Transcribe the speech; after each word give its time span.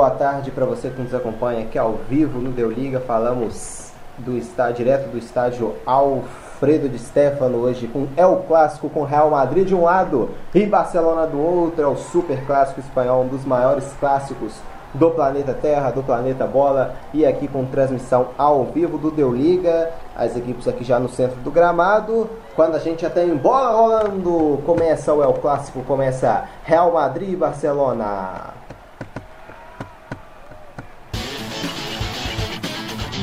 Boa 0.00 0.12
tarde 0.12 0.50
para 0.50 0.64
você 0.64 0.88
que 0.88 0.98
nos 0.98 1.14
acompanha 1.14 1.60
aqui 1.60 1.78
ao 1.78 1.96
vivo 2.08 2.38
no 2.38 2.50
Deu 2.50 2.70
Liga. 2.70 3.00
Falamos 3.00 3.92
do 4.16 4.34
estádio, 4.38 4.76
direto 4.76 5.10
do 5.10 5.18
estádio 5.18 5.74
Alfredo 5.84 6.88
de 6.88 6.98
Stefano 6.98 7.58
hoje 7.58 7.86
com 7.86 8.04
o 8.04 8.36
clássico 8.44 8.88
com 8.88 9.04
Real 9.04 9.28
Madrid 9.28 9.68
de 9.68 9.74
um 9.74 9.84
lado 9.84 10.30
e 10.54 10.64
Barcelona 10.64 11.26
do 11.26 11.38
outro. 11.38 11.82
É 11.82 11.86
o 11.86 11.96
super 11.96 12.42
clássico 12.46 12.80
espanhol, 12.80 13.24
um 13.24 13.28
dos 13.28 13.44
maiores 13.44 13.92
clássicos 14.00 14.54
do 14.94 15.10
planeta 15.10 15.52
Terra, 15.52 15.90
do 15.90 16.02
planeta 16.02 16.46
Bola 16.46 16.94
e 17.12 17.26
aqui 17.26 17.46
com 17.46 17.66
transmissão 17.66 18.28
ao 18.38 18.64
vivo 18.64 18.96
do 18.96 19.10
Deu 19.10 19.30
Liga. 19.30 19.90
As 20.16 20.34
equipes 20.34 20.66
aqui 20.66 20.82
já 20.82 20.98
no 20.98 21.10
centro 21.10 21.38
do 21.40 21.50
gramado. 21.50 22.26
Quando 22.56 22.74
a 22.74 22.78
gente 22.78 23.02
já 23.02 23.10
tem 23.10 23.36
bola 23.36 23.70
rolando, 23.72 24.62
começa 24.64 25.12
o 25.12 25.22
El 25.22 25.34
Clássico, 25.34 25.82
começa 25.82 26.44
Real 26.64 26.90
Madrid 26.90 27.34
e 27.34 27.36
Barcelona. 27.36 28.59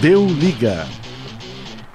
Deu 0.07 0.25
Liga. 0.25 0.85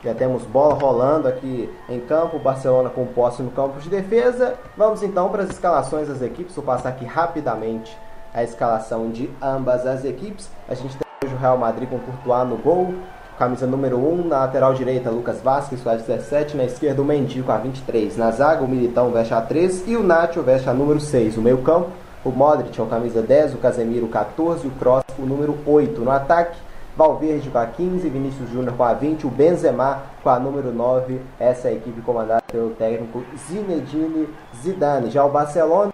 Já 0.04 0.12
temos 0.12 0.42
bola 0.42 0.74
rolando 0.74 1.26
aqui 1.26 1.66
em 1.88 1.98
campo, 1.98 2.38
Barcelona 2.38 2.90
com 2.90 3.06
posse 3.06 3.42
no 3.42 3.50
campo 3.50 3.80
de 3.80 3.88
defesa. 3.88 4.52
Vamos 4.76 5.02
então 5.02 5.30
para 5.30 5.44
as 5.44 5.48
escalações 5.48 6.08
das 6.08 6.20
equipes. 6.20 6.54
Vou 6.54 6.62
passar 6.62 6.90
aqui 6.90 7.06
rapidamente 7.06 7.96
a 8.34 8.42
escalação 8.42 9.10
de 9.10 9.30
ambas 9.40 9.86
as 9.86 10.04
equipes. 10.04 10.50
A 10.68 10.74
gente 10.74 10.94
tem 10.94 11.06
hoje 11.24 11.34
o 11.34 11.38
Real 11.38 11.56
Madrid 11.56 11.88
com 11.88 11.98
Courtois 12.00 12.46
no 12.46 12.58
gol, 12.58 12.92
camisa 13.38 13.66
número 13.66 13.96
1, 13.96 14.28
na 14.28 14.40
lateral 14.40 14.74
direita 14.74 15.08
Lucas 15.08 15.40
Vasquez 15.40 15.80
com 15.80 15.88
a 15.88 15.94
17, 15.94 16.54
na 16.54 16.64
esquerda 16.64 17.00
o 17.00 17.06
Mendy 17.06 17.42
com 17.42 17.50
a 17.50 17.56
23, 17.56 18.18
na 18.18 18.30
zaga 18.30 18.62
o 18.62 18.68
Militão 18.68 19.10
veste 19.10 19.32
a 19.32 19.40
3 19.40 19.88
e 19.88 19.96
o 19.96 20.02
Nacho 20.02 20.42
veste 20.42 20.68
a 20.68 20.74
número 20.74 21.00
6. 21.00 21.38
O 21.38 21.40
meio 21.40 21.62
campo, 21.62 21.88
o 22.22 22.30
Modric 22.30 22.78
é 22.78 22.82
o 22.82 22.86
camisa 22.86 23.22
10, 23.22 23.54
o 23.54 23.56
Casemiro 23.56 24.06
14 24.08 24.66
e 24.66 24.68
o 24.68 24.72
Kroos 24.72 25.02
o 25.18 25.22
número 25.22 25.56
8. 25.64 25.98
No 26.02 26.10
ataque, 26.10 26.58
Valverde 26.96 27.48
com 27.48 27.58
a 27.58 27.66
15, 27.66 28.06
Vinícius 28.08 28.50
Júnior 28.50 28.76
com 28.76 28.84
a 28.84 28.92
20, 28.92 29.26
o 29.26 29.30
Benzema 29.30 30.02
com 30.22 30.28
a 30.28 30.38
número 30.38 30.72
9. 30.72 31.20
Essa 31.40 31.68
é 31.68 31.70
a 31.70 31.74
equipe 31.74 32.02
comandada 32.02 32.42
pelo 32.50 32.70
técnico 32.70 33.24
Zinedine 33.48 34.28
Zidane. 34.62 35.10
Já 35.10 35.24
o 35.24 35.30
Barcelona 35.30 35.92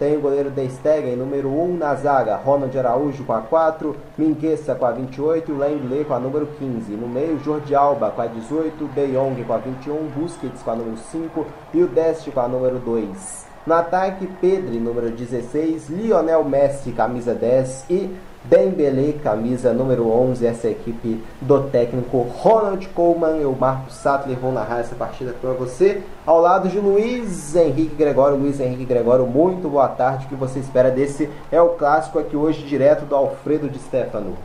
tem 0.00 0.16
o 0.16 0.20
goleiro 0.20 0.50
De 0.50 0.68
Stegen, 0.68 1.14
número 1.14 1.48
1 1.48 1.76
na 1.76 1.94
zaga, 1.94 2.34
Ronald 2.34 2.76
Araújo 2.76 3.22
com 3.22 3.32
a 3.34 3.40
4, 3.40 3.94
Mingueza 4.18 4.74
com 4.74 4.84
a 4.84 4.90
28 4.90 5.52
e 5.52 5.54
Lenglet 5.54 6.04
com 6.06 6.14
a 6.14 6.18
número 6.18 6.48
15. 6.58 6.90
No 6.94 7.06
meio, 7.06 7.38
Jordi 7.38 7.72
Alba 7.72 8.10
com 8.10 8.22
a 8.22 8.26
18, 8.26 8.84
De 8.88 9.44
com 9.44 9.52
a 9.52 9.58
21, 9.58 10.08
Busquets 10.08 10.60
com 10.60 10.72
a 10.72 10.74
número 10.74 10.96
5 10.96 11.46
e 11.72 11.82
o 11.84 11.86
Deste 11.86 12.32
com 12.32 12.40
a 12.40 12.48
número 12.48 12.80
2. 12.80 13.46
No 13.64 13.74
ataque, 13.74 14.26
Pedri, 14.40 14.80
número 14.80 15.08
16, 15.08 15.88
Lionel 15.88 16.42
Messi, 16.42 16.90
camisa 16.90 17.32
10 17.32 17.86
e 17.88 18.10
Dembele, 18.44 19.20
camisa 19.22 19.72
número 19.72 20.10
11, 20.10 20.44
essa 20.44 20.66
é 20.66 20.70
a 20.70 20.72
equipe 20.72 21.22
do 21.40 21.62
técnico 21.70 22.22
Ronald 22.22 22.88
Koeman. 22.88 23.36
Eu, 23.36 23.52
Marcos 23.52 23.94
Sattler, 23.94 24.36
vou 24.36 24.50
narrar 24.50 24.80
essa 24.80 24.96
partida 24.96 25.32
para 25.40 25.52
você, 25.52 26.02
ao 26.26 26.40
lado 26.40 26.68
de 26.68 26.80
Luiz 26.80 27.54
Henrique 27.54 27.94
Gregório. 27.94 28.36
Luiz 28.36 28.58
Henrique 28.58 28.84
Gregório, 28.84 29.26
muito 29.26 29.68
boa 29.68 29.86
tarde. 29.88 30.26
O 30.26 30.28
que 30.28 30.34
você 30.34 30.58
espera 30.58 30.90
desse 30.90 31.30
é 31.52 31.62
o 31.62 31.70
clássico 31.70 32.18
aqui 32.18 32.36
hoje, 32.36 32.62
direto 32.64 33.04
do 33.04 33.14
Alfredo 33.14 33.68
de 33.68 33.78
Stefano? 33.78 34.36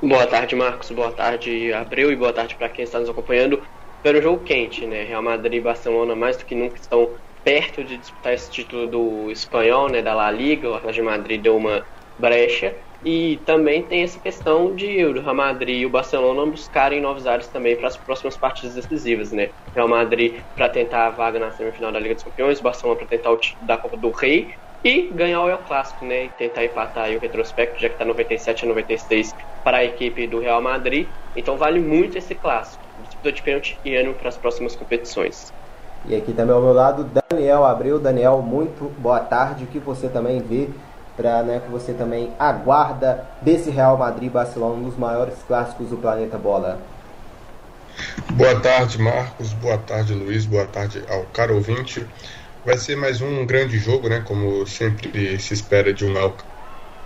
Boa 0.00 0.26
tarde, 0.28 0.54
Marcos. 0.54 0.92
Boa 0.92 1.10
tarde, 1.10 1.72
Abreu. 1.72 2.12
E 2.12 2.16
boa 2.16 2.32
tarde 2.32 2.54
para 2.54 2.68
quem 2.68 2.84
está 2.84 3.00
nos 3.00 3.08
acompanhando. 3.08 3.60
Pelo 4.04 4.22
jogo 4.22 4.44
quente, 4.44 4.86
né? 4.86 5.02
Real 5.02 5.20
Madrid 5.20 5.54
e 5.54 5.60
Barcelona, 5.60 6.14
mais 6.14 6.36
do 6.36 6.44
que 6.44 6.54
nunca, 6.54 6.76
estão 6.76 7.08
perto 7.48 7.82
de 7.82 7.96
disputar 7.96 8.34
esse 8.34 8.50
título 8.50 8.86
do 8.86 9.30
espanhol, 9.30 9.88
né, 9.88 10.02
da 10.02 10.12
La 10.12 10.30
Liga, 10.30 10.68
o 10.68 10.74
Atlético 10.74 11.02
de 11.02 11.10
Madrid 11.10 11.42
deu 11.42 11.56
uma 11.56 11.82
brecha 12.18 12.76
e 13.02 13.38
também 13.46 13.88
tem 13.88 14.02
essa 14.02 14.20
questão 14.20 14.74
de 14.74 15.02
o 15.06 15.14
Real 15.18 15.34
Madrid 15.34 15.80
e 15.80 15.86
o 15.86 15.90
Barcelona 15.90 16.44
buscarem 16.44 17.00
novos 17.00 17.26
ares 17.26 17.48
também 17.48 17.74
para 17.74 17.88
as 17.88 17.96
próximas 17.96 18.36
partidas 18.36 18.74
decisivas, 18.74 19.32
né? 19.32 19.48
Real 19.74 19.88
Madrid 19.88 20.42
para 20.54 20.68
tentar 20.68 21.06
a 21.06 21.10
vaga 21.10 21.38
na 21.38 21.50
semifinal 21.50 21.90
da 21.90 21.98
Liga 21.98 22.12
dos 22.14 22.22
Campeões, 22.22 22.60
Barcelona 22.60 22.98
para 22.98 23.06
tentar 23.08 23.30
o 23.30 23.38
título 23.38 23.66
da 23.66 23.78
Copa 23.78 23.96
do 23.96 24.10
Rei 24.10 24.52
e 24.84 25.10
ganhar 25.14 25.42
o 25.42 25.48
El 25.48 25.62
Clássico, 25.62 26.04
né? 26.04 26.26
E 26.26 26.34
tentar 26.34 26.66
empatar 26.66 27.10
o 27.16 27.18
retrospecto, 27.18 27.80
já 27.80 27.88
que 27.88 27.94
está 27.94 28.04
97 28.04 28.66
a 28.66 28.68
96 28.68 29.32
para 29.62 29.78
a 29.78 29.84
equipe 29.86 30.26
do 30.26 30.38
Real 30.38 30.60
Madrid. 30.60 31.12
Então 31.34 31.56
vale 31.56 31.80
muito 31.80 32.18
esse 32.18 32.34
clássico. 32.34 32.84
Disputa 32.98 33.32
de 33.32 33.42
pênalti 33.42 33.80
e 33.82 33.94
ano 33.96 34.14
para 34.14 34.28
as 34.28 34.36
próximas 34.36 34.76
competições. 34.76 35.56
E 36.06 36.14
aqui 36.14 36.32
também 36.32 36.54
ao 36.54 36.62
meu 36.62 36.72
lado, 36.72 37.08
Daniel 37.30 37.64
Abreu. 37.64 37.98
Daniel, 37.98 38.42
muito 38.42 38.92
boa 38.98 39.20
tarde. 39.20 39.64
O 39.64 39.66
que 39.66 39.78
você 39.78 40.08
também 40.08 40.40
vê, 40.40 40.68
para 41.16 41.42
né, 41.42 41.60
que 41.64 41.70
você 41.70 41.92
também 41.92 42.30
aguarda 42.38 43.24
desse 43.42 43.70
Real 43.70 43.96
Madrid-Barcelona, 43.96 44.74
um 44.74 44.84
dos 44.84 44.96
maiores 44.96 45.34
clássicos 45.46 45.88
do 45.88 45.96
planeta 45.96 46.38
bola? 46.38 46.78
Boa 48.32 48.58
tarde, 48.60 48.98
Marcos. 48.98 49.52
Boa 49.54 49.78
tarde, 49.78 50.14
Luiz. 50.14 50.46
Boa 50.46 50.66
tarde 50.66 51.02
ao 51.08 51.24
caro 51.24 51.56
ouvinte. 51.56 52.06
Vai 52.64 52.78
ser 52.78 52.96
mais 52.96 53.20
um 53.20 53.44
grande 53.44 53.78
jogo, 53.78 54.08
né? 54.08 54.22
Como 54.26 54.66
sempre 54.66 55.38
se 55.40 55.54
espera 55.54 55.92
de 55.92 56.04
um 56.04 56.16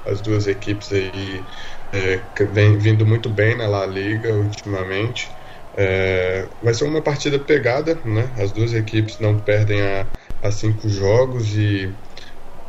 as 0.05 0.21
duas 0.21 0.47
equipes 0.47 0.93
aí 0.93 1.45
é, 1.93 2.21
vem 2.47 2.77
vindo 2.79 3.07
muito 3.07 3.29
bem 3.29 3.57
na 3.57 3.67
La 3.67 3.87
Liga 3.87 4.33
ultimamente. 4.35 5.31
É, 5.77 6.47
vai 6.63 6.75
ser 6.75 6.85
uma 6.85 7.01
partida 7.01 7.39
pegada, 7.39 7.99
né? 8.05 8.29
As 8.39 8.53
duas 8.53 8.75
equipes 8.75 9.19
não 9.19 9.39
perdem 9.39 9.81
a, 9.81 10.07
a 10.43 10.51
cinco 10.51 10.89
jogos 10.89 11.57
e 11.57 11.91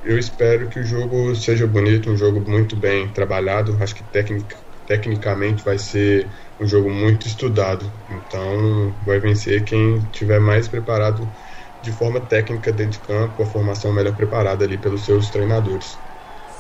eu 0.06 0.18
espero 0.18 0.68
que 0.68 0.80
o 0.80 0.86
jogo 0.86 1.36
seja 1.36 1.68
bonito, 1.68 2.09
um 2.09 2.18
jogo 2.18 2.42
muito 2.50 2.75
bem 2.75 3.08
trabalhado. 3.09 3.78
Acho 3.81 3.96
que 3.96 4.03
tecnic, 4.03 4.56
tecnicamente 4.88 5.63
vai 5.63 5.78
ser 5.78 6.28
um 6.59 6.68
jogo 6.68 6.90
muito 6.90 7.28
estudado. 7.28 7.86
Então 8.09 8.94
vai 9.06 9.19
vencer 9.19 9.63
quem 9.63 10.00
tiver 10.12 10.40
mais 10.40 10.68
preparado 10.68 11.28
de 11.81 11.92
forma 11.92 12.22
técnica 12.22 12.72
dentro 12.72 12.94
de 12.94 13.00
campo, 13.00 13.44
a 13.44 13.46
formação 13.46 13.92
melhor 13.92 14.16
preparada 14.16 14.63
ali 14.63 14.78
pelos 14.78 15.03
seus 15.03 15.30
treinadores. 15.30 15.97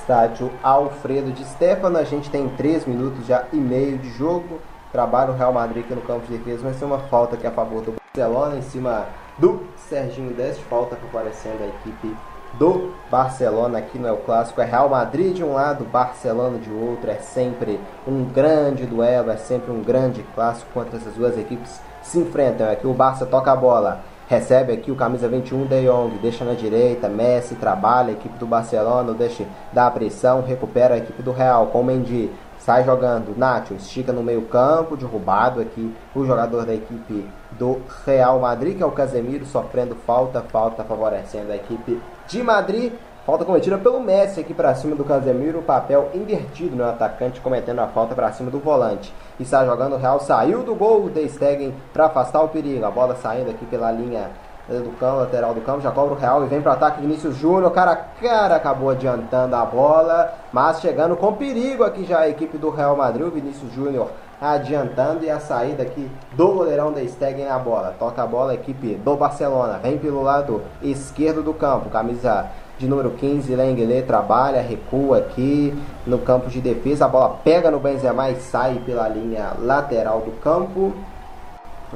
Estádio 0.01 0.51
Alfredo 0.61 1.31
de 1.31 1.45
Stefano, 1.45 1.97
a 1.97 2.03
gente 2.03 2.29
tem 2.29 2.49
3 2.49 2.85
minutos 2.85 3.25
já 3.25 3.45
e 3.53 3.55
meio 3.55 3.97
de 3.97 4.09
jogo 4.17 4.59
trabalha 4.93 5.31
o 5.31 5.35
Real 5.35 5.51
Madrid 5.51 5.83
aqui 5.83 5.95
no 5.95 6.01
campo 6.01 6.27
de 6.27 6.37
defesa, 6.37 6.63
vai 6.63 6.73
ser 6.73 6.85
uma 6.85 6.99
falta 6.99 7.35
aqui 7.35 7.47
a 7.47 7.51
favor 7.51 7.81
do 7.81 7.95
Barcelona 8.15 8.57
em 8.57 8.61
cima 8.61 9.07
do 9.39 9.63
Serginho 9.75 10.33
Deste, 10.35 10.63
falta 10.65 10.95
favorecendo 10.95 11.63
a 11.63 11.67
equipe 11.67 12.15
do 12.53 12.93
Barcelona 13.09 13.79
aqui 13.79 13.97
no 13.97 14.07
El 14.07 14.17
Clássico. 14.17 14.61
É 14.61 14.65
Real 14.65 14.87
Madrid 14.87 15.35
de 15.35 15.43
um 15.43 15.53
lado, 15.53 15.83
Barcelona 15.83 16.59
de 16.59 16.69
outro. 16.69 17.09
É 17.09 17.15
sempre 17.15 17.79
um 18.07 18.23
grande 18.25 18.85
duelo, 18.85 19.31
é 19.31 19.37
sempre 19.37 19.71
um 19.71 19.81
grande 19.81 20.23
clássico 20.35 20.69
quando 20.71 20.95
essas 20.95 21.15
duas 21.15 21.35
equipes 21.37 21.81
se 22.03 22.19
enfrentam. 22.19 22.69
Aqui 22.69 22.85
o 22.85 22.93
Barça 22.93 23.25
toca 23.25 23.51
a 23.51 23.55
bola, 23.55 24.03
recebe 24.27 24.73
aqui 24.73 24.91
o 24.91 24.95
camisa 24.95 25.27
21 25.27 25.65
De 25.65 25.85
Jong, 25.87 26.17
deixa 26.19 26.45
na 26.45 26.53
direita, 26.53 27.09
Messi 27.09 27.55
trabalha, 27.55 28.09
a 28.09 28.13
equipe 28.13 28.37
do 28.37 28.45
Barcelona 28.45 29.13
deixa 29.13 29.45
dar 29.71 29.87
a 29.87 29.91
pressão, 29.91 30.43
recupera 30.43 30.93
a 30.93 30.97
equipe 30.97 31.23
do 31.23 31.31
Real 31.31 31.67
com 31.67 31.81
o 31.81 31.83
Mendy 31.83 32.29
sai 32.65 32.83
jogando 32.85 33.37
Nacho, 33.37 33.73
estica 33.73 34.13
no 34.13 34.23
meio 34.23 34.43
campo, 34.43 34.95
derrubado 34.95 35.59
aqui 35.59 35.93
o 36.15 36.25
jogador 36.25 36.65
da 36.65 36.73
equipe 36.73 37.27
do 37.51 37.81
Real 38.05 38.39
Madrid, 38.39 38.77
que 38.77 38.83
é 38.83 38.85
o 38.85 38.91
Casemiro, 38.91 39.45
sofrendo 39.45 39.95
falta, 39.95 40.41
falta 40.41 40.83
favorecendo 40.83 41.51
a 41.51 41.55
equipe 41.55 42.01
de 42.27 42.41
Madrid. 42.41 42.93
Falta 43.25 43.45
cometida 43.45 43.77
pelo 43.77 44.01
Messi 44.01 44.41
aqui 44.41 44.53
para 44.53 44.75
cima 44.75 44.97
do 44.97 45.05
Casemiro, 45.05 45.61
papel 45.61 46.09
invertido 46.13 46.75
no 46.75 46.83
atacante 46.83 47.39
cometendo 47.39 47.79
a 47.79 47.87
falta 47.87 48.13
para 48.13 48.33
cima 48.33 48.51
do 48.51 48.59
volante. 48.59 49.13
E 49.39 49.43
está 49.43 49.65
jogando 49.65 49.95
o 49.95 49.97
Real, 49.97 50.19
saiu 50.19 50.61
do 50.61 50.75
gol, 50.75 51.05
o 51.05 51.29
Stegen 51.29 51.73
para 51.93 52.07
afastar 52.07 52.41
o 52.41 52.49
perigo. 52.49 52.85
A 52.85 52.91
bola 52.91 53.15
saindo 53.15 53.49
aqui 53.49 53.65
pela 53.65 53.89
linha 53.93 54.29
do 54.67 54.97
campo, 54.97 55.17
lateral 55.17 55.53
do 55.53 55.61
campo, 55.61 55.81
já 55.81 55.91
cobra 55.91 56.13
o 56.13 56.17
Real 56.17 56.43
e 56.43 56.47
vem 56.47 56.61
para 56.61 56.71
o 56.71 56.75
ataque 56.75 57.01
Vinícius 57.01 57.35
Júnior, 57.35 57.69
cara 57.71 57.91
a 57.91 57.95
cara 57.95 58.55
acabou 58.55 58.89
adiantando 58.89 59.55
a 59.55 59.65
bola, 59.65 60.33
mas 60.53 60.79
chegando 60.79 61.17
com 61.17 61.33
perigo 61.33 61.83
aqui 61.83 62.05
já 62.05 62.19
a 62.19 62.29
equipe 62.29 62.57
do 62.57 62.69
Real 62.69 62.95
Madrid, 62.95 63.27
o 63.27 63.31
Vinícius 63.31 63.73
Júnior 63.73 64.09
adiantando 64.41 65.23
e 65.23 65.29
a 65.29 65.39
saída 65.39 65.83
aqui 65.83 66.09
do 66.33 66.47
goleirão 66.49 66.91
da 66.91 67.05
Stegen 67.05 67.45
na 67.45 67.59
bola, 67.59 67.95
toca 67.99 68.23
a 68.23 68.27
bola 68.27 68.51
a 68.51 68.55
equipe 68.55 68.95
do 68.95 69.15
Barcelona, 69.15 69.79
vem 69.81 69.97
pelo 69.97 70.21
lado 70.21 70.61
esquerdo 70.81 71.41
do 71.41 71.53
campo, 71.53 71.89
camisa 71.89 72.49
de 72.77 72.87
número 72.87 73.11
15, 73.11 73.55
Lenglet 73.55 74.05
trabalha, 74.05 74.61
recua 74.61 75.19
aqui 75.19 75.73
no 76.05 76.19
campo 76.19 76.49
de 76.49 76.59
defesa, 76.59 77.05
a 77.05 77.07
bola 77.07 77.37
pega 77.43 77.69
no 77.69 77.79
Benzema 77.79 78.29
e 78.31 78.35
sai 78.37 78.81
pela 78.85 79.07
linha 79.07 79.51
lateral 79.59 80.21
do 80.21 80.31
campo, 80.41 80.93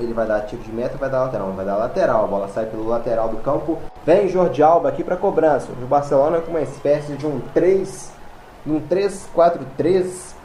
ele 0.03 0.13
vai 0.13 0.27
dar 0.27 0.41
tiro 0.41 0.61
de 0.61 0.71
meta 0.71 0.97
vai 0.97 1.09
dar 1.09 1.23
lateral, 1.23 1.51
vai 1.51 1.65
dar 1.65 1.77
lateral, 1.77 2.23
a 2.23 2.27
bola 2.27 2.47
sai 2.47 2.65
pelo 2.65 2.87
lateral 2.87 3.29
do 3.29 3.37
campo. 3.37 3.77
Vem 4.05 4.27
Jordi 4.27 4.63
Alba 4.63 4.89
aqui 4.89 5.03
para 5.03 5.17
cobrança. 5.17 5.71
O 5.71 5.85
Barcelona 5.85 6.39
com 6.41 6.51
uma 6.51 6.61
espécie 6.61 7.13
de 7.13 7.25
um 7.25 7.39
3, 7.53 8.11
um 8.65 8.79
3-4-3 8.81 10.35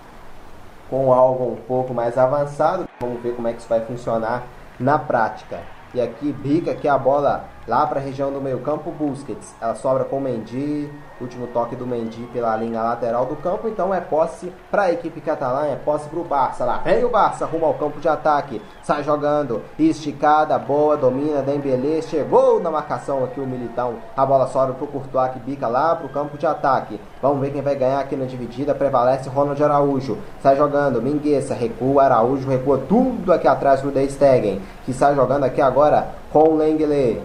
com 0.90 1.12
algo 1.12 1.52
um 1.52 1.56
pouco 1.56 1.94
mais 1.94 2.18
avançado. 2.18 2.88
Vamos 3.00 3.22
ver 3.22 3.34
como 3.34 3.48
é 3.48 3.52
que 3.52 3.60
isso 3.60 3.68
vai 3.68 3.80
funcionar 3.80 4.44
na 4.78 4.98
prática. 4.98 5.60
E 5.94 6.00
aqui 6.00 6.32
bica 6.32 6.72
aqui 6.72 6.88
a 6.88 6.98
bola 6.98 7.44
lá 7.66 7.86
para 7.86 8.00
a 8.00 8.02
região 8.02 8.32
do 8.32 8.40
meio 8.40 8.60
campo, 8.60 8.90
Busquets. 8.90 9.54
Ela 9.60 9.74
sobra 9.74 10.04
com 10.04 10.18
o 10.18 10.20
Mendy, 10.20 10.90
último 11.20 11.46
toque 11.46 11.76
do 11.76 11.86
Mendy 11.86 12.28
pela 12.32 12.56
linha 12.56 12.82
lateral 12.82 13.26
do 13.26 13.36
campo, 13.36 13.68
então 13.68 13.94
é 13.94 14.00
posse 14.00 14.52
para 14.70 14.82
a 14.82 14.92
equipe 14.92 15.20
catalã, 15.20 15.66
é 15.66 15.76
posse 15.76 16.08
para 16.08 16.18
o 16.18 16.24
Barça. 16.24 16.64
Lá 16.64 16.78
vem 16.78 17.04
o 17.04 17.08
Barça 17.08 17.46
rumo 17.46 17.66
ao 17.66 17.74
campo 17.74 18.00
de 18.00 18.08
ataque, 18.08 18.60
sai 18.82 19.02
jogando, 19.04 19.62
esticada, 19.78 20.58
boa, 20.58 20.96
domina, 20.96 21.42
Dembélé, 21.42 22.02
chegou 22.02 22.60
na 22.60 22.70
marcação 22.70 23.24
aqui 23.24 23.40
o 23.40 23.46
Militão, 23.46 23.96
a 24.16 24.26
bola 24.26 24.48
sobra 24.48 24.74
para 24.74 24.84
o 24.84 24.88
Courtois 24.88 25.32
que 25.32 25.38
bica 25.38 25.68
lá 25.68 25.94
para 25.94 26.06
o 26.06 26.10
campo 26.10 26.36
de 26.36 26.46
ataque. 26.46 27.00
Vamos 27.20 27.40
ver 27.40 27.52
quem 27.52 27.62
vai 27.62 27.76
ganhar 27.76 28.00
aqui 28.00 28.16
na 28.16 28.24
dividida, 28.24 28.74
prevalece 28.74 29.28
Ronald 29.28 29.62
Araújo, 29.62 30.18
sai 30.42 30.56
jogando, 30.56 31.00
Mingueça, 31.00 31.54
recua, 31.54 32.04
Araújo 32.04 32.48
recua 32.48 32.78
tudo 32.88 33.32
aqui 33.32 33.46
atrás 33.46 33.80
do 33.80 33.90
De 33.90 34.08
Stegen, 34.10 34.60
que 34.84 34.92
sai 34.92 35.14
jogando 35.14 35.44
aqui 35.44 35.60
agora 35.60 36.08
com 36.32 36.50
o 36.50 36.56
Lenglet. 36.56 37.20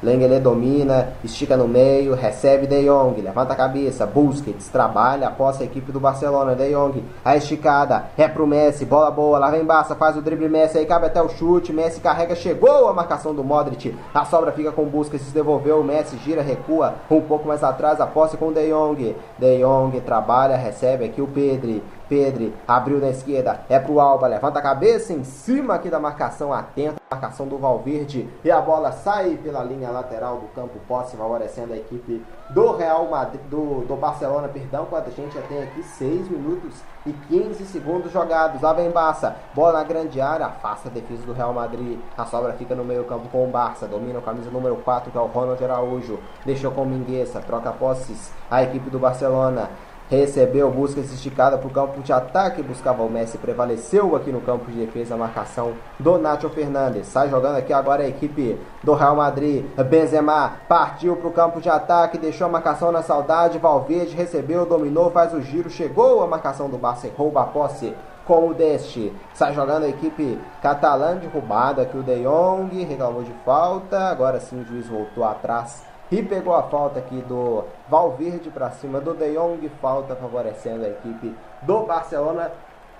Lenglet 0.00 0.40
domina, 0.40 1.14
estica 1.24 1.56
no 1.56 1.66
meio, 1.66 2.14
recebe 2.14 2.68
De 2.68 2.84
Jong, 2.84 3.20
levanta 3.20 3.52
a 3.52 3.56
cabeça, 3.56 4.06
Busquets, 4.06 4.68
trabalha 4.68 5.26
após 5.26 5.60
a 5.60 5.64
equipe 5.64 5.90
do 5.90 5.98
Barcelona, 5.98 6.54
De 6.54 6.72
Jong, 6.72 7.04
a 7.24 7.36
esticada, 7.36 8.04
é 8.16 8.28
pro 8.28 8.46
Messi, 8.46 8.84
bola 8.84 9.10
boa, 9.10 9.40
lá 9.40 9.50
vem 9.50 9.64
Barça, 9.64 9.96
faz 9.96 10.16
o 10.16 10.22
drible 10.22 10.48
Messi, 10.48 10.78
aí 10.78 10.86
cabe 10.86 11.06
até 11.06 11.20
o 11.20 11.28
chute, 11.28 11.72
Messi 11.72 12.00
carrega, 12.00 12.36
chegou 12.36 12.88
a 12.88 12.94
marcação 12.94 13.34
do 13.34 13.42
Modric, 13.42 13.92
a 14.14 14.24
sobra 14.24 14.52
fica 14.52 14.70
com 14.70 14.84
Busquets, 14.84 15.32
devolveu, 15.32 15.82
Messi 15.82 16.16
gira, 16.18 16.42
recua, 16.42 16.94
um 17.10 17.20
pouco 17.20 17.48
mais 17.48 17.64
atrás, 17.64 18.00
a 18.00 18.06
posse 18.06 18.36
com 18.36 18.52
De 18.52 18.70
Jong, 18.70 19.16
De 19.36 19.58
Jong 19.58 20.00
trabalha, 20.02 20.56
recebe 20.56 21.06
aqui 21.06 21.20
o 21.20 21.26
Pedri, 21.26 21.82
Pedri 22.08 22.54
abriu 22.66 22.98
na 22.98 23.10
esquerda, 23.10 23.60
é 23.68 23.78
pro 23.78 24.00
Alba, 24.00 24.26
levanta 24.26 24.58
a 24.58 24.62
cabeça 24.62 25.12
em 25.12 25.24
cima 25.24 25.74
aqui 25.74 25.90
da 25.90 26.00
marcação, 26.00 26.52
atenta 26.52 26.98
marcação 27.10 27.46
do 27.46 27.56
Valverde 27.56 28.28
e 28.44 28.50
a 28.50 28.60
bola 28.60 28.92
sai 28.92 29.36
pela 29.42 29.64
linha 29.64 29.90
lateral 29.90 30.38
do 30.38 30.46
campo, 30.48 30.78
posse 30.86 31.16
favorecendo 31.16 31.72
a 31.72 31.76
equipe 31.76 32.22
do 32.50 32.76
Real 32.76 33.08
Madrid, 33.08 33.40
do, 33.50 33.86
do 33.86 33.96
Barcelona, 33.96 34.48
perdão, 34.48 34.86
quando 34.86 35.06
a 35.06 35.10
gente 35.10 35.34
já 35.34 35.42
tem 35.42 35.62
aqui 35.62 35.82
6 35.82 36.28
minutos 36.28 36.74
e 37.06 37.12
15 37.12 37.64
segundos 37.64 38.12
jogados. 38.12 38.60
Lá 38.60 38.72
vem 38.72 38.90
Barça, 38.90 39.36
bola 39.54 39.78
na 39.78 39.84
grande 39.84 40.20
área, 40.20 40.46
afasta 40.46 40.88
a 40.88 40.92
defesa 40.92 41.24
do 41.24 41.32
Real 41.32 41.52
Madrid. 41.52 41.98
A 42.16 42.24
sobra 42.26 42.52
fica 42.52 42.74
no 42.74 42.84
meio 42.84 43.04
campo 43.04 43.28
com 43.28 43.44
o 43.46 43.50
Barça, 43.50 43.86
domina 43.86 44.18
o 44.18 44.22
camisa 44.22 44.50
número 44.50 44.76
4, 44.76 45.10
que 45.10 45.16
é 45.16 45.20
o 45.20 45.26
Ronald 45.26 45.62
Araújo. 45.62 46.18
Deixou 46.44 46.70
com 46.72 46.82
o 46.82 46.86
Mingueza, 46.86 47.40
troca 47.40 47.72
posses 47.72 48.30
a 48.50 48.62
equipe 48.62 48.90
do 48.90 48.98
Barcelona 48.98 49.70
recebeu 50.08 50.70
busca 50.70 51.00
esticada 51.00 51.58
para 51.58 51.66
o 51.66 51.70
campo 51.70 52.00
de 52.00 52.12
ataque, 52.12 52.62
buscava 52.62 53.02
o 53.02 53.10
Messi, 53.10 53.38
prevaleceu 53.38 54.16
aqui 54.16 54.32
no 54.32 54.40
campo 54.40 54.70
de 54.70 54.84
defesa 54.84 55.14
a 55.14 55.18
marcação 55.18 55.74
do 55.98 56.18
Nacho 56.18 56.48
Fernandes. 56.48 57.06
Sai 57.06 57.28
jogando 57.28 57.56
aqui 57.56 57.72
agora 57.72 58.02
a 58.02 58.08
equipe 58.08 58.58
do 58.82 58.94
Real 58.94 59.16
Madrid. 59.16 59.66
Benzema 59.88 60.52
partiu 60.68 61.16
para 61.16 61.28
o 61.28 61.32
campo 61.32 61.60
de 61.60 61.68
ataque, 61.68 62.18
deixou 62.18 62.46
a 62.46 62.50
marcação 62.50 62.90
na 62.90 63.02
saudade. 63.02 63.58
Valverde 63.58 64.16
recebeu, 64.16 64.64
dominou, 64.64 65.10
faz 65.10 65.34
o 65.34 65.42
giro, 65.42 65.68
chegou 65.68 66.22
a 66.22 66.26
marcação 66.26 66.68
do 66.68 66.78
Barça, 66.78 67.08
rouba 67.16 67.42
a 67.42 67.46
posse 67.46 67.94
com 68.24 68.48
o 68.48 68.54
Deste. 68.54 69.12
Sai 69.34 69.54
jogando 69.54 69.84
a 69.84 69.88
equipe 69.88 70.38
catalã 70.62 71.16
derrubada 71.16 71.82
aqui 71.82 71.96
o 71.96 72.02
De 72.02 72.22
Jong, 72.22 72.84
reclamou 72.84 73.22
de 73.22 73.32
falta. 73.44 73.98
Agora 74.08 74.40
sim 74.40 74.60
o 74.60 74.64
juiz 74.64 74.86
voltou 74.86 75.24
atrás 75.24 75.87
e 76.10 76.22
pegou 76.22 76.54
a 76.54 76.62
falta 76.62 76.98
aqui 76.98 77.20
do 77.22 77.64
Valverde 77.88 78.50
para 78.50 78.70
cima 78.70 79.00
do 79.00 79.14
De 79.14 79.34
Jong, 79.34 79.68
falta 79.80 80.16
favorecendo 80.16 80.84
a 80.84 80.88
equipe 80.88 81.34
do 81.62 81.80
Barcelona. 81.80 82.50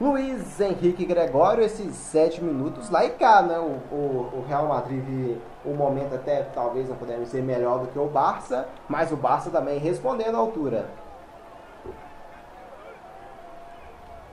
Luiz 0.00 0.60
Henrique 0.60 1.04
Gregório, 1.04 1.64
esses 1.64 1.96
sete 1.96 2.42
minutos 2.42 2.88
lá 2.88 3.04
e 3.04 3.10
cá, 3.10 3.42
né? 3.42 3.58
O, 3.58 3.94
o, 3.94 4.32
o, 4.36 4.44
Real 4.46 4.68
Madrid 4.68 5.38
um 5.66 5.74
momento 5.74 6.14
até 6.14 6.42
talvez 6.54 6.88
não 6.88 6.94
pudesse 6.94 7.26
ser 7.26 7.42
melhor 7.42 7.80
do 7.80 7.88
que 7.88 7.98
o 7.98 8.06
Barça, 8.06 8.68
mas 8.88 9.10
o 9.10 9.16
Barça 9.16 9.50
também 9.50 9.78
respondendo 9.78 10.36
à 10.36 10.38
altura. 10.38 10.86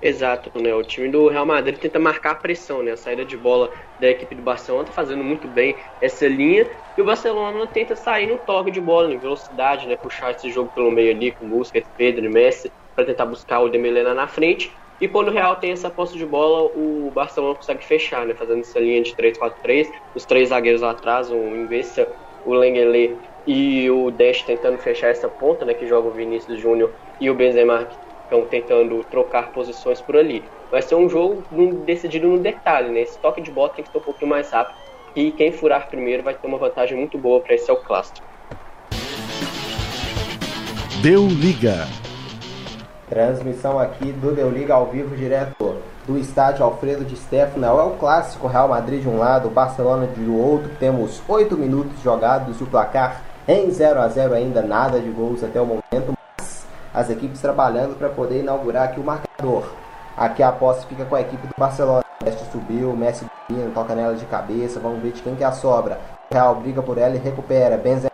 Exato, 0.06 0.52
né? 0.62 0.72
O 0.72 0.84
time 0.84 1.10
do 1.10 1.30
Real 1.30 1.48
Madrid 1.48 1.80
tenta 1.80 1.98
marcar 1.98 2.34
a 2.34 2.36
pressão, 2.36 2.84
né? 2.84 2.92
A 2.92 2.96
saída 2.96 3.26
de 3.26 3.36
bola 3.36 3.72
da 4.00 4.08
equipe 4.08 4.36
do 4.36 4.44
Barcelona 4.44 4.86
tá 4.86 4.92
fazendo 4.92 5.24
muito 5.24 5.48
bem 5.48 5.76
essa 6.00 6.28
linha. 6.28 6.70
E 6.96 7.02
o 7.02 7.06
Barcelona 7.06 7.66
tenta 7.66 7.96
sair 7.96 8.28
no 8.28 8.38
toque 8.38 8.70
de 8.70 8.80
bola, 8.80 9.12
em 9.12 9.18
velocidade, 9.18 9.88
né? 9.88 9.96
Puxar 9.96 10.30
esse 10.30 10.52
jogo 10.52 10.70
pelo 10.76 10.92
meio 10.92 11.10
ali 11.10 11.32
com 11.32 11.50
Busquets, 11.50 11.90
Pedro 11.98 12.24
e 12.24 12.30
Messi 12.30 12.72
para 12.96 13.04
tentar 13.04 13.26
buscar 13.26 13.62
o 13.62 13.68
Dembélé 13.68 14.04
na 14.14 14.28
frente. 14.28 14.72
E 15.02 15.08
quando 15.08 15.30
o 15.30 15.32
Real 15.32 15.56
tem 15.56 15.72
essa 15.72 15.90
posse 15.90 16.16
de 16.16 16.26
bola, 16.26 16.72
o 16.76 17.10
Barcelona 17.10 17.56
consegue 17.56 17.84
fechar, 17.84 18.28
né? 18.28 18.36
Fazendo 18.36 18.60
essa 18.60 18.80
linha 18.80 19.02
de 19.02 19.16
3-4-3. 19.16 19.88
Os 20.14 20.24
três 20.24 20.50
zagueiros 20.50 20.82
lá 20.82 20.92
atrás, 20.92 21.32
o 21.32 21.36
Investa, 21.36 22.08
o 22.46 22.54
Lenglet 22.54 23.18
e 23.48 23.90
o 23.90 24.12
Dash 24.12 24.44
tentando 24.44 24.78
fechar 24.78 25.08
essa 25.08 25.28
ponta, 25.28 25.66
né? 25.66 25.74
Que 25.74 25.88
joga 25.88 26.10
o 26.10 26.12
Vinícius 26.12 26.60
Júnior 26.60 26.94
e 27.20 27.28
o 27.28 27.34
Benzema 27.34 27.86
que 27.86 28.05
estão 28.26 28.46
tentando 28.46 29.04
trocar 29.06 29.52
posições 29.52 30.02
por 30.02 30.18
ali. 30.18 30.44
Vai 30.70 30.82
ser 30.82 30.96
um 30.96 31.08
jogo 31.08 31.44
decidido 31.86 32.28
no 32.28 32.40
detalhe, 32.40 32.90
né? 32.90 33.02
Esse 33.02 33.18
toque 33.20 33.42
de 33.42 33.52
bola 33.52 33.70
tem 33.70 33.86
que 33.86 33.92
ser 33.92 33.98
um 33.98 34.02
pouquinho 34.02 34.30
mais 34.30 34.50
rápido 34.52 34.76
e 35.16 35.32
quem 35.32 35.52
furar 35.52 35.88
primeiro 35.88 36.24
vai 36.24 36.34
ter 36.34 36.46
uma 36.46 36.58
vantagem 36.58 36.98
muito 36.98 37.18
boa 37.18 37.40
para 37.40 37.56
esse 37.56 37.70
é 37.70 37.74
o 37.74 37.78
clássico. 37.78 38.28
Deu 41.02 41.26
liga. 41.28 41.88
Transmissão 43.08 43.80
aqui 43.80 44.12
do 44.12 44.34
Deu 44.34 44.50
Liga 44.50 44.74
ao 44.74 44.88
vivo 44.88 45.16
direto 45.16 45.78
do 46.08 46.18
estádio 46.18 46.66
Alfredo 46.66 47.06
de 47.06 47.16
Stefano. 47.16 47.66
É 47.66 47.72
o 47.72 47.92
clássico 47.92 48.48
Real 48.48 48.68
Madrid 48.68 49.02
de 49.02 49.08
um 49.08 49.20
lado, 49.20 49.50
Barcelona 49.50 50.08
de 50.08 50.28
outro. 50.28 50.72
Temos 50.80 51.22
8 51.28 51.56
minutos 51.56 52.02
jogados 52.04 52.60
e 52.60 52.64
o 52.64 52.68
placar 52.68 53.22
em 53.48 53.70
0 53.70 54.02
a 54.02 54.08
0 54.08 54.34
ainda, 54.34 54.64
nada 54.64 55.00
de 55.00 55.10
gols 55.10 55.44
até 55.44 55.62
o 55.62 55.66
momento 55.66 56.15
as 56.96 57.10
equipes 57.10 57.42
trabalhando 57.42 57.98
para 57.98 58.08
poder 58.08 58.40
inaugurar 58.40 58.86
aqui 58.86 59.00
o 59.02 59.04
marcador. 59.04 59.66
Aqui 60.16 60.42
a 60.42 60.52
posse 60.52 60.86
fica 60.86 61.04
com 61.04 61.16
a 61.16 61.22
equipe 61.22 61.46
do 61.46 61.54
Barcelona. 61.58 62.04
Messi 62.24 62.46
subiu, 62.52 62.96
Messi 62.96 63.26
toca 63.74 63.94
nela 63.94 64.16
de 64.16 64.26
cabeça, 64.26 64.80
vamos 64.80 65.02
ver 65.02 65.12
de 65.12 65.22
quem 65.22 65.36
que 65.36 65.44
é 65.44 65.48
a 65.48 65.52
sobra. 65.52 66.00
Real 66.32 66.56
briga 66.56 66.82
por 66.82 66.98
ela 66.98 67.16
e 67.16 67.20
recupera. 67.20 67.78
Benzema 67.78 68.10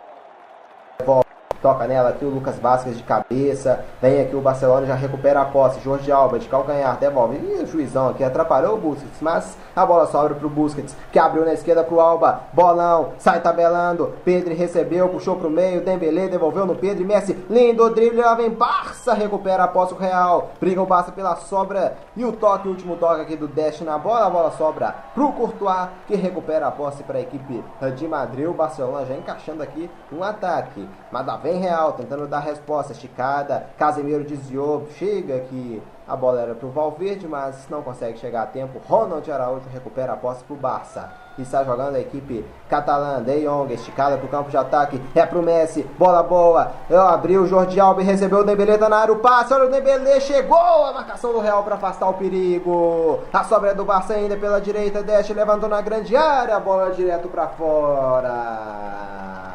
toca 1.62 1.86
nela 1.86 2.08
aqui 2.10 2.24
o 2.24 2.28
Lucas 2.28 2.58
Vasquez 2.58 2.96
de 2.96 3.04
cabeça, 3.04 3.84
vem 4.00 4.20
aqui 4.20 4.34
o 4.34 4.40
Barcelona 4.40 4.84
já 4.86 4.94
recupera 4.94 5.40
a 5.40 5.44
posse, 5.44 5.80
Jorge 5.80 6.10
Alba 6.10 6.38
de 6.38 6.48
calcanhar, 6.48 6.98
devolve, 6.98 7.36
e 7.36 7.62
o 7.62 7.66
juizão 7.66 8.08
aqui 8.08 8.24
atrapalhou 8.24 8.74
o 8.74 8.78
Busquets, 8.78 9.20
mas 9.20 9.56
a 9.74 9.86
bola 9.86 10.06
sobra 10.06 10.34
pro 10.34 10.50
Busquets, 10.50 10.96
que 11.12 11.18
abriu 11.18 11.44
na 11.44 11.52
esquerda 11.52 11.84
pro 11.84 12.00
Alba, 12.00 12.40
bolão, 12.52 13.10
sai 13.18 13.40
tabelando, 13.40 14.12
Pedro 14.24 14.54
recebeu, 14.54 15.08
puxou 15.08 15.36
pro 15.36 15.48
meio, 15.48 15.84
Dembele 15.84 16.28
devolveu 16.28 16.66
no 16.66 16.74
Pedro, 16.74 17.04
Messi, 17.04 17.32
lindo 17.48 17.88
drible, 17.90 18.20
lá 18.20 18.34
vem 18.34 18.50
Barça, 18.50 19.14
recupera 19.14 19.64
a 19.64 19.68
posse 19.68 19.94
o 19.94 19.96
Real, 19.96 20.50
briga 20.60 20.82
o 20.82 20.86
Barça 20.86 21.12
pela 21.12 21.36
sobra, 21.36 21.96
e 22.16 22.24
o 22.24 22.32
toque, 22.32 22.66
o 22.66 22.72
último 22.72 22.96
toque 22.96 23.20
aqui 23.20 23.36
do 23.36 23.46
Dash 23.46 23.80
na 23.82 23.96
bola, 23.96 24.26
a 24.26 24.30
bola 24.30 24.50
sobra 24.52 24.94
pro 25.14 25.32
Courtois, 25.32 25.88
que 26.08 26.16
recupera 26.16 26.66
a 26.66 26.70
posse 26.72 27.04
para 27.04 27.18
a 27.18 27.22
equipe 27.22 27.62
de 27.96 28.08
Madrid, 28.08 28.48
o 28.48 28.52
Barcelona 28.52 29.06
já 29.06 29.14
encaixando 29.14 29.62
aqui 29.62 29.88
um 30.12 30.24
ataque, 30.24 30.88
mas 31.10 31.24
da 31.24 31.36
vez 31.36 31.51
bem 31.52 31.60
real, 31.60 31.92
tentando 31.92 32.26
dar 32.26 32.40
resposta, 32.40 32.92
esticada. 32.92 33.66
Casemiro 33.78 34.24
desviou, 34.24 34.88
chega 34.98 35.40
que 35.40 35.82
a 36.08 36.16
bola 36.16 36.40
era 36.40 36.54
para 36.54 36.66
o 36.66 36.70
Valverde, 36.70 37.28
mas 37.28 37.66
não 37.68 37.82
consegue 37.82 38.18
chegar 38.18 38.42
a 38.42 38.46
tempo. 38.46 38.80
Ronald 38.88 39.30
Araújo 39.30 39.66
recupera 39.70 40.14
a 40.14 40.16
posse 40.16 40.42
para 40.44 40.54
o 40.54 40.56
Barça. 40.56 41.10
Está 41.38 41.64
jogando 41.64 41.96
a 41.96 42.00
equipe 42.00 42.44
catalã. 42.68 43.22
De 43.22 43.46
Jong, 43.46 43.72
esticada 43.72 44.18
para 44.18 44.26
o 44.26 44.28
campo 44.28 44.50
de 44.50 44.56
ataque. 44.56 45.00
É 45.14 45.24
para 45.24 45.38
o 45.38 45.42
Messi. 45.42 45.82
Bola 45.98 46.22
boa. 46.22 46.72
Abriu 46.90 47.42
o 47.42 47.46
Jordi 47.46 47.80
Alba 47.80 48.02
recebeu 48.02 48.40
o 48.40 48.44
Dembélé. 48.44 48.76
Tá 48.76 48.88
na 48.88 48.98
área 48.98 49.14
o 49.14 49.18
passe. 49.18 49.54
Olha 49.54 49.64
o 49.64 49.70
Dembélé. 49.70 50.20
Chegou 50.20 50.58
a 50.58 50.92
marcação 50.92 51.32
do 51.32 51.40
Real 51.40 51.64
para 51.64 51.76
afastar 51.76 52.08
o 52.08 52.14
perigo. 52.14 53.20
A 53.32 53.44
sobra 53.44 53.70
é 53.70 53.74
do 53.74 53.84
Barça 53.84 54.12
ainda 54.12 54.36
pela 54.36 54.60
direita. 54.60 55.02
Desce, 55.02 55.32
levantou 55.32 55.70
na 55.70 55.80
grande 55.80 56.14
área. 56.14 56.60
Bola 56.60 56.90
direto 56.90 57.28
para 57.28 57.48
fora. 57.48 59.51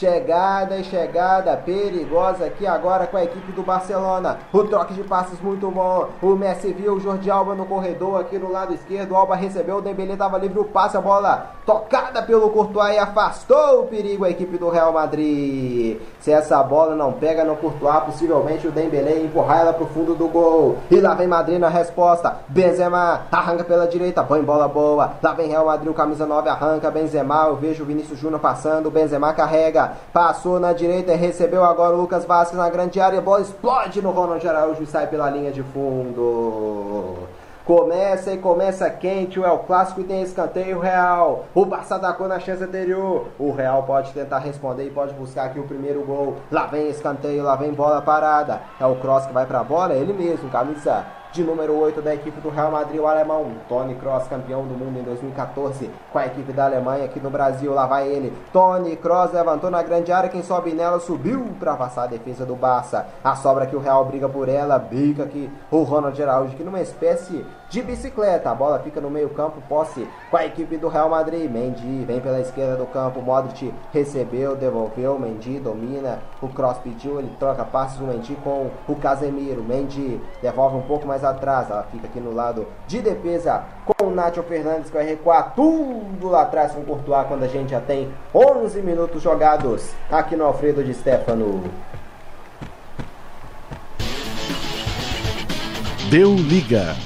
Chegada 0.00 0.78
e 0.78 0.84
chegada 0.84 1.54
perigosa 1.58 2.46
aqui 2.46 2.66
agora 2.66 3.06
com 3.06 3.18
a 3.18 3.24
equipe 3.24 3.52
do 3.52 3.62
Barcelona. 3.62 4.38
O 4.50 4.64
troque 4.64 4.94
de 4.94 5.02
passes 5.02 5.38
muito 5.42 5.70
bom. 5.70 6.08
O 6.22 6.28
Messi 6.28 6.72
viu 6.72 6.94
o 6.94 7.00
Jordi 7.00 7.30
Alba 7.30 7.54
no 7.54 7.66
corredor 7.66 8.18
aqui 8.18 8.38
no 8.38 8.50
lado 8.50 8.72
esquerdo. 8.72 9.12
O 9.12 9.14
Alba 9.14 9.36
recebeu, 9.36 9.76
o 9.76 9.82
Dembélé 9.82 10.14
estava 10.14 10.38
livre, 10.38 10.58
o 10.58 10.64
passe, 10.64 10.96
a 10.96 11.02
bola 11.02 11.50
tocada 11.66 12.22
pelo 12.22 12.48
Courtois 12.48 12.94
e 12.94 12.98
afastou 12.98 13.82
o 13.82 13.86
perigo 13.88 14.24
a 14.24 14.30
equipe 14.30 14.56
do 14.56 14.70
Real 14.70 14.90
Madrid. 14.90 16.00
Se 16.18 16.32
essa 16.32 16.62
bola 16.62 16.96
não 16.96 17.12
pega 17.12 17.44
no 17.44 17.56
Courtois, 17.56 18.04
possivelmente 18.04 18.66
o 18.66 18.72
Dembélé 18.72 19.20
empurrar 19.20 19.60
ela 19.60 19.74
para 19.74 19.84
o 19.84 19.88
fundo 19.88 20.14
do 20.14 20.28
gol. 20.28 20.78
E 20.90 20.98
lá 20.98 21.12
vem 21.12 21.28
Madrid 21.28 21.58
na 21.58 21.68
resposta. 21.68 22.38
Benzema 22.48 23.26
arranca 23.30 23.64
pela 23.64 23.86
direita, 23.86 24.24
põe 24.24 24.40
bola 24.42 24.66
boa. 24.66 25.12
Lá 25.22 25.34
vem 25.34 25.50
Real 25.50 25.66
Madrid, 25.66 25.90
o 25.90 25.94
camisa 25.94 26.24
9 26.24 26.48
arranca. 26.48 26.90
Benzema, 26.90 27.48
eu 27.48 27.56
vejo 27.56 27.82
o 27.82 27.86
Vinícius 27.86 28.18
Júnior 28.18 28.40
passando. 28.40 28.90
Benzema 28.90 29.34
carrega 29.34 29.89
passou 30.12 30.58
na 30.60 30.72
direita 30.72 31.12
e 31.12 31.16
recebeu 31.16 31.64
agora 31.64 31.94
o 31.94 32.00
Lucas 32.00 32.24
Vasquez 32.24 32.58
na 32.58 32.68
grande 32.68 33.00
área, 33.00 33.18
a 33.18 33.22
bola 33.22 33.40
explode 33.40 34.02
no 34.02 34.10
Ronald 34.10 34.46
Araújo 34.46 34.82
e 34.82 34.86
sai 34.86 35.06
pela 35.06 35.30
linha 35.30 35.50
de 35.50 35.62
fundo. 35.62 37.28
Começa 37.64 38.32
e 38.32 38.38
começa 38.38 38.90
quente 38.90 39.38
o 39.38 39.44
El 39.44 39.58
Clássico 39.60 40.00
e 40.00 40.04
tem 40.04 40.22
escanteio 40.22 40.80
Real. 40.80 41.44
O 41.54 41.64
Barça 41.64 41.96
atacou 41.96 42.26
na 42.26 42.40
chance 42.40 42.64
anterior. 42.64 43.26
O 43.38 43.52
Real 43.52 43.84
pode 43.84 44.12
tentar 44.12 44.38
responder 44.38 44.86
e 44.86 44.90
pode 44.90 45.14
buscar 45.14 45.44
aqui 45.44 45.60
o 45.60 45.68
primeiro 45.68 46.02
gol. 46.02 46.36
Lá 46.50 46.66
vem 46.66 46.88
escanteio, 46.88 47.44
lá 47.44 47.54
vem 47.54 47.72
bola 47.72 48.02
parada. 48.02 48.60
É 48.80 48.86
o 48.86 48.96
Cross 48.96 49.26
que 49.26 49.32
vai 49.32 49.46
pra 49.46 49.62
bola, 49.62 49.94
ele 49.94 50.12
mesmo, 50.12 50.50
camisa 50.50 51.04
de 51.32 51.44
número 51.44 51.76
8 51.78 52.02
da 52.02 52.14
equipe 52.14 52.40
do 52.40 52.48
Real 52.48 52.72
Madrid, 52.72 53.00
o 53.00 53.06
alemão 53.06 53.52
Tony 53.68 53.94
Kroos, 53.94 54.26
campeão 54.26 54.62
do 54.62 54.74
mundo 54.74 54.98
em 54.98 55.02
2014 55.02 55.90
com 56.12 56.18
a 56.18 56.26
equipe 56.26 56.52
da 56.52 56.64
Alemanha 56.64 57.04
aqui 57.04 57.20
no 57.20 57.30
Brasil. 57.30 57.72
Lá 57.72 57.86
vai 57.86 58.08
ele. 58.08 58.32
Tony 58.52 58.96
Kroos 58.96 59.32
levantou 59.32 59.70
na 59.70 59.82
grande 59.82 60.10
área, 60.10 60.28
quem 60.28 60.42
sobe 60.42 60.72
nela 60.72 60.98
subiu 60.98 61.46
para 61.58 61.76
passar 61.76 62.04
a 62.04 62.06
defesa 62.08 62.44
do 62.44 62.56
Barça. 62.56 63.06
A 63.22 63.36
sobra 63.36 63.66
que 63.66 63.76
o 63.76 63.80
Real 63.80 64.04
briga 64.04 64.28
por 64.28 64.48
ela, 64.48 64.78
bica 64.78 65.22
aqui 65.22 65.50
o 65.70 65.82
Ronald 65.82 66.20
Araújo 66.20 66.56
que 66.56 66.64
numa 66.64 66.80
espécie 66.80 67.44
de 67.68 67.82
bicicleta. 67.82 68.50
A 68.50 68.54
bola 68.54 68.80
fica 68.80 69.00
no 69.00 69.10
meio-campo, 69.10 69.62
posse 69.68 70.06
com 70.30 70.36
a 70.36 70.44
equipe 70.44 70.76
do 70.76 70.88
Real 70.88 71.08
Madrid. 71.08 71.50
Mendy 71.50 72.04
vem 72.04 72.20
pela 72.20 72.40
esquerda 72.40 72.76
do 72.76 72.86
campo, 72.86 73.22
Modric 73.22 73.72
recebeu, 73.92 74.56
devolveu, 74.56 75.18
Mendy 75.18 75.60
domina. 75.60 76.18
O 76.42 76.48
Kroos 76.48 76.78
pediu, 76.78 77.18
ele 77.18 77.32
troca 77.38 77.64
passos 77.64 78.00
o 78.00 78.04
Mendy 78.04 78.36
com 78.42 78.70
o 78.88 78.96
Casemiro. 78.96 79.62
Mendy 79.62 80.20
devolve 80.42 80.76
um 80.76 80.82
pouco 80.82 81.06
mais 81.06 81.19
mais 81.20 81.24
atrás. 81.24 81.70
Ela 81.70 81.86
fica 81.90 82.06
aqui 82.06 82.18
no 82.18 82.34
lado 82.34 82.66
de 82.86 83.00
defesa 83.00 83.62
com 83.84 84.06
o 84.06 84.10
Nacho 84.10 84.42
Fernandes 84.42 84.88
que 84.88 84.96
vai 84.96 85.04
recuar 85.04 85.54
tudo 85.54 86.28
lá 86.28 86.42
atrás 86.42 86.72
com 86.72 86.80
o 86.80 86.84
Courtois 86.84 87.26
quando 87.28 87.44
a 87.44 87.48
gente 87.48 87.70
já 87.70 87.80
tem 87.80 88.10
11 88.34 88.80
minutos 88.80 89.22
jogados 89.22 89.90
aqui 90.10 90.34
no 90.34 90.44
Alfredo 90.44 90.82
de 90.82 90.94
Stefano. 90.94 91.62
Deu 96.10 96.34
liga. 96.34 96.96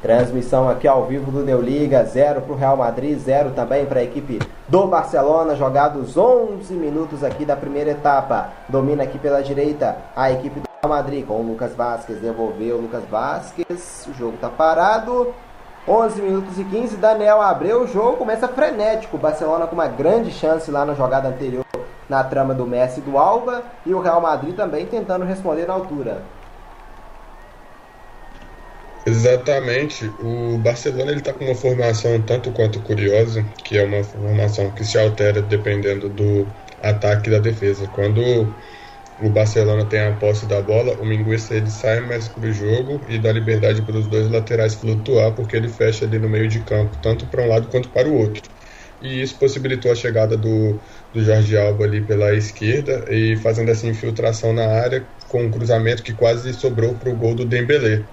Transmissão 0.00 0.66
aqui 0.66 0.88
ao 0.88 1.04
vivo 1.04 1.30
do 1.30 1.44
Deu 1.44 1.60
Liga, 1.60 2.02
0 2.02 2.40
para 2.40 2.52
o 2.54 2.56
Real 2.56 2.74
Madrid, 2.74 3.18
0 3.18 3.50
também 3.50 3.84
para 3.84 4.00
a 4.00 4.02
equipe 4.02 4.38
do 4.66 4.86
Barcelona, 4.86 5.54
jogados 5.54 6.16
11 6.16 6.72
minutos 6.72 7.22
aqui 7.22 7.44
da 7.44 7.54
primeira 7.54 7.90
etapa. 7.90 8.48
Domina 8.66 9.02
aqui 9.02 9.18
pela 9.18 9.42
direita 9.42 9.98
a 10.16 10.32
equipe 10.32 10.60
do 10.60 10.69
Real 10.82 10.96
Madrid 10.96 11.26
com 11.26 11.34
o 11.34 11.46
Lucas 11.46 11.74
Vasquez, 11.74 12.20
devolveu 12.20 12.76
o 12.76 12.80
Lucas 12.80 13.04
Vasquez, 13.04 14.08
o 14.08 14.14
jogo 14.14 14.36
está 14.36 14.48
parado. 14.48 15.34
11 15.86 16.22
minutos 16.22 16.58
e 16.58 16.64
15, 16.64 16.96
Daniel 16.96 17.42
abriu 17.42 17.82
o 17.82 17.86
jogo, 17.86 18.16
começa 18.16 18.48
frenético. 18.48 19.18
Barcelona 19.18 19.66
com 19.66 19.74
uma 19.74 19.88
grande 19.88 20.30
chance 20.30 20.70
lá 20.70 20.86
na 20.86 20.94
jogada 20.94 21.28
anterior 21.28 21.66
na 22.08 22.24
trama 22.24 22.54
do 22.54 22.66
Messi 22.66 23.00
e 23.00 23.02
do 23.02 23.18
Alba 23.18 23.62
e 23.84 23.92
o 23.92 24.00
Real 24.00 24.22
Madrid 24.22 24.56
também 24.56 24.86
tentando 24.86 25.24
responder 25.26 25.66
na 25.66 25.74
altura. 25.74 26.22
Exatamente. 29.04 30.06
O 30.20 30.56
Barcelona 30.58 31.10
ele 31.10 31.20
está 31.20 31.34
com 31.34 31.44
uma 31.44 31.54
formação 31.54 32.22
tanto 32.22 32.50
quanto 32.52 32.80
curiosa, 32.80 33.44
que 33.64 33.76
é 33.76 33.84
uma 33.84 34.02
formação 34.02 34.70
que 34.70 34.84
se 34.84 34.98
altera 34.98 35.42
dependendo 35.42 36.08
do 36.08 36.46
ataque 36.82 37.28
e 37.28 37.32
da 37.32 37.38
defesa. 37.38 37.86
Quando 37.88 38.52
o 39.20 39.30
Barcelona 39.30 39.86
tem 39.88 40.00
a 40.00 40.16
posse 40.16 40.46
da 40.46 40.60
bola, 40.62 40.94
o 41.00 41.04
Mingueza 41.04 41.54
ele 41.56 41.70
sai 41.70 42.00
mais 42.00 42.28
para 42.28 42.46
o 42.46 42.52
jogo 42.52 43.04
e 43.08 43.18
dá 43.18 43.32
liberdade 43.32 43.82
para 43.82 43.96
os 43.98 44.06
dois 44.08 44.28
laterais 44.30 44.74
flutuar, 44.74 45.34
porque 45.34 45.56
ele 45.56 45.68
fecha 45.68 46.04
ali 46.04 46.18
no 46.18 46.28
meio 46.28 46.48
de 46.48 46.64
campo, 46.64 46.96
tanto 46.98 47.26
para 47.28 47.42
um 47.42 47.48
lado 47.48 47.68
quanto 47.68 47.90
para 47.90 48.08
o 48.08 48.14
outro. 48.14 48.42
E 49.00 49.22
isso 49.22 49.38
possibilitou 49.38 49.90
a 49.90 49.94
chegada 49.94 50.36
do, 50.36 50.80
do 51.12 51.22
Jorge 51.24 51.56
Alba 51.56 51.84
ali 51.84 52.04
pela 52.06 52.34
esquerda 52.34 53.06
e 53.10 53.36
fazendo 53.36 53.70
essa 53.70 53.86
infiltração 53.86 54.52
na 54.52 54.66
área 54.66 55.08
com 55.28 55.44
um 55.44 55.50
cruzamento 55.50 56.02
que 56.02 56.14
quase 56.14 56.52
sobrou 56.54 56.98
para 56.98 57.10
o 57.10 57.16
gol 57.16 57.34
do 57.34 57.46
Dembélé. 57.46 58.08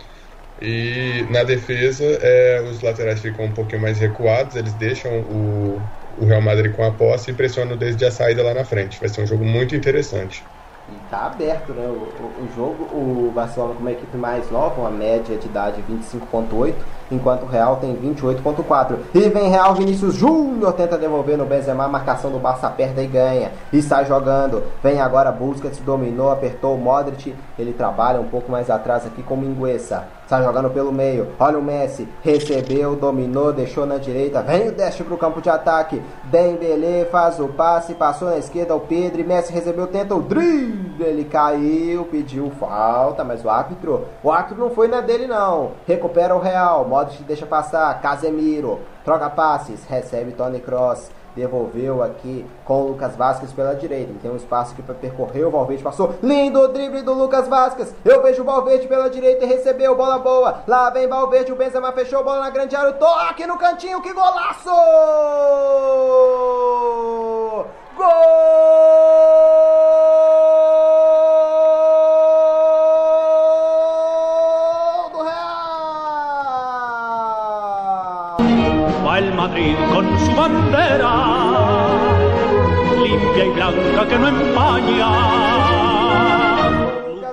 E 0.60 1.28
na 1.30 1.44
defesa, 1.44 2.04
é, 2.22 2.62
os 2.62 2.82
laterais 2.82 3.22
ficam 3.22 3.46
um 3.46 3.54
pouquinho 3.54 3.82
mais 3.82 4.00
recuados, 4.00 4.56
eles 4.56 4.74
deixam 4.74 5.22
o, 5.22 5.90
o 6.16 6.26
Real 6.26 6.42
Madrid 6.42 6.72
com 6.76 6.84
a 6.84 6.96
posse 6.96 7.32
e 7.32 7.34
pressionam 7.36 7.78
desde 7.78 8.06
a 8.06 8.12
saída 8.12 8.42
lá 8.44 8.54
na 8.54 8.66
frente. 8.66 9.00
Vai 9.00 9.10
ser 9.10 9.22
um 9.22 9.28
jogo 9.28 9.46
muito 9.46 9.76
interessante. 9.76 10.50
E 10.90 11.10
tá 11.10 11.26
aberto, 11.26 11.74
né? 11.74 11.86
O, 11.86 11.92
o, 11.92 12.44
o, 12.44 12.50
jogo, 12.56 12.84
o 12.86 13.32
Barcelona 13.34 13.74
com 13.74 13.82
uma 13.82 13.92
equipe 13.92 14.18
mais 14.18 14.50
nova, 14.50 14.82
uma 14.82 14.92
média 14.92 15.38
de 15.38 15.46
idade 15.46 15.84
25.8, 15.90 16.76
enquanto 17.12 17.44
o 17.44 17.48
Real 17.48 17.78
tem 17.78 17.96
28.4. 17.96 18.98
E 19.14 19.30
vem 19.30 19.50
Real 19.50 19.74
Vinícius 19.76 20.16
Júnior, 20.16 20.74
tenta 20.74 20.98
devolver 20.98 21.38
no 21.38 21.46
Benzema, 21.46 21.88
marcação 21.88 22.32
do 22.32 22.40
Barça 22.40 22.68
aperta 22.68 23.02
e 23.02 23.08
ganha. 23.08 23.52
E 23.72 23.82
sai 23.82 24.06
jogando. 24.06 24.64
Vem 24.84 25.00
agora 25.00 25.32
Busquets, 25.32 25.80
dominou, 25.80 26.32
apertou 26.32 26.76
o 26.76 26.78
Modric. 26.78 27.36
Ele 27.58 27.74
trabalha 27.74 28.20
um 28.20 28.28
pouco 28.28 28.52
mais 28.52 28.70
atrás 28.70 29.06
aqui 29.06 29.24
com 29.24 29.36
o 29.36 29.38
Mingueza. 29.38 30.04
Sai 30.28 30.44
jogando 30.44 30.70
pelo 30.70 30.92
meio. 30.92 31.30
Olha 31.40 31.58
o 31.58 31.64
Messi. 31.64 32.06
Recebeu, 32.22 32.98
dominou, 32.98 33.54
deixou 33.54 33.86
na 33.86 33.98
direita. 33.98 34.42
Vem 34.42 34.68
o 34.68 34.72
dash 34.74 34.98
pro 34.98 35.18
campo 35.18 35.42
de 35.42 35.50
ataque. 35.50 36.02
Dembele 36.26 37.06
faz 37.06 37.40
o 37.40 37.48
passe. 37.48 37.94
Passou 37.94 38.30
na 38.30 38.38
esquerda 38.38 38.76
o 38.76 38.82
Pedro. 38.82 39.26
Messi 39.26 39.54
recebeu, 39.54 39.88
tenta 39.88 40.14
o 40.14 40.22
drible. 40.22 41.06
Ele 41.06 41.24
caiu, 41.24 42.04
pediu 42.12 42.52
falta. 42.60 43.24
Mas 43.24 43.46
o 43.46 43.50
árbitro, 43.50 44.06
o 44.22 44.30
árbitro 44.30 44.58
não 44.58 44.70
foi 44.70 44.90
na 44.90 45.00
dele 45.00 45.28
não. 45.28 45.72
Recupera 45.88 46.36
o 46.36 46.42
Real. 46.42 46.86
Modric 46.98 47.24
deixa 47.24 47.46
passar. 47.46 48.02
Casemiro. 48.02 48.80
Troca 49.06 49.30
passes. 49.30 49.86
Recebe 49.86 50.32
Tony 50.32 50.60
Cross 50.60 51.12
devolveu 51.36 52.02
aqui 52.02 52.44
com 52.66 52.82
o 52.82 52.88
Lucas 52.88 53.16
Vasquez 53.16 53.54
pela 53.54 53.76
direita. 53.76 54.12
Tem 54.20 54.32
um 54.32 54.36
espaço 54.36 54.74
aqui 54.74 54.82
para 54.82 54.96
percorrer. 54.96 55.46
O 55.46 55.52
Valverde 55.52 55.84
passou. 55.84 56.16
Lindo 56.24 56.68
drible 56.70 57.04
do 57.04 57.14
Lucas 57.14 57.48
Vasquez. 57.48 57.94
Eu 58.04 58.24
vejo 58.24 58.42
o 58.42 58.46
Valverde 58.46 58.88
pela 58.88 59.08
direita 59.08 59.46
e 59.46 59.48
recebeu. 59.48 59.96
Bola 59.96 60.18
boa. 60.18 60.64
Lá 60.68 60.90
vem 60.90 61.08
Valverde. 61.08 61.52
O 61.52 61.56
Benzema 61.56 61.92
fechou. 61.92 62.24
Bola 62.24 62.40
na 62.40 62.50
grande 62.50 62.76
área. 62.76 62.90
O 62.90 62.94
toque 62.94 63.46
no 63.46 63.56
cantinho. 63.60 64.02
Que 64.02 64.12
golaço! 64.14 64.72
Gol! 67.96 69.67
Madrid 79.38 79.76
con 79.94 80.20
su 80.20 80.36
bandera, 80.36 81.14
limpia 83.04 83.46
y 83.46 83.50
blanca 83.52 84.08
que 84.10 84.18
no 84.18 84.28
empaña, 84.30 85.12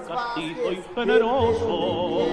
castizo 0.07 0.73
y 0.73 0.85
generoso, 0.95 2.27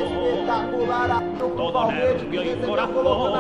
todo 1.56 1.92
nervio 1.92 2.42
y 2.44 2.56
corazón. 2.68 3.34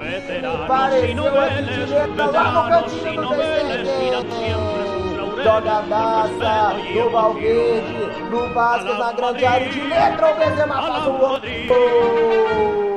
Veteranos 0.00 1.04
y 1.08 1.14
noveles, 1.14 1.90
veteranos 1.90 2.92
y 3.12 3.16
noveles, 3.16 3.88
miran 4.00 4.26
siempre 4.32 4.86
sus 4.86 5.08
Jogadaça 5.44 6.74
do 6.92 7.10
Valverde, 7.10 8.28
do 8.28 8.52
Vasco 8.52 8.94
na 8.94 9.12
grande 9.12 9.46
área 9.46 9.68
de 9.68 9.80
letra, 9.80 10.30
o 10.30 10.34
Benzema 10.34 10.82
faz 10.82 11.06
o 11.06 11.12
gol. 11.12 12.87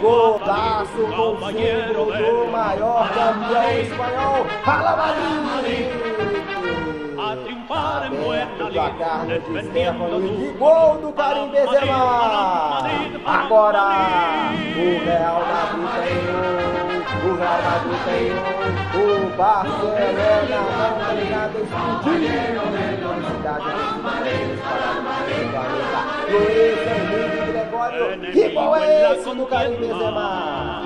Golaço 0.00 0.96
com 1.14 1.36
símbolo 1.52 2.10
do 2.10 2.50
maior 2.50 3.06
campeão 3.12 3.80
espanhol, 3.80 4.46
Fala 4.64 4.96
Madrid! 4.96 5.90
A 7.18 7.36
triunfar 7.36 8.06
em 8.06 8.16
buena 8.16 8.70
placar 8.72 9.26
de 9.26 9.62
Stefano 9.66 10.26
e 10.26 10.52
gol 10.58 10.96
do 11.02 11.12
Karim 11.12 11.50
Benzema! 11.50 12.88
Agora 13.26 14.54
o 14.74 15.04
Real 15.04 15.42
Madrid 15.52 15.90
tem 15.96 16.16
um, 16.32 17.28
o 17.28 17.36
Real 17.36 17.60
Madrid 17.62 18.00
tem 18.06 18.32
um, 18.32 18.48
o 18.96 19.36
Barcelona 19.36 20.48
não 20.48 21.12
obrigado 21.12 21.56
a 21.56 21.60
explodir! 21.60 22.40
Luiz 26.30 26.78
Henrique 26.86 27.20
Gregório, 27.20 27.39
que 28.32 28.48
gol 28.50 28.76
é 28.76 29.12
esse 29.12 29.34
do 29.34 29.46
Karim 29.46 29.76
Benzema? 29.76 30.82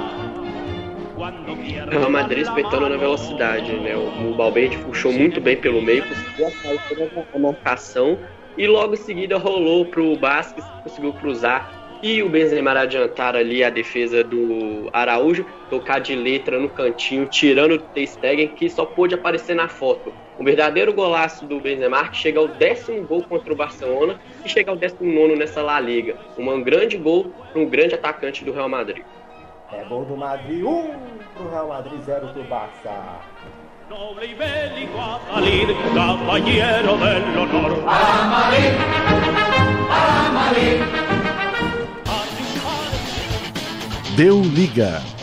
O 1.16 1.90
Real 1.90 2.10
Madrid 2.10 2.38
respeitando 2.46 2.88
na 2.88 2.96
velocidade, 2.96 3.72
né? 3.72 3.96
O, 3.96 4.30
o 4.30 4.34
Balbete 4.34 4.78
puxou 4.78 5.12
muito 5.12 5.40
bem 5.40 5.56
pelo 5.56 5.80
meio, 5.80 6.04
conseguiu 6.04 6.50
sair 6.50 7.26
a 7.32 7.38
marcação 7.38 8.18
e 8.56 8.66
logo 8.66 8.94
em 8.94 8.98
seguida 8.98 9.38
rolou 9.38 9.86
pro 9.86 10.16
Basques, 10.16 10.64
conseguiu 10.82 11.12
cruzar 11.14 11.84
e 12.02 12.22
o 12.22 12.28
Benzema 12.28 12.72
adiantar 12.72 13.34
ali 13.34 13.64
a 13.64 13.70
defesa 13.70 14.22
do 14.22 14.90
Araújo, 14.92 15.46
tocar 15.70 16.00
de 16.00 16.14
letra 16.14 16.58
no 16.58 16.68
cantinho, 16.68 17.26
tirando 17.26 17.72
o 17.72 17.78
Ter 17.78 18.06
Stegen, 18.06 18.48
que 18.48 18.68
só 18.68 18.84
pôde 18.84 19.14
aparecer 19.14 19.56
na 19.56 19.68
foto. 19.68 20.12
Um 20.38 20.44
verdadeiro 20.44 20.92
golaço 20.92 21.46
do 21.46 21.60
Benzema 21.60 22.08
que 22.08 22.16
chega 22.16 22.40
ao 22.40 22.48
décimo 22.48 23.06
gol 23.06 23.22
contra 23.22 23.52
o 23.52 23.56
Barcelona 23.56 24.20
e 24.44 24.48
chega 24.48 24.70
ao 24.70 24.76
décimo 24.76 25.12
nono 25.12 25.36
nessa 25.36 25.62
La 25.62 25.78
Liga. 25.78 26.16
Um 26.36 26.62
grande 26.62 26.96
gol 26.96 27.32
para 27.52 27.60
um 27.60 27.66
grande 27.66 27.94
atacante 27.94 28.44
do 28.44 28.52
Real 28.52 28.68
Madrid. 28.68 29.04
É 29.72 29.84
gol 29.84 30.04
do 30.04 30.16
Madrid, 30.16 30.62
1 30.62 30.68
um, 30.68 30.94
pro 31.34 31.50
Real 31.50 31.68
Madrid, 31.68 32.00
0 32.00 32.26
Barça. 32.48 33.20
Honor. 37.56 37.76
¡Para 37.76 37.76
o 37.76 37.82
Barça. 37.82 38.34
Deu 44.16 44.40
liga. 44.42 45.13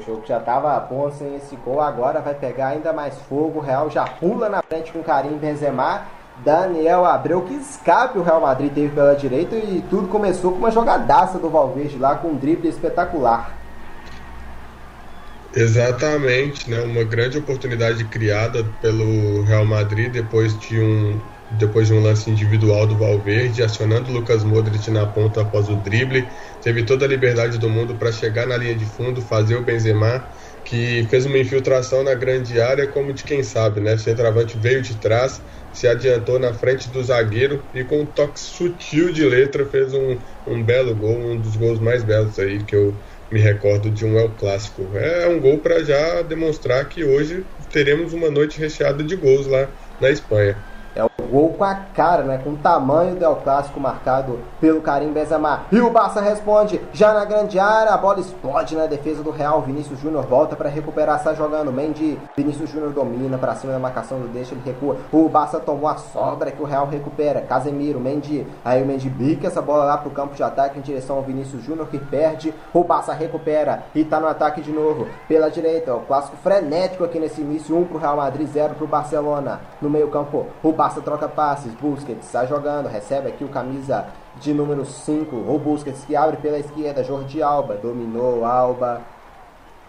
O 0.00 0.02
jogo 0.02 0.22
já 0.26 0.40
tava 0.40 0.80
bom 0.80 1.10
sem 1.10 1.36
esse 1.36 1.54
gol, 1.56 1.78
agora 1.78 2.20
vai 2.20 2.32
pegar 2.32 2.68
ainda 2.68 2.90
mais 2.90 3.14
fogo. 3.28 3.58
O 3.58 3.62
Real 3.62 3.90
já 3.90 4.04
pula 4.04 4.48
na 4.48 4.62
frente 4.62 4.90
com 4.90 5.02
Karim 5.02 5.36
Benzema. 5.36 6.06
Daniel 6.42 7.04
Abreu, 7.04 7.42
que 7.42 7.52
escape 7.52 8.18
o 8.18 8.22
Real 8.22 8.40
Madrid 8.40 8.72
teve 8.72 8.94
pela 8.94 9.14
direita 9.14 9.56
e 9.56 9.84
tudo 9.90 10.08
começou 10.08 10.52
com 10.52 10.58
uma 10.58 10.70
jogadaça 10.70 11.38
do 11.38 11.50
Valverde 11.50 11.98
lá 11.98 12.14
com 12.14 12.28
um 12.28 12.36
drible 12.36 12.66
espetacular. 12.66 13.54
Exatamente, 15.54 16.70
né? 16.70 16.80
Uma 16.80 17.04
grande 17.04 17.36
oportunidade 17.36 18.02
criada 18.04 18.64
pelo 18.80 19.42
Real 19.42 19.66
Madrid 19.66 20.10
depois 20.10 20.58
de 20.58 20.80
um 20.80 21.20
depois 21.50 21.88
de 21.88 21.92
um 21.94 22.00
lance 22.00 22.30
individual 22.30 22.86
do 22.86 22.96
Valverde, 22.96 23.62
acionando 23.62 24.12
Lucas 24.12 24.44
Modric 24.44 24.90
na 24.90 25.06
ponta 25.06 25.42
após 25.42 25.68
o 25.68 25.76
drible, 25.76 26.30
teve 26.60 26.84
toda 26.84 27.04
a 27.04 27.08
liberdade 27.08 27.58
do 27.58 27.68
mundo 27.68 27.96
para 27.98 28.12
chegar 28.12 28.46
na 28.46 28.56
linha 28.56 28.74
de 28.76 28.86
fundo, 28.86 29.20
fazer 29.20 29.56
o 29.56 29.64
Benzema, 29.64 30.28
que 30.64 31.06
fez 31.10 31.26
uma 31.26 31.38
infiltração 31.38 32.04
na 32.04 32.14
grande 32.14 32.60
área, 32.60 32.86
como 32.86 33.12
de 33.12 33.24
quem 33.24 33.42
sabe, 33.42 33.80
né? 33.80 33.94
O 33.94 33.98
centroavante 33.98 34.56
veio 34.58 34.80
de 34.82 34.96
trás, 35.00 35.42
se 35.72 35.88
adiantou 35.88 36.38
na 36.38 36.52
frente 36.54 36.88
do 36.90 37.02
zagueiro 37.02 37.66
e 37.74 37.84
com 37.84 38.02
um 38.02 38.06
toque 38.06 38.38
sutil 38.40 39.12
de 39.12 39.24
letra 39.24 39.66
fez 39.66 39.92
um, 39.92 40.18
um 40.46 40.62
belo 40.64 40.94
gol, 40.94 41.18
um 41.18 41.40
dos 41.40 41.56
gols 41.56 41.80
mais 41.80 42.04
belos 42.04 42.38
aí 42.38 42.64
que 42.64 42.76
eu 42.76 43.00
me 43.30 43.40
recordo 43.40 43.90
de 43.90 44.04
um 44.04 44.18
El 44.18 44.34
Clássico. 44.36 44.96
É 44.96 45.26
um 45.28 45.40
gol 45.40 45.60
para 45.60 45.82
já 45.84 46.22
demonstrar 46.22 46.88
que 46.88 47.04
hoje 47.04 47.46
teremos 47.70 48.12
uma 48.12 48.30
noite 48.30 48.58
recheada 48.58 49.02
de 49.04 49.16
gols 49.16 49.46
lá 49.46 49.72
na 49.98 50.10
Espanha. 50.10 50.69
É 50.94 51.04
o 51.04 51.10
gol 51.30 51.50
com 51.50 51.64
a 51.64 51.74
cara, 51.74 52.24
né? 52.24 52.38
Com 52.42 52.50
o 52.50 52.56
tamanho 52.56 53.14
do 53.14 53.24
El 53.24 53.36
Clássico 53.36 53.78
marcado 53.78 54.40
pelo 54.60 54.80
Karim 54.80 55.12
Benzema. 55.12 55.62
E 55.70 55.80
o 55.80 55.90
Barça 55.90 56.20
responde, 56.20 56.80
já 56.92 57.14
na 57.14 57.24
grande 57.24 57.58
área, 57.58 57.92
a 57.92 57.96
bola 57.96 58.18
explode 58.18 58.74
na 58.74 58.86
defesa 58.86 59.22
do 59.22 59.30
Real. 59.30 59.62
Vinícius 59.62 60.00
Júnior 60.00 60.24
volta 60.26 60.56
para 60.56 60.68
recuperar, 60.68 61.16
está 61.16 61.32
jogando. 61.32 61.72
Mendy, 61.72 62.18
Vinícius 62.36 62.70
Júnior 62.70 62.92
domina 62.92 63.38
para 63.38 63.54
cima 63.54 63.72
da 63.72 63.78
marcação 63.78 64.18
do 64.18 64.28
deixa, 64.28 64.54
ele 64.54 64.62
recua. 64.64 64.96
O 65.12 65.28
Barça 65.28 65.60
tomou 65.60 65.88
a 65.88 65.96
sobra 65.96 66.50
que 66.50 66.62
o 66.62 66.66
Real 66.66 66.86
recupera. 66.86 67.40
Casemiro, 67.42 68.00
Mendy, 68.00 68.46
aí 68.64 68.82
o 68.82 68.86
Mendy 68.86 69.08
bica 69.08 69.46
essa 69.46 69.62
bola 69.62 69.84
lá 69.84 69.96
pro 69.96 70.10
campo 70.10 70.34
de 70.34 70.42
ataque 70.42 70.78
em 70.78 70.82
direção 70.82 71.16
ao 71.16 71.22
Vinícius 71.22 71.62
Júnior 71.62 71.86
que 71.88 71.98
perde. 71.98 72.52
O 72.74 72.82
Barça 72.82 73.12
recupera 73.12 73.84
e 73.94 74.04
tá 74.04 74.18
no 74.18 74.26
ataque 74.26 74.60
de 74.60 74.72
novo. 74.72 75.06
Pela 75.28 75.50
direita, 75.50 75.94
o 75.94 76.00
clássico 76.00 76.36
frenético 76.38 77.04
aqui 77.04 77.20
nesse 77.20 77.40
início, 77.40 77.76
1 77.76 77.80
um 77.80 77.84
pro 77.84 77.98
Real 77.98 78.16
Madrid, 78.16 78.48
0 78.48 78.74
pro 78.74 78.86
Barcelona. 78.86 79.60
No 79.80 79.88
meio-campo, 79.88 80.46
o 80.62 80.72
Barça 80.80 81.02
troca 81.02 81.28
passes, 81.28 81.74
Busquets 81.74 82.24
está 82.24 82.46
jogando, 82.46 82.88
recebe 82.88 83.28
aqui 83.28 83.44
o 83.44 83.48
camisa 83.48 84.06
de 84.40 84.54
número 84.54 84.86
5, 84.86 85.36
o 85.36 85.58
Busquets 85.58 86.06
que 86.06 86.16
abre 86.16 86.38
pela 86.38 86.58
esquerda, 86.58 87.04
Jordi 87.04 87.42
Alba, 87.42 87.74
dominou 87.74 88.46
Alba, 88.46 89.02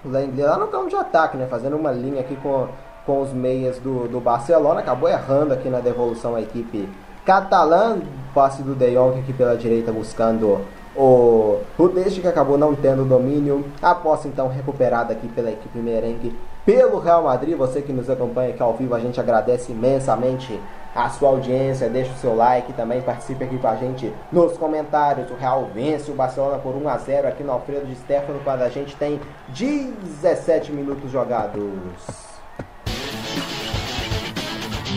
Lenglet 0.04 0.46
lá 0.46 0.58
no 0.58 0.68
campo 0.68 0.90
de 0.90 0.98
ataque, 0.98 1.38
né, 1.38 1.48
fazendo 1.50 1.78
uma 1.78 1.94
linha 1.94 2.20
aqui 2.20 2.36
com, 2.36 2.68
com 3.06 3.22
os 3.22 3.32
meias 3.32 3.80
do, 3.80 4.10
do 4.10 4.20
Barcelona, 4.20 4.82
acabou 4.82 5.08
errando 5.08 5.54
aqui 5.54 5.70
na 5.70 5.80
devolução 5.80 6.36
a 6.36 6.42
equipe 6.42 6.90
catalã, 7.26 8.00
passe 8.36 8.62
do 8.62 8.76
De 8.76 8.94
Jong 8.94 9.18
aqui 9.18 9.32
pela 9.32 9.56
direita 9.56 9.94
buscando 9.94 10.60
o 10.94 11.62
Rudeste 11.78 12.20
que 12.20 12.28
acabou 12.28 12.58
não 12.58 12.76
tendo 12.76 13.06
domínio, 13.06 13.64
a 13.82 13.96
posse 13.96 14.28
então 14.28 14.50
recuperada 14.50 15.14
aqui 15.14 15.30
pela 15.30 15.52
equipe 15.52 15.80
merengue 15.80 16.36
pelo 16.66 17.00
Real 17.00 17.24
Madrid. 17.24 17.56
Você 17.56 17.82
que 17.82 17.94
nos 17.94 18.10
acompanha 18.10 18.50
aqui 18.50 18.62
ao 18.62 18.74
vivo, 18.74 18.94
a 18.94 19.00
gente 19.00 19.18
agradece 19.18 19.72
imensamente 19.72 20.60
a 20.96 21.10
sua 21.10 21.30
audiência. 21.30 21.90
Deixa 21.90 22.12
o 22.12 22.18
seu 22.18 22.36
like 22.36 22.74
também, 22.74 23.02
participe 23.02 23.44
aqui 23.44 23.58
com 23.58 23.68
a 23.68 23.76
gente 23.76 24.14
nos 24.32 24.58
comentários. 24.58 25.30
O 25.32 25.36
Real 25.36 25.70
vence 25.74 26.12
o 26.12 26.16
Barcelona 26.16 26.58
por 26.58 26.76
1 26.76 26.90
a 26.90 26.98
0 26.98 27.28
aqui 27.28 27.44
no 27.44 27.52
Alfredo 27.52 27.86
de 27.86 27.96
Stefano, 27.96 28.40
quando 28.44 28.62
a 28.62 28.70
gente 28.70 28.96
tem 28.96 29.20
17 29.50 30.72
minutos 30.72 31.12
jogados. 31.12 31.62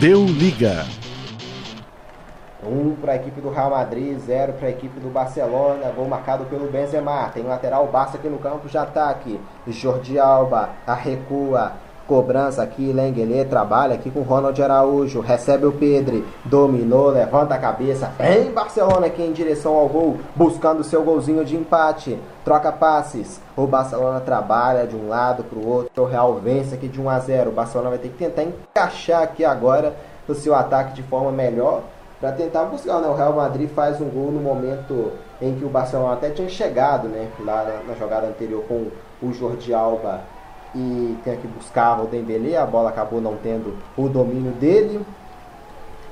Deu 0.00 0.24
liga. 0.24 0.84
1 2.66 2.96
para 2.96 3.12
a 3.12 3.16
equipe 3.16 3.40
do 3.40 3.50
Real 3.50 3.70
Madrid, 3.70 4.18
0 4.18 4.54
para 4.54 4.68
a 4.68 4.70
equipe 4.70 4.98
do 4.98 5.08
Barcelona. 5.10 5.92
Gol 5.94 6.08
marcado 6.08 6.44
pelo 6.46 6.70
Benzema. 6.70 7.28
Tem 7.32 7.42
lateral 7.42 7.86
Barça 7.86 8.16
aqui 8.16 8.28
no 8.28 8.38
campo 8.38 8.68
de 8.68 8.76
ataque. 8.76 9.38
Jordi 9.66 10.18
Alba 10.18 10.70
a 10.86 10.94
recua. 10.94 11.72
Cobrança 12.06 12.62
aqui, 12.62 12.92
Lenglet 12.92 13.48
trabalha 13.48 13.94
aqui 13.94 14.10
com 14.10 14.20
Ronald 14.20 14.62
Araújo, 14.62 15.20
recebe 15.20 15.64
o 15.64 15.72
Pedro, 15.72 16.22
dominou, 16.44 17.08
levanta 17.08 17.54
a 17.54 17.58
cabeça, 17.58 18.12
vem 18.18 18.52
Barcelona 18.52 19.06
aqui 19.06 19.22
em 19.22 19.32
direção 19.32 19.74
ao 19.74 19.88
gol, 19.88 20.18
buscando 20.36 20.84
seu 20.84 21.02
golzinho 21.02 21.46
de 21.46 21.56
empate, 21.56 22.18
troca 22.44 22.70
passes, 22.70 23.40
o 23.56 23.66
Barcelona 23.66 24.20
trabalha 24.20 24.86
de 24.86 24.94
um 24.94 25.08
lado 25.08 25.44
para 25.44 25.58
o 25.58 25.66
outro, 25.66 26.02
o 26.02 26.06
Real 26.06 26.34
vence 26.34 26.74
aqui 26.74 26.88
de 26.88 27.00
1 27.00 27.08
a 27.08 27.18
0, 27.18 27.50
o 27.50 27.54
Barcelona 27.54 27.90
vai 27.90 27.98
ter 27.98 28.08
que 28.10 28.18
tentar 28.18 28.42
encaixar 28.42 29.22
aqui 29.22 29.42
agora 29.42 29.96
o 30.28 30.34
seu 30.34 30.54
ataque 30.54 30.92
de 30.92 31.02
forma 31.04 31.32
melhor, 31.32 31.84
para 32.20 32.32
tentar 32.32 32.64
buscar, 32.64 33.00
né? 33.00 33.08
O 33.08 33.14
Real 33.14 33.32
Madrid 33.32 33.68
faz 33.70 34.00
um 34.00 34.08
gol 34.08 34.30
no 34.30 34.40
momento 34.40 35.12
em 35.42 35.54
que 35.54 35.64
o 35.64 35.68
Barcelona 35.68 36.14
até 36.14 36.30
tinha 36.30 36.48
chegado, 36.48 37.08
né? 37.08 37.28
Lá 37.40 37.64
na, 37.64 37.92
na 37.92 37.98
jogada 37.98 38.26
anterior 38.26 38.64
com 38.66 38.88
o 39.22 39.32
Jordi 39.32 39.74
Alba 39.74 40.20
e 40.74 41.18
tem 41.24 41.36
que 41.36 41.46
buscar 41.46 42.00
o 42.00 42.06
Dembélé, 42.06 42.56
a 42.56 42.66
bola 42.66 42.90
acabou 42.90 43.20
não 43.20 43.36
tendo 43.36 43.76
o 43.96 44.08
domínio 44.08 44.52
dele. 44.52 45.04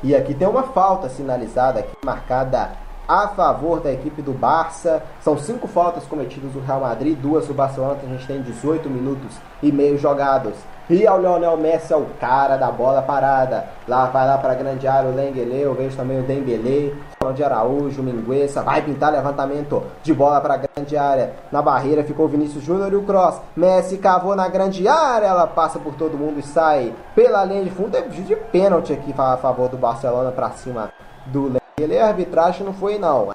E 0.02 0.14
aqui 0.14 0.34
tem 0.34 0.48
uma 0.48 0.64
falta 0.64 1.08
sinalizada 1.08 1.80
aqui, 1.80 1.92
marcada 2.04 2.70
a 3.06 3.28
favor 3.28 3.80
da 3.80 3.92
equipe 3.92 4.22
do 4.22 4.32
Barça. 4.32 5.02
São 5.20 5.36
cinco 5.36 5.68
faltas 5.68 6.04
cometidas 6.04 6.52
do 6.52 6.60
Real 6.60 6.80
Madrid, 6.80 7.18
duas 7.18 7.46
do 7.46 7.54
Barcelona, 7.54 7.98
a 8.02 8.06
gente 8.06 8.26
tem 8.26 8.42
18 8.42 8.88
minutos 8.88 9.36
e 9.62 9.70
meio 9.70 9.98
jogados. 9.98 10.54
E 10.90 11.06
o 11.06 11.18
Lionel 11.18 11.56
Messi 11.56 11.92
é 11.92 11.96
o 11.96 12.06
cara 12.20 12.56
da 12.56 12.70
bola 12.70 13.02
parada. 13.02 13.68
Lá 13.86 14.06
vai 14.06 14.26
lá 14.26 14.38
para 14.38 14.52
a 14.52 14.56
grande 14.56 14.86
área 14.86 15.10
o 15.10 15.14
Lengele, 15.14 15.60
eu 15.60 15.74
vejo 15.74 15.96
também 15.96 16.20
o 16.20 16.22
Dembele, 16.22 16.94
o 17.11 17.11
de 17.30 17.44
Araújo, 17.44 18.00
o 18.00 18.04
Mingueza, 18.04 18.62
vai 18.62 18.82
pintar 18.82 19.12
levantamento 19.12 19.82
de 20.02 20.12
bola 20.14 20.40
para 20.40 20.54
a 20.54 20.56
grande 20.56 20.96
área. 20.96 21.34
Na 21.52 21.60
barreira 21.60 22.02
ficou 22.02 22.24
o 22.24 22.28
Vinícius 22.28 22.64
Júnior 22.64 22.92
e 22.92 22.96
o 22.96 23.02
Cross. 23.02 23.40
Messi 23.54 23.98
cavou 23.98 24.34
na 24.34 24.48
grande 24.48 24.88
área, 24.88 25.26
ela 25.26 25.46
passa 25.46 25.78
por 25.78 25.94
todo 25.94 26.16
mundo 26.16 26.40
e 26.40 26.42
sai 26.42 26.94
pela 27.14 27.44
linha 27.44 27.64
de 27.64 27.70
fundo. 27.70 27.96
É 27.96 28.00
de 28.00 28.36
pênalti 28.36 28.92
aqui 28.92 29.14
a 29.16 29.36
favor 29.36 29.68
do 29.68 29.76
Barcelona 29.76 30.32
para 30.32 30.50
cima 30.52 30.90
do 31.26 31.52
Lengele. 31.78 31.98
A 31.98 32.08
arbitragem 32.08 32.64
não 32.64 32.72
foi 32.72 32.98
não. 32.98 33.30
A 33.30 33.34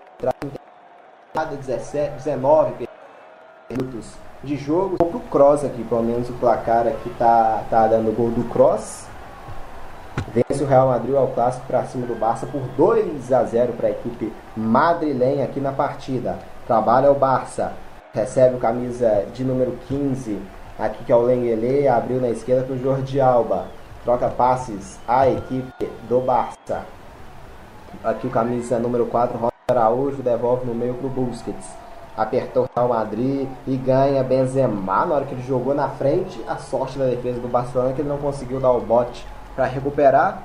arbitragem 1.35 1.57
17, 1.59 2.15
19 2.15 2.89
minutos 3.69 4.13
de 4.43 4.55
jogo. 4.55 4.97
Vou 4.99 5.09
pro 5.09 5.19
Cross 5.19 5.63
aqui, 5.63 5.83
pelo 5.83 6.03
menos 6.03 6.29
o 6.29 6.33
placar 6.33 6.87
aqui 6.87 7.09
tá, 7.17 7.63
tá 7.69 7.87
dando 7.87 8.15
gol 8.15 8.31
do 8.31 8.43
Cross. 8.49 9.06
Vence 10.33 10.63
o 10.63 10.67
Real 10.67 10.87
Madrid 10.87 11.15
ao 11.15 11.27
clássico 11.27 11.65
para 11.67 11.85
cima 11.85 12.05
do 12.05 12.15
Barça 12.15 12.45
por 12.45 12.61
2 12.75 13.31
a 13.31 13.43
0 13.43 13.73
para 13.73 13.87
a 13.87 13.91
equipe 13.91 14.31
madrilenha 14.55 15.45
aqui 15.45 15.59
na 15.59 15.71
partida. 15.71 16.37
Trabalha 16.65 17.11
o 17.11 17.15
Barça, 17.15 17.73
recebe 18.13 18.55
o 18.55 18.59
camisa 18.59 19.25
de 19.33 19.43
número 19.43 19.77
15, 19.87 20.39
aqui 20.77 21.03
que 21.05 21.11
é 21.11 21.15
o 21.15 21.21
Lengele, 21.21 21.87
abriu 21.87 22.19
na 22.19 22.29
esquerda 22.29 22.63
para 22.63 22.75
o 22.75 22.79
Jordi 22.79 23.21
Alba. 23.21 23.65
Troca 24.03 24.27
passes 24.27 24.99
a 25.07 25.29
equipe 25.29 25.89
do 26.07 26.19
Barça. 26.19 26.85
Aqui 28.03 28.27
o 28.27 28.29
camisa 28.29 28.77
número 28.79 29.05
4, 29.05 29.35
Ronaldo 29.35 29.53
Araújo, 29.69 30.21
devolve 30.21 30.65
no 30.65 30.75
meio 30.75 30.93
para 30.93 31.07
o 31.07 31.09
Busquets 31.09 31.87
apertou 32.17 32.63
o 32.63 32.69
Real 32.75 32.89
Madrid 32.89 33.47
e 33.67 33.77
ganha 33.77 34.23
Benzema 34.23 35.05
na 35.05 35.13
hora 35.13 35.25
que 35.25 35.35
ele 35.35 35.43
jogou 35.43 35.75
na 35.75 35.87
frente. 35.87 36.43
A 36.47 36.57
sorte 36.57 36.97
da 36.97 37.05
defesa 37.05 37.39
do 37.39 37.47
Barcelona 37.47 37.91
é 37.91 37.93
que 37.93 38.01
ele 38.01 38.09
não 38.09 38.17
conseguiu 38.17 38.59
dar 38.59 38.71
o 38.71 38.81
bote 38.81 39.23
para 39.57 39.65
recuperar. 39.65 40.43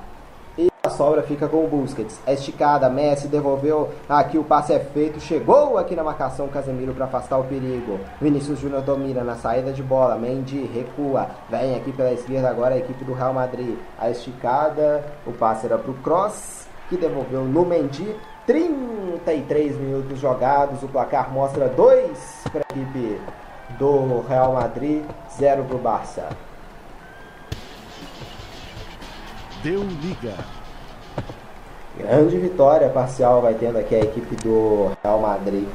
E 0.57 0.69
a 0.83 0.89
sobra 0.89 1.23
fica 1.23 1.47
com 1.47 1.63
o 1.63 1.67
Busquets. 1.67 2.19
É 2.27 2.33
esticada, 2.33 2.89
Messi 2.89 3.27
devolveu. 3.27 3.91
Aqui 4.09 4.37
o 4.37 4.43
passe 4.43 4.73
é 4.73 4.79
feito. 4.79 5.19
Chegou 5.19 5.77
aqui 5.77 5.95
na 5.95 6.03
marcação 6.03 6.47
Casemiro 6.47 6.93
para 6.93 7.05
afastar 7.05 7.37
o 7.37 7.43
perigo. 7.43 7.99
Vinícius 8.19 8.59
Júnior 8.59 8.81
domina 8.81 9.23
na 9.23 9.35
saída 9.35 9.71
de 9.71 9.81
bola. 9.81 10.17
Mendy 10.17 10.65
recua. 10.65 11.27
Vem 11.49 11.75
aqui 11.75 11.91
pela 11.91 12.11
esquerda 12.11 12.49
agora 12.49 12.75
a 12.75 12.77
equipe 12.79 13.05
do 13.05 13.13
Real 13.13 13.33
Madrid. 13.33 13.77
A 13.99 14.09
esticada. 14.09 15.03
O 15.25 15.31
passe 15.31 15.67
era 15.67 15.77
para 15.77 15.91
o 15.91 15.95
Cross. 15.95 16.67
Que 16.89 16.97
devolveu 16.97 17.43
no 17.43 17.65
Mendy. 17.65 18.15
33 18.45 19.77
minutos 19.77 20.19
jogados, 20.19 20.83
o 20.83 20.87
placar 20.89 21.31
mostra 21.31 21.69
2 21.69 22.43
para 22.51 22.61
a 22.61 22.73
equipe 22.73 23.21
do 23.79 24.19
Real 24.27 24.51
Madrid, 24.51 25.01
0 25.37 25.63
para 25.63 25.75
o 25.77 25.79
Barça. 25.79 26.27
Deu 29.63 29.81
liga. 29.81 30.33
Grande 31.97 32.37
vitória 32.37 32.89
parcial 32.89 33.41
vai 33.41 33.53
tendo 33.53 33.77
aqui 33.77 33.95
a 33.95 34.01
equipe 34.01 34.35
do 34.43 34.91
Real 35.01 35.21
Madrid 35.21 35.65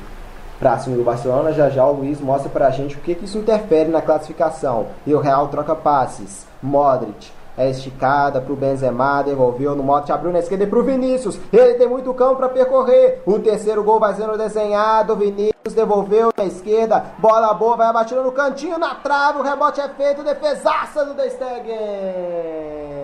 para 0.59 0.79
cima 0.79 0.94
do 0.94 1.03
Barcelona. 1.03 1.55
Já 1.55 1.70
já 1.70 1.87
o 1.87 1.92
Luiz 1.92 2.20
mostra 2.20 2.51
para 2.51 2.66
a 2.66 2.70
gente 2.70 2.96
o 2.96 3.01
que, 3.01 3.14
que 3.14 3.24
isso 3.24 3.38
interfere 3.38 3.88
na 3.88 4.03
classificação. 4.03 4.88
E 5.07 5.14
o 5.14 5.18
Real 5.18 5.48
troca 5.48 5.74
passes. 5.74 6.46
Modric 6.62 7.31
é 7.57 7.70
esticada 7.70 8.42
para 8.42 8.53
o 8.53 8.57
Benzema, 8.57 9.22
devolveu 9.22 9.74
no 9.74 9.83
mote, 9.83 10.12
abriu 10.12 10.33
na 10.33 10.40
esquerda 10.40 10.66
para 10.66 10.79
o 10.79 10.85
Vinícius. 10.85 11.40
Ele 11.51 11.74
tem 11.74 11.88
muito 11.88 12.12
campo 12.12 12.37
para 12.37 12.51
percorrer. 12.51 13.22
O 13.24 13.38
terceiro 13.38 13.83
gol 13.83 13.98
vai 13.98 14.12
sendo 14.14 14.37
desenhado. 14.37 15.16
Vinícius 15.16 15.72
devolveu 15.74 16.29
na 16.37 16.44
esquerda, 16.44 17.07
bola 17.18 17.55
boa, 17.55 17.74
vai 17.74 17.87
abatida 17.87 18.20
no 18.22 18.33
cantinho, 18.33 18.79
na 18.79 18.96
trave, 18.96 19.38
o 19.38 19.42
rebote 19.42 19.81
é 19.81 19.88
feito, 19.88 20.22
defesaça 20.22 21.07
do 21.07 21.14
De 21.14 21.31
Stegen. 21.31 22.97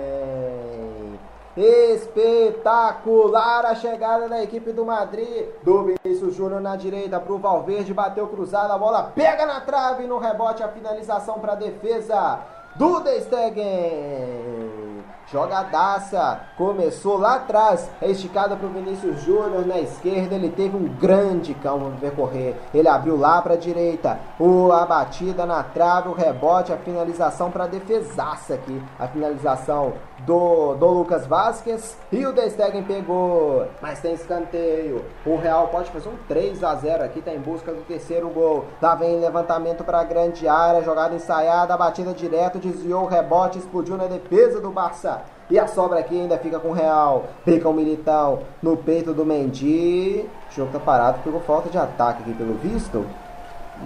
Espetacular 1.57 3.25
a 3.67 3.77
chegada 3.77 4.29
da 4.29 4.43
equipe 4.43 4.73
do 4.73 4.85
Madrid, 4.85 5.47
do 5.62 5.85
Vinícius 5.85 6.35
Júnior 6.35 6.61
na 6.61 6.75
direita 6.75 7.21
para 7.21 7.33
o 7.33 7.38
Valverde, 7.38 7.95
bateu 7.95 8.27
cruzado, 8.27 8.73
a 8.73 8.79
bola 8.79 9.12
pega 9.14 9.47
na 9.47 9.61
trave, 9.61 10.05
no 10.07 10.19
rebote 10.19 10.64
a 10.64 10.69
finalização 10.69 11.38
para 11.38 11.53
a 11.53 11.57
defesa 11.57 12.40
do 12.75 13.01
De 13.01 13.21
Stegen. 13.21 14.93
Jogadaça, 15.31 16.40
começou 16.57 17.19
lá 17.19 17.37
atrás, 17.37 17.90
é 18.01 18.11
esticada 18.11 18.57
para 18.57 18.67
o 18.67 18.71
Vinícius 18.71 19.23
Júnior 19.23 19.67
na 19.67 19.81
esquerda, 19.81 20.35
ele 20.35 20.51
teve 20.51 20.77
um 20.77 20.85
grande 20.85 21.55
campo 21.55 21.87
para 21.87 21.99
percorrer, 21.99 22.57
ele 22.75 22.88
abriu 22.88 23.17
lá 23.17 23.40
para 23.40 23.55
a 23.55 23.57
direita, 23.59 24.19
o, 24.38 24.71
a 24.71 24.85
batida 24.85 25.47
na 25.47 25.62
trave, 25.62 26.09
o 26.09 26.12
rebote, 26.12 26.73
a 26.73 26.77
finalização 26.77 27.51
para 27.51 27.64
a 27.64 27.67
defesaça 27.67 28.55
aqui, 28.55 28.81
a 28.99 29.09
finalização 29.09 29.95
do, 30.21 30.75
do 30.75 30.87
Lucas 30.87 31.27
Vasquez 31.27 31.97
e 32.12 32.25
o 32.25 32.33
De 32.33 32.49
Stegen 32.51 32.83
pegou, 32.83 33.67
mas 33.81 34.01
tem 34.01 34.14
escanteio, 34.14 35.05
o 35.25 35.37
Real 35.37 35.69
pode 35.69 35.90
fazer 35.90 36.09
um 36.09 36.17
3 36.29 36.62
a 36.62 36.75
0 36.75 37.05
aqui, 37.05 37.19
está 37.19 37.33
em 37.33 37.40
busca 37.40 37.73
do 37.73 37.83
terceiro 37.83 38.29
gol, 38.29 38.67
lá 38.81 38.95
vem 38.95 39.21
levantamento 39.21 39.85
para 39.85 40.01
a 40.01 40.05
grande 40.05 40.47
área, 40.47 40.83
jogada 40.83 41.14
ensaiada, 41.14 41.77
batida 41.77 42.12
direto, 42.12 42.59
desviou 42.59 43.05
o 43.05 43.09
rebote, 43.09 43.59
explodiu 43.59 43.97
na 43.97 44.07
defesa 44.07 44.61
do 44.61 44.71
Barça, 44.94 45.22
e 45.50 45.59
a 45.59 45.66
sobra 45.66 45.98
aqui 45.98 46.18
ainda 46.18 46.38
fica 46.38 46.59
com 46.59 46.68
o 46.68 46.72
Real. 46.72 47.24
Pica 47.44 47.68
o 47.68 47.74
Militão 47.74 48.40
no 48.62 48.76
peito 48.76 49.12
do 49.12 49.26
Mendy. 49.26 50.28
O 50.50 50.54
jogo 50.54 50.72
tá 50.72 50.78
parado, 50.78 51.18
pegou 51.24 51.40
falta 51.40 51.68
de 51.68 51.76
ataque 51.76 52.22
aqui 52.22 52.33
pelo 52.33 52.54
visto. 52.54 53.04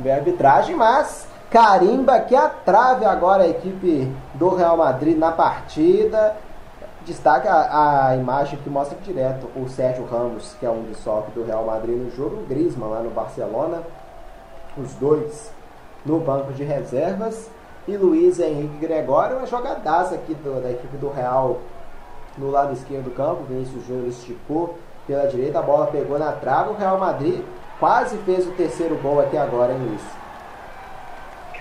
Vem 0.03 0.13
a 0.13 0.17
arbitragem, 0.17 0.77
mas 0.77 1.27
carimba 1.51 2.21
que 2.21 2.37
a 2.37 2.49
trave 2.49 3.07
agora 3.07 3.45
a 3.45 3.49
equipe 3.49 4.13
do 4.35 4.55
Real 4.55 4.77
Madrid 4.77 5.17
na 5.17 5.33
partida. 5.33 6.37
Destaca 7.05 7.51
a, 7.51 8.15
imagem 8.17 8.59
que 8.59 8.69
mostra 8.69 8.99
direto 9.03 9.49
o 9.57 9.67
Sérgio 9.67 10.05
Ramos, 10.05 10.55
que 10.61 10.67
é 10.67 10.71
um 10.71 10.83
desfoque 10.83 11.31
do 11.31 11.43
Real 11.43 11.65
Madrid 11.65 11.97
no 11.97 12.11
jogo, 12.11 12.43
o 12.43 12.47
Griezmann 12.47 12.91
lá 12.91 13.01
no 13.01 13.11
Barcelona. 13.11 13.83
Os 14.77 14.93
dois 14.95 15.51
no 16.05 16.21
banco 16.21 16.53
de 16.53 16.63
reservas 16.65 17.51
e 17.89 17.97
Luiz 17.97 18.39
Henrique 18.39 18.77
Gregório, 18.77 19.39
uma 19.39 19.47
jogadaça 19.47 20.15
aqui 20.15 20.35
do, 20.35 20.63
da 20.63 20.71
equipe 20.71 20.97
do 20.99 21.09
Real 21.09 21.59
no 22.37 22.51
lado 22.51 22.75
esquerdo 22.75 23.05
do 23.05 23.11
campo. 23.11 23.45
Vinícius 23.49 23.87
Júnior 23.87 24.09
esticou 24.09 24.79
pela 25.07 25.27
direita, 25.27 25.59
a 25.59 25.63
bola 25.63 25.87
pegou 25.87 26.19
na 26.19 26.33
trave. 26.33 26.71
O 26.71 26.75
Real 26.75 26.99
Madrid 26.99 27.41
quase 27.81 28.19
fez 28.19 28.47
o 28.47 28.51
terceiro 28.53 28.95
gol 28.97 29.21
aqui 29.21 29.39
agora, 29.39 29.73
hein, 29.73 29.79
Luiz? 29.81 30.03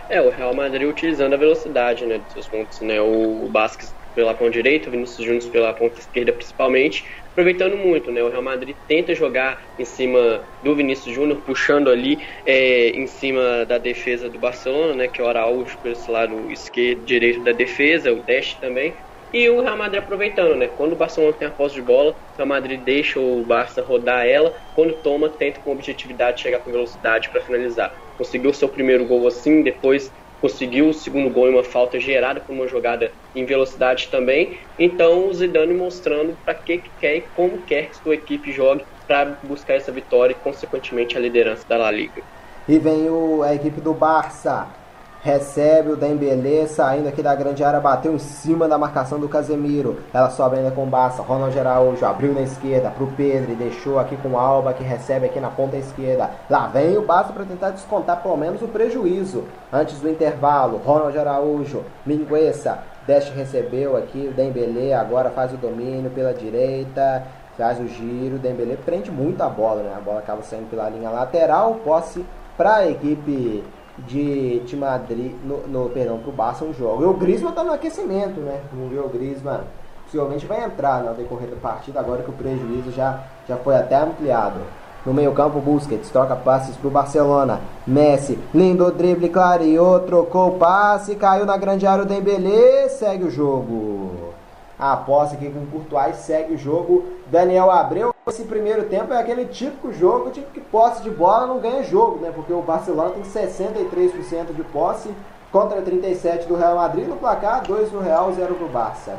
É, 0.10 0.22
o 0.22 0.30
Real 0.30 0.54
Madrid 0.54 0.88
utilizando 0.88 1.34
a 1.34 1.38
velocidade 1.38 2.06
né, 2.06 2.18
dos 2.18 2.34
seus 2.34 2.48
pontos, 2.48 2.82
né? 2.82 3.00
O, 3.00 3.46
o 3.46 3.50
Basques 3.50 3.94
pela 4.18 4.34
ponta 4.34 4.50
direita, 4.50 4.90
o 4.90 4.92
Vinícius 4.92 5.24
Júnior 5.24 5.52
pela 5.52 5.72
ponta 5.74 6.00
esquerda 6.00 6.34
principalmente, 6.34 7.06
aproveitando 7.32 7.78
muito, 7.78 8.12
né? 8.12 8.24
O 8.24 8.30
Real 8.30 8.42
Madrid 8.42 8.76
tenta 8.88 9.14
jogar 9.14 9.62
em 9.78 9.86
cima 9.86 10.44
do 10.60 10.76
Vinícius 10.76 11.14
Júnior, 11.14 11.44
puxando 11.44 11.92
ali 11.92 12.26
é, 12.44 12.90
em 12.90 13.06
cima 13.06 13.64
da 13.68 13.78
defesa 13.78 14.28
do 14.28 14.40
Barcelona, 14.40 14.96
né? 14.96 15.08
Que 15.08 15.22
é 15.22 15.24
o 15.24 15.28
Araújo 15.28 15.78
esse 15.86 16.10
lado 16.10 16.52
esquerdo, 16.52 17.06
direito 17.06 17.44
da 17.44 17.52
defesa, 17.52 18.12
o 18.12 18.24
Deste 18.24 18.60
também. 18.60 18.96
E 19.32 19.48
o 19.50 19.62
Real 19.62 19.78
Madrid 19.78 20.02
aproveitando, 20.02 20.56
né? 20.56 20.68
Quando 20.68 20.94
o 20.94 20.98
Barcelona 20.98 21.34
tem 21.34 21.48
a 21.48 21.52
posse 21.52 21.76
de 21.76 21.84
bola, 21.84 22.14
o 22.14 22.38
Real 22.38 22.48
Madrid 22.48 22.82
deixa 22.84 23.20
o 23.20 23.46
Barça 23.46 23.84
rodar 23.84 24.26
ela. 24.26 24.52
Quando 24.74 24.96
toma, 25.04 25.30
tenta 25.30 25.62
com 25.62 25.74
objetividade 25.74 26.42
chegar 26.42 26.62
com 26.62 26.72
velocidade 26.72 27.30
para 27.30 27.42
finalizar. 27.42 27.94
Conseguiu 28.18 28.52
seu 28.52 28.68
primeiro 28.68 29.06
gol 29.06 29.28
assim, 29.28 29.62
depois 29.62 30.12
conseguiu 30.42 30.90
o 30.90 30.94
segundo 30.94 31.30
gol 31.30 31.48
em 31.48 31.54
uma 31.54 31.64
falta 31.64 32.00
gerada 32.00 32.42
por 32.42 32.54
uma 32.54 32.68
jogada 32.68 33.12
em 33.34 33.46
velocidade 33.46 34.10
também. 34.10 34.58
Então 34.78 35.28
o 35.28 35.34
Zidane 35.34 35.74
mostrando 35.74 36.38
para 36.44 36.56
que, 36.56 36.78
que 36.80 36.92
quer 36.98 37.16
e 37.18 37.30
como 37.32 37.64
quer 37.64 37.90
que 37.90 37.98
sua 37.98 38.16
equipe 38.16 38.52
jogue 38.52 38.86
para 39.06 39.40
buscar 39.44 39.76
essa 39.76 39.92
vitória 39.92 40.34
e 40.34 40.40
consequentemente 40.40 41.18
a 41.18 41.22
liderança 41.22 41.64
da 41.68 41.78
La 41.78 41.92
Liga. 41.92 42.24
E 42.68 42.78
vem 42.80 43.10
o, 43.10 43.42
a 43.44 43.56
equipe 43.56 43.80
do 43.82 43.94
Barça. 43.94 44.87
Recebe 45.22 45.92
o 45.92 45.96
Dembélé 45.96 46.68
saindo 46.68 47.10
aqui 47.10 47.22
da 47.22 47.36
grande 47.36 47.64
área, 47.64 47.80
bateu 47.80 48.14
em 48.14 48.20
cima 48.20 48.68
da 48.68 48.78
marcação 48.78 49.20
do 49.20 49.28
Casemiro. 49.28 50.00
Ela 50.14 50.30
sobe 50.30 50.58
ainda 50.58 50.72
com 50.72 50.84
o 50.84 50.88
Barça. 50.88 51.22
Ronald 51.22 51.58
Araújo 51.58 52.06
abriu 52.06 52.34
na 52.34 52.42
esquerda 52.42 52.90
para 52.90 53.04
o 53.04 53.12
Pedro 53.14 53.52
e 53.52 53.56
deixou 53.56 54.00
aqui 54.00 54.16
com 54.18 54.38
Alba 54.38 54.74
que 54.74 54.84
recebe 54.84 55.26
aqui 55.26 55.40
na 55.40 55.50
ponta 55.50 55.76
esquerda. 55.76 56.30
Lá 56.50 56.68
vem 56.68 56.98
o 56.98 57.06
Barça 57.06 57.34
para 57.34 57.46
tentar 57.46 57.72
descontar 57.72 58.22
pelo 58.22 58.38
menos 58.38 58.62
o 58.62 58.68
prejuízo 58.68 59.44
antes 59.74 60.00
do 60.00 60.10
intervalo. 60.10 60.82
Ronald 60.86 61.18
Araújo, 61.18 61.84
Mingueza, 62.06 62.80
Deste 63.08 63.32
recebeu 63.32 63.96
aqui 63.96 64.28
o 64.30 64.34
Dembélé, 64.34 64.94
agora 64.94 65.30
faz 65.30 65.54
o 65.54 65.58
domínio 65.58 66.12
pela 66.12 66.34
direita, 66.34 67.24
faz 67.58 67.80
o 67.80 67.88
giro, 67.88 68.36
o 68.36 68.40
Dembélé 68.40 68.76
prende 68.76 69.10
muito 69.10 69.42
a 69.42 69.48
bola, 69.48 69.82
né? 69.82 69.94
A 69.96 70.02
bola 70.02 70.20
acaba 70.20 70.42
saindo 70.42 70.70
pela 70.70 70.90
linha 70.90 71.10
lateral, 71.10 71.76
posse 71.86 72.26
para 72.58 72.76
a 72.76 72.90
equipe 72.90 73.64
de, 74.00 74.60
de 74.60 74.76
Madrid, 74.76 75.34
no, 75.44 75.68
no 75.68 75.90
perdão, 75.90 76.20
pro 76.20 76.32
Barça 76.32 76.66
um 76.66 76.74
jogo. 76.74 77.04
E 77.04 77.06
o 77.06 77.14
Griezmann 77.14 77.54
tá 77.54 77.64
no 77.64 77.74
aquecimento, 77.74 78.40
né? 78.40 78.62
Vamos 78.72 78.92
ver 78.92 79.00
o 79.00 79.10
Griezmann. 79.10 79.62
Possivelmente 80.06 80.46
vai 80.46 80.64
entrar 80.64 81.04
no 81.04 81.14
decorrer 81.14 81.50
da 81.50 81.58
partida 81.58 82.00
agora 82.00 82.24
que 82.24 82.30
o 82.30 82.34
prejuízo 82.34 82.92
já, 82.92 83.24
já 83.48 83.58
foi 83.58 83.76
até 83.76 83.98
ampliado. 83.98 84.60
No 85.06 85.14
meio 85.14 85.34
campo, 85.34 85.60
Busquets 85.60 86.10
troca 86.10 86.36
passes 86.36 86.76
pro 86.76 86.90
Barcelona. 86.90 87.62
Messi, 87.86 88.38
lindo 88.54 88.92
drible, 88.92 89.30
clareou, 89.30 90.02
trocou 90.02 90.50
o 90.50 90.58
passe, 90.58 91.16
caiu 91.16 91.46
na 91.46 91.58
grande 91.58 91.88
área 91.88 92.04
o 92.04 92.08
Dembélé, 92.08 92.90
segue 92.90 93.24
o 93.24 93.32
jogo. 93.32 94.34
A 94.78 94.96
posse 94.98 95.36
aqui 95.36 95.50
com 95.50 95.60
o 95.60 95.68
Courtois 95.68 96.18
segue 96.18 96.54
o 96.54 96.58
jogo. 96.58 97.04
Daniel 97.30 97.70
Abreu, 97.70 98.14
esse 98.28 98.44
primeiro 98.44 98.86
tempo 98.86 99.14
é 99.14 99.20
aquele 99.20 99.46
típico 99.46 99.92
jogo, 99.92 100.32
tipo 100.32 100.52
que 100.52 100.62
posse 100.62 101.04
de 101.04 101.10
bola 101.10 101.46
não 101.46 101.60
ganha 101.60 101.84
jogo, 101.84 102.20
né? 102.20 102.32
Porque 102.34 102.54
o 102.54 102.62
Barcelona 102.62 103.12
tem 103.12 103.24
63% 103.24 104.54
de 104.56 104.64
posse 104.64 105.10
contra 105.52 105.82
37 105.82 106.48
do 106.48 106.56
Real 106.56 106.76
Madrid 106.76 107.08
no 107.08 107.18
placar, 107.18 107.64
2 107.64 107.92
do 107.92 108.00
Real, 108.00 108.32
0 108.32 108.56
do 108.56 108.72
Barça. 108.72 109.18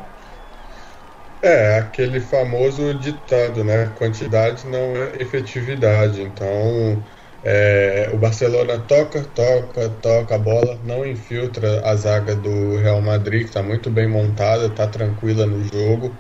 É, 1.43 1.79
aquele 1.79 2.21
famoso 2.21 2.95
ditado, 2.95 3.63
né? 3.63 3.93
Quantidade 3.97 4.67
não 4.67 4.79
é 4.79 5.23
efetividade. 5.23 6.23
Então, 6.23 7.03
é, 7.45 8.11
o 8.13 8.17
Barcelona 8.17 8.79
toca, 8.79 9.23
toca, 9.35 9.89
toca 10.03 10.35
a 10.35 10.39
bola, 10.39 10.79
não 10.85 11.07
infiltra 11.07 11.87
a 11.89 11.95
zaga 11.95 12.35
do 12.35 12.77
Real 12.79 13.01
Madrid, 13.01 13.43
que 13.43 13.49
está 13.49 13.63
muito 13.63 13.89
bem 13.91 14.09
montada, 14.09 14.67
está 14.67 14.87
tranquila 14.87 15.47
no 15.47 15.63
jogo. 15.63 16.13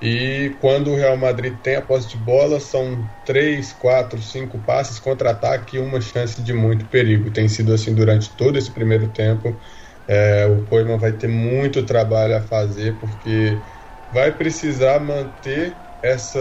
E 0.00 0.56
quando 0.60 0.90
o 0.92 0.96
Real 0.96 1.16
Madrid 1.16 1.60
tem 1.60 1.76
a 1.76 1.82
posse 1.82 2.08
de 2.08 2.16
bola, 2.16 2.58
são 2.58 3.10
três, 3.22 3.72
quatro, 3.72 4.20
cinco 4.22 4.58
passes, 4.62 4.98
contra-ataque 4.98 5.76
e 5.76 5.78
uma 5.78 6.00
chance 6.00 6.42
de 6.42 6.52
muito 6.54 6.86
perigo. 6.88 7.30
Tem 7.32 7.48
sido 7.48 7.72
assim 7.74 7.94
durante 7.94 8.34
todo 8.34 8.56
esse 8.58 8.72
primeiro 8.72 9.12
tempo. 9.12 9.60
É, 10.06 10.46
o 10.46 10.64
Koeman 10.64 10.98
vai 10.98 11.12
ter 11.16 11.28
muito 11.28 11.84
trabalho 11.84 12.36
a 12.36 12.42
fazer, 12.42 12.98
porque 12.98 13.64
vai 14.10 14.36
precisar 14.36 15.00
manter 15.00 15.82
essa 16.02 16.38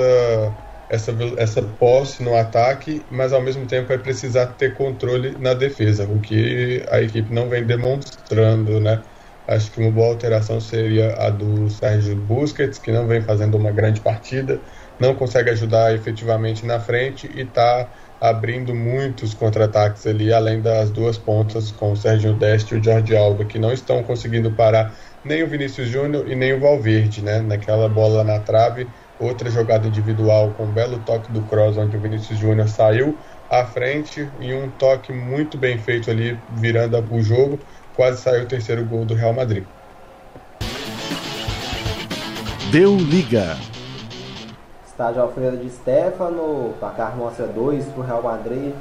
essa, 0.90 1.12
essa 1.38 1.62
posse 1.62 2.24
no 2.24 2.36
ataque, 2.36 3.06
mas 3.12 3.32
ao 3.32 3.42
mesmo 3.42 3.68
tempo 3.68 3.88
vai 3.90 4.00
precisar 4.00 4.48
ter 4.56 4.74
controle 4.74 5.38
na 5.38 5.54
defesa, 5.54 6.10
o 6.10 6.20
que 6.20 6.84
a 6.90 7.00
equipe 7.02 7.32
não 7.32 7.48
vem 7.50 7.64
demonstrando, 7.66 8.80
né? 8.80 9.06
Acho 9.50 9.72
que 9.72 9.82
uma 9.82 9.90
boa 9.90 10.10
alteração 10.10 10.62
seria 10.62 11.16
a 11.16 11.32
do 11.32 11.72
Sérgio 11.72 12.16
Busquets, 12.16 12.78
que 12.78 12.92
não 12.92 13.08
vem 13.08 13.20
fazendo 13.20 13.58
uma 13.58 13.72
grande 13.72 14.00
partida, 14.00 14.62
não 15.00 15.16
consegue 15.16 15.50
ajudar 15.50 15.92
efetivamente 15.96 16.68
na 16.68 16.80
frente 16.80 17.28
e 17.34 17.42
está 17.42 17.90
abrindo 18.22 18.76
muitos 18.76 19.34
contra-ataques 19.34 20.06
ali, 20.06 20.32
além 20.32 20.62
das 20.62 20.92
duas 20.92 21.18
pontas 21.18 21.72
com 21.72 21.94
o 21.94 21.98
Sérgio 21.98 22.36
Deste 22.36 22.76
e 22.76 22.78
o 22.78 22.84
Jorge 22.84 23.18
Alba, 23.18 23.44
que 23.44 23.58
não 23.58 23.74
estão 23.74 24.04
conseguindo 24.04 24.52
parar 24.52 24.96
nem 25.24 25.42
o 25.42 25.48
Vinícius 25.48 25.88
Júnior 25.88 26.30
e 26.30 26.36
nem 26.36 26.54
o 26.54 26.60
Valverde, 26.60 27.24
né? 27.24 27.42
Naquela 27.42 27.90
bola 27.90 28.24
na 28.24 28.40
trave, 28.40 28.88
outra 29.18 29.50
jogada 29.50 29.88
individual 29.88 30.54
com 30.54 30.66
um 30.66 30.72
belo 30.72 31.00
toque 31.00 31.32
do 31.32 31.42
Cross, 31.44 31.76
onde 31.78 31.98
o 31.98 32.00
Vinícius 32.00 32.38
Júnior 32.38 32.68
saiu 32.68 33.18
à 33.50 33.66
frente 33.66 34.32
e 34.40 34.54
um 34.54 34.70
toque 34.70 35.12
muito 35.12 35.58
bem 35.58 35.80
feito 35.80 36.12
ali, 36.12 36.40
virando 36.48 37.04
o 37.12 37.22
jogo, 37.22 37.60
quase 38.00 38.22
saiu 38.22 38.44
o 38.44 38.46
terceiro 38.46 38.86
gol 38.86 39.04
do 39.04 39.14
Real 39.14 39.34
Madrid. 39.34 39.66
Deu 42.72 42.96
liga. 42.96 43.58
Estádio 44.88 45.22
Alfredo 45.22 45.58
de 45.58 45.70
Stefano, 45.70 46.74
placar 46.80 47.18
mostra 47.18 47.46
2 47.46 47.88
para 47.88 48.00
o 48.00 48.06
Real 48.06 48.24
Madrid, 48.24 48.74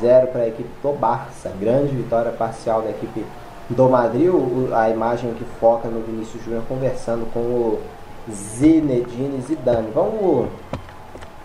0 0.00 0.26
para 0.26 0.40
a 0.40 0.48
equipe 0.48 0.68
do 0.82 0.92
Barça. 0.92 1.52
Grande 1.60 1.94
vitória 1.94 2.32
parcial 2.32 2.82
da 2.82 2.90
equipe 2.90 3.24
do 3.70 3.88
Madrid. 3.88 4.32
A 4.74 4.90
imagem 4.90 5.32
que 5.34 5.44
foca 5.60 5.86
no 5.86 6.00
Vinícius 6.00 6.42
Júnior 6.42 6.64
conversando 6.68 7.32
com 7.32 7.38
o 7.38 7.82
Zinedine 8.28 9.40
Zidane. 9.40 9.92
Vamos 9.94 10.48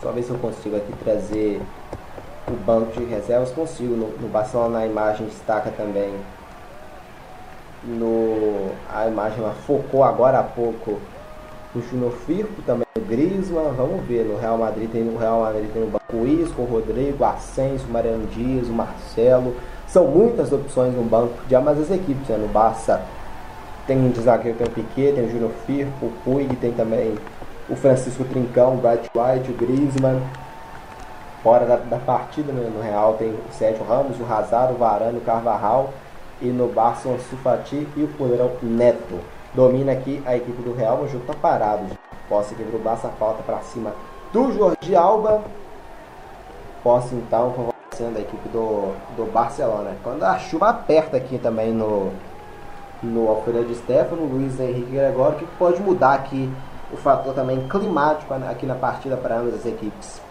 só 0.01 0.11
ver 0.11 0.23
se 0.23 0.31
eu 0.31 0.37
consigo 0.39 0.77
aqui 0.77 0.93
trazer 1.03 1.61
o 2.47 2.53
banco 2.65 2.99
de 2.99 3.05
reservas 3.05 3.51
consigo. 3.51 3.95
No, 3.95 4.07
no 4.19 4.29
Barcelona 4.29 4.79
a 4.79 4.87
imagem 4.87 5.27
destaca 5.27 5.69
também 5.69 6.11
no 7.89 8.71
a 8.93 9.07
imagem 9.07 9.39
ela 9.39 9.53
focou 9.65 10.03
agora 10.03 10.39
há 10.39 10.43
pouco 10.43 10.99
no 11.73 11.81
Júnior 11.81 12.13
Firpo, 12.25 12.61
também 12.63 12.85
no 12.95 13.03
Griezmann, 13.03 13.73
vamos 13.75 14.05
ver, 14.05 14.25
no 14.25 14.37
Real 14.37 14.57
Madrid 14.57 14.89
tem 14.89 15.03
no 15.03 15.17
Real 15.17 15.41
Madrid 15.41 15.71
tem 15.71 15.83
o 15.83 15.87
banco 15.87 15.99
o 16.17 16.27
Isco, 16.27 16.61
o 16.61 16.65
Rodrigo, 16.65 17.23
o 17.23 17.25
Asensio, 17.25 17.87
o 17.87 17.91
Mariano 17.91 18.25
Dias, 18.27 18.67
o 18.67 18.73
Marcelo, 18.73 19.55
são 19.87 20.07
muitas 20.07 20.51
opções 20.51 20.93
no 20.93 21.03
banco 21.03 21.33
de 21.47 21.55
ambas 21.55 21.79
as 21.79 21.91
equipes, 21.91 22.27
né? 22.27 22.37
no 22.37 22.47
Barça 22.47 23.01
tem 23.85 24.09
de 24.09 24.21
zagueiro, 24.21 24.57
tem 24.57 24.67
o 24.67 24.71
Piquet, 24.71 25.13
tem 25.13 25.25
o 25.25 25.31
Júnior 25.31 25.51
Firpo, 25.65 26.07
o 26.07 26.11
Puig, 26.23 26.55
tem 26.57 26.71
também 26.71 27.15
o 27.67 27.75
Francisco 27.75 28.23
Trincão, 28.23 28.75
o 28.75 28.77
Bright 28.77 29.09
White, 29.15 29.51
o 29.51 29.53
Griezmann, 29.53 30.21
fora 31.43 31.65
da, 31.65 31.75
da 31.77 31.97
partida 31.97 32.51
né? 32.51 32.69
no 32.73 32.81
Real 32.81 33.13
tem 33.13 33.29
o 33.29 33.39
Sérgio 33.51 33.83
Ramos, 33.83 34.19
o 34.19 34.31
Hazard, 34.31 34.73
o 34.73 34.77
Varane, 34.77 35.17
o 35.17 35.21
Carvajal, 35.21 35.93
e 36.41 36.47
no 36.47 36.67
Barça 36.67 37.09
o 37.09 37.19
Sufati 37.19 37.87
e 37.95 38.03
o 38.03 38.07
goleirão 38.17 38.51
Neto. 38.61 39.19
Domina 39.53 39.91
aqui 39.91 40.21
a 40.25 40.35
equipe 40.35 40.61
do 40.61 40.73
Real, 40.73 40.99
o 40.99 41.07
jogo 41.07 41.25
tá 41.25 41.33
parado. 41.33 41.85
Posse 42.27 42.53
aqui 42.53 42.63
pro 42.63 42.79
Barça, 42.79 43.09
falta 43.19 43.41
para 43.43 43.59
cima 43.61 43.93
do 44.31 44.51
Jorge 44.53 44.95
Alba. 44.95 45.41
Posse 46.83 47.15
então 47.15 47.53
favorecendo 47.53 48.17
a 48.17 48.21
equipe 48.21 48.49
do, 48.49 48.93
do 49.15 49.31
Barcelona. 49.31 49.95
Quando 50.03 50.23
a 50.23 50.37
chuva 50.37 50.69
aperta 50.69 51.17
aqui 51.17 51.37
também 51.37 51.73
no, 51.73 52.11
no 53.01 53.27
Alfredo 53.27 53.73
Stefano, 53.75 54.25
Luiz 54.25 54.59
Henrique 54.59 54.91
Gregório, 54.91 55.39
que 55.39 55.45
pode 55.57 55.81
mudar 55.81 56.13
aqui 56.13 56.49
o 56.93 56.97
fator 56.97 57.33
também 57.33 57.67
climático 57.67 58.33
aqui 58.33 58.65
na 58.65 58.75
partida 58.75 59.17
para 59.17 59.37
ambas 59.37 59.55
as 59.55 59.65
equipes 59.65 60.28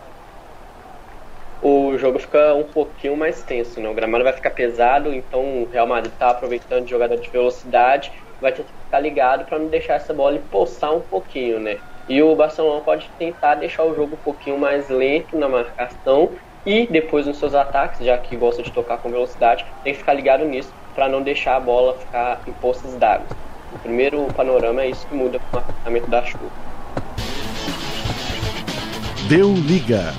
o 1.62 1.96
jogo 1.98 2.18
fica 2.18 2.54
um 2.54 2.64
pouquinho 2.64 3.16
mais 3.16 3.42
tenso, 3.42 3.80
né? 3.80 3.88
O 3.88 3.94
gramado 3.94 4.24
vai 4.24 4.32
ficar 4.32 4.50
pesado, 4.50 5.12
então 5.12 5.40
o 5.40 5.68
Real 5.72 5.86
Madrid 5.86 6.12
está 6.12 6.30
aproveitando 6.30 6.84
de 6.84 6.90
jogada 6.90 7.16
de 7.16 7.28
velocidade, 7.28 8.12
vai 8.40 8.52
ter 8.52 8.62
que 8.62 8.72
ficar 8.84 9.00
ligado 9.00 9.44
para 9.44 9.58
não 9.58 9.66
deixar 9.66 9.94
essa 9.94 10.14
bola 10.14 10.36
impulsar 10.36 10.94
um 10.94 11.00
pouquinho, 11.00 11.58
né? 11.58 11.78
E 12.08 12.22
o 12.22 12.34
Barcelona 12.34 12.80
pode 12.80 13.08
tentar 13.18 13.56
deixar 13.56 13.84
o 13.84 13.94
jogo 13.94 14.14
um 14.14 14.24
pouquinho 14.24 14.58
mais 14.58 14.88
lento 14.88 15.36
na 15.36 15.48
marcação 15.48 16.30
e 16.64 16.86
depois 16.86 17.26
nos 17.26 17.38
seus 17.38 17.54
ataques, 17.54 18.04
já 18.04 18.16
que 18.16 18.36
gosta 18.36 18.62
de 18.62 18.70
tocar 18.70 18.98
com 18.98 19.10
velocidade, 19.10 19.66
tem 19.82 19.92
que 19.92 19.98
ficar 19.98 20.14
ligado 20.14 20.44
nisso 20.44 20.72
para 20.94 21.08
não 21.08 21.22
deixar 21.22 21.56
a 21.56 21.60
bola 21.60 21.94
ficar 21.94 22.40
em 22.46 22.52
poças 22.52 22.94
d'água. 22.94 23.26
O 23.72 23.78
primeiro 23.80 24.26
panorama 24.34 24.82
é 24.82 24.88
isso 24.88 25.06
que 25.06 25.14
muda 25.14 25.38
com 25.38 25.56
o 25.56 25.60
afastamento 25.60 26.08
da 26.08 26.24
chuva. 26.24 26.50
Deu 29.28 29.52
liga. 29.52 30.14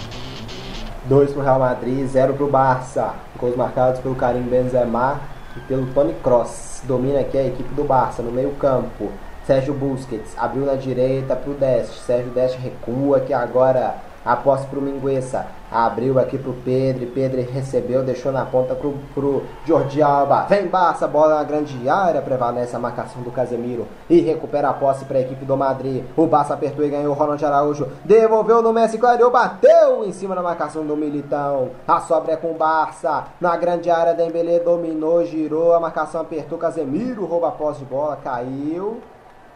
2 1.10 1.32
para 1.32 1.40
o 1.40 1.44
Real 1.44 1.60
Madrid, 1.60 2.08
0 2.08 2.36
para 2.36 2.46
o 2.46 2.50
Barça. 2.52 3.14
Gols 3.40 3.56
marcados 3.56 4.00
pelo 4.00 4.14
Karim 4.14 4.44
Benzema 4.44 5.20
e 5.58 5.60
pelo 5.62 5.88
Tony 5.88 6.14
Kroos. 6.24 6.84
Domina 6.84 7.22
aqui 7.22 7.36
a 7.36 7.48
equipe 7.48 7.74
do 7.74 7.84
Barça 7.84 8.22
no 8.22 8.32
meio 8.32 8.52
campo. 8.52 9.12
Sérgio 9.48 9.74
Busquets 9.74 10.36
abriu 10.38 10.68
na 10.68 10.76
direita 10.76 11.36
para 11.36 11.50
o 11.50 11.56
Deste. 11.56 12.00
Sérgio 12.02 12.30
Deste 12.30 12.60
recua 12.60 13.22
que 13.22 13.34
agora 13.34 13.96
a 14.26 14.36
posse 14.36 14.66
para 14.68 14.80
o 14.80 14.82
Mingueza. 14.82 15.46
Abriu 15.72 16.18
aqui 16.20 16.38
para 16.38 16.50
o 16.50 16.56
Pedro. 16.56 17.08
Pedro 17.08 17.42
recebeu, 17.42 18.04
deixou 18.04 18.32
na 18.32 18.46
ponta 18.46 18.76
para 18.76 18.88
o 18.88 19.44
Jordi 19.66 20.02
Alba. 20.02 20.46
Vem 20.50 20.68
Barça, 20.68 21.08
bola 21.08 21.36
na 21.36 21.44
grande 21.44 21.88
área. 21.88 22.22
Prevalece 22.22 22.76
a 22.76 22.80
marcação 22.80 23.22
do 23.22 23.32
Casemiro. 23.32 23.88
E 24.10 24.20
recupera 24.20 24.70
a 24.70 24.74
posse 24.74 25.06
para 25.06 25.20
a 25.20 25.22
equipe 25.22 25.46
do 25.46 25.56
Madrid. 25.56 26.04
O 26.18 26.26
Barça 26.26 26.54
apertou 26.56 26.84
e 26.84 26.90
ganhou. 26.90 27.14
Ronald 27.14 27.44
Araújo 27.46 27.88
devolveu 28.04 28.62
no 28.62 28.74
Messi. 28.74 28.98
Clareou, 28.98 29.30
bateu 29.30 30.04
em 30.06 30.12
cima 30.12 30.34
da 30.34 30.42
marcação 30.42 30.84
do 30.84 30.98
Militão. 30.98 31.70
A 31.88 32.02
sobra 32.02 32.34
é 32.34 32.36
com 32.36 32.52
o 32.52 32.58
Barça. 32.58 33.26
Na 33.40 33.56
grande 33.56 33.92
área, 33.92 34.14
Dembele 34.14 34.60
dominou, 34.60 35.24
girou. 35.24 35.74
A 35.74 35.80
marcação 35.80 36.22
apertou. 36.22 36.58
Casemiro 36.58 37.26
rouba 37.26 37.50
a 37.50 37.52
posse 37.52 37.80
de 37.80 37.86
bola, 37.86 38.18
caiu 38.18 39.00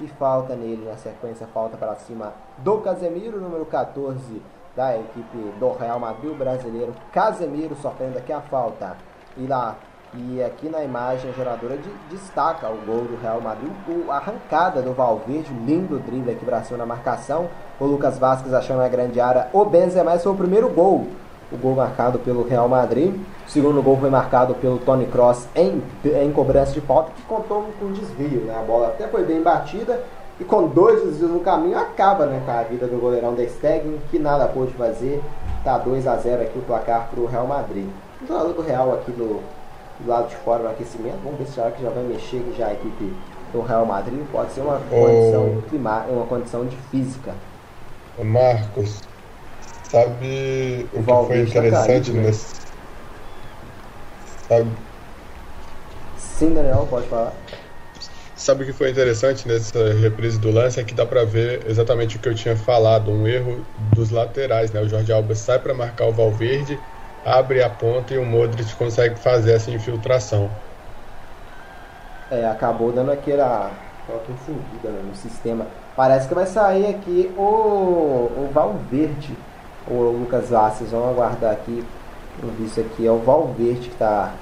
falta 0.08 0.56
nele 0.56 0.86
na 0.86 0.96
sequência, 0.98 1.48
falta 1.54 1.78
para 1.78 1.96
cima 1.96 2.34
do 2.60 2.78
Casemiro, 2.80 3.40
número 3.40 3.66
14 3.66 4.42
da 4.76 4.98
equipe 4.98 5.38
do 5.60 5.72
Real 5.74 6.00
Madrid, 6.00 6.36
brasileiro 6.36 6.94
Casemiro 7.12 7.76
sofrendo 7.76 8.18
aqui 8.18 8.34
a 8.34 8.42
falta. 8.42 8.98
E 9.38 9.48
lá 9.48 9.76
e 10.16 10.44
aqui 10.44 10.70
na 10.70 10.84
imagem 10.84 11.32
a 11.32 11.34
geradora 11.34 11.76
de, 11.76 11.90
destaca 12.12 12.70
o 12.70 12.78
gol 12.86 13.06
do 13.06 13.20
Real 13.20 13.42
Madrid, 13.42 13.72
o, 13.88 14.12
arrancada 14.12 14.80
do 14.82 14.94
Valverde, 14.94 15.52
lindo 15.66 15.98
drible 15.98 16.36
para 16.36 16.62
cima 16.62 16.78
na 16.78 16.86
marcação. 16.86 17.50
O 17.80 17.86
Lucas 17.86 18.20
Vasquez 18.20 18.54
achando 18.54 18.82
a 18.82 18.88
grande 18.88 19.20
área. 19.20 19.50
O 19.52 19.66
Benzema 19.66 20.18
foi 20.20 20.32
o 20.32 20.36
primeiro 20.36 20.70
gol 20.70 21.08
o 21.54 21.58
gol 21.58 21.76
marcado 21.76 22.20
pelo 22.20 22.48
Real 22.48 22.68
Madrid. 22.68 23.14
O 23.48 23.50
segundo 23.50 23.82
gol 23.82 23.98
foi 23.98 24.10
marcado 24.10 24.56
pelo 24.56 24.80
Tony 24.80 25.06
Cross 25.06 25.48
em, 25.56 25.82
em 26.04 26.32
cobrança 26.32 26.72
de 26.72 26.82
falta, 26.82 27.12
que 27.16 27.22
contou 27.24 27.66
com 27.80 27.92
desvio. 27.92 28.42
Né? 28.42 28.56
A 28.58 28.64
bola 28.64 28.88
até 28.88 29.08
foi 29.08 29.24
bem 29.24 29.42
batida 29.42 30.02
e 30.40 30.44
com 30.44 30.68
dois 30.68 31.04
desvios 31.04 31.30
no 31.30 31.40
caminho 31.42 31.78
acaba 31.78 32.26
né, 32.26 32.42
com 32.44 32.52
a 32.52 32.64
vida 32.64 32.88
do 32.88 33.00
goleirão 33.00 33.36
da 33.36 33.48
Stegen, 33.48 34.00
que 34.10 34.18
nada 34.18 34.48
pôde 34.48 34.74
fazer. 34.74 35.22
Tá 35.64 35.78
2 35.78 36.08
a 36.08 36.18
0 36.18 36.42
aqui 36.42 36.58
o 36.58 36.62
placar 36.64 37.08
para 37.10 37.20
o 37.20 37.26
Real 37.26 37.48
Madrid. 37.48 37.88
O 38.22 38.28
jogador 38.28 38.54
do 38.54 38.62
Real 38.62 38.94
aqui 38.94 39.12
do, 39.12 39.42
do, 40.00 40.10
lado 40.10 40.28
de 40.28 40.36
fora 40.38 40.64
no 40.64 40.70
aquecimento. 40.70 41.20
Vamos 41.24 41.40
ver 41.40 41.46
se 41.46 41.56
já, 41.56 41.70
já 41.70 41.90
vai 41.90 42.04
mexer 42.04 42.40
que 42.40 42.58
já 42.58 42.68
a 42.68 42.74
equipe 42.74 43.14
do 43.54 43.62
Real 43.62 43.86
Madrid 43.86 44.20
pode 44.32 44.52
ser 44.52 44.62
uma 44.62 44.80
condição 44.90 45.62
climática, 45.70 46.12
uma 46.12 46.26
condição 46.26 46.66
de 46.66 46.76
física. 46.90 47.34
Marcos, 48.22 49.02
Sabe 49.94 50.90
o, 50.92 51.02
o 51.02 51.04
que 51.04 51.28
foi 51.28 51.42
interessante 51.42 52.12
tá 52.12 52.18
nesse. 52.18 52.56
Sabe? 54.50 54.72
Sim, 56.18 56.52
Daniel, 56.56 56.88
pode 56.90 57.06
falar. 57.06 57.32
Sabe 58.36 58.64
o 58.64 58.66
que 58.66 58.74
foi 58.74 58.90
interessante 58.90 59.48
nessa 59.48 59.94
reprise 59.94 60.40
do 60.40 60.50
lance 60.50 60.80
é 60.80 60.84
que 60.84 60.96
dá 60.96 61.06
para 61.06 61.24
ver 61.24 61.70
exatamente 61.70 62.18
o 62.18 62.20
que 62.20 62.28
eu 62.28 62.34
tinha 62.34 62.56
falado, 62.56 63.12
um 63.12 63.28
erro 63.28 63.64
dos 63.94 64.10
laterais, 64.10 64.72
né? 64.72 64.82
O 64.82 64.90
Jorge 64.90 65.14
Alba 65.14 65.36
sai 65.36 65.60
para 65.60 65.76
marcar 65.76 66.08
o 66.08 66.12
Valverde, 66.12 66.80
abre 67.24 67.62
a 67.62 67.70
ponta 67.70 68.16
e 68.16 68.18
o 68.18 68.26
Modric 68.26 68.74
consegue 68.74 69.20
fazer 69.20 69.54
essa 69.54 69.70
infiltração. 69.70 70.50
É, 72.32 72.48
acabou 72.48 72.92
dando 72.92 73.12
aquela, 73.12 73.72
aquela 74.02 74.20
confundida 74.22 74.90
né, 74.90 75.04
no 75.08 75.16
sistema. 75.16 75.68
Parece 75.96 76.28
que 76.28 76.34
vai 76.34 76.48
sair 76.48 76.88
aqui 76.88 77.32
o, 77.38 77.42
o 77.42 78.50
Valverde 78.52 79.38
o 79.88 80.18
Lucas 80.20 80.50
Vasquez. 80.50 80.92
Vamos 80.92 81.10
aguardar 81.10 81.52
aqui. 81.52 81.84
Vamos 82.40 82.58
ver 82.58 82.66
isso 82.66 82.80
aqui 82.80 83.08
é 83.08 83.12
o 83.12 83.20
Valverde 83.20 83.90
que 83.90 83.94
está 83.94 84.34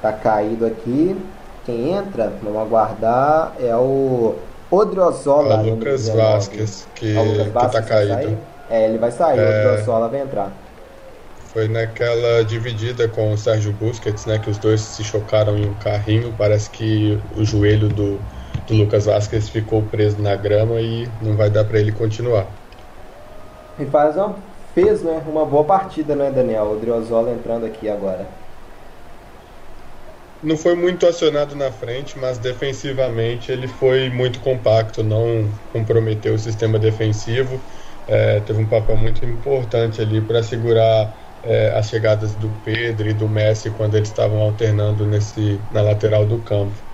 tá 0.00 0.12
caído 0.12 0.66
aqui. 0.66 1.16
Quem 1.64 1.92
entra, 1.92 2.32
vamos 2.42 2.60
aguardar, 2.60 3.52
é 3.58 3.74
o 3.74 4.34
Odriozola. 4.70 5.54
É 5.54 5.58
o 5.58 5.74
Lucas 5.74 6.08
Vasquez 6.08 6.86
que, 6.94 7.16
é 7.16 7.20
o 7.20 7.24
Lucas 7.24 7.52
Vasquez 7.52 7.84
que 7.84 7.90
tá 7.90 7.94
caído. 7.94 8.38
É, 8.70 8.84
ele 8.86 8.98
vai 8.98 9.10
sair, 9.10 9.38
é... 9.38 9.42
o 9.42 9.70
Odriozola 9.70 10.08
vai 10.08 10.20
entrar. 10.20 10.52
Foi 11.52 11.68
naquela 11.68 12.44
dividida 12.44 13.06
com 13.06 13.32
o 13.32 13.38
Sérgio 13.38 13.72
Busquets, 13.72 14.26
né? 14.26 14.40
Que 14.40 14.50
os 14.50 14.58
dois 14.58 14.80
se 14.80 15.04
chocaram 15.04 15.56
em 15.56 15.68
um 15.68 15.74
carrinho. 15.74 16.34
Parece 16.36 16.68
que 16.68 17.16
o 17.36 17.44
joelho 17.44 17.88
do, 17.88 18.20
do 18.66 18.74
Lucas 18.74 19.06
Vasquez 19.06 19.48
ficou 19.48 19.80
preso 19.82 20.20
na 20.20 20.34
grama 20.34 20.80
e 20.80 21.08
não 21.22 21.36
vai 21.36 21.48
dar 21.48 21.64
para 21.64 21.78
ele 21.78 21.92
continuar. 21.92 22.46
E 23.78 23.84
faz 23.86 24.16
uma 24.16 24.34
fez 24.74 25.02
né, 25.02 25.22
uma 25.26 25.46
boa 25.46 25.64
partida, 25.64 26.14
né, 26.16 26.30
Daniel? 26.30 26.72
O 26.72 26.80
Driozola 26.80 27.32
entrando 27.32 27.64
aqui 27.64 27.88
agora. 27.88 28.26
Não 30.42 30.58
foi 30.58 30.74
muito 30.76 31.06
acionado 31.06 31.56
na 31.56 31.72
frente, 31.72 32.18
mas 32.18 32.38
defensivamente 32.38 33.50
ele 33.50 33.66
foi 33.66 34.10
muito 34.10 34.40
compacto, 34.40 35.02
não 35.02 35.50
comprometeu 35.72 36.34
o 36.34 36.38
sistema 36.38 36.78
defensivo. 36.78 37.58
É, 38.06 38.40
teve 38.40 38.60
um 38.60 38.68
papel 38.68 38.96
muito 38.96 39.24
importante 39.24 40.02
ali 40.02 40.20
para 40.20 40.42
segurar 40.42 41.18
é, 41.42 41.70
as 41.74 41.88
chegadas 41.88 42.34
do 42.34 42.50
Pedro 42.62 43.08
e 43.08 43.14
do 43.14 43.28
Messi 43.28 43.70
quando 43.70 43.96
eles 43.96 44.08
estavam 44.10 44.40
alternando 44.42 45.06
nesse, 45.06 45.66
na 45.70 45.80
lateral 45.80 46.26
do 46.26 46.42
campo. 46.42 46.84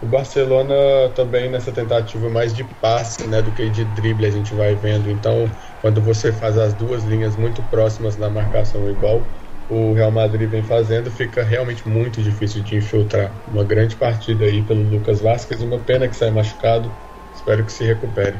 O 0.00 0.06
Barcelona 0.06 0.74
também 1.14 1.50
nessa 1.50 1.72
tentativa 1.72 2.28
mais 2.30 2.54
de 2.54 2.62
passe 2.64 3.26
né, 3.26 3.42
do 3.42 3.52
que 3.52 3.68
de 3.70 3.84
drible 3.84 4.26
a 4.26 4.30
gente 4.30 4.54
vai 4.54 4.74
vendo. 4.76 5.10
Então, 5.10 5.56
quando 5.80 6.00
você 6.00 6.32
faz 6.32 6.58
as 6.58 6.72
duas 6.74 7.04
linhas 7.04 7.36
muito 7.36 7.62
próximas 7.70 8.16
na 8.16 8.28
marcação 8.28 8.88
igual 8.90 9.22
o 9.70 9.92
Real 9.92 10.10
Madrid 10.10 10.48
vem 10.48 10.62
fazendo, 10.62 11.10
fica 11.10 11.42
realmente 11.42 11.86
muito 11.86 12.22
difícil 12.22 12.62
de 12.62 12.76
infiltrar. 12.76 13.30
Uma 13.52 13.64
grande 13.64 13.96
partida 13.96 14.46
aí 14.46 14.62
pelo 14.62 14.82
Lucas 14.88 15.20
Vasquez, 15.20 15.60
uma 15.60 15.78
pena 15.78 16.08
que 16.08 16.16
sai 16.16 16.30
machucado. 16.30 16.90
Espero 17.34 17.62
que 17.64 17.72
se 17.72 17.84
recupere. 17.84 18.36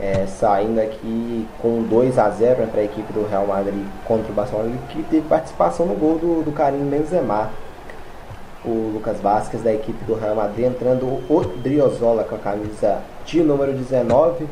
É, 0.00 0.24
saindo 0.26 0.80
aqui 0.80 1.48
com 1.60 1.82
2 1.82 2.18
a 2.18 2.30
0 2.30 2.66
para 2.68 2.80
a 2.80 2.84
equipe 2.84 3.12
do 3.12 3.26
Real 3.26 3.46
Madrid 3.46 3.84
contra 4.04 4.30
o 4.30 4.34
Barcelona, 4.34 4.76
que 4.88 5.02
teve 5.04 5.26
participação 5.28 5.86
no 5.86 5.94
gol 5.94 6.18
do, 6.18 6.42
do 6.44 6.52
Karim 6.52 6.88
Benzema 6.88 7.50
o 8.64 8.92
Lucas 8.94 9.20
Vasquez 9.20 9.62
da 9.62 9.72
equipe 9.72 10.02
do 10.04 10.14
Real 10.14 10.34
Madrid, 10.34 10.66
entrando 10.66 11.04
o 11.06 11.44
Driozola 11.62 12.24
com 12.24 12.34
a 12.34 12.38
camisa 12.38 13.02
de 13.26 13.42
número 13.42 13.74
19. 13.74 14.46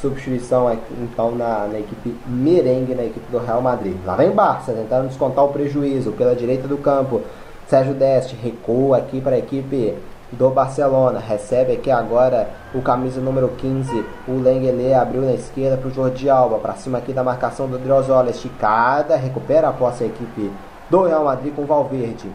Substituição 0.00 0.70
então 1.02 1.32
na, 1.32 1.66
na, 1.66 1.78
equipe 1.78 2.14
merengue, 2.26 2.94
na 2.94 3.04
equipe 3.04 3.30
do 3.30 3.38
Real 3.38 3.60
Madrid. 3.60 3.96
Lá 4.04 4.14
vem 4.14 4.30
Barça, 4.30 4.72
tentando 4.72 5.08
descontar 5.08 5.44
o 5.44 5.48
prejuízo 5.48 6.12
pela 6.12 6.34
direita 6.34 6.68
do 6.68 6.78
campo. 6.78 7.22
Sérgio 7.66 7.94
Deste 7.94 8.34
recua 8.36 8.98
aqui 8.98 9.20
para 9.20 9.36
a 9.36 9.38
equipe 9.38 9.94
do 10.32 10.50
Barcelona. 10.50 11.18
Recebe 11.18 11.72
aqui 11.72 11.90
agora 11.90 12.48
o 12.74 12.80
camisa 12.80 13.20
número 13.20 13.48
15, 13.48 14.04
o 14.26 14.38
Lengele 14.38 14.94
abriu 14.94 15.22
na 15.22 15.32
esquerda 15.32 15.76
para 15.76 15.88
o 15.88 15.92
Jordi 15.92 16.30
Alba, 16.30 16.58
para 16.58 16.74
cima 16.74 16.98
aqui 16.98 17.12
da 17.12 17.24
marcação 17.24 17.66
do 17.66 17.78
Driozola, 17.78 18.30
esticada, 18.30 19.16
recupera 19.16 19.68
a 19.68 19.72
posse 19.72 20.04
a 20.04 20.06
equipe 20.06 20.50
do 20.88 21.02
Real 21.02 21.24
Madrid 21.24 21.54
com 21.54 21.66
Valverde. 21.66 22.30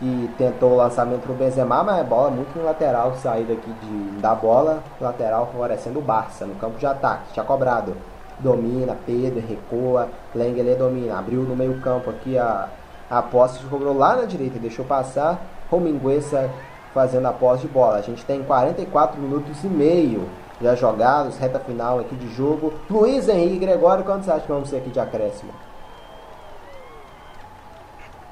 E 0.00 0.30
tentou 0.38 0.72
o 0.72 0.76
lançamento 0.76 1.22
para 1.22 1.32
o 1.32 1.34
Benzema, 1.34 1.82
mas 1.82 2.00
a 2.00 2.04
bola 2.04 2.30
muito 2.30 2.56
no 2.56 2.64
lateral, 2.64 3.14
saída 3.16 3.52
aqui 3.52 3.70
de, 3.70 4.20
da 4.20 4.34
bola, 4.34 4.82
lateral 5.00 5.48
favorecendo 5.50 5.98
o 5.98 6.02
Barça, 6.02 6.46
no 6.46 6.54
campo 6.54 6.78
de 6.78 6.86
ataque, 6.86 7.32
tinha 7.32 7.44
cobrado. 7.44 7.96
Domina, 8.38 8.96
Pedro, 9.04 9.40
recua, 9.40 10.08
Lengele 10.32 10.76
domina, 10.76 11.18
abriu 11.18 11.42
no 11.42 11.56
meio 11.56 11.80
campo 11.80 12.10
aqui 12.10 12.38
a, 12.38 12.68
a 13.10 13.20
posse, 13.20 13.64
cobrou 13.64 13.96
lá 13.96 14.14
na 14.14 14.24
direita, 14.24 14.58
deixou 14.60 14.84
passar, 14.84 15.40
Rominguesa 15.68 16.48
fazendo 16.94 17.26
a 17.26 17.32
posse 17.32 17.62
de 17.62 17.68
bola. 17.68 17.96
A 17.96 18.02
gente 18.02 18.24
tem 18.24 18.42
44 18.42 19.20
minutos 19.20 19.64
e 19.64 19.66
meio 19.66 20.28
já 20.60 20.74
jogados, 20.74 21.38
reta 21.38 21.58
final 21.58 21.98
aqui 21.98 22.14
de 22.16 22.28
jogo. 22.34 22.72
Luiz 22.90 23.28
Henrique 23.28 23.58
Gregório, 23.58 24.04
quanto 24.04 24.24
você 24.24 24.30
acha 24.30 24.40
que 24.40 24.52
vamos 24.52 24.70
ter 24.70 24.78
aqui 24.78 24.90
de 24.90 25.00
acréscimo? 25.00 25.52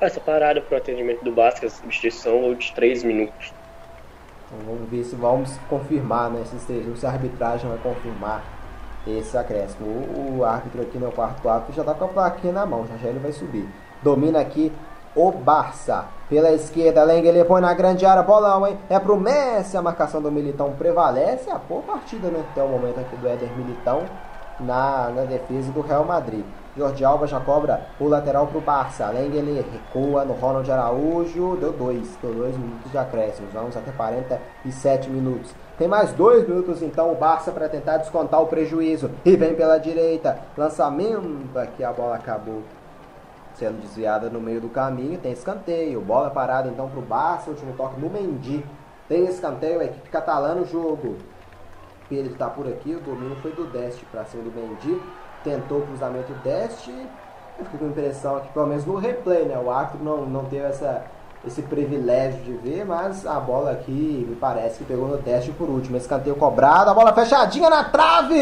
Essa 0.01 0.21
parada 0.21 0.61
para 0.61 0.75
o 0.75 0.79
atendimento 0.79 1.25
do 1.25 1.33
Basca, 1.33 1.69
substituição 1.71 2.43
ou 2.43 2.55
de 2.55 2.73
3 2.73 3.03
minutos. 3.03 3.53
Então, 4.47 4.59
vamos 4.67 4.91
ver 4.91 5.03
se 5.05 5.17
vamos 5.17 5.57
confirmar 5.69 6.31
né, 6.31 6.45
três 6.67 6.81
minutos, 6.81 7.01
se 7.01 7.07
a 7.07 7.11
arbitragem 7.11 7.69
vai 7.69 7.79
confirmar 7.79 8.45
esse 9.07 9.37
acréscimo. 9.37 9.87
O, 9.87 10.39
o 10.39 10.45
árbitro 10.45 10.83
aqui 10.83 10.99
no 10.99 11.11
quarto 11.11 11.49
árbitro 11.49 11.75
já 11.75 11.83
está 11.83 11.95
com 11.95 12.05
a 12.05 12.09
plaquinha 12.09 12.53
na 12.53 12.67
mão, 12.67 12.87
já 12.87 12.97
já 12.97 13.09
ele 13.09 13.19
vai 13.19 13.33
subir. 13.33 13.67
Domina 14.03 14.39
aqui 14.39 14.71
o 15.15 15.33
Barça. 15.33 16.05
Pela 16.29 16.53
esquerda, 16.53 17.03
Lengele 17.03 17.45
põe 17.45 17.61
na 17.61 17.73
grande 17.73 18.05
área, 18.05 18.23
bolão, 18.23 18.67
hein? 18.67 18.77
É 18.91 18.99
pro 18.99 19.17
Messi, 19.17 19.77
a 19.77 19.83
marcação 19.83 20.21
do 20.21 20.31
Militão 20.31 20.73
prevalece. 20.73 21.51
A 21.51 21.57
boa 21.57 21.83
partida, 21.83 22.29
né? 22.29 22.45
Até 22.51 22.63
o 22.63 22.69
momento 22.69 23.01
aqui 23.01 23.17
do 23.17 23.27
Éder 23.27 23.51
Militão 23.57 24.05
na, 24.61 25.09
na 25.11 25.23
defesa 25.23 25.73
do 25.73 25.81
Real 25.81 26.05
Madrid. 26.05 26.45
Jorge 26.77 27.05
Alba 27.05 27.27
já 27.27 27.41
cobra 27.41 27.87
o 27.99 28.07
lateral 28.07 28.47
pro 28.49 28.61
Barça. 28.61 29.07
Lengele 29.09 29.65
recua 29.73 30.25
no 30.25 30.35
Ronald 30.35 30.71
Araújo. 30.71 31.57
Deu 31.57 31.73
dois, 31.73 32.17
deu 32.21 32.35
dois 32.35 32.57
minutos 32.57 32.91
de 32.91 32.99
acréscimo. 32.99 33.49
Vamos 33.53 33.77
até 33.77 33.91
47 33.93 35.09
minutos. 35.09 35.55
Tem 35.79 35.89
mais 35.89 36.13
dois 36.13 36.47
minutos 36.47 36.83
então 36.83 37.11
o 37.11 37.15
Barça 37.15 37.51
para 37.51 37.69
tentar 37.69 37.97
descontar 37.97 38.43
o 38.43 38.47
prejuízo. 38.47 39.11
E 39.25 39.37
vem 39.37 39.55
pela 39.55 39.79
direita. 39.79 40.39
Lançamento. 40.57 41.59
Aqui 41.59 41.83
a 41.83 41.93
bola 41.93 42.17
acabou 42.17 42.63
sendo 43.55 43.81
desviada 43.81 44.29
no 44.29 44.41
meio 44.41 44.61
do 44.61 44.69
caminho. 44.69 45.19
Tem 45.19 45.33
escanteio, 45.33 46.01
bola 46.03 46.31
parada 46.31 46.69
então 46.69 46.89
para 46.89 46.99
o 46.99 47.03
Barça, 47.03 47.51
último 47.51 47.73
toque 47.75 47.99
no 47.99 48.11
Mendy. 48.11 48.65
Tem 49.09 49.25
escanteio, 49.25 49.81
a 49.81 49.85
equipe 49.85 50.11
catalã 50.11 50.55
no 50.55 50.67
jogo. 50.67 51.17
Pedro 52.09 52.33
está 52.33 52.49
por 52.49 52.69
aqui, 52.69 52.95
o 52.95 53.01
domínio 53.01 53.37
foi 53.37 53.53
do 53.53 53.65
Deste 53.65 54.05
para 54.07 54.25
cima 54.25 54.43
do 54.43 54.53
Mendy. 54.53 55.01
Tentou 55.47 55.79
o 55.79 55.87
cruzamento 55.87 56.33
Deste. 56.43 56.91
Eu 57.57 57.65
fiquei 57.67 57.79
com 57.79 57.85
a 57.85 57.89
impressão 57.89 58.41
que, 58.41 58.49
pelo 58.49 58.67
menos 58.67 58.85
no 58.85 58.97
replay, 58.97 59.45
né, 59.45 59.57
o 59.57 59.71
árbitro 59.71 60.05
não, 60.05 60.27
não 60.27 60.45
teve 60.47 60.65
essa, 60.65 61.05
esse 61.47 61.63
privilégio 61.63 62.43
de 62.43 62.53
ver, 62.55 62.85
mas 62.85 63.25
a 63.25 63.39
bola 63.39 63.71
aqui 63.71 64.27
me 64.29 64.35
parece 64.35 64.79
que 64.79 64.85
pegou 64.85 65.07
no 65.07 65.19
Deste 65.19 65.53
por 65.53 65.71
último. 65.71 65.97
Escanteio 65.97 66.35
cobrado, 66.35 66.91
a 66.91 66.95
bola 66.95 67.15
fechadinha 67.15 67.71
na 67.71 67.85
trave! 67.85 68.35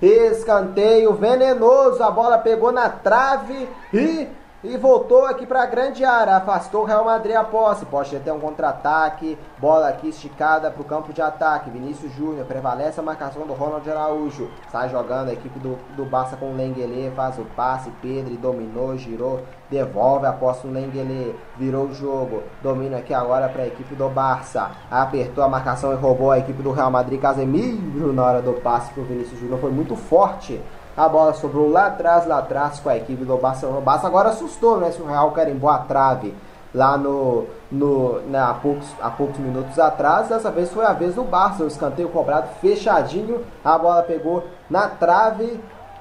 Escanteio 0.00 1.12
venenoso, 1.12 2.02
a 2.02 2.10
bola 2.10 2.38
pegou 2.38 2.72
na 2.72 2.88
trave 2.88 3.68
e 3.92 4.26
e 4.68 4.76
voltou 4.76 5.24
aqui 5.24 5.46
para 5.46 5.62
a 5.62 5.66
grande 5.66 6.04
área, 6.04 6.36
afastou 6.36 6.82
o 6.82 6.84
Real 6.84 7.04
Madrid 7.04 7.36
a 7.36 7.44
posse, 7.44 7.86
pode 7.86 8.18
ter 8.18 8.32
um 8.32 8.40
contra-ataque, 8.40 9.38
bola 9.58 9.88
aqui 9.88 10.08
esticada 10.08 10.70
para 10.72 10.82
o 10.82 10.84
campo 10.84 11.12
de 11.12 11.22
ataque, 11.22 11.70
Vinícius 11.70 12.12
Júnior, 12.14 12.44
prevalece 12.46 12.98
a 12.98 13.02
marcação 13.02 13.46
do 13.46 13.52
Ronald 13.52 13.88
Araújo, 13.88 14.50
sai 14.72 14.88
jogando 14.88 15.28
a 15.28 15.32
equipe 15.32 15.56
do, 15.60 15.78
do 15.94 16.04
Barça 16.04 16.36
com 16.36 16.50
o 16.50 16.56
Lengele, 16.56 17.12
faz 17.14 17.38
o 17.38 17.44
passe, 17.44 17.92
Pedro 18.02 18.36
dominou, 18.36 18.96
girou, 18.96 19.40
devolve 19.70 20.26
a 20.26 20.32
posse 20.32 20.66
no 20.66 20.72
Lengele, 20.72 21.38
virou 21.56 21.84
o 21.84 21.94
jogo, 21.94 22.42
domina 22.60 22.98
aqui 22.98 23.14
agora 23.14 23.48
para 23.48 23.62
a 23.62 23.66
equipe 23.68 23.94
do 23.94 24.08
Barça, 24.08 24.72
apertou 24.90 25.44
a 25.44 25.48
marcação 25.48 25.92
e 25.92 25.96
roubou 25.96 26.32
a 26.32 26.38
equipe 26.38 26.60
do 26.60 26.72
Real 26.72 26.90
Madrid, 26.90 27.20
Casemiro 27.20 28.12
na 28.12 28.24
hora 28.24 28.42
do 28.42 28.54
passe 28.54 28.92
para 28.92 29.02
o 29.02 29.06
Vinícius 29.06 29.38
Júnior, 29.38 29.60
foi 29.60 29.70
muito 29.70 29.94
forte, 29.94 30.60
a 30.96 31.08
bola 31.08 31.34
sobrou 31.34 31.70
lá 31.70 31.86
atrás, 31.88 32.26
lá 32.26 32.38
atrás 32.38 32.80
com 32.80 32.88
a 32.88 32.96
equipe 32.96 33.24
do 33.24 33.36
Barcelona. 33.36 33.78
O 33.78 33.82
Barça 33.82 34.06
agora 34.06 34.30
assustou, 34.30 34.80
né? 34.80 34.90
Se 34.90 35.02
o 35.02 35.06
Real 35.06 35.30
carimbou 35.32 35.68
a 35.68 35.78
trave 35.78 36.34
lá 36.74 36.96
no, 36.96 37.46
no 37.70 38.20
né, 38.20 38.38
há, 38.38 38.54
poucos, 38.54 38.86
há 39.00 39.10
poucos 39.10 39.38
minutos 39.38 39.78
atrás. 39.78 40.28
Dessa 40.28 40.50
vez 40.50 40.72
foi 40.72 40.86
a 40.86 40.94
vez 40.94 41.14
do 41.14 41.22
Barça. 41.22 41.64
O 41.64 41.66
escanteio 41.66 42.08
cobrado 42.08 42.48
fechadinho. 42.62 43.44
A 43.62 43.76
bola 43.76 44.02
pegou 44.02 44.44
na 44.70 44.88
trave. 44.88 45.60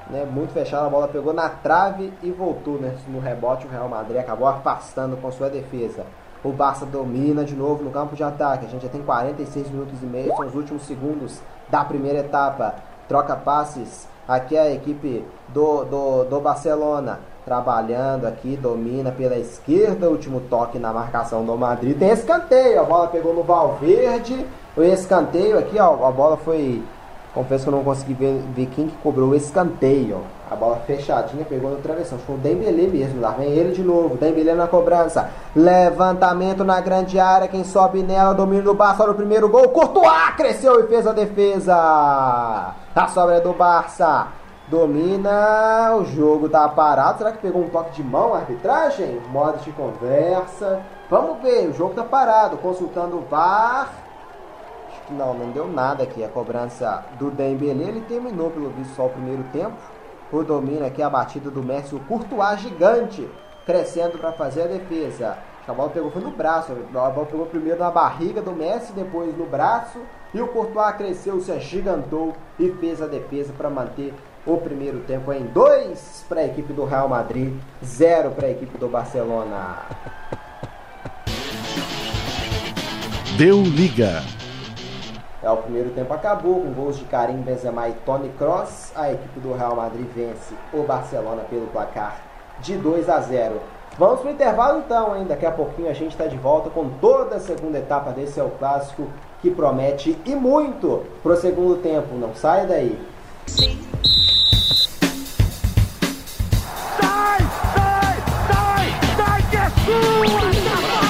Né, 0.10 0.23
muito 0.23 0.53
fechada, 0.53 0.86
a 0.86 0.89
bola 0.89 1.08
pegou 1.08 1.34
na 1.34 1.49
trave 1.49 2.13
e 2.21 2.31
voltou 2.31 2.75
né, 2.75 2.95
no 3.08 3.19
rebote. 3.19 3.67
O 3.67 3.69
Real 3.69 3.89
Madrid 3.89 4.17
acabou 4.17 4.47
afastando 4.47 5.17
com 5.17 5.29
sua 5.29 5.49
defesa. 5.49 6.05
O 6.41 6.51
Barça 6.51 6.86
domina 6.86 7.43
de 7.43 7.55
novo 7.55 7.84
no 7.84 7.91
campo 7.91 8.15
de 8.15 8.23
ataque. 8.23 8.65
A 8.65 8.69
gente 8.69 8.84
já 8.84 8.89
tem 8.89 9.01
46 9.01 9.71
minutos 9.71 10.01
e 10.01 10.05
meio, 10.05 10.34
são 10.36 10.45
os 10.45 10.55
últimos 10.55 10.84
segundos 10.84 11.41
da 11.69 11.84
primeira 11.84 12.19
etapa. 12.19 12.75
Troca 13.10 13.36
passes 13.36 14.08
Aqui 14.27 14.55
é 14.55 14.61
a 14.61 14.71
equipe 14.71 15.23
do, 15.49 15.83
do, 15.83 16.23
do 16.23 16.39
Barcelona 16.39 17.19
trabalhando 17.45 18.25
aqui, 18.25 18.57
domina 18.57 19.11
pela 19.11 19.38
esquerda, 19.38 20.09
último 20.09 20.41
toque 20.49 20.79
na 20.79 20.91
marcação 20.91 21.45
do 21.45 21.55
Madrid. 21.55 21.97
Tem 21.97 22.09
escanteio, 22.09 22.81
a 22.81 22.83
bola 22.83 23.07
pegou 23.07 23.35
no 23.35 23.43
Valverde. 23.43 24.45
O 24.75 24.81
escanteio 24.81 25.59
aqui, 25.59 25.79
ó, 25.79 26.07
a 26.07 26.11
bola 26.11 26.38
foi. 26.38 26.83
Confesso 27.35 27.65
que 27.65 27.69
eu 27.69 27.75
não 27.75 27.83
consegui 27.83 28.13
ver, 28.13 28.41
ver 28.55 28.67
quem 28.67 28.87
que 28.87 28.95
cobrou 28.99 29.31
o 29.31 29.35
escanteio. 29.35 30.21
A 30.49 30.55
bola 30.55 30.77
fechadinha 30.87 31.43
pegou 31.43 31.69
no 31.69 31.77
travessão. 31.77 32.17
Foi 32.19 32.35
o 32.35 32.37
Dembele 32.37 32.87
mesmo. 32.87 33.19
Lá 33.19 33.31
vem 33.31 33.49
ele 33.49 33.73
de 33.73 33.83
novo. 33.83 34.15
Dembele 34.15 34.53
na 34.53 34.67
cobrança. 34.67 35.29
Levantamento 35.53 36.63
na 36.63 36.79
grande 36.79 37.19
área. 37.19 37.49
Quem 37.49 37.65
sobe 37.65 38.01
nela, 38.01 38.33
domínio 38.33 38.63
do 38.63 38.73
Barça. 38.73 39.03
Olha 39.03 39.11
o 39.11 39.15
primeiro 39.15 39.49
gol. 39.49 39.67
Courtois 39.67 40.29
cresceu 40.37 40.79
e 40.79 40.87
fez 40.87 41.05
a 41.05 41.11
defesa. 41.11 41.75
A 42.95 43.07
sobra 43.09 43.35
é 43.35 43.41
do 43.41 43.51
Barça. 43.51 44.27
Domina. 44.69 45.93
O 45.97 46.05
jogo 46.05 46.47
tá 46.47 46.69
parado. 46.69 47.17
Será 47.17 47.33
que 47.33 47.39
pegou 47.39 47.63
um 47.63 47.69
toque 47.69 47.97
de 47.97 48.03
mão 48.03 48.33
a 48.33 48.37
arbitragem? 48.37 49.19
Modo 49.29 49.57
de 49.57 49.73
conversa. 49.73 50.79
Vamos 51.09 51.41
ver. 51.41 51.67
O 51.67 51.73
jogo 51.73 51.93
tá 51.95 52.03
parado. 52.05 52.55
Consultando 52.57 53.17
o 53.17 53.25
VAR. 53.29 54.04
Não, 55.09 55.33
não 55.33 55.51
deu 55.51 55.67
nada 55.67 56.03
aqui. 56.03 56.23
A 56.23 56.29
cobrança 56.29 57.03
do 57.19 57.29
Dembele. 57.29 57.83
Ele 57.83 58.01
terminou, 58.01 58.49
pelo 58.49 58.69
visto, 58.69 58.95
só 58.95 59.05
o 59.05 59.09
primeiro 59.09 59.43
tempo. 59.51 59.75
O 60.31 60.43
domínio 60.43 60.85
aqui, 60.85 61.01
a 61.01 61.09
batida 61.09 61.49
do 61.49 61.61
Messi, 61.61 61.95
o 61.95 61.99
Courtois 61.99 62.59
gigante, 62.59 63.29
crescendo 63.65 64.17
para 64.17 64.31
fazer 64.31 64.63
a 64.63 64.67
defesa. 64.67 65.37
A 65.67 65.73
bola 65.73 65.89
pegou 65.89 66.11
foi 66.11 66.21
no 66.21 66.31
braço, 66.31 66.71
a 66.71 67.09
bola 67.09 67.25
pegou 67.25 67.45
primeiro 67.45 67.79
na 67.79 67.89
barriga 67.89 68.41
do 68.41 68.51
Messi, 68.51 68.93
depois 68.93 69.35
no 69.37 69.45
braço. 69.45 69.99
E 70.33 70.41
o 70.41 70.47
Courtois 70.47 70.95
cresceu, 70.95 71.39
se 71.39 71.51
agigantou 71.51 72.35
e 72.59 72.69
fez 72.71 73.01
a 73.01 73.07
defesa 73.07 73.53
para 73.57 73.69
manter 73.69 74.13
o 74.45 74.57
primeiro 74.57 74.99
tempo 75.01 75.33
em 75.33 75.45
2 75.45 76.25
para 76.29 76.41
a 76.41 76.45
equipe 76.45 76.71
do 76.71 76.85
Real 76.85 77.09
Madrid, 77.09 77.53
0 77.83 78.31
para 78.31 78.47
a 78.47 78.51
equipe 78.51 78.77
do 78.77 78.87
Barcelona. 78.87 79.79
Deu 83.38 83.61
liga. 83.63 84.21
É, 85.45 85.49
o 85.51 85.57
primeiro 85.57 85.91
tempo 85.91 86.11
acabou 86.11 86.59
com 86.59 86.73
gols 86.73 86.97
de 86.97 87.05
Karim 87.05 87.37
Benzema 87.37 87.87
e 87.87 87.93
Tony 88.03 88.29
Kroos. 88.29 88.91
A 88.95 89.11
equipe 89.11 89.39
do 89.39 89.53
Real 89.53 89.75
Madrid 89.75 90.07
vence 90.15 90.55
o 90.73 90.81
Barcelona 90.81 91.43
pelo 91.47 91.67
placar 91.67 92.19
de 92.61 92.75
2 92.75 93.07
a 93.07 93.19
0. 93.19 93.61
Vamos 93.95 94.21
para 94.21 94.29
o 94.29 94.33
intervalo 94.33 94.79
então, 94.79 95.15
hein? 95.15 95.25
Daqui 95.27 95.45
a 95.45 95.51
pouquinho 95.51 95.87
a 95.87 95.93
gente 95.93 96.13
está 96.13 96.25
de 96.25 96.35
volta 96.35 96.71
com 96.71 96.89
toda 96.99 97.35
a 97.35 97.39
segunda 97.39 97.77
etapa 97.77 98.09
desse 98.09 98.39
é 98.39 98.43
o 98.43 98.49
clássico 98.49 99.07
que 99.39 99.51
promete 99.51 100.17
e 100.25 100.33
muito 100.33 101.03
para 101.21 101.33
o 101.33 101.37
segundo 101.37 101.79
tempo. 101.79 102.15
Não 102.15 102.33
saia 102.33 102.65
daí. 102.65 102.99
Sai, 103.45 103.77
sai, 107.75 108.17
sai, 108.47 108.89
sai 109.15 109.41
que 109.51 109.57
é 109.57 109.69
sua! 109.69 111.05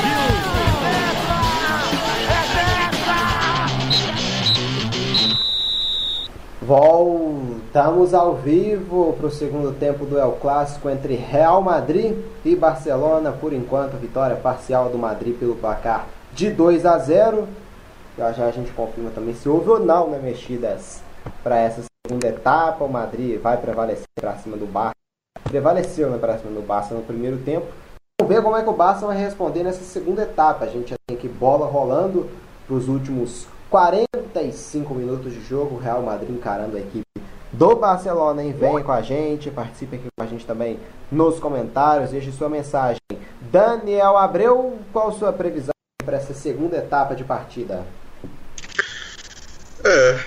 Voltamos 6.66 8.16
ao 8.16 8.34
vivo 8.34 9.14
para 9.14 9.28
o 9.28 9.32
segundo 9.32 9.72
tempo 9.72 10.04
do 10.04 10.18
El 10.18 10.32
Clássico 10.42 10.90
entre 10.90 11.14
Real 11.14 11.62
Madrid 11.62 12.18
e 12.44 12.56
Barcelona. 12.56 13.32
Por 13.32 13.54
enquanto, 13.54 13.98
vitória 13.98 14.36
parcial 14.36 14.90
do 14.90 14.98
Madrid 14.98 15.38
pelo 15.38 15.56
placar 15.56 16.08
de 16.34 16.50
2 16.50 16.88
a 16.88 16.98
0. 16.98 17.48
Já 18.18 18.32
já 18.32 18.48
a 18.48 18.52
gente 18.52 18.72
confirma 18.72 19.12
também 19.12 19.36
se 19.36 19.48
houve 19.48 19.70
ou 19.70 19.80
não 19.80 20.10
né, 20.10 20.18
mexidas 20.18 21.04
para 21.44 21.60
essa 21.60 21.84
segunda 22.04 22.30
etapa. 22.30 22.84
O 22.84 22.90
Madrid 22.90 23.40
vai 23.40 23.58
prevalecer 23.58 24.08
para 24.20 24.36
cima 24.38 24.58
do 24.58 24.66
Barça. 24.66 24.96
Prevaleceu 25.44 26.10
né, 26.10 26.18
para 26.18 26.40
cima 26.40 26.52
do 26.52 26.66
Barça 26.66 26.96
no 26.96 27.04
primeiro 27.04 27.38
tempo. 27.38 27.68
Vamos 28.20 28.36
ver 28.36 28.42
como 28.42 28.58
é 28.58 28.64
que 28.64 28.70
o 28.70 28.74
Barça 28.74 29.06
vai 29.06 29.18
responder 29.18 29.62
nessa 29.62 29.84
segunda 29.84 30.24
etapa. 30.24 30.66
A 30.66 30.70
gente 30.70 30.90
já 30.90 30.96
tem 31.06 31.16
aqui 31.16 31.28
bola 31.28 31.68
rolando 31.68 32.28
para 32.66 32.76
os 32.76 32.88
últimos 32.88 33.46
45 34.46 34.94
minutos 34.94 35.34
de 35.34 35.42
jogo. 35.42 35.78
Real 35.78 36.02
Madrid 36.02 36.30
encarando 36.30 36.78
a 36.78 36.80
equipe 36.80 37.06
do 37.52 37.76
Barcelona, 37.76 38.44
hein? 38.44 38.54
Vem 38.54 38.84
com 38.84 38.92
a 38.92 39.02
gente, 39.02 39.50
participe 39.50 39.96
aqui 39.96 40.08
com 40.16 40.24
a 40.24 40.28
gente 40.28 40.46
também 40.46 40.80
nos 41.12 41.40
comentários, 41.40 42.12
deixe 42.12 42.32
sua 42.32 42.50
mensagem. 42.50 43.00
Daniel 43.52 44.18
Abreu, 44.18 44.78
qual 44.92 45.12
sua 45.12 45.32
previsão 45.32 45.74
para 46.04 46.18
essa 46.18 46.34
segunda 46.34 46.78
etapa 46.78 47.16
de 47.16 47.24
partida? 47.24 47.84
É, 49.88 50.20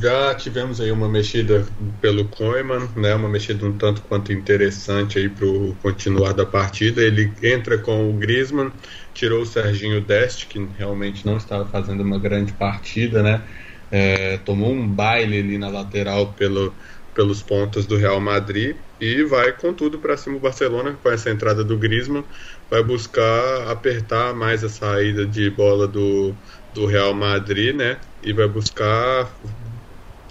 já 0.00 0.34
tivemos 0.34 0.80
aí 0.80 0.90
uma 0.90 1.06
mexida 1.06 1.66
pelo 2.00 2.26
Koeman, 2.28 2.88
né, 2.96 3.14
uma 3.14 3.28
mexida 3.28 3.66
um 3.66 3.76
tanto 3.76 4.00
quanto 4.00 4.32
interessante 4.32 5.18
aí 5.18 5.28
para 5.28 5.44
o 5.44 5.76
continuar 5.82 6.32
da 6.32 6.46
partida. 6.46 7.02
Ele 7.02 7.30
entra 7.42 7.76
com 7.76 8.08
o 8.08 8.14
Griezmann, 8.14 8.72
tirou 9.12 9.42
o 9.42 9.46
Serginho 9.46 10.00
Dest, 10.00 10.46
que 10.48 10.58
realmente 10.78 11.26
não 11.26 11.36
estava 11.36 11.68
fazendo 11.68 12.02
uma 12.02 12.18
grande 12.18 12.54
partida, 12.54 13.22
né? 13.22 13.42
É, 13.90 14.38
tomou 14.38 14.72
um 14.72 14.88
baile 14.88 15.40
ali 15.40 15.58
na 15.58 15.68
lateral 15.68 16.32
pelo, 16.32 16.74
pelos 17.12 17.42
pontos 17.42 17.84
do 17.86 17.98
Real 17.98 18.20
Madrid 18.20 18.76
e 18.98 19.22
vai 19.24 19.52
com 19.52 19.74
tudo 19.74 19.98
para 19.98 20.16
cima 20.16 20.36
o 20.36 20.40
Barcelona 20.40 20.96
com 21.02 21.10
essa 21.10 21.30
entrada 21.30 21.62
do 21.64 21.76
Griezmann, 21.76 22.24
vai 22.70 22.82
buscar 22.82 23.70
apertar 23.70 24.34
mais 24.34 24.62
a 24.64 24.68
saída 24.68 25.26
de 25.26 25.50
bola 25.50 25.88
do, 25.88 26.34
do 26.74 26.86
Real 26.86 27.14
Madrid, 27.14 27.74
né? 27.74 27.98
E 28.22 28.32
vai 28.32 28.48
buscar 28.48 29.30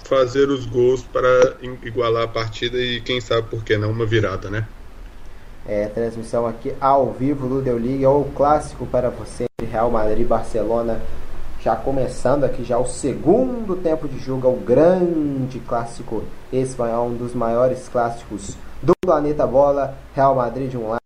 fazer 0.04 0.50
os 0.50 0.66
gols 0.66 1.04
para 1.04 1.58
igualar 1.84 2.24
a 2.24 2.28
partida 2.28 2.78
e 2.78 3.00
quem 3.02 3.22
sabe 3.22 3.48
por 3.48 3.64
que 3.64 3.78
não 3.78 3.92
uma 3.92 4.06
virada, 4.06 4.50
né? 4.50 4.66
É, 5.68 5.86
transmissão 5.88 6.48
aqui 6.48 6.74
ao 6.82 7.12
vivo 7.12 7.48
do 7.48 7.62
Deu 7.62 7.78
Liga, 7.78 8.10
ou 8.10 8.26
clássico 8.26 8.88
para 8.88 9.10
você, 9.10 9.46
Real 9.72 9.92
Madrid 9.92 10.26
Barcelona 10.26 11.00
já 11.62 11.76
começando 11.76 12.46
aqui 12.46 12.64
já 12.64 12.78
o 12.78 12.88
segundo 12.88 13.76
tempo 13.76 14.08
de 14.08 14.18
jogo, 14.18 14.48
é 14.48 14.50
o 14.50 14.56
grande 14.56 15.60
clássico 15.60 16.24
espanhol, 16.52 17.10
um 17.10 17.18
dos 17.18 17.36
maiores 17.36 17.90
clássicos 17.90 18.56
do 18.82 18.94
planeta 19.02 19.46
bola, 19.46 19.98
Real 20.16 20.36
Madrid 20.36 20.70
de 20.70 20.78
um 20.78 20.88
lado, 20.88 21.02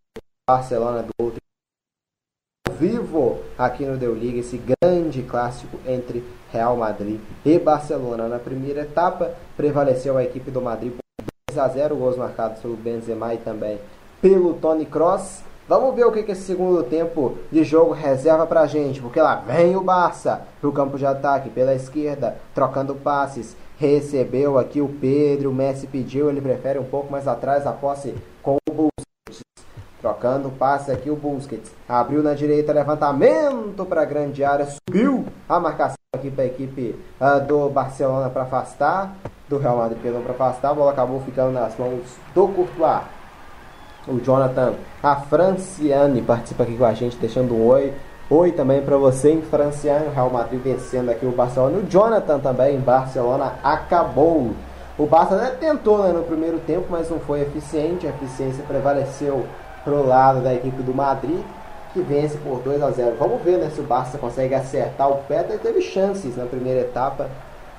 Barcelona 0.48 1.02
do 1.02 1.12
outro. 1.18 1.42
Vivo 2.84 3.40
aqui 3.58 3.86
no 3.86 3.96
Deu 3.96 4.14
Liga 4.14 4.42
esse 4.42 4.60
grande 4.82 5.22
clássico 5.24 5.80
entre 5.88 6.22
Real 6.52 6.76
Madrid 6.76 7.18
e 7.46 7.58
Barcelona. 7.58 8.28
Na 8.28 8.38
primeira 8.38 8.82
etapa 8.82 9.32
prevaleceu 9.56 10.18
a 10.18 10.24
equipe 10.26 10.52
do 10.52 10.62
Madrid 10.62 10.92
por 10.92 11.24
2 11.50 11.58
a 11.60 11.70
0, 11.70 11.96
gols 11.96 12.18
marcados 12.18 12.60
pelo 12.60 12.76
Benzema 12.76 13.34
e 13.34 13.38
também 13.38 13.80
pelo 14.22 14.56
Tony 14.56 14.86
Kroos. 14.86 15.44
Vamos 15.66 15.96
ver 15.96 16.06
o 16.06 16.12
que, 16.12 16.24
que 16.24 16.34
esse 16.34 16.42
segundo 16.42 16.84
tempo 16.84 17.38
de 17.50 17.64
jogo 17.64 17.94
reserva 17.94 18.46
pra 18.46 18.68
gente, 18.68 19.00
porque 19.00 19.22
lá 19.22 19.36
vem 19.36 19.78
o 19.78 19.82
Barça 19.82 20.42
pro 20.60 20.74
campo 20.74 20.98
de 20.98 21.06
ataque 21.06 21.50
pela 21.50 21.74
esquerda, 21.74 22.36
trocando 22.54 22.96
passes. 22.96 23.56
Recebeu 23.78 24.58
aqui 24.58 24.82
o 24.82 24.90
Pedro, 24.90 25.52
o 25.52 25.54
Messi 25.54 25.88
pediu, 25.88 26.30
ele 26.30 26.42
prefere 26.42 26.80
um 26.80 26.84
pouco 26.84 27.10
mais 27.10 27.30
atrás 27.30 27.66
a 27.66 27.72
posse 27.72 28.14
com 28.42 28.58
o 28.70 28.74
Busquets. 28.74 29.13
Trocando 30.04 30.50
passe 30.52 30.92
aqui 30.92 31.10
o 31.10 31.16
Busquets. 31.16 31.72
Abriu 31.88 32.22
na 32.22 32.34
direita, 32.34 32.74
levantamento 32.74 33.86
para 33.86 34.02
a 34.02 34.06
grande 34.06 34.44
área, 34.44 34.68
subiu 34.68 35.26
a 35.48 35.62
marcação 35.62 35.96
aqui 36.14 36.30
para 36.30 36.44
a 36.44 36.48
equipe 36.48 36.94
uh, 37.22 37.40
do 37.48 37.70
Barcelona 37.70 38.30
para 38.30 38.44
afastar, 38.44 39.16
do 39.48 39.58
Real 39.58 39.78
Madrid 39.78 40.00
perdão 40.02 40.22
para 40.22 40.34
afastar, 40.34 40.72
a 40.72 40.74
bola 40.74 40.92
acabou 40.92 41.22
ficando 41.22 41.54
nas 41.54 41.78
mãos 41.78 42.02
do 42.36 42.48
Courtois 42.50 43.02
o 44.06 44.20
Jonathan, 44.20 44.74
a 45.02 45.16
Franciane 45.16 46.22
participa 46.22 46.64
aqui 46.64 46.76
com 46.76 46.84
a 46.84 46.94
gente, 46.94 47.16
deixando 47.16 47.56
um 47.56 47.66
oi. 47.68 47.94
Oi 48.30 48.52
também 48.52 48.82
para 48.82 48.98
você 48.98 49.42
Franciane, 49.50 50.10
Real 50.14 50.30
Madrid 50.30 50.62
vencendo 50.62 51.10
aqui 51.10 51.26
o 51.26 51.32
Barcelona. 51.32 51.78
O 51.78 51.90
Jonathan 51.90 52.40
também 52.40 52.78
Barcelona 52.80 53.54
acabou. 53.64 54.52
O 54.98 55.06
Barça 55.06 55.36
até 55.36 55.52
tentou 55.52 56.04
né, 56.04 56.12
no 56.12 56.24
primeiro 56.24 56.60
tempo, 56.60 56.88
mas 56.90 57.10
não 57.10 57.20
foi 57.20 57.42
eficiente. 57.42 58.06
A 58.06 58.10
eficiência 58.10 58.64
prevaleceu 58.68 59.46
pro 59.84 60.06
lado 60.06 60.42
da 60.42 60.54
equipe 60.54 60.82
do 60.82 60.94
Madrid, 60.94 61.42
que 61.94 62.02
vence 62.02 62.38
por 62.38 62.60
2 62.60 62.82
a 62.82 62.92
0. 62.92 63.16
Vamos 63.20 63.42
ver 63.42 63.58
né, 63.58 63.70
se 63.70 63.80
o 63.80 63.84
Barça 63.84 64.18
consegue 64.18 64.56
acertar 64.56 65.10
o 65.10 65.18
pé. 65.28 65.44
Teve 65.44 65.82
chances 65.82 66.36
na 66.36 66.46
primeira 66.46 66.82
etapa, 66.82 67.30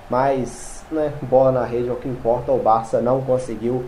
mas 0.08 0.84
né, 0.90 1.12
bola 1.22 1.52
na 1.52 1.64
rede 1.64 1.88
é 1.88 1.92
o 1.92 1.96
que 1.96 2.08
importa. 2.08 2.52
O 2.52 2.58
Barça 2.58 3.00
não 3.00 3.20
conseguiu 3.22 3.84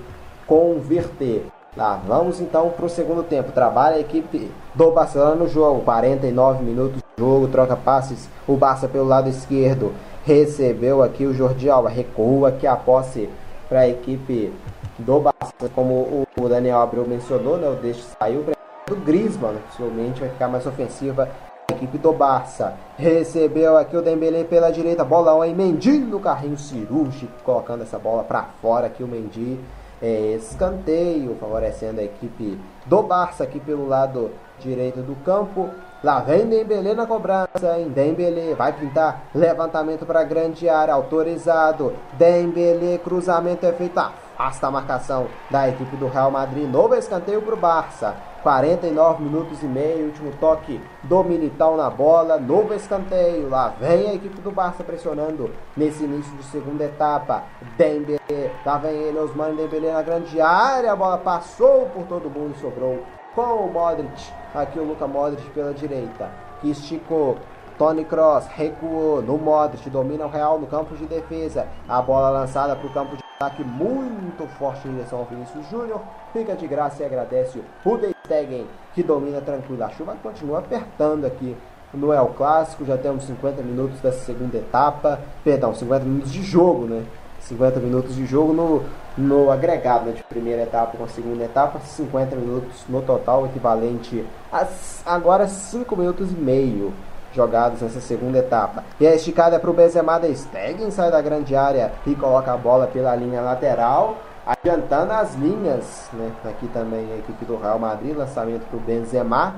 converter. 0.46 1.46
Lá, 1.76 2.00
vamos 2.06 2.40
então 2.40 2.70
para 2.70 2.86
o 2.86 2.88
segundo 2.88 3.22
tempo. 3.22 3.52
Trabalha 3.52 3.96
a 3.96 4.00
equipe 4.00 4.50
do 4.74 4.90
Barcelona 4.90 5.34
no 5.34 5.48
jogo. 5.48 5.82
49 5.82 6.64
minutos 6.64 6.96
de 6.96 7.22
jogo, 7.22 7.48
troca 7.48 7.76
passes. 7.76 8.28
O 8.48 8.56
Barça 8.56 8.88
pelo 8.88 9.04
lado 9.04 9.28
esquerdo 9.28 9.92
recebeu 10.24 11.02
aqui 11.02 11.26
o 11.26 11.34
Jordi 11.34 11.68
Alba. 11.68 11.90
Recua 11.90 12.48
aqui 12.48 12.66
a 12.66 12.76
posse 12.76 13.28
para 13.68 13.80
a 13.80 13.88
equipe 13.88 14.52
do 14.98 15.20
Barça. 15.20 15.68
Como 15.74 16.26
o 16.38 16.48
Daniel 16.48 16.80
Abreu 16.80 17.06
mencionou, 17.06 17.56
né, 17.56 17.68
o 17.68 17.74
deixe 17.74 18.02
saiu 18.18 18.44
do 18.86 18.96
Griezmann. 18.96 19.56
Possivelmente 19.68 20.20
vai 20.20 20.28
ficar 20.30 20.48
mais 20.48 20.66
ofensiva 20.66 21.28
a 21.68 21.72
equipe 21.72 21.98
do 21.98 22.12
Barça. 22.12 22.74
Recebeu 22.96 23.76
aqui 23.76 23.96
o 23.96 24.02
Dembélé 24.02 24.44
pela 24.44 24.70
direita. 24.70 25.04
Bolão 25.04 25.42
aí, 25.42 25.54
Mendy 25.54 25.98
no 25.98 26.20
carrinho 26.20 26.56
cirúrgico. 26.56 27.32
Colocando 27.44 27.82
essa 27.82 27.98
bola 27.98 28.22
para 28.22 28.42
fora 28.60 28.86
aqui 28.86 29.02
o 29.02 29.08
Mendy 29.08 29.58
é, 30.00 30.36
escanteio, 30.36 31.36
favorecendo 31.40 32.00
a 32.00 32.04
equipe 32.04 32.58
do 32.84 33.02
Barça 33.02 33.44
aqui 33.44 33.58
pelo 33.58 33.88
lado 33.88 34.30
direito 34.60 35.00
do 35.00 35.14
campo. 35.24 35.70
Lá 36.04 36.20
vem 36.20 36.46
Dembélé 36.46 36.94
na 36.94 37.06
cobrança, 37.06 37.78
hein? 37.78 37.88
Dembélé 37.88 38.54
vai 38.54 38.72
pintar 38.72 39.24
levantamento 39.34 40.04
para 40.04 40.22
grande 40.22 40.68
área, 40.68 40.94
autorizado. 40.94 41.92
Dembélé, 42.12 42.98
cruzamento 42.98 43.64
é 43.66 43.72
feito, 43.72 43.98
afasta 44.36 44.66
a 44.66 44.70
marcação 44.70 45.26
da 45.50 45.66
equipe 45.68 45.96
do 45.96 46.08
Real 46.08 46.30
Madrid. 46.30 46.68
Novo 46.68 46.94
escanteio 46.94 47.40
para 47.40 47.54
o 47.54 47.58
Barça. 47.58 48.14
49 48.42 49.24
minutos 49.24 49.60
e 49.62 49.66
meio, 49.66 50.06
último 50.06 50.30
toque 50.38 50.80
do 51.02 51.24
Militão 51.24 51.76
na 51.76 51.90
bola, 51.90 52.38
novo 52.38 52.72
escanteio, 52.74 53.48
lá 53.48 53.74
vem 53.80 54.08
a 54.08 54.14
equipe 54.14 54.40
do 54.40 54.52
Barça 54.52 54.84
pressionando 54.84 55.50
nesse 55.76 56.04
início 56.04 56.32
de 56.36 56.44
segunda 56.44 56.84
etapa, 56.84 57.42
Dembélé, 57.76 58.52
lá 58.64 58.78
vem 58.78 58.92
ele, 58.92 59.18
Osman 59.18 59.56
Dembélé 59.56 59.92
na 59.92 60.02
grande 60.02 60.40
área, 60.40 60.92
a 60.92 60.96
bola 60.96 61.18
passou 61.18 61.86
por 61.86 62.04
todo 62.04 62.30
mundo 62.30 62.54
e 62.56 62.60
sobrou 62.60 63.02
com 63.34 63.66
o 63.66 63.72
Modric, 63.72 64.32
aqui 64.54 64.78
o 64.78 64.84
Luka 64.84 65.08
Modric 65.08 65.50
pela 65.50 65.74
direita, 65.74 66.30
que 66.60 66.70
esticou, 66.70 67.38
Tony 67.76 68.04
Cross 68.04 68.46
recuou. 68.46 69.20
No 69.20 69.36
Modric, 69.36 69.90
domina 69.90 70.24
o 70.24 70.30
Real 70.30 70.58
no 70.58 70.66
campo 70.66 70.94
de 70.96 71.04
defesa. 71.04 71.68
A 71.86 72.00
bola 72.00 72.30
lançada 72.30 72.74
para 72.74 72.86
o 72.86 72.92
campo 72.92 73.16
de 73.16 73.25
ataque 73.36 73.62
muito 73.62 74.46
forte 74.58 74.88
em 74.88 74.92
direção 74.92 75.18
ao 75.20 75.26
Vinícius 75.26 75.68
Júnior. 75.68 76.00
Fica 76.32 76.54
de 76.54 76.66
graça 76.66 77.02
e 77.02 77.06
agradece 77.06 77.62
o 77.84 77.96
De 77.98 78.14
Stegen, 78.24 78.66
que 78.94 79.02
domina 79.02 79.40
tranquilo. 79.40 79.84
A 79.84 79.90
chuva 79.90 80.16
continua 80.22 80.58
apertando 80.60 81.26
aqui 81.26 81.54
no 81.92 82.12
El 82.12 82.28
Clássico. 82.28 82.84
Já 82.86 82.96
temos 82.96 83.24
50 83.24 83.62
minutos 83.62 84.00
dessa 84.00 84.24
segunda 84.24 84.56
etapa. 84.56 85.20
Perdão, 85.44 85.74
50 85.74 86.04
minutos 86.04 86.32
de 86.32 86.42
jogo, 86.42 86.86
né? 86.86 87.04
50 87.40 87.78
minutos 87.78 88.16
de 88.16 88.26
jogo 88.26 88.52
no, 88.52 88.82
no 89.16 89.52
agregado 89.52 90.06
né, 90.06 90.12
de 90.12 90.22
primeira 90.24 90.62
etapa 90.62 90.96
com 90.96 91.04
a 91.04 91.08
segunda 91.08 91.44
etapa, 91.44 91.78
50 91.78 92.34
minutos 92.34 92.84
no 92.88 93.00
total, 93.02 93.46
equivalente 93.46 94.26
a 94.52 94.66
agora 95.04 95.46
5 95.46 95.96
minutos 95.96 96.32
e 96.32 96.34
meio 96.34 96.92
jogados 97.36 97.82
nessa 97.82 98.00
segunda 98.00 98.38
etapa. 98.38 98.82
E 98.98 99.06
a 99.06 99.14
esticada 99.14 99.56
é 99.56 99.58
para 99.58 99.70
o 99.70 99.74
Benzema 99.74 100.18
da 100.18 100.34
Stegen, 100.34 100.90
sai 100.90 101.10
da 101.10 101.20
grande 101.20 101.54
área 101.54 101.92
e 102.06 102.14
coloca 102.14 102.52
a 102.52 102.56
bola 102.56 102.86
pela 102.86 103.14
linha 103.14 103.42
lateral, 103.42 104.16
adiantando 104.44 105.12
as 105.12 105.34
linhas. 105.34 106.08
Né? 106.14 106.32
Aqui 106.44 106.66
também 106.68 107.12
a 107.12 107.18
equipe 107.18 107.44
do 107.44 107.56
Real 107.56 107.78
Madrid, 107.78 108.16
lançamento 108.16 108.64
para 108.66 108.76
o 108.76 108.80
Benzema. 108.80 109.54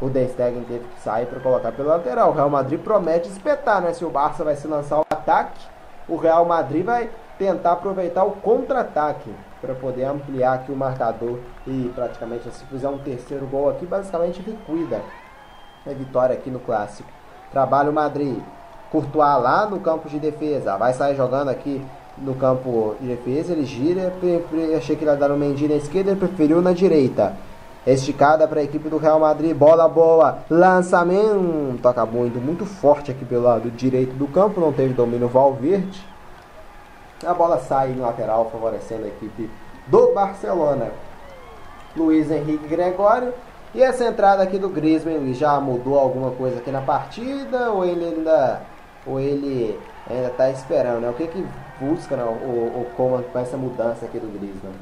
O 0.00 0.10
De 0.10 0.26
Stegen 0.30 0.64
teve 0.64 0.84
que 0.84 1.00
sair 1.00 1.26
para 1.26 1.38
colocar 1.38 1.70
pelo 1.70 1.88
lateral. 1.88 2.30
O 2.30 2.34
Real 2.34 2.50
Madrid 2.50 2.80
promete 2.80 3.28
espetar, 3.28 3.80
né? 3.80 3.92
Se 3.92 4.04
o 4.04 4.10
Barça 4.10 4.42
vai 4.42 4.56
se 4.56 4.66
lançar 4.66 4.98
o 4.98 5.04
ataque, 5.08 5.60
o 6.08 6.16
Real 6.16 6.44
Madrid 6.44 6.84
vai 6.84 7.08
tentar 7.38 7.72
aproveitar 7.72 8.24
o 8.24 8.32
contra-ataque 8.32 9.32
para 9.60 9.74
poder 9.74 10.04
ampliar 10.04 10.54
aqui 10.54 10.72
o 10.72 10.76
marcador 10.76 11.38
e 11.64 11.92
praticamente 11.94 12.50
se 12.50 12.64
fizer 12.64 12.88
um 12.88 12.98
terceiro 12.98 13.46
gol 13.46 13.70
aqui, 13.70 13.86
basicamente 13.86 14.42
liquida 14.42 15.00
é 15.86 15.94
vitória 15.94 16.34
aqui 16.34 16.50
no 16.50 16.60
clássico. 16.60 17.08
Trabalha 17.50 17.90
o 17.90 17.92
Madrid. 17.92 18.38
Courtois 18.90 19.42
lá 19.42 19.66
no 19.66 19.80
campo 19.80 20.08
de 20.08 20.18
defesa. 20.18 20.76
Vai 20.76 20.92
sair 20.92 21.16
jogando 21.16 21.48
aqui 21.48 21.84
no 22.18 22.34
campo 22.34 22.94
de 23.00 23.08
defesa. 23.08 23.52
Ele 23.52 23.64
gira. 23.64 24.12
Achei 24.76 24.96
que 24.96 25.04
ele 25.04 25.10
ia 25.10 25.16
dar 25.16 25.28
no 25.28 25.36
Mendy 25.36 25.68
na 25.68 25.74
esquerda. 25.74 26.10
Ele 26.10 26.20
preferiu 26.20 26.62
na 26.62 26.72
direita. 26.72 27.34
Esticada 27.84 28.46
para 28.46 28.60
a 28.60 28.62
equipe 28.62 28.88
do 28.88 28.96
Real 28.96 29.18
Madrid, 29.18 29.56
bola 29.56 29.88
boa, 29.88 30.38
lançamento, 30.48 31.88
acabou 31.88 32.24
indo 32.24 32.40
muito 32.40 32.64
forte 32.64 33.10
aqui 33.10 33.24
pelo 33.24 33.42
lado 33.42 33.72
direito 33.72 34.14
do 34.14 34.28
campo, 34.28 34.60
não 34.60 34.72
teve 34.72 34.94
domínio 34.94 35.26
Valverde. 35.26 36.00
A 37.26 37.34
bola 37.34 37.58
sai 37.58 37.88
no 37.88 38.02
lateral, 38.02 38.48
favorecendo 38.52 39.06
a 39.06 39.08
equipe 39.08 39.50
do 39.88 40.14
Barcelona. 40.14 40.92
Luiz 41.96 42.30
Henrique 42.30 42.68
Gregório. 42.68 43.34
E 43.74 43.82
essa 43.82 44.04
entrada 44.04 44.42
aqui 44.42 44.58
do 44.58 44.68
Griezmann 44.68 45.32
já 45.32 45.58
mudou 45.58 45.98
alguma 45.98 46.30
coisa 46.32 46.58
aqui 46.58 46.70
na 46.70 46.82
partida 46.82 47.70
ou 47.70 47.84
ele 47.84 48.04
ainda 48.04 48.60
ou 49.06 49.18
ele 49.18 49.78
ainda 50.08 50.28
está 50.28 50.50
esperando, 50.50 51.00
né? 51.00 51.08
O 51.08 51.14
que 51.14 51.26
que 51.26 51.44
busca 51.80 52.16
né, 52.16 52.22
o, 52.22 52.82
o 52.82 52.86
Coman 52.96 53.22
com 53.22 53.38
essa 53.38 53.56
mudança 53.56 54.04
aqui 54.04 54.18
do 54.18 54.26
Griezmann? 54.38 54.74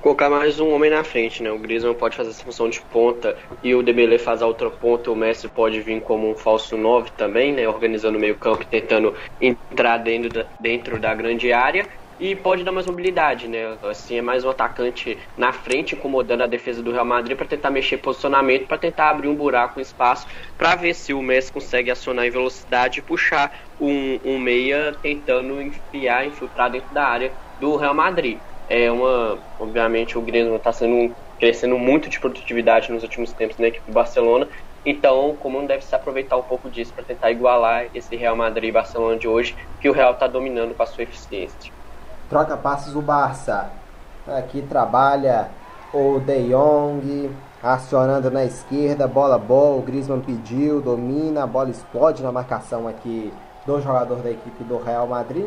Colocar 0.00 0.28
mais 0.28 0.58
um 0.58 0.74
homem 0.74 0.90
na 0.90 1.04
frente, 1.04 1.42
né? 1.42 1.52
O 1.52 1.58
Griezmann 1.58 1.94
pode 1.94 2.16
fazer 2.16 2.30
essa 2.30 2.42
função 2.42 2.68
de 2.68 2.80
ponta 2.80 3.36
e 3.62 3.74
o 3.74 3.82
Dembélé 3.82 4.18
faz 4.18 4.42
a 4.42 4.46
outra 4.46 4.70
ponta. 4.70 5.10
O 5.12 5.14
Messi 5.14 5.48
pode 5.48 5.80
vir 5.80 6.00
como 6.00 6.28
um 6.28 6.34
falso 6.34 6.76
9 6.78 7.10
também, 7.16 7.52
né? 7.52 7.68
Organizando 7.68 8.16
o 8.16 8.20
meio 8.20 8.36
campo, 8.36 8.64
tentando 8.64 9.14
entrar 9.40 9.98
dentro 9.98 10.30
da, 10.30 10.46
dentro 10.58 10.98
da 10.98 11.14
grande 11.14 11.52
área 11.52 11.86
e 12.22 12.36
pode 12.36 12.62
dar 12.62 12.70
mais 12.70 12.86
mobilidade, 12.86 13.48
né? 13.48 13.76
Assim, 13.82 14.16
é 14.16 14.22
mais 14.22 14.44
um 14.44 14.50
atacante 14.50 15.18
na 15.36 15.52
frente, 15.52 15.96
incomodando 15.96 16.42
a 16.42 16.46
defesa 16.46 16.80
do 16.80 16.92
Real 16.92 17.04
Madrid 17.04 17.36
para 17.36 17.48
tentar 17.48 17.68
mexer 17.68 17.96
posicionamento, 17.96 18.68
para 18.68 18.78
tentar 18.78 19.10
abrir 19.10 19.26
um 19.26 19.34
buraco, 19.34 19.80
um 19.80 19.82
espaço, 19.82 20.28
para 20.56 20.76
ver 20.76 20.94
se 20.94 21.12
o 21.12 21.20
Messi 21.20 21.50
consegue 21.50 21.90
acionar 21.90 22.24
em 22.24 22.30
velocidade 22.30 23.00
e 23.00 23.02
puxar 23.02 23.52
um, 23.80 24.20
um 24.24 24.38
meia 24.38 24.96
tentando 25.02 25.60
enfiar, 25.60 26.24
infiltrar 26.24 26.70
dentro 26.70 26.94
da 26.94 27.04
área 27.04 27.32
do 27.58 27.74
Real 27.74 27.92
Madrid. 27.92 28.38
É 28.68 28.88
uma, 28.88 29.40
obviamente, 29.58 30.16
o 30.16 30.22
Griezmann 30.22 30.58
está 30.58 30.72
sendo 30.72 31.12
crescendo 31.40 31.76
muito 31.76 32.08
de 32.08 32.20
produtividade 32.20 32.92
nos 32.92 33.02
últimos 33.02 33.32
tempos 33.32 33.58
na 33.58 33.66
equipe 33.66 33.84
do 33.84 33.92
Barcelona. 33.92 34.48
Então, 34.86 35.36
como 35.40 35.58
não 35.58 35.66
deve 35.66 35.84
se 35.84 35.92
aproveitar 35.92 36.36
um 36.36 36.42
pouco 36.44 36.70
disso 36.70 36.94
para 36.94 37.02
tentar 37.02 37.32
igualar 37.32 37.88
esse 37.92 38.14
Real 38.14 38.36
Madrid 38.36 38.68
e 38.68 38.72
Barcelona 38.72 39.18
de 39.18 39.26
hoje, 39.26 39.56
que 39.80 39.88
o 39.88 39.92
Real 39.92 40.12
está 40.12 40.28
dominando 40.28 40.72
com 40.72 40.84
a 40.84 40.86
sua 40.86 41.02
eficiência. 41.02 41.81
Troca 42.32 42.56
passes 42.56 42.94
o 42.94 43.02
Barça. 43.02 43.66
Aqui 44.26 44.62
trabalha 44.62 45.50
o 45.92 46.18
De 46.18 46.48
Jong, 46.48 47.30
acionando 47.62 48.30
na 48.30 48.42
esquerda, 48.42 49.06
bola 49.06 49.36
boa, 49.36 49.76
o 49.76 49.82
Griezmann 49.82 50.22
pediu, 50.22 50.80
domina, 50.80 51.42
a 51.42 51.46
bola 51.46 51.68
explode 51.68 52.22
na 52.22 52.32
marcação 52.32 52.88
aqui 52.88 53.30
do 53.66 53.78
jogador 53.82 54.22
da 54.22 54.30
equipe 54.30 54.64
do 54.64 54.78
Real 54.78 55.06
Madrid. 55.06 55.44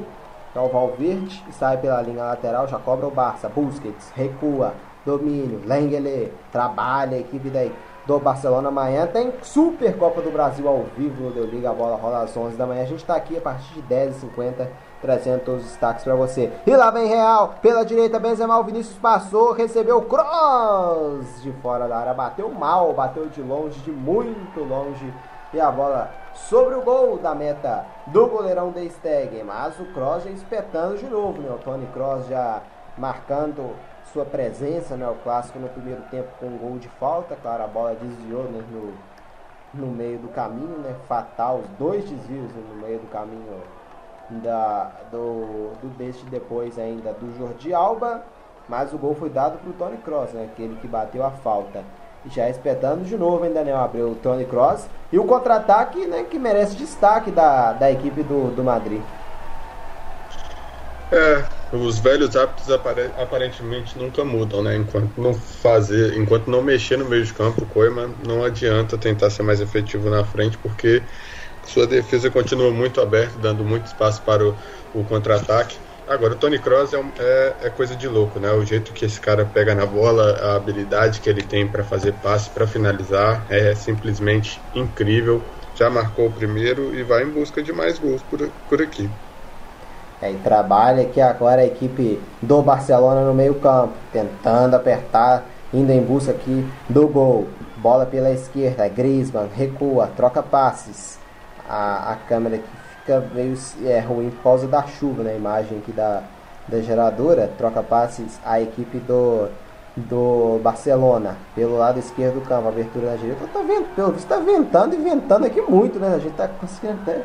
É 0.53 0.59
o 0.59 0.67
Valverde, 0.67 1.43
sai 1.53 1.75
pela 1.77 2.03
linha 2.03 2.23
lateral, 2.23 2.67
já 2.67 2.77
cobra 2.77 3.07
o 3.07 3.11
Barça, 3.11 3.49
Busquets, 3.49 4.11
recua, 4.15 4.75
domínio, 5.03 5.63
Lengele, 5.65 6.31
trabalha 6.51 7.17
a 7.17 7.19
equipe 7.19 7.49
da, 7.49 7.67
do 8.05 8.19
Barcelona 8.19 8.67
amanhã. 8.67 9.07
Tem 9.07 9.33
Super 9.41 9.97
Copa 9.97 10.21
do 10.21 10.29
Brasil 10.29 10.67
ao 10.67 10.83
vivo 10.95 11.23
no 11.23 11.31
Deu 11.31 11.45
Liga, 11.45 11.71
a 11.71 11.73
bola 11.73 11.97
rola 11.97 12.21
às 12.21 12.37
11 12.37 12.55
da 12.55 12.67
manhã. 12.67 12.83
A 12.83 12.85
gente 12.85 12.99
está 12.99 13.15
aqui 13.15 13.35
a 13.35 13.41
partir 13.41 13.73
de 13.73 13.81
10h50 13.81 14.67
trazendo 15.05 15.43
todos 15.43 15.61
os 15.61 15.69
destaques 15.69 16.03
para 16.03 16.15
você. 16.15 16.51
E 16.65 16.75
lá 16.75 16.89
vem 16.89 17.07
Real, 17.07 17.55
pela 17.61 17.85
direita, 17.85 18.19
Benzema, 18.19 18.57
o 18.57 18.63
Vinícius 18.63 18.97
passou, 18.97 19.51
recebeu 19.51 20.01
cross 20.01 21.43
de 21.43 21.51
fora 21.61 21.87
da 21.87 21.97
área, 21.97 22.13
bateu 22.13 22.49
mal, 22.49 22.91
bateu 22.93 23.27
de 23.27 23.41
longe, 23.41 23.79
de 23.81 23.91
muito 23.91 24.61
longe. 24.61 25.13
E 25.53 25.61
a 25.61 25.71
bola 25.71 26.11
sobre 26.33 26.75
o 26.75 26.81
gol 26.81 27.17
da 27.17 27.33
meta 27.35 27.85
do 28.07 28.27
goleirão 28.27 28.71
de 28.71 28.89
Stegen. 28.89 29.43
Mas 29.43 29.79
o 29.79 29.85
Cross 29.93 30.23
já 30.23 30.31
espetando 30.31 30.97
de 30.97 31.05
novo, 31.05 31.41
né? 31.41 31.49
O 31.49 31.59
Tony 31.59 31.85
Cross 31.93 32.27
já 32.27 32.61
marcando 32.97 33.73
sua 34.11 34.25
presença, 34.25 34.97
né? 34.97 35.07
O 35.07 35.15
clássico 35.15 35.59
no 35.59 35.69
primeiro 35.69 36.01
tempo 36.11 36.27
com 36.39 36.47
um 36.47 36.57
gol 36.57 36.77
de 36.77 36.89
falta. 36.89 37.37
Claro, 37.41 37.63
a 37.63 37.67
bola 37.67 37.95
desviou 37.95 38.43
né? 38.43 38.61
no, 38.69 38.93
no 39.73 39.87
meio 39.87 40.17
do 40.17 40.27
caminho, 40.29 40.77
né? 40.79 40.93
Fatal, 41.07 41.59
os 41.59 41.69
dois 41.77 42.03
desvios 42.03 42.51
né? 42.53 42.63
no 42.69 42.75
meio 42.81 42.99
do 42.99 43.07
caminho 43.09 43.61
da, 44.29 44.91
do, 45.11 45.71
do 45.81 45.89
deste 45.97 46.25
depois 46.25 46.77
ainda 46.79 47.13
do 47.13 47.37
Jordi 47.37 47.73
Alba, 47.73 48.23
mas 48.67 48.93
o 48.93 48.97
gol 48.97 49.15
foi 49.15 49.29
dado 49.29 49.57
para 49.59 49.69
o 49.69 49.73
Tony 49.73 49.97
Cross, 49.97 50.33
né, 50.33 50.49
aquele 50.51 50.75
que 50.77 50.87
bateu 50.87 51.23
a 51.23 51.31
falta. 51.31 51.83
Já 52.31 52.49
espetando 52.49 53.03
de 53.03 53.15
novo 53.15 53.43
ainda 53.43 53.59
Daniel 53.59 53.77
Abreu, 53.77 54.09
o 54.09 54.15
Tony 54.15 54.45
Cross. 54.45 54.87
E 55.11 55.19
o 55.19 55.25
contra-ataque 55.25 56.07
né, 56.07 56.23
que 56.23 56.39
merece 56.39 56.75
destaque 56.75 57.29
da, 57.29 57.73
da 57.73 57.91
equipe 57.91 58.23
do, 58.23 58.55
do 58.55 58.63
Madrid. 58.63 59.01
É, 61.11 61.43
os 61.71 61.99
velhos 61.99 62.35
hábitos 62.35 62.67
aparentemente 62.71 63.97
nunca 63.97 64.25
mudam, 64.25 64.63
né? 64.63 64.75
Enquanto 64.75 65.21
não 65.21 65.35
fazer, 65.35 66.17
enquanto 66.17 66.49
não 66.49 66.63
mexer 66.63 66.97
no 66.97 67.05
meio 67.05 67.23
de 67.23 67.31
campo, 67.31 67.63
Koeman 67.67 68.09
não 68.25 68.43
adianta 68.43 68.97
tentar 68.97 69.29
ser 69.29 69.43
mais 69.43 69.61
efetivo 69.61 70.09
na 70.09 70.23
frente, 70.23 70.57
porque 70.57 71.03
sua 71.65 71.87
defesa 71.87 72.29
continua 72.29 72.71
muito 72.71 73.01
aberta, 73.01 73.33
dando 73.41 73.63
muito 73.63 73.85
espaço 73.85 74.21
para 74.21 74.45
o, 74.45 74.55
o 74.93 75.03
contra-ataque. 75.03 75.77
Agora, 76.07 76.33
o 76.33 76.35
Tony 76.35 76.59
Kroos 76.59 76.93
é, 76.93 77.03
é, 77.17 77.53
é, 77.63 77.69
coisa 77.69 77.95
de 77.95 78.07
louco, 78.07 78.39
né? 78.39 78.51
O 78.51 78.63
jeito 78.63 78.93
que 78.93 79.05
esse 79.05 79.19
cara 79.19 79.43
pega 79.43 79.73
na 79.73 79.87
bola, 79.87 80.37
a 80.39 80.55
habilidade 80.55 81.19
que 81.19 81.27
ele 81.27 81.41
tem 81.41 81.67
para 81.67 81.83
fazer 81.83 82.13
passe, 82.21 82.49
para 82.51 82.67
finalizar, 82.67 83.43
é 83.49 83.73
simplesmente 83.73 84.61
incrível. 84.75 85.41
Já 85.73 85.89
marcou 85.89 86.27
o 86.27 86.31
primeiro 86.31 86.93
e 86.95 87.01
vai 87.01 87.23
em 87.23 87.29
busca 87.29 87.61
de 87.61 87.73
mais 87.73 87.97
gols 87.97 88.21
por, 88.29 88.47
por 88.69 88.81
aqui. 88.81 89.09
É, 90.21 90.31
e 90.31 90.35
trabalha 90.35 91.01
aqui 91.01 91.19
agora 91.19 91.61
a 91.61 91.65
equipe 91.65 92.21
do 92.39 92.61
Barcelona 92.61 93.21
no 93.21 93.33
meio-campo, 93.33 93.93
tentando 94.13 94.75
apertar, 94.75 95.43
indo 95.73 95.91
em 95.91 96.01
busca 96.01 96.31
aqui 96.31 96.65
do 96.87 97.07
gol. 97.07 97.47
Bola 97.77 98.05
pela 98.05 98.29
esquerda, 98.29 98.87
Griezmann 98.87 99.49
recua, 99.53 100.07
troca 100.15 100.41
passes 100.41 101.24
a, 101.69 102.11
a 102.11 102.15
câmera 102.27 102.57
que 102.57 102.69
fica 102.99 103.23
meio 103.33 103.57
é, 103.83 103.99
ruim 103.99 104.29
por 104.31 104.43
causa 104.43 104.67
da 104.67 104.83
chuva, 104.83 105.23
né? 105.23 105.31
A 105.33 105.35
imagem 105.35 105.77
aqui 105.77 105.91
da, 105.91 106.23
da 106.67 106.81
geradora, 106.81 107.51
troca 107.57 107.83
passes 107.83 108.39
a 108.43 108.59
equipe 108.59 108.97
do, 108.99 109.47
do 109.95 110.59
Barcelona 110.61 111.37
pelo 111.53 111.77
lado 111.77 111.99
esquerdo 111.99 112.41
do 112.41 112.47
campo, 112.47 112.67
abertura 112.67 113.11
na 113.11 113.17
direita. 113.17 113.47
Tá 113.53 113.61
vendo, 113.61 113.93
pelo 113.95 114.11
visto 114.11 114.27
tá 114.27 114.37
ventando 114.37 114.95
e 114.95 114.97
ventando 114.97 115.45
aqui 115.45 115.61
muito, 115.61 115.99
né? 115.99 116.15
A 116.15 116.19
gente 116.19 116.35
tá 116.35 116.47
conseguindo 116.47 116.99
até 117.01 117.21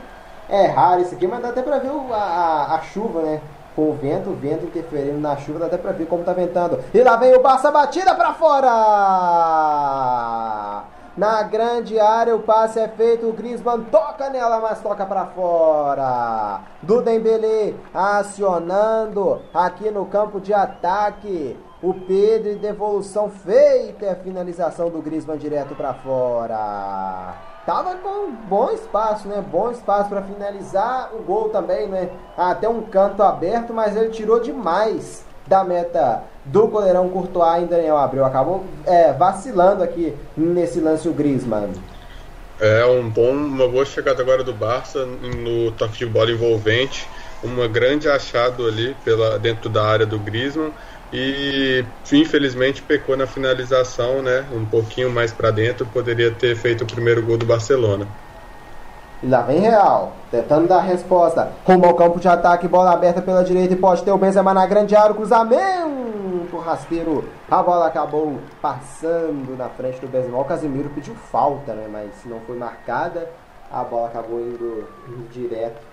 errar 0.48 1.00
isso 1.00 1.14
aqui, 1.14 1.26
mas 1.26 1.40
dá 1.40 1.48
até 1.48 1.62
pra 1.62 1.78
ver 1.78 1.90
o, 1.90 2.12
a, 2.12 2.74
a 2.74 2.80
chuva, 2.82 3.22
né? 3.22 3.40
Com 3.74 3.90
o 3.90 3.94
vento, 3.94 4.30
o 4.30 4.34
vento 4.34 4.66
interferindo 4.66 5.20
na 5.20 5.36
chuva, 5.36 5.60
dá 5.60 5.66
até 5.66 5.78
pra 5.78 5.92
ver 5.92 6.06
como 6.06 6.24
tá 6.24 6.32
ventando. 6.32 6.80
E 6.92 7.02
lá 7.02 7.16
vem 7.16 7.34
o 7.34 7.40
Barça 7.40 7.70
batida 7.70 8.14
pra 8.14 8.34
fora! 8.34 8.68
Na 11.16 11.42
grande 11.42 11.98
área 11.98 12.36
o 12.36 12.42
passe 12.42 12.78
é 12.78 12.86
feito, 12.86 13.28
o 13.28 13.32
Griezmann 13.32 13.82
toca 13.90 14.30
nela, 14.30 14.60
mas 14.60 14.80
toca 14.80 15.04
para 15.04 15.26
fora. 15.26 16.60
Do 16.82 17.02
Dembélé 17.02 17.74
acionando 17.92 19.42
aqui 19.52 19.90
no 19.90 20.06
campo 20.06 20.40
de 20.40 20.54
ataque. 20.54 21.58
O 21.82 21.94
Pedro 21.94 22.58
devolução 22.58 23.30
feita, 23.30 24.04
é 24.04 24.12
a 24.12 24.16
finalização 24.16 24.90
do 24.90 25.00
Griezmann 25.02 25.38
direto 25.38 25.74
para 25.74 25.94
fora. 25.94 27.34
Tava 27.66 27.96
com 27.96 28.32
bom 28.48 28.70
espaço, 28.70 29.26
né? 29.26 29.42
Bom 29.50 29.70
espaço 29.70 30.08
para 30.08 30.22
finalizar. 30.22 31.10
O 31.14 31.22
gol 31.22 31.48
também, 31.48 31.88
né? 31.88 32.10
Até 32.36 32.68
um 32.68 32.82
canto 32.82 33.22
aberto, 33.22 33.72
mas 33.72 33.96
ele 33.96 34.10
tirou 34.10 34.40
demais 34.40 35.24
da 35.46 35.64
meta 35.64 36.22
do 36.44 36.66
goleirão 36.66 37.08
Courtois 37.08 37.62
em 37.62 37.66
Daniel 37.66 37.96
Abreu. 37.96 38.24
Acabou 38.24 38.64
é, 38.86 39.12
vacilando 39.12 39.82
aqui 39.82 40.14
nesse 40.36 40.80
lance 40.80 41.08
o 41.08 41.12
Griezmann. 41.12 41.70
É 42.60 42.84
um 42.84 43.08
bom, 43.08 43.30
uma 43.30 43.66
boa 43.66 43.86
chegada 43.86 44.22
agora 44.22 44.44
do 44.44 44.52
Barça 44.52 45.06
no 45.06 45.70
toque 45.72 45.98
de 45.98 46.06
bola 46.06 46.30
envolvente, 46.30 47.08
uma 47.42 47.66
grande 47.66 48.06
achado 48.08 48.66
ali 48.66 48.94
pela 49.02 49.38
dentro 49.38 49.70
da 49.70 49.82
área 49.82 50.04
do 50.04 50.18
Griezmann 50.18 50.70
e 51.10 51.84
infelizmente 52.12 52.82
pecou 52.82 53.16
na 53.16 53.26
finalização, 53.26 54.20
né? 54.22 54.44
Um 54.52 54.64
pouquinho 54.64 55.10
mais 55.10 55.32
para 55.32 55.50
dentro, 55.50 55.86
poderia 55.86 56.30
ter 56.30 56.54
feito 56.54 56.84
o 56.84 56.86
primeiro 56.86 57.22
gol 57.22 57.38
do 57.38 57.46
Barcelona. 57.46 58.06
E 59.22 59.26
lá 59.26 59.40
vem 59.42 59.60
Real, 59.60 60.12
tentando 60.30 60.68
dar 60.68 60.80
resposta. 60.80 61.50
Rumo 61.64 61.86
ao 61.86 61.94
campo 61.94 62.20
de 62.20 62.28
ataque, 62.28 62.68
bola 62.68 62.92
aberta 62.92 63.22
pela 63.22 63.42
direita 63.42 63.72
e 63.72 63.76
pode 63.76 64.02
ter 64.02 64.10
o 64.10 64.18
Benzema 64.18 64.52
na 64.52 64.66
grande 64.66 64.94
área, 64.94 65.14
cruzamento 65.14 66.19
rasteiro. 66.58 67.24
A 67.50 67.62
bola 67.62 67.86
acabou 67.86 68.38
passando 68.60 69.56
na 69.56 69.68
frente 69.68 70.00
do 70.00 70.08
Benzema. 70.08 70.38
O 70.38 70.44
Casemiro 70.44 70.90
pediu 70.90 71.14
falta, 71.14 71.74
né? 71.74 71.88
Mas 71.90 72.24
não 72.24 72.40
foi 72.40 72.56
marcada. 72.56 73.30
A 73.70 73.84
bola 73.84 74.08
acabou 74.08 74.40
indo 74.40 74.88
direto 75.30 75.89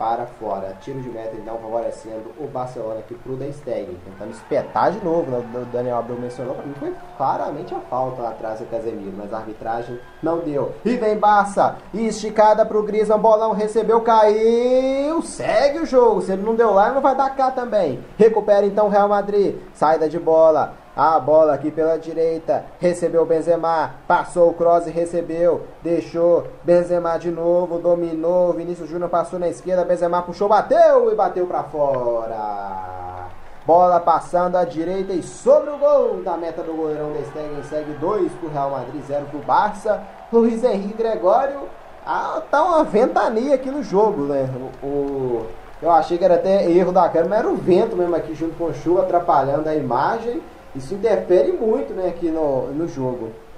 para 0.00 0.24
fora. 0.24 0.74
Tiro 0.80 0.98
de 1.02 1.10
meta 1.10 1.36
então 1.36 1.58
favorecendo 1.58 2.32
o 2.40 2.46
Barcelona 2.46 3.00
aqui 3.00 3.14
pro 3.14 3.36
Den 3.36 3.52
Stegen. 3.52 3.98
Tentando 4.02 4.30
espetar 4.30 4.92
de 4.92 5.04
novo, 5.04 5.30
né? 5.30 5.44
o 5.54 5.64
Daniel 5.66 5.98
Abreu 5.98 6.18
mencionou, 6.18 6.54
para 6.54 6.64
mim 6.64 6.72
foi 6.80 6.94
claramente 7.18 7.74
a 7.74 7.80
falta 7.80 8.22
lá 8.22 8.30
atrás 8.30 8.60
do 8.60 8.64
Casemiro, 8.64 9.12
mas 9.14 9.30
a 9.30 9.36
arbitragem 9.36 10.00
não 10.22 10.38
deu. 10.38 10.72
E 10.86 10.96
vem 10.96 11.18
Barça, 11.18 11.76
esticada 11.92 12.64
pro 12.64 12.82
Griezmann, 12.82 13.18
bolão 13.18 13.52
recebeu, 13.52 14.00
caiu, 14.00 15.20
segue 15.20 15.80
o 15.80 15.86
jogo. 15.86 16.22
Se 16.22 16.32
ele 16.32 16.42
não 16.42 16.54
deu 16.54 16.72
lá, 16.72 16.90
não 16.90 17.02
vai 17.02 17.14
dar 17.14 17.36
cá 17.36 17.50
também. 17.50 18.02
Recupera 18.16 18.64
então 18.64 18.86
o 18.86 18.90
Real 18.90 19.08
Madrid, 19.08 19.56
saída 19.74 20.08
de 20.08 20.18
bola 20.18 20.79
A 20.96 21.20
bola 21.20 21.54
aqui 21.54 21.70
pela 21.70 21.96
direita, 21.96 22.64
recebeu 22.80 23.24
Benzema, 23.24 23.92
passou 24.08 24.50
o 24.50 24.54
cross 24.54 24.88
e 24.88 24.90
recebeu, 24.90 25.62
deixou 25.82 26.48
Benzema 26.64 27.16
de 27.16 27.30
novo, 27.30 27.78
dominou, 27.78 28.52
Vinícius 28.52 28.88
Júnior 28.88 29.08
passou 29.08 29.38
na 29.38 29.48
esquerda, 29.48 29.84
Benzema 29.84 30.20
puxou, 30.22 30.48
bateu 30.48 31.12
e 31.12 31.14
bateu 31.14 31.46
para 31.46 31.62
fora. 31.62 33.28
Bola 33.64 34.00
passando 34.00 34.56
à 34.56 34.64
direita 34.64 35.12
e 35.12 35.22
sobre 35.22 35.70
o 35.70 35.78
gol 35.78 36.22
da 36.22 36.36
meta 36.36 36.62
do 36.62 36.74
goleirão 36.74 37.12
da 37.12 37.22
Stegen, 37.22 37.62
segue 37.68 37.92
2 37.92 38.32
pro 38.32 38.48
Real 38.48 38.70
Madrid, 38.70 39.00
0 39.06 39.26
pro 39.26 39.38
Barça. 39.40 40.02
Luiz 40.32 40.64
Henrique 40.64 40.94
Gregório, 40.94 41.68
ah, 42.04 42.42
tá 42.50 42.64
uma 42.64 42.82
ventania 42.82 43.54
aqui 43.54 43.70
no 43.70 43.82
jogo, 43.82 44.22
né? 44.22 44.48
O, 44.82 44.86
o, 44.86 45.46
eu 45.80 45.90
achei 45.90 46.18
que 46.18 46.24
era 46.24 46.34
até 46.34 46.68
erro 46.68 46.90
da 46.90 47.08
câmera, 47.08 47.28
mas 47.28 47.38
era 47.38 47.48
o 47.48 47.56
vento 47.56 47.96
mesmo 47.96 48.16
aqui 48.16 48.34
junto 48.34 48.56
com 48.56 48.72
chuva 48.72 49.02
atrapalhando 49.02 49.68
a 49.68 49.74
imagem. 49.74 50.42
Isso 50.74 50.94
interfere 50.94 51.52
muito 51.52 51.94
né, 51.94 52.08
aqui 52.08 52.28
no, 52.28 52.72
no 52.74 52.86
jogo. 52.88 53.48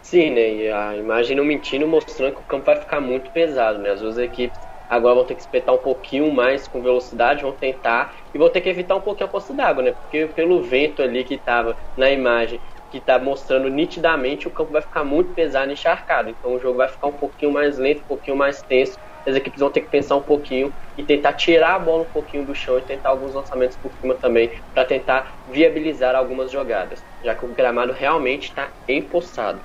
Sim, 0.00 0.30
né? 0.30 0.54
E 0.54 0.68
a 0.70 0.96
imagem 0.96 1.36
não 1.36 1.44
mentindo, 1.44 1.86
mostrando 1.86 2.34
que 2.34 2.40
o 2.40 2.44
campo 2.44 2.66
vai 2.66 2.76
ficar 2.76 3.00
muito 3.00 3.30
pesado, 3.30 3.78
né? 3.78 3.90
As 3.90 4.00
duas 4.00 4.18
equipes 4.18 4.58
agora 4.88 5.14
vão 5.14 5.24
ter 5.26 5.34
que 5.34 5.40
espetar 5.40 5.74
um 5.74 5.78
pouquinho 5.78 6.30
mais 6.32 6.68
com 6.68 6.82
velocidade, 6.82 7.42
vão 7.42 7.56
tentar 7.56 8.14
e 8.34 8.38
vão 8.38 8.50
ter 8.50 8.60
que 8.60 8.68
evitar 8.68 8.96
um 8.96 9.00
pouquinho 9.00 9.28
a 9.28 9.32
poça 9.32 9.54
d'água, 9.54 9.82
né? 9.82 9.92
Porque 9.92 10.26
pelo 10.28 10.62
vento 10.62 11.02
ali 11.02 11.24
que 11.24 11.34
estava 11.34 11.76
na 11.96 12.10
imagem, 12.10 12.60
que 12.90 12.98
está 12.98 13.18
mostrando 13.18 13.68
nitidamente, 13.68 14.46
o 14.48 14.52
campo 14.52 14.72
vai 14.72 14.82
ficar 14.82 15.04
muito 15.04 15.32
pesado 15.32 15.70
e 15.70 15.74
encharcado. 15.74 16.28
Então 16.30 16.52
o 16.54 16.58
jogo 16.60 16.76
vai 16.78 16.88
ficar 16.88 17.08
um 17.08 17.16
pouquinho 17.18 17.52
mais 17.52 17.78
lento, 17.78 18.02
um 18.02 18.06
pouquinho 18.06 18.36
mais 18.36 18.62
tenso 18.62 18.98
as 19.26 19.36
equipes 19.36 19.60
vão 19.60 19.70
ter 19.70 19.82
que 19.82 19.88
pensar 19.88 20.16
um 20.16 20.22
pouquinho 20.22 20.72
e 20.96 21.02
tentar 21.02 21.34
tirar 21.34 21.74
a 21.74 21.78
bola 21.78 22.02
um 22.02 22.12
pouquinho 22.12 22.44
do 22.44 22.54
chão 22.54 22.78
e 22.78 22.82
tentar 22.82 23.10
alguns 23.10 23.34
lançamentos 23.34 23.76
por 23.76 23.90
cima 24.00 24.14
também 24.14 24.50
para 24.74 24.84
tentar 24.84 25.32
viabilizar 25.50 26.14
algumas 26.14 26.50
jogadas, 26.50 27.02
já 27.24 27.34
que 27.34 27.44
o 27.44 27.48
gramado 27.48 27.92
realmente 27.92 28.48
está 28.48 28.68
empossado. 28.88 29.58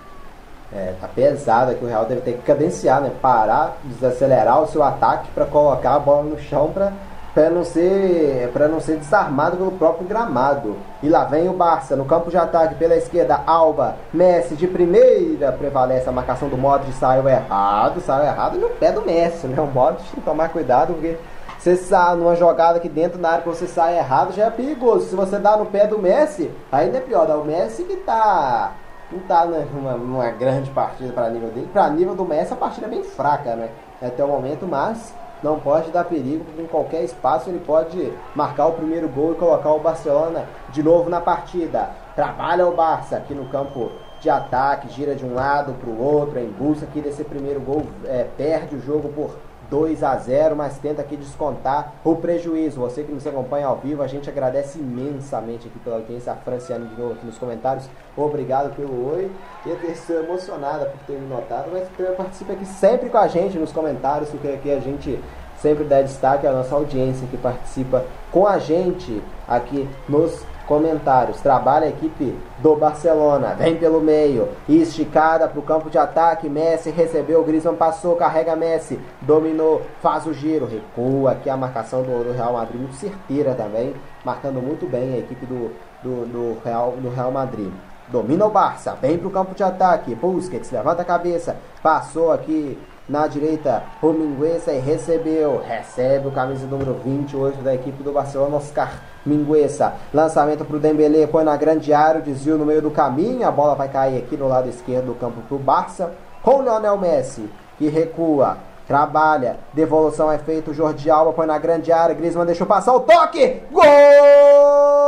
É, 0.74 0.94
tá 1.00 1.08
pesado 1.08 1.74
que 1.76 1.86
o 1.86 1.88
Real 1.88 2.06
deve 2.06 2.22
ter 2.22 2.34
que 2.34 2.42
cadenciar, 2.42 3.02
né? 3.02 3.10
Parar, 3.22 3.78
desacelerar 3.86 4.62
o 4.62 4.68
seu 4.68 4.84
ataque 4.84 5.30
para 5.34 5.46
colocar 5.46 5.96
a 5.96 6.00
bola 6.00 6.24
no 6.24 6.38
chão 6.38 6.72
para 6.74 6.92
para 7.38 7.52
não 7.52 7.64
ser 7.64 8.50
para 8.52 8.68
não 8.68 8.80
ser 8.80 8.98
desarmado 8.98 9.58
pelo 9.58 9.72
próprio 9.74 10.08
gramado. 10.08 10.76
E 11.04 11.08
lá 11.08 11.24
vem 11.26 11.48
o 11.48 11.54
Barça 11.54 11.96
no 11.96 12.04
campo 12.04 12.32
de 12.32 12.38
ataque 12.38 12.74
pela 12.74 12.96
esquerda, 12.96 13.44
Alba, 13.46 13.96
Messi 14.12 14.56
de 14.56 14.66
primeira, 14.66 15.52
prevalece 15.52 16.10
a 16.10 16.12
marcação 16.12 16.50
do 16.50 16.58
Modric, 16.58 16.94
saiu 16.94 17.30
errado, 17.30 18.02
saiu 18.02 18.26
errado 18.26 18.58
no 18.58 18.70
pé 18.72 18.92
do 18.92 19.04
Messi, 19.04 19.46
né? 19.46 19.62
O 19.62 19.68
Modric 19.68 20.02
tem 20.06 20.16
que 20.16 20.22
tomar 20.22 20.50
cuidado 20.50 20.96
porque 20.96 21.16
você 21.60 21.76
sai 21.76 22.16
numa 22.16 22.36
jogada 22.36 22.80
aqui 22.80 22.90
dentro 22.90 23.20
na 23.20 23.30
área 23.30 23.44
que 23.44 23.50
você 23.50 23.68
sai 23.68 24.00
errado 24.00 24.34
já 24.34 24.46
é 24.46 24.50
perigoso. 24.50 25.08
Se 25.08 25.16
você 25.16 25.38
dá 25.38 25.56
no 25.56 25.68
pé 25.68 25.86
do 25.86 26.00
Messi, 26.00 26.50
ainda 26.72 26.98
é 26.98 27.02
pior. 27.02 27.28
Dá 27.28 27.38
o 27.38 27.46
Messi 27.46 27.84
que 27.84 27.98
tá 27.98 28.72
não 29.12 29.20
tá 29.20 29.46
numa, 29.46 29.94
numa 29.94 30.30
grande 30.32 30.72
partida 30.72 31.14
para 31.14 31.30
nível 31.30 31.50
dele. 31.50 31.70
Para 31.72 31.88
nível 31.92 32.16
do 32.16 32.26
Messi 32.26 32.54
a 32.54 32.56
partida 32.56 32.88
é 32.88 32.90
bem 32.90 33.04
fraca, 33.04 33.56
né? 33.56 33.70
Até 34.02 34.24
o 34.24 34.28
momento, 34.28 34.66
mas 34.66 35.14
não 35.44 35.60
pode 35.60 35.92
dar 35.92 36.04
perigo, 36.06 36.44
porque 36.46 36.62
em 36.62 36.68
qualquer 36.68 37.04
espaço 37.04 37.50
ele 37.50 37.60
pode 37.60 38.12
marcar 38.36 38.68
o 38.68 38.74
primeiro 38.74 39.08
gol 39.08 39.34
e 39.34 39.36
colocar 39.36 39.72
o 39.72 39.80
Barcelona 39.80 40.46
de 40.70 40.82
novo 40.82 41.10
na 41.10 41.22
partida. 41.22 41.90
Trabalha 42.16 42.68
o 42.68 42.76
Barça 42.76 43.18
aqui 43.18 43.34
no 43.34 43.46
campo 43.50 43.92
de 44.20 44.30
ataque, 44.30 44.90
gira 44.90 45.16
de 45.16 45.24
um 45.24 45.36
lado 45.36 45.74
para 45.74 45.90
o 45.90 46.02
outro, 46.02 46.40
em 46.40 46.50
busca 46.50 46.86
aqui 46.86 47.02
desse 47.02 47.24
primeiro 47.24 47.60
gol, 47.60 47.84
é, 48.06 48.26
perde 48.36 48.76
o 48.76 48.82
jogo 48.82 49.10
por 49.10 49.32
2 49.70 50.04
a 50.04 50.16
0, 50.16 50.56
mas 50.56 50.78
tenta 50.78 51.02
aqui 51.02 51.16
descontar 51.16 51.94
o 52.04 52.16
prejuízo. 52.16 52.80
Você 52.80 53.04
que 53.04 53.12
nos 53.12 53.26
acompanha 53.28 53.68
ao 53.68 53.78
vivo, 53.78 54.02
a 54.02 54.08
gente 54.08 54.30
agradece 54.30 54.80
imensamente 54.80 55.68
aqui 55.68 55.80
pela 55.80 55.98
audiência. 55.98 56.32
A 56.32 56.36
Franciane 56.36 56.88
de 56.88 57.00
novo 57.00 57.14
aqui 57.14 57.26
nos 57.26 57.38
comentários. 57.38 57.90
Obrigado 58.16 58.76
pelo 58.76 59.14
oi. 59.14 59.32
Eu 59.66 59.78
estou 59.90 60.18
emocionada 60.18 60.86
por 60.86 61.00
ter 61.06 61.20
me 61.20 61.28
notado, 61.28 61.70
mas 61.72 61.88
participe 62.16 62.52
aqui 62.52 62.66
sempre 62.66 63.10
com 63.10 63.18
a 63.18 63.28
gente 63.28 63.58
nos 63.58 63.72
comentários, 63.72 64.30
porque 64.30 64.48
aqui 64.48 64.72
a 64.72 64.80
gente 64.80 65.20
sempre 65.62 65.84
dá 65.84 66.02
destaque 66.02 66.46
à 66.46 66.52
nossa 66.52 66.76
audiência 66.76 67.28
que 67.28 67.38
participa 67.38 68.06
com 68.32 68.46
a 68.46 68.60
gente 68.60 69.22
aqui 69.48 69.90
nos 70.08 70.46
Comentários. 70.68 71.40
Trabalha 71.40 71.86
a 71.86 71.90
equipe 71.90 72.38
do 72.60 72.76
Barcelona. 72.76 73.56
Vem 73.58 73.78
pelo 73.78 74.02
meio. 74.02 74.50
Esticada 74.68 75.48
para 75.48 75.60
o 75.60 75.64
campo 75.64 75.90
de 75.90 75.98
ataque. 75.98 76.50
Messi 76.50 76.92
recebeu. 76.92 77.44
Griezmann 77.44 77.78
passou. 77.78 78.18
Carrega 78.18 78.54
Messi. 78.54 79.00
Dominou. 79.22 79.82
Faz 80.02 80.26
o 80.28 80.34
giro. 80.34 80.68
Recua. 80.68 81.32
Aqui 81.32 81.50
a 81.50 81.56
marcação 81.56 82.04
do, 82.04 82.34
Real 82.34 82.52
Madrid. 82.52 82.82
Muito 82.82 82.96
certeira 82.96 83.56
também. 83.56 83.96
Marcando 84.26 84.62
muito 84.62 84.86
bem 84.86 85.14
a 85.14 85.18
equipe 85.20 85.46
do, 85.46 85.72
do, 86.04 86.26
do, 86.26 86.58
Real, 86.66 86.92
do 86.98 87.10
Real 87.10 87.32
Madrid. 87.32 87.72
Domina 88.10 88.46
o 88.46 88.50
Barça. 88.50 88.98
Vem 89.02 89.18
para 89.18 89.28
o 89.28 89.32
campo 89.32 89.56
de 89.56 89.64
ataque. 89.64 90.16
Busquets 90.16 90.70
levanta 90.70 91.02
a 91.02 91.06
cabeça. 91.06 91.56
Passou 91.82 92.34
aqui 92.34 92.78
na 93.08 93.26
direita, 93.28 93.84
e 94.04 94.80
recebeu. 94.80 95.62
Recebe 95.66 96.28
o 96.28 96.32
camisa 96.32 96.68
número 96.68 96.94
28 97.04 97.62
da 97.62 97.74
equipe 97.74 98.04
do 98.04 98.12
Barcelona, 98.12 98.58
Oscar 98.58 99.02
Mingueza. 99.26 99.94
Lançamento 100.14 100.66
para 100.66 100.76
o 100.76 100.80
Dembele, 100.80 101.28
põe 101.28 101.44
na 101.44 101.56
grande 101.56 101.94
área, 101.94 102.22
desvio 102.22 102.58
no 102.58 102.66
meio 102.66 102.82
do 102.82 102.92
caminho. 102.92 103.48
A 103.48 103.52
bola 103.52 103.76
vai 103.76 103.88
cair 103.88 104.18
aqui 104.18 104.36
no 104.36 104.48
lado 104.48 104.70
esquerdo 104.70 105.08
do 105.08 105.16
campo 105.16 105.42
para 105.42 105.56
o 105.56 105.60
Barça. 105.60 106.12
Com 106.44 106.60
o 106.60 106.62
Lionel 106.62 106.98
Messi, 106.98 107.50
que 107.78 107.88
recua. 107.88 108.58
Trabalha, 108.88 109.58
devolução 109.74 110.32
é 110.32 110.38
feita, 110.38 110.72
o 110.72 110.74
Jordi 110.74 111.10
Alba 111.10 111.34
põe 111.34 111.46
na 111.46 111.58
grande 111.58 111.92
área, 111.92 112.16
Griezmann 112.16 112.46
deixou 112.46 112.66
passar 112.66 112.94
o 112.94 113.02
toque, 113.02 113.62
gol! 113.70 115.07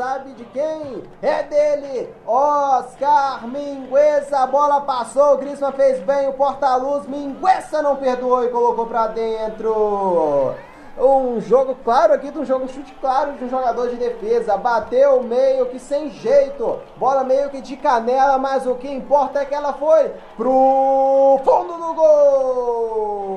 Sabe 0.00 0.32
de 0.32 0.46
quem? 0.46 1.02
É 1.20 1.42
dele, 1.42 2.08
Oscar 2.26 3.46
Mingueza. 3.46 4.38
A 4.38 4.46
bola 4.46 4.80
passou, 4.80 5.34
o 5.34 5.36
Griezmann 5.36 5.72
fez 5.72 6.00
bem, 6.00 6.26
o 6.26 6.32
porta-luz. 6.32 7.06
Mingueza 7.06 7.82
não 7.82 7.96
perdoou 7.96 8.42
e 8.42 8.48
colocou 8.48 8.86
para 8.86 9.08
dentro. 9.08 10.54
Um 11.00 11.40
jogo 11.40 11.76
claro 11.82 12.12
aqui, 12.12 12.30
de 12.30 12.38
um 12.38 12.44
jogo 12.44 12.68
chute 12.68 12.94
claro 13.00 13.32
de 13.32 13.44
um 13.44 13.48
jogador 13.48 13.88
de 13.88 13.96
defesa. 13.96 14.58
Bateu 14.58 15.22
meio 15.22 15.64
que 15.66 15.78
sem 15.78 16.10
jeito. 16.10 16.78
Bola 16.98 17.24
meio 17.24 17.48
que 17.48 17.62
de 17.62 17.74
canela, 17.76 18.36
mas 18.36 18.66
o 18.66 18.74
que 18.74 18.86
importa 18.86 19.40
é 19.40 19.46
que 19.46 19.54
ela 19.54 19.72
foi 19.72 20.12
pro 20.36 21.40
fundo 21.42 21.72
do 21.78 21.94
gol. 21.94 23.30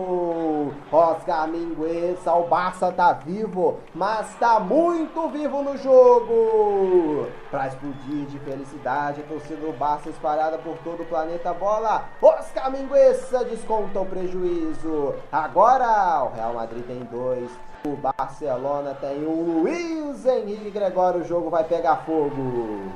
Oscar 0.92 1.48
Mingueza, 1.48 2.34
o 2.34 2.44
Barça 2.44 2.92
tá 2.92 3.14
vivo, 3.14 3.80
mas 3.96 4.36
tá 4.36 4.60
muito 4.60 5.28
vivo 5.30 5.64
no 5.64 5.78
jogo. 5.78 7.28
Pra 7.50 7.68
explodir 7.68 8.26
de 8.28 8.38
felicidade, 8.40 9.22
a 9.22 9.24
torcida 9.24 9.66
do 9.66 9.72
Barça 9.74 10.10
espalhada 10.10 10.58
por 10.58 10.78
todo 10.80 11.02
o 11.02 11.06
planeta. 11.06 11.54
Bola, 11.54 12.06
Oscar 12.22 12.70
Mingueza 12.72 13.44
desconta 13.46 14.02
o 14.02 14.06
prejuízo. 14.06 15.16
Agora 15.32 16.26
o 16.26 16.36
Real 16.36 16.54
Madrid 16.54 16.86
tem 16.86 17.00
dois. 17.12 17.53
O 17.86 17.98
Barcelona 17.98 18.94
tem 18.94 19.26
o 19.26 19.62
Luiz 19.62 20.26
Henrique 20.26 20.72
Gregório. 20.72 21.20
O 21.20 21.26
jogo 21.26 21.50
vai 21.50 21.66
pegar 21.66 21.98
fogo. 21.98 22.94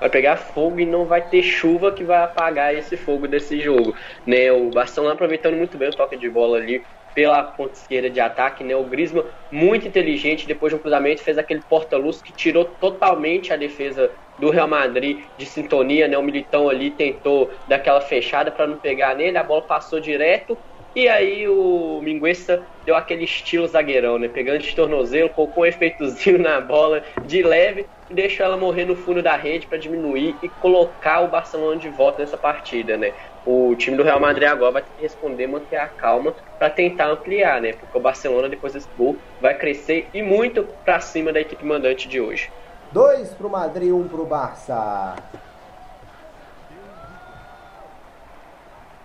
Vai 0.00 0.08
pegar 0.08 0.36
fogo 0.38 0.80
e 0.80 0.86
não 0.86 1.04
vai 1.04 1.20
ter 1.20 1.42
chuva 1.42 1.92
que 1.92 2.04
vai 2.04 2.22
apagar 2.22 2.74
esse 2.74 2.96
fogo 2.96 3.28
desse 3.28 3.60
jogo. 3.60 3.94
Né? 4.26 4.50
O 4.50 4.70
Barcelona 4.70 5.12
aproveitando 5.12 5.56
muito 5.56 5.76
bem 5.76 5.90
o 5.90 5.94
toque 5.94 6.16
de 6.16 6.30
bola 6.30 6.56
ali 6.56 6.82
pela 7.14 7.42
ponta 7.42 7.74
esquerda 7.74 8.08
de 8.08 8.18
ataque, 8.18 8.64
né? 8.64 8.74
O 8.74 8.84
Griezmann 8.84 9.26
muito 9.50 9.86
inteligente, 9.86 10.46
depois 10.46 10.72
de 10.72 10.76
um 10.76 10.78
cruzamento 10.78 11.20
fez 11.20 11.36
aquele 11.36 11.60
porta-luz 11.60 12.22
que 12.22 12.32
tirou 12.32 12.64
totalmente 12.64 13.52
a 13.52 13.56
defesa 13.56 14.10
do 14.38 14.50
Real 14.50 14.68
Madrid 14.68 15.18
de 15.36 15.44
sintonia, 15.44 16.08
né? 16.08 16.16
O 16.16 16.22
Militão 16.22 16.68
ali 16.68 16.92
tentou 16.92 17.50
dar 17.66 17.76
aquela 17.76 18.00
fechada 18.00 18.50
para 18.50 18.66
não 18.66 18.78
pegar 18.78 19.16
nele, 19.16 19.36
a 19.36 19.42
bola 19.42 19.62
passou 19.62 20.00
direto 20.00 20.56
e 20.94 21.08
aí 21.08 21.46
o 21.48 22.00
Minguesta 22.02 22.62
deu 22.88 22.96
aquele 22.96 23.24
estilo 23.24 23.68
zagueirão, 23.68 24.18
né? 24.18 24.28
Pegando 24.28 24.60
de 24.60 24.74
tornozelo, 24.74 25.28
colocou 25.28 25.62
um 25.62 25.66
efeitozinho 25.66 26.38
na 26.40 26.58
bola 26.58 27.02
de 27.26 27.42
leve 27.42 27.86
e 28.08 28.14
deixou 28.14 28.46
ela 28.46 28.56
morrer 28.56 28.86
no 28.86 28.96
fundo 28.96 29.22
da 29.22 29.36
rede 29.36 29.66
para 29.66 29.76
diminuir 29.76 30.34
e 30.42 30.48
colocar 30.48 31.20
o 31.20 31.28
Barcelona 31.28 31.78
de 31.78 31.90
volta 31.90 32.22
nessa 32.22 32.38
partida, 32.38 32.96
né? 32.96 33.12
O 33.44 33.74
time 33.76 33.94
do 33.94 34.02
Real 34.02 34.18
Madrid 34.18 34.48
agora 34.48 34.72
vai 34.72 34.82
ter 34.82 34.88
que 34.96 35.02
responder, 35.02 35.46
manter 35.46 35.76
a 35.76 35.86
calma 35.86 36.34
para 36.58 36.70
tentar 36.70 37.10
ampliar, 37.10 37.60
né? 37.60 37.74
Porque 37.74 37.98
o 37.98 38.00
Barcelona 38.00 38.48
depois 38.48 38.72
desse 38.72 38.88
gol 38.96 39.18
vai 39.38 39.54
crescer 39.54 40.08
e 40.14 40.22
muito 40.22 40.64
para 40.82 40.98
cima 40.98 41.30
da 41.30 41.40
equipe 41.40 41.64
mandante 41.66 42.08
de 42.08 42.18
hoje. 42.18 42.50
Dois 42.90 43.34
pro 43.34 43.50
Madrid, 43.50 43.92
um 43.92 44.08
pro 44.08 44.24
Barça. 44.24 45.14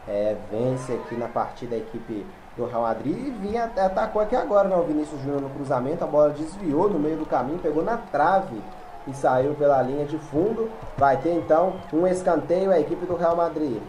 é, 0.08 0.36
vence 0.52 0.92
aqui 0.94 1.16
na 1.16 1.28
partida 1.28 1.76
a 1.76 1.78
equipe 1.78 2.26
do 2.56 2.66
Real 2.66 2.84
Madrid 2.84 3.18
e 3.18 3.32
vinha, 3.32 3.66
atacou 3.66 4.22
aqui 4.22 4.36
agora, 4.36 4.68
né? 4.68 4.76
O 4.76 4.84
Vinícius 4.84 5.22
Júnior 5.22 5.42
no 5.42 5.50
cruzamento, 5.50 6.04
a 6.04 6.08
bola 6.08 6.30
desviou 6.30 6.90
no 6.90 7.00
meio 7.00 7.18
do 7.18 7.26
caminho, 7.26 7.60
pegou 7.60 7.84
na 7.84 7.98
trave 7.98 8.62
e 9.08 9.14
saiu 9.14 9.54
pela 9.56 9.82
linha 9.82 10.06
de 10.06 10.18
fundo. 10.18 10.70
Vai 10.98 11.18
ter 11.18 11.34
então 11.34 11.74
um 11.92 12.06
escanteio 12.06 12.72
a 12.72 12.80
equipe 12.80 13.06
do 13.06 13.16
Real 13.16 13.36
Madrid. 13.36 13.82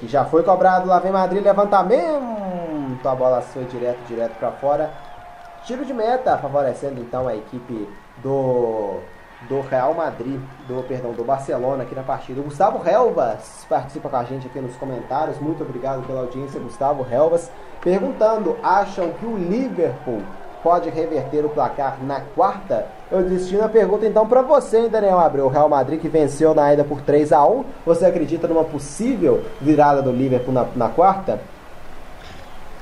E 0.00 0.06
já 0.06 0.24
foi 0.24 0.44
cobrado, 0.44 0.86
lá 0.86 1.00
vem 1.00 1.10
Madrid, 1.10 1.42
levantamento. 1.42 2.28
A 3.04 3.14
bola 3.14 3.40
foi 3.40 3.64
direto, 3.64 3.98
direto 4.06 4.38
para 4.38 4.52
fora. 4.52 4.90
Tiro 5.64 5.84
de 5.84 5.92
meta, 5.92 6.38
favorecendo 6.38 7.00
então 7.00 7.26
a 7.26 7.34
equipe 7.34 7.88
do 8.18 9.00
do 9.42 9.60
Real 9.60 9.94
Madrid, 9.94 10.40
do 10.66 10.82
perdão, 10.82 11.12
do 11.12 11.22
Barcelona 11.22 11.84
aqui 11.84 11.94
na 11.94 12.02
partida. 12.02 12.40
O 12.40 12.44
Gustavo 12.44 12.86
Helvas 12.88 13.64
participa 13.68 14.08
com 14.08 14.16
a 14.16 14.24
gente 14.24 14.46
aqui 14.46 14.60
nos 14.60 14.74
comentários. 14.76 15.38
Muito 15.38 15.62
obrigado 15.62 16.04
pela 16.06 16.20
audiência, 16.20 16.58
Gustavo 16.58 17.06
Helvas, 17.10 17.50
perguntando: 17.80 18.56
acham 18.62 19.10
que 19.12 19.24
o 19.24 19.36
Liverpool 19.36 20.22
pode 20.62 20.90
reverter 20.90 21.44
o 21.44 21.48
placar 21.48 21.98
na 22.02 22.20
quarta? 22.20 22.86
Eu 23.10 23.22
destino 23.22 23.64
a 23.64 23.68
pergunta 23.68 24.06
então 24.06 24.26
para 24.26 24.42
você, 24.42 24.80
hein, 24.80 24.88
Daniel 24.88 25.20
Abreu. 25.20 25.46
O 25.46 25.50
Real 25.50 25.68
Madrid 25.68 26.00
que 26.00 26.08
venceu 26.08 26.54
na 26.54 26.72
ida 26.72 26.82
por 26.82 27.00
3 27.00 27.32
a 27.32 27.46
1 27.46 27.64
Você 27.86 28.04
acredita 28.04 28.48
numa 28.48 28.64
possível 28.64 29.44
virada 29.60 30.02
do 30.02 30.10
Liverpool 30.10 30.52
na, 30.52 30.66
na 30.74 30.88
quarta? 30.88 31.40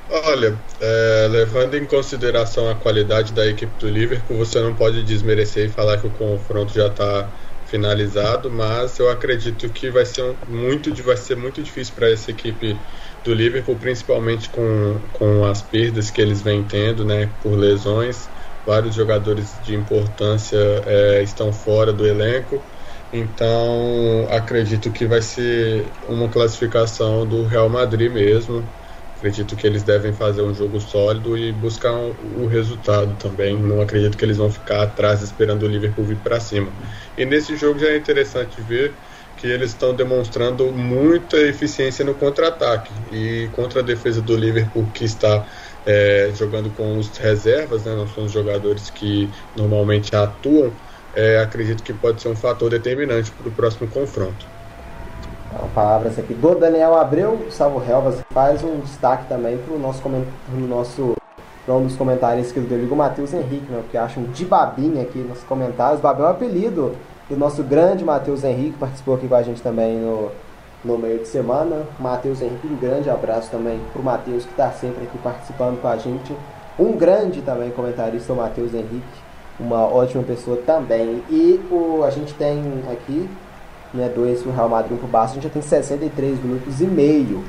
Olha, 0.08 0.64
é, 0.80 1.26
levando 1.28 1.74
em 1.74 1.84
consideração 1.86 2.68
a 2.70 2.78
qualidade 2.78 3.32
da 3.34 3.44
equipe 3.46 3.76
do 3.76 3.88
Liverpool, 3.88 4.36
você 4.38 4.60
não 4.60 4.74
pode 4.76 5.02
desmerecer 5.02 5.68
e 5.68 5.72
falar 5.72 6.00
que 6.00 6.06
o 6.06 6.12
confronto 6.12 6.72
já 6.72 6.86
está 6.86 7.32
finalizado, 7.64 8.48
mas 8.48 8.98
eu 9.00 9.10
acredito 9.10 9.72
que 9.72 9.90
vai 9.90 10.06
ser 10.06 10.22
um, 10.22 10.38
muito, 10.46 10.94
vai 11.02 11.16
ser 11.16 11.34
muito 11.36 11.60
difícil 11.60 11.94
para 11.96 12.08
essa 12.10 12.30
equipe 12.30 12.84
do 13.24 13.34
Liverpool, 13.34 13.78
principalmente 13.80 14.48
com, 14.48 15.08
com 15.12 15.44
as 15.44 15.60
perdas 15.62 16.08
que 16.10 16.20
eles 16.20 16.40
vêm 16.40 16.64
tendo, 16.66 17.04
né, 17.04 17.26
por 17.40 17.56
lesões. 17.56 18.30
Vários 18.64 18.94
jogadores 18.94 19.58
de 19.60 19.74
importância 19.74 20.56
é, 20.86 21.22
estão 21.22 21.52
fora 21.52 21.92
do 21.92 22.06
elenco, 22.06 22.68
então 23.12 24.26
acredito 24.30 24.92
que 24.92 25.06
vai 25.06 25.22
ser 25.22 25.96
uma 26.02 26.28
classificação 26.30 27.26
do 27.28 27.44
Real 27.44 27.68
Madrid 27.68 28.10
mesmo. 28.12 28.72
Acredito 29.16 29.56
que 29.56 29.66
eles 29.66 29.82
devem 29.82 30.12
fazer 30.12 30.42
um 30.42 30.52
jogo 30.52 30.78
sólido 30.78 31.38
e 31.38 31.50
buscar 31.52 31.92
um, 31.94 32.10
o 32.20 32.46
resultado 32.46 33.16
também. 33.16 33.60
Não 33.62 33.80
acredito 33.80 34.16
que 34.16 34.24
eles 34.24 34.36
vão 34.36 34.50
ficar 34.50 34.82
atrás 34.82 35.22
esperando 35.22 35.62
o 35.62 35.68
Liverpool 35.68 36.04
vir 36.04 36.20
para 36.22 36.38
cima. 36.38 36.76
E 37.16 37.24
nesse 37.24 37.56
jogo 37.56 37.78
já 37.78 37.88
é 37.88 37.96
interessante 37.96 38.60
ver 38.60 38.98
que 39.34 39.46
eles 39.46 39.70
estão 39.70 39.94
demonstrando 39.94 40.70
muita 40.72 41.38
eficiência 41.38 42.04
no 42.04 42.14
contra-ataque 42.14 42.94
e 43.10 43.48
contra 43.52 43.80
a 43.80 43.82
defesa 43.82 44.20
do 44.20 44.36
Liverpool 44.36 44.90
que 44.92 45.04
está 45.04 45.46
é, 45.84 46.30
jogando 46.34 46.70
com 46.72 46.98
os 46.98 47.16
reservas, 47.16 47.84
né, 47.84 47.94
não 47.94 48.06
são 48.06 48.24
os 48.24 48.32
jogadores 48.32 48.90
que 48.90 49.30
normalmente 49.54 50.14
atuam. 50.14 50.76
É, 51.12 51.38
acredito 51.38 51.82
que 51.82 51.94
pode 51.94 52.20
ser 52.20 52.28
um 52.28 52.36
fator 52.36 52.68
determinante 52.70 53.32
para 53.32 53.48
o 53.48 53.54
próximo 53.54 53.88
confronto. 53.88 54.55
Palavras 55.74 56.18
aqui 56.18 56.34
do 56.34 56.54
Daniel 56.54 56.96
Abreu, 56.96 57.46
Salvo 57.50 57.82
Helvas 57.88 58.20
faz 58.30 58.62
um 58.62 58.80
destaque 58.80 59.26
também 59.28 59.58
para 59.58 59.74
o 59.74 59.78
nosso, 59.78 60.00
pro 60.00 60.66
nosso 60.66 61.16
um 61.68 61.82
dos 61.82 61.96
comentários 61.96 62.52
que 62.52 62.58
eu 62.58 62.64
digo, 62.64 62.94
o 62.94 62.96
Matheus 62.96 63.34
Henrique, 63.34 63.70
né, 63.70 63.82
que 63.90 63.98
acham 63.98 64.22
de 64.24 64.44
babinha 64.44 65.02
aqui 65.02 65.18
nos 65.18 65.42
comentários. 65.42 66.00
Babinha 66.00 66.26
é 66.26 66.28
um 66.28 66.32
apelido 66.32 66.94
do 67.28 67.36
nosso 67.36 67.62
grande 67.62 68.04
Matheus 68.04 68.44
Henrique, 68.44 68.78
participou 68.78 69.16
aqui 69.16 69.26
com 69.26 69.34
a 69.34 69.42
gente 69.42 69.60
também 69.60 69.98
no, 69.98 70.30
no 70.84 70.96
meio 70.96 71.18
de 71.18 71.26
semana. 71.26 71.84
Matheus 71.98 72.40
Henrique, 72.40 72.68
um 72.68 72.76
grande 72.76 73.10
abraço 73.10 73.50
também 73.50 73.80
para 73.92 74.00
o 74.00 74.04
Matheus, 74.04 74.44
que 74.44 74.50
está 74.50 74.70
sempre 74.70 75.04
aqui 75.04 75.18
participando 75.18 75.80
com 75.80 75.88
a 75.88 75.96
gente. 75.96 76.36
Um 76.78 76.92
grande 76.92 77.42
também 77.42 77.70
comentarista, 77.70 78.32
o 78.32 78.36
Matheus 78.36 78.72
Henrique, 78.72 79.02
uma 79.58 79.86
ótima 79.86 80.22
pessoa 80.22 80.58
também. 80.58 81.22
E 81.28 81.60
o, 81.70 82.04
a 82.04 82.10
gente 82.10 82.32
tem 82.34 82.62
aqui 82.92 83.28
né, 83.96 84.08
2 84.08 84.42
para 84.42 84.50
o 84.50 84.54
Real 84.54 84.68
Madrid, 84.68 84.92
1 84.92 84.96
para 84.98 85.06
o 85.06 85.08
Barça, 85.08 85.32
a 85.32 85.34
gente 85.34 85.44
já 85.44 85.50
tem 85.50 85.62
63 85.62 86.42
minutos 86.42 86.80
e 86.80 86.86
meio. 86.86 87.44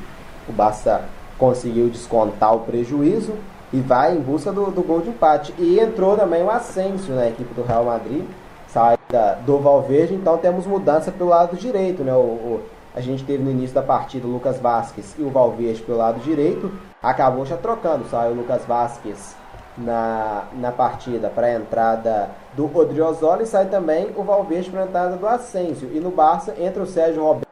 O 0.47 0.51
Barça 0.51 1.05
conseguiu 1.37 1.89
descontar 1.89 2.55
o 2.55 2.61
prejuízo 2.61 3.33
e 3.71 3.79
vai 3.79 4.15
em 4.15 4.19
busca 4.19 4.51
do, 4.51 4.71
do 4.71 4.81
gol 4.81 5.01
de 5.01 5.09
empate. 5.09 5.53
E 5.57 5.79
entrou 5.79 6.15
também 6.15 6.43
o 6.43 6.49
Asensio 6.49 7.15
na 7.15 7.27
equipe 7.27 7.53
do 7.53 7.63
Real 7.63 7.85
Madrid, 7.85 8.23
saída 8.67 9.37
do 9.45 9.59
Valverde, 9.59 10.13
então 10.13 10.37
temos 10.37 10.65
mudança 10.65 11.11
pelo 11.11 11.29
lado 11.29 11.55
direito. 11.55 12.03
Né? 12.03 12.13
O, 12.13 12.17
o, 12.17 12.63
a 12.95 13.01
gente 13.01 13.23
teve 13.23 13.43
no 13.43 13.51
início 13.51 13.75
da 13.75 13.83
partida 13.83 14.27
o 14.27 14.31
Lucas 14.31 14.59
Vasquez 14.59 15.15
e 15.19 15.21
o 15.21 15.29
Valverde 15.29 15.81
pelo 15.81 15.97
lado 15.97 16.19
direito, 16.19 16.71
acabou 17.01 17.45
já 17.45 17.57
trocando, 17.57 18.07
saiu 18.09 18.31
o 18.31 18.35
Lucas 18.35 18.65
Vasquez 18.65 19.35
na, 19.77 20.45
na 20.53 20.71
partida 20.71 21.29
para 21.29 21.47
a 21.47 21.53
entrada 21.53 22.29
do 22.53 22.75
Odriozola 22.75 23.43
e 23.43 23.45
sai 23.45 23.67
também 23.67 24.11
o 24.15 24.23
Valverde 24.23 24.69
para 24.69 24.81
a 24.81 24.85
entrada 24.85 25.15
do 25.15 25.27
Asensio. 25.27 25.89
E 25.93 25.99
no 25.99 26.11
Barça 26.11 26.55
entra 26.59 26.81
o 26.81 26.87
Sérgio 26.87 27.23
Roberto 27.23 27.46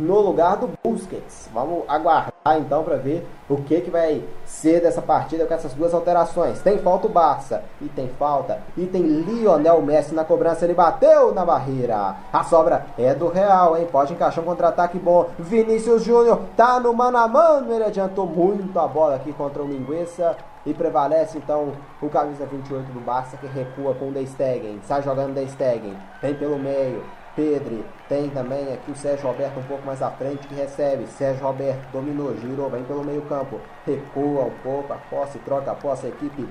no 0.00 0.20
lugar 0.20 0.56
do 0.56 0.70
Busquets. 0.82 1.48
Vamos 1.52 1.84
aguardar 1.86 2.32
então 2.58 2.82
para 2.82 2.96
ver 2.96 3.26
o 3.48 3.56
que, 3.58 3.80
que 3.80 3.90
vai 3.90 4.24
ser 4.44 4.80
dessa 4.80 5.02
partida 5.02 5.46
com 5.46 5.54
essas 5.54 5.74
duas 5.74 5.92
alterações. 5.92 6.60
Tem 6.60 6.78
falta 6.78 7.06
o 7.06 7.10
Barça 7.10 7.62
e 7.80 7.88
tem 7.88 8.08
falta. 8.18 8.60
E 8.76 8.86
tem 8.86 9.02
Lionel 9.02 9.82
Messi 9.82 10.14
na 10.14 10.24
cobrança. 10.24 10.64
Ele 10.64 10.74
bateu 10.74 11.34
na 11.34 11.44
barreira. 11.44 12.16
A 12.32 12.44
sobra 12.44 12.86
é 12.98 13.14
do 13.14 13.28
Real, 13.28 13.76
hein? 13.76 13.86
Pode 13.90 14.12
encaixar 14.12 14.42
um 14.42 14.46
contra-ataque 14.46 14.98
bom. 14.98 15.28
Vinícius 15.38 16.04
Júnior 16.04 16.40
tá 16.56 16.80
no 16.80 16.92
mano 16.94 17.18
a 17.18 17.28
mano. 17.28 17.72
Ele 17.72 17.84
adiantou 17.84 18.26
muito 18.26 18.78
a 18.78 18.86
bola 18.86 19.16
aqui 19.16 19.32
contra 19.32 19.62
o 19.62 19.66
Mingueça. 19.66 20.36
E 20.64 20.74
prevalece 20.74 21.38
então 21.38 21.72
o 22.02 22.08
camisa 22.10 22.44
28 22.44 22.92
do 22.92 23.00
Barça 23.00 23.36
que 23.38 23.46
recua 23.46 23.94
com 23.94 24.08
o 24.08 24.12
De 24.12 24.26
Stegen. 24.26 24.78
Sai 24.82 25.02
jogando 25.02 25.34
De 25.34 25.48
Stegen. 25.48 25.96
Vem 26.20 26.34
pelo 26.34 26.58
meio. 26.58 27.02
Pedro. 27.40 27.82
Tem 28.06 28.28
também 28.28 28.70
aqui 28.74 28.90
o 28.90 28.94
Sérgio 28.94 29.26
Roberto 29.26 29.58
um 29.58 29.62
pouco 29.62 29.86
mais 29.86 30.02
à 30.02 30.10
frente 30.10 30.46
que 30.46 30.54
recebe. 30.54 31.06
Sérgio 31.06 31.42
Roberto 31.42 31.80
dominou, 31.90 32.36
girou, 32.36 32.68
vem 32.68 32.84
pelo 32.84 33.02
meio 33.02 33.22
campo. 33.22 33.58
Recua 33.86 34.44
um 34.44 34.52
pouco 34.62 34.92
a 34.92 34.96
posse, 34.96 35.38
troca 35.38 35.70
a 35.70 35.74
posse 35.74 36.04
a 36.04 36.08
equipe 36.10 36.46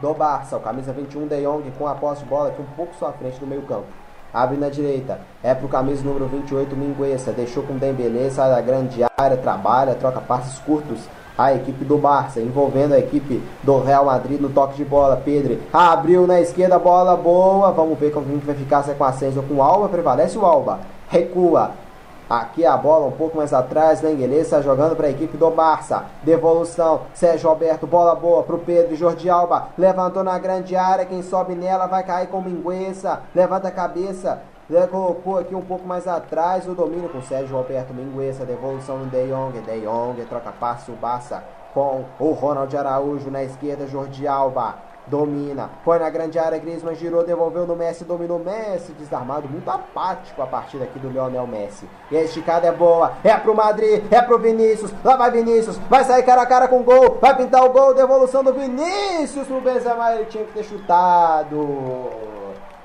do 0.00 0.14
Barça. 0.14 0.56
O 0.56 0.60
camisa 0.60 0.92
21 0.92 1.26
De 1.26 1.42
Jong 1.42 1.68
com 1.76 1.88
a 1.88 1.96
posse 1.96 2.22
de 2.22 2.28
bola 2.28 2.50
aqui 2.50 2.62
um 2.62 2.76
pouco 2.76 2.94
só 2.94 3.08
à 3.08 3.12
frente 3.12 3.40
do 3.40 3.46
meio 3.46 3.62
campo. 3.62 3.88
Abre 4.32 4.56
na 4.56 4.68
direita. 4.68 5.20
É 5.42 5.52
pro 5.52 5.66
camisa 5.66 6.04
número 6.04 6.28
28, 6.28 6.76
Mingueza. 6.76 7.32
Deixou 7.32 7.64
com 7.64 7.76
Dembele, 7.76 8.30
sai 8.30 8.50
da 8.50 8.60
grande 8.60 9.00
área, 9.16 9.36
trabalha, 9.36 9.96
troca 9.96 10.20
passes 10.20 10.60
curtos 10.60 11.08
a 11.38 11.54
equipe 11.54 11.84
do 11.84 11.96
Barça, 11.96 12.40
envolvendo 12.40 12.94
a 12.94 12.98
equipe 12.98 13.40
do 13.62 13.80
Real 13.80 14.06
Madrid 14.06 14.40
no 14.40 14.50
toque 14.50 14.74
de 14.74 14.84
bola. 14.84 15.22
Pedro 15.24 15.60
abriu 15.72 16.26
na 16.26 16.40
esquerda, 16.40 16.78
bola 16.78 17.16
boa. 17.16 17.70
Vamos 17.70 17.96
ver 17.96 18.10
como 18.10 18.26
a 18.26 18.38
vai 18.44 18.56
ficar 18.56 18.82
se 18.82 18.90
é 18.90 18.94
com 18.94 19.04
Ascenso 19.04 19.38
ou 19.38 19.44
com 19.44 19.54
o 19.54 19.62
Alba. 19.62 19.88
Prevalece 19.88 20.36
o 20.36 20.44
Alba. 20.44 20.80
Recua. 21.08 21.70
Aqui 22.28 22.66
a 22.66 22.76
bola 22.76 23.06
um 23.06 23.12
pouco 23.12 23.38
mais 23.38 23.54
atrás, 23.54 24.02
Lengueleza 24.02 24.60
jogando 24.60 24.94
para 24.94 25.06
a 25.06 25.10
equipe 25.10 25.38
do 25.38 25.50
Barça. 25.50 26.04
Devolução, 26.22 27.02
Sérgio 27.14 27.48
Alberto, 27.48 27.86
bola 27.86 28.14
boa 28.14 28.42
para 28.42 28.54
o 28.54 28.58
Pedro, 28.58 28.94
Jordi 28.96 29.30
Alba, 29.30 29.68
levantou 29.78 30.22
na 30.22 30.38
grande 30.38 30.76
área, 30.76 31.06
quem 31.06 31.22
sobe 31.22 31.54
nela 31.54 31.86
vai 31.86 32.02
cair 32.02 32.26
com 32.26 32.42
Mingueza, 32.42 33.20
levanta 33.34 33.68
a 33.68 33.70
cabeça, 33.70 34.42
ele 34.70 34.86
colocou 34.86 35.38
aqui 35.38 35.54
um 35.54 35.62
pouco 35.62 35.86
mais 35.86 36.06
atrás 36.06 36.68
o 36.68 36.74
domínio 36.74 37.08
com 37.08 37.22
Sérgio 37.22 37.56
Roberto 37.56 37.94
Mingueza, 37.94 38.44
devolução 38.44 38.98
no 38.98 39.06
De 39.06 39.26
Jong, 39.28 39.60
De 39.60 39.80
Jong, 39.80 40.24
troca 40.26 40.52
passe 40.52 40.90
o 40.90 40.94
Barça 40.94 41.42
com 41.72 42.04
o 42.18 42.32
Ronald 42.32 42.74
Araújo 42.76 43.30
na 43.30 43.42
esquerda, 43.42 43.86
Jordi 43.86 44.26
Alba 44.26 44.88
domina, 45.08 45.70
põe 45.84 45.98
na 45.98 46.10
grande 46.10 46.38
área, 46.38 46.58
Griezmann 46.58 46.94
girou, 46.94 47.24
devolveu 47.24 47.66
no 47.66 47.74
Messi, 47.74 48.04
dominou 48.04 48.38
Messi, 48.38 48.92
desarmado, 48.92 49.48
muito 49.48 49.68
apático 49.68 50.40
a 50.42 50.46
partida 50.46 50.84
aqui 50.84 50.98
do 50.98 51.08
Lionel 51.08 51.46
Messi. 51.46 51.88
E 52.10 52.16
a 52.16 52.22
esticada 52.22 52.66
é 52.66 52.72
boa, 52.72 53.12
é 53.24 53.34
pro 53.36 53.54
Madrid, 53.54 54.04
é 54.10 54.20
pro 54.20 54.38
Vinícius, 54.38 54.92
lá 55.02 55.16
vai 55.16 55.30
Vinícius, 55.30 55.78
vai 55.88 56.04
sair 56.04 56.22
cara 56.22 56.42
a 56.42 56.46
cara 56.46 56.68
com 56.68 56.82
gol, 56.82 57.18
vai 57.20 57.36
pintar 57.36 57.64
o 57.64 57.70
gol, 57.70 57.94
devolução 57.94 58.44
do 58.44 58.52
Vinícius 58.52 59.46
pro 59.46 59.60
Benzema, 59.60 60.14
ele 60.14 60.26
tinha 60.26 60.44
que 60.44 60.52
ter 60.52 60.64
chutado. 60.64 62.37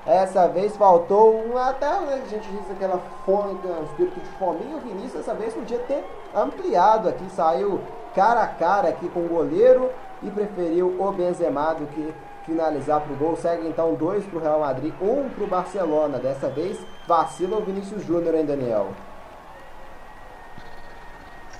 Essa 0.06 0.46
vez 0.48 0.76
faltou 0.76 1.34
um, 1.34 1.56
até 1.56 1.86
a 1.86 2.20
gente 2.28 2.46
diz 2.48 2.70
aquela 2.70 3.00
fome, 3.24 3.58
um 3.64 3.84
espírito 3.84 4.20
de 4.20 4.28
fominho. 4.38 4.76
O 4.76 4.80
Vinícius 4.80 5.14
dessa 5.14 5.34
vez 5.34 5.54
podia 5.54 5.78
ter 5.78 6.04
ampliado 6.34 7.08
aqui, 7.08 7.24
saiu 7.30 7.80
cara 8.14 8.42
a 8.42 8.46
cara 8.46 8.88
aqui 8.88 9.08
com 9.08 9.20
o 9.20 9.28
goleiro 9.28 9.90
e 10.22 10.30
preferiu 10.30 10.94
o 10.98 11.12
Benzema 11.12 11.74
do 11.74 11.86
que 11.86 12.14
finalizar 12.44 13.00
para 13.00 13.12
o 13.14 13.16
gol. 13.16 13.36
Segue 13.36 13.66
então 13.66 13.94
dois 13.94 14.24
para 14.26 14.38
o 14.38 14.42
Real 14.42 14.60
Madrid, 14.60 14.92
um 15.00 15.28
para 15.30 15.44
o 15.44 15.46
Barcelona. 15.46 16.18
Dessa 16.18 16.48
vez 16.48 16.78
vacila 17.08 17.56
o 17.56 17.64
Vinícius 17.64 18.04
Júnior, 18.04 18.34
hein, 18.34 18.44
Daniel? 18.44 18.88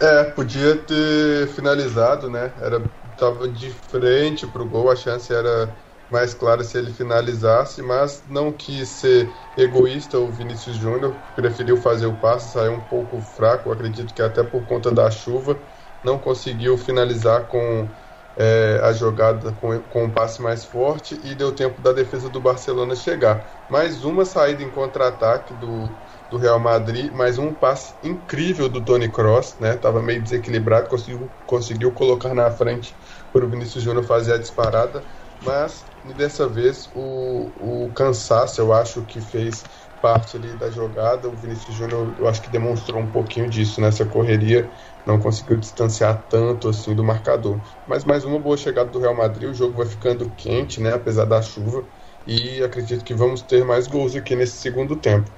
É, 0.01 0.25
podia 0.25 0.77
ter 0.77 1.49
finalizado, 1.49 2.29
né? 2.29 2.53
Era 2.61 2.83
tava 3.19 3.49
de 3.49 3.71
frente 3.71 4.47
para 4.47 4.61
o 4.61 4.67
gol, 4.67 4.91
a 4.91 4.97
chance 4.97 5.33
era 5.33 5.71
mais 6.15 6.33
clara 6.33 6.63
se 6.63 6.79
ele 6.79 6.93
finalizasse, 6.93 7.83
mas 7.83 8.25
não 8.29 8.53
quis 8.53 8.89
ser 8.89 9.35
egoísta 9.57 10.17
o 10.17 10.31
Vinícius 10.31 10.77
Júnior, 10.77 11.21
preferiu 11.35 11.77
fazer 11.77 12.07
o 12.07 12.17
passe, 12.17 12.53
saiu 12.53 12.75
um 12.75 12.81
pouco 12.81 13.21
fraco, 13.21 13.73
acredito 13.73 14.15
que 14.15 14.23
até 14.23 14.45
por 14.45 14.65
conta 14.65 14.93
da 14.93 15.11
chuva, 15.11 15.61
não 16.05 16.17
conseguiu 16.17 16.79
finalizar 16.79 17.49
com 17.49 17.91
é, 18.37 18.81
a 18.83 18.93
jogada 18.93 19.53
com, 19.53 19.81
com 19.83 20.05
um 20.05 20.11
passe 20.13 20.41
mais 20.41 20.65
forte 20.65 21.19
e 21.25 21.35
deu 21.35 21.53
tempo 21.53 21.81
da 21.83 21.93
defesa 21.93 22.31
do 22.31 22.41
Barcelona 22.41 22.95
chegar. 22.95 23.49
Mais 23.69 24.05
uma 24.05 24.25
saída 24.25 24.63
em 24.63 24.71
contra-ataque 24.71 25.53
do, 25.55 25.99
do 26.31 26.37
Real 26.37 26.61
Madrid, 26.61 27.13
mais 27.13 27.39
um 27.39 27.53
passe 27.55 27.97
incrível 28.03 28.69
do 28.69 28.85
Tony 28.85 29.11
Cross, 29.11 29.59
né? 29.59 29.77
Tava 29.77 30.01
meio 30.03 30.23
desequilibrado, 30.23 30.89
conseguiu, 30.89 31.33
conseguiu 31.45 31.93
colocar 31.93 32.35
na 32.35 32.51
frente 32.53 32.97
para 33.33 33.45
o 33.45 33.51
Vinícius 33.51 33.83
Júnior 33.83 34.05
fazer 34.05 34.35
a 34.35 34.39
disparada, 34.39 35.05
mas 35.41 35.85
dessa 36.13 36.47
vez 36.47 36.91
o, 36.95 37.87
o 37.87 37.93
cansaço 37.93 38.61
eu 38.61 38.73
acho 38.73 39.03
que 39.07 39.21
fez 39.21 39.65
parte 40.05 40.37
ali 40.37 40.55
da 40.55 40.71
jogada. 40.71 41.31
O 41.31 41.35
Vinícius 41.35 41.75
Júnior 41.75 42.15
eu 42.19 42.27
acho 42.29 42.43
que 42.43 42.51
demonstrou 42.51 43.01
um 43.01 43.11
pouquinho 43.11 43.49
disso 43.49 43.81
nessa 43.81 44.05
correria, 44.05 44.71
não 45.07 45.19
conseguiu 45.19 45.57
distanciar 45.57 46.27
tanto 46.29 46.69
assim 46.69 46.95
do 46.95 47.03
marcador. 47.03 47.63
Mas 47.87 48.05
mais 48.05 48.23
uma 48.23 48.39
boa 48.39 48.57
chegada 48.59 48.91
do 48.91 49.01
Real 49.01 49.17
Madrid, 49.17 49.49
o 49.49 49.55
jogo 49.55 49.79
vai 49.79 49.87
ficando 49.87 50.29
quente, 50.29 50.79
né, 50.79 50.93
apesar 50.93 51.25
da 51.25 51.41
chuva, 51.41 51.87
e 52.27 52.63
acredito 52.63 53.03
que 53.03 53.15
vamos 53.15 53.41
ter 53.41 53.65
mais 53.65 53.87
gols 53.87 54.15
aqui 54.15 54.37
nesse 54.37 54.59
segundo 54.59 54.97
tempo. 54.97 55.31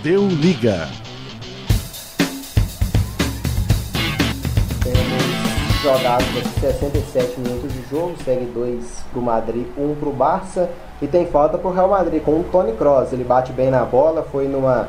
Deu 0.00 0.28
liga. 0.28 0.88
Temos 5.84 6.00
jogados 6.00 6.26
67 6.60 7.40
minutos 7.40 7.70
de 7.70 7.82
jogo, 7.90 8.14
segue 8.24 8.46
2 8.46 9.04
pro 9.12 9.20
Madrid, 9.20 9.66
1 9.76 9.82
um 9.82 9.94
pro 9.94 10.10
Barça 10.10 10.70
e 11.02 11.06
tem 11.06 11.26
falta 11.26 11.58
pro 11.58 11.70
Real 11.70 11.88
Madrid 11.88 12.22
com 12.22 12.40
o 12.40 12.44
Tony 12.44 12.72
Kroos. 12.72 13.12
Ele 13.12 13.22
bate 13.22 13.52
bem 13.52 13.70
na 13.70 13.84
bola, 13.84 14.22
foi 14.22 14.48
numa 14.48 14.88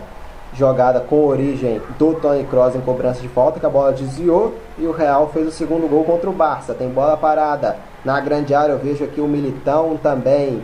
jogada 0.53 1.01
com 1.01 1.25
origem 1.25 1.81
do 1.99 2.13
Tony 2.13 2.45
Kroos 2.45 2.75
em 2.75 2.79
cobrança 2.79 3.19
de 3.19 3.27
falta 3.27 3.59
que 3.59 3.65
a 3.65 3.69
bola 3.69 3.91
desviou 3.91 4.55
e 4.77 4.87
o 4.87 4.93
Real 4.93 5.29
fez 5.33 5.49
o 5.49 5.51
segundo 5.51 5.85
gol 5.89 6.05
contra 6.05 6.29
o 6.29 6.33
Barça. 6.33 6.73
Tem 6.73 6.87
bola 6.87 7.17
parada 7.17 7.75
na 8.05 8.17
grande 8.21 8.53
área, 8.53 8.71
eu 8.71 8.79
vejo 8.79 9.03
aqui 9.03 9.19
o 9.19 9.27
Militão 9.27 9.97
também 10.01 10.63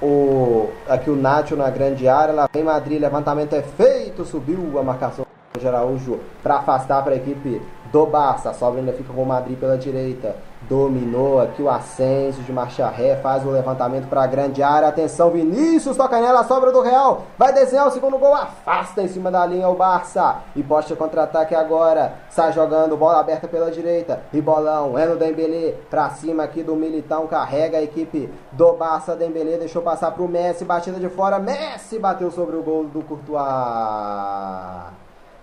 o, 0.00 0.68
aqui 0.88 1.10
o 1.10 1.16
Nacho 1.16 1.56
na 1.56 1.68
grande 1.68 2.06
área, 2.06 2.32
lá 2.32 2.48
vem 2.52 2.62
Madrid, 2.62 3.00
levantamento 3.00 3.54
é 3.54 3.62
feito, 3.62 4.24
subiu 4.24 4.78
a 4.78 4.84
marcação 4.84 5.26
de 5.58 5.66
Araújo 5.66 6.20
para 6.44 6.58
afastar 6.58 7.02
para 7.02 7.14
a 7.14 7.16
equipe 7.16 7.60
do 7.94 8.04
Barça, 8.06 8.52
sobra 8.52 8.80
ainda 8.80 8.92
fica 8.92 9.12
com 9.12 9.22
o 9.22 9.26
Madrid 9.26 9.56
pela 9.56 9.78
direita, 9.78 10.34
dominou 10.62 11.40
aqui 11.40 11.62
o 11.62 11.70
Ascenso 11.70 12.42
de 12.42 12.52
marcha 12.52 12.88
ré, 12.88 13.14
faz 13.14 13.46
o 13.46 13.50
levantamento 13.50 14.08
para 14.08 14.24
a 14.24 14.26
grande 14.26 14.64
área, 14.64 14.88
atenção 14.88 15.30
Vinícius, 15.30 15.96
toca 15.96 16.20
nela, 16.20 16.42
sobra 16.42 16.72
do 16.72 16.80
Real, 16.80 17.22
vai 17.38 17.52
desenhar 17.52 17.86
o 17.86 17.92
segundo 17.92 18.18
gol, 18.18 18.34
afasta 18.34 19.00
em 19.00 19.06
cima 19.06 19.30
da 19.30 19.46
linha 19.46 19.68
o 19.68 19.76
Barça, 19.76 20.38
e 20.56 20.62
posta 20.64 20.96
contra-ataque 20.96 21.54
agora, 21.54 22.14
sai 22.28 22.52
jogando, 22.52 22.96
bola 22.96 23.20
aberta 23.20 23.46
pela 23.46 23.70
direita, 23.70 24.22
e 24.32 24.40
bolão, 24.40 24.98
é 24.98 25.06
no 25.06 25.14
Dembélé, 25.14 25.76
para 25.88 26.10
cima 26.10 26.42
aqui 26.42 26.64
do 26.64 26.74
Militão, 26.74 27.28
carrega 27.28 27.78
a 27.78 27.82
equipe 27.82 28.28
do 28.50 28.72
Barça, 28.72 29.14
Dembélé 29.14 29.56
deixou 29.56 29.82
passar 29.82 30.10
para 30.10 30.22
o 30.24 30.26
Messi, 30.26 30.64
batida 30.64 30.98
de 30.98 31.08
fora, 31.08 31.38
Messi 31.38 31.96
bateu 31.96 32.32
sobre 32.32 32.56
o 32.56 32.62
gol 32.64 32.86
do 32.86 33.02
Courtois. 33.02 33.44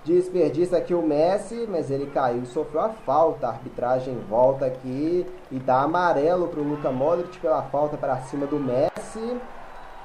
Desperdiça 0.03 0.77
aqui 0.77 0.95
o 0.95 1.01
Messi, 1.01 1.67
mas 1.69 1.91
ele 1.91 2.07
caiu 2.07 2.41
e 2.41 2.47
sofreu 2.47 2.81
a 2.81 2.89
falta. 2.89 3.47
A 3.47 3.51
arbitragem 3.51 4.17
volta 4.27 4.65
aqui 4.65 5.25
e 5.51 5.59
dá 5.59 5.83
amarelo 5.83 6.47
para 6.47 6.59
o 6.59 6.63
Luka 6.63 6.91
Modric 6.91 7.37
pela 7.37 7.61
falta 7.63 7.97
para 7.97 8.17
cima 8.21 8.47
do 8.47 8.59
Messi. 8.59 9.37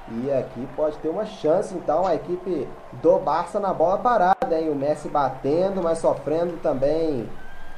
E 0.09 0.31
aqui 0.31 0.67
pode 0.75 0.97
ter 0.99 1.09
uma 1.09 1.25
chance, 1.25 1.75
então, 1.75 2.05
a 2.05 2.15
equipe 2.15 2.67
do 3.01 3.17
Barça 3.17 3.59
na 3.59 3.73
bola 3.73 3.97
parada, 3.97 4.57
hein? 4.57 4.69
O 4.69 4.75
Messi 4.75 5.09
batendo, 5.09 5.81
mas 5.81 5.97
sofrendo 5.97 6.53
também 6.61 7.27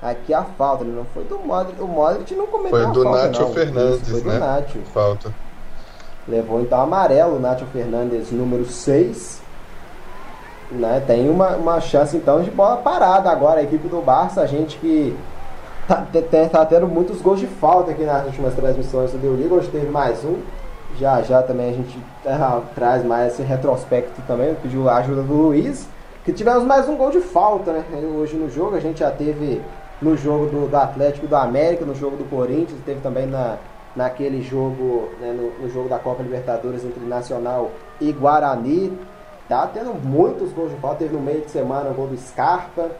aqui 0.01 0.33
a 0.33 0.43
falta. 0.43 0.83
Ele 0.83 0.95
não 0.95 1.05
foi 1.05 1.23
do 1.23 1.39
Modric. 1.39 1.81
O 1.81 1.87
Modric 1.87 2.35
não 2.35 2.47
cometeu 2.47 2.79
Foi 2.79 2.91
do 2.91 3.03
falta, 3.03 3.27
Nacho 3.27 3.41
não. 3.41 3.53
Fernandes, 3.53 4.01
Isso, 4.01 4.11
foi 4.11 4.21
né? 4.21 4.33
do 4.33 4.39
Nacho. 4.39 4.79
Falta. 4.93 5.33
Levou 6.27 6.61
então 6.61 6.81
amarelo 6.81 7.37
o 7.37 7.39
Nacho 7.39 7.65
Fernandes, 7.67 8.29
número 8.31 8.65
6. 8.65 9.41
Né? 10.71 11.03
Tem 11.05 11.29
uma, 11.29 11.55
uma 11.55 11.81
chance 11.81 12.15
então 12.15 12.41
de 12.41 12.51
bola 12.51 12.77
parada 12.77 13.29
agora. 13.29 13.59
A 13.59 13.63
equipe 13.63 13.87
do 13.87 14.01
Barça, 14.01 14.41
a 14.41 14.45
gente 14.45 14.77
que 14.77 15.15
tá, 15.87 16.05
tá 16.51 16.65
tendo 16.65 16.87
muitos 16.87 17.21
gols 17.21 17.39
de 17.39 17.47
falta 17.47 17.91
aqui 17.91 18.03
nas 18.03 18.25
últimas 18.25 18.53
transmissões 18.53 19.11
do 19.11 19.35
Liga. 19.35 19.55
Hoje 19.55 19.69
teve 19.69 19.89
mais 19.89 20.23
um. 20.23 20.37
Já 20.97 21.21
já 21.21 21.41
também 21.41 21.69
a 21.69 21.73
gente 21.73 21.97
ah, 22.25 22.61
traz 22.75 23.03
mais 23.03 23.33
esse 23.33 23.41
retrospecto 23.41 24.21
também. 24.27 24.53
Pediu 24.55 24.89
a 24.89 24.97
ajuda 24.97 25.23
do 25.23 25.33
Luiz. 25.33 25.87
Que 26.23 26.33
tivemos 26.33 26.63
mais 26.63 26.87
um 26.87 26.95
gol 26.95 27.09
de 27.09 27.21
falta 27.21 27.71
né? 27.71 27.83
hoje 28.15 28.35
no 28.35 28.49
jogo. 28.49 28.75
A 28.75 28.79
gente 28.79 28.99
já 28.99 29.09
teve 29.09 29.61
no 30.01 30.15
jogo 30.15 30.45
do, 30.45 30.67
do 30.67 30.77
Atlético 30.77 31.27
do 31.27 31.35
América, 31.35 31.85
no 31.85 31.95
jogo 31.95 32.15
do 32.15 32.23
Corinthians, 32.25 32.79
teve 32.85 33.01
também 33.01 33.25
na, 33.25 33.57
naquele 33.95 34.41
jogo, 34.41 35.09
né, 35.19 35.33
no, 35.33 35.63
no 35.63 35.69
jogo 35.69 35.89
da 35.89 35.99
Copa 35.99 36.23
Libertadores 36.23 36.83
entre 36.85 37.03
Nacional 37.05 37.71
e 37.99 38.11
Guarani. 38.11 38.97
Tá 39.49 39.65
tendo 39.65 39.95
muitos 39.95 40.53
gols 40.53 40.69
de 40.69 40.77
falta. 40.77 40.99
Teve 40.99 41.15
no 41.15 41.21
meio 41.21 41.41
de 41.41 41.49
semana 41.49 41.89
o 41.89 41.93
gol 41.95 42.05
do 42.05 42.15
Scarpa. 42.15 42.91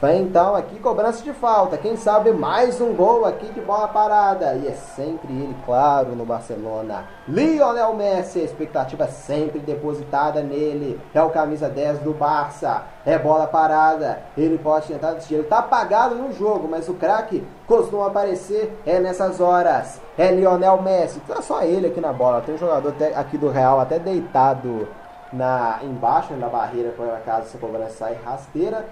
Vem 0.00 0.22
então 0.22 0.54
aqui 0.54 0.78
cobrança 0.78 1.20
de 1.22 1.32
falta. 1.32 1.76
Quem 1.76 1.96
sabe 1.96 2.30
mais 2.30 2.80
um 2.80 2.94
gol 2.94 3.26
aqui 3.26 3.46
de 3.48 3.60
bola 3.60 3.88
parada. 3.88 4.54
E 4.54 4.68
é 4.68 4.70
sempre 4.70 5.32
ele, 5.32 5.54
claro, 5.66 6.14
no 6.14 6.24
Barcelona. 6.24 7.06
Lionel 7.26 7.92
Messi, 7.94 8.38
a 8.38 8.44
expectativa 8.44 9.08
sempre 9.08 9.58
depositada 9.58 10.40
nele. 10.42 10.98
É 11.12 11.20
o 11.20 11.30
camisa 11.30 11.68
10 11.68 11.98
do 11.98 12.12
Barça. 12.14 12.84
É 13.04 13.18
bola 13.18 13.48
parada. 13.48 14.22
Ele 14.38 14.58
pode 14.58 14.86
tentar 14.86 15.14
desistir. 15.14 15.34
Ele 15.34 15.42
tá 15.42 15.58
apagado 15.58 16.14
no 16.14 16.32
jogo, 16.32 16.68
mas 16.70 16.88
o 16.88 16.94
craque 16.94 17.44
costuma 17.66 18.06
aparecer 18.06 18.80
é 18.86 19.00
nessas 19.00 19.40
horas. 19.40 20.00
É 20.16 20.30
Lionel 20.30 20.80
Messi. 20.80 21.20
É 21.28 21.42
só 21.42 21.62
ele 21.62 21.88
aqui 21.88 22.00
na 22.00 22.12
bola. 22.12 22.40
Tem 22.42 22.54
um 22.54 22.58
jogador 22.58 22.94
aqui 23.16 23.36
do 23.36 23.50
Real 23.50 23.80
até 23.80 23.98
deitado 23.98 24.88
na 25.32 25.78
embaixo 25.82 26.34
na 26.34 26.48
barreira 26.48 26.92
para 26.96 27.20
caso 27.20 27.46
essa 27.46 27.58
cobrança 27.58 27.90
saia 27.90 28.18
rasteira. 28.24 28.86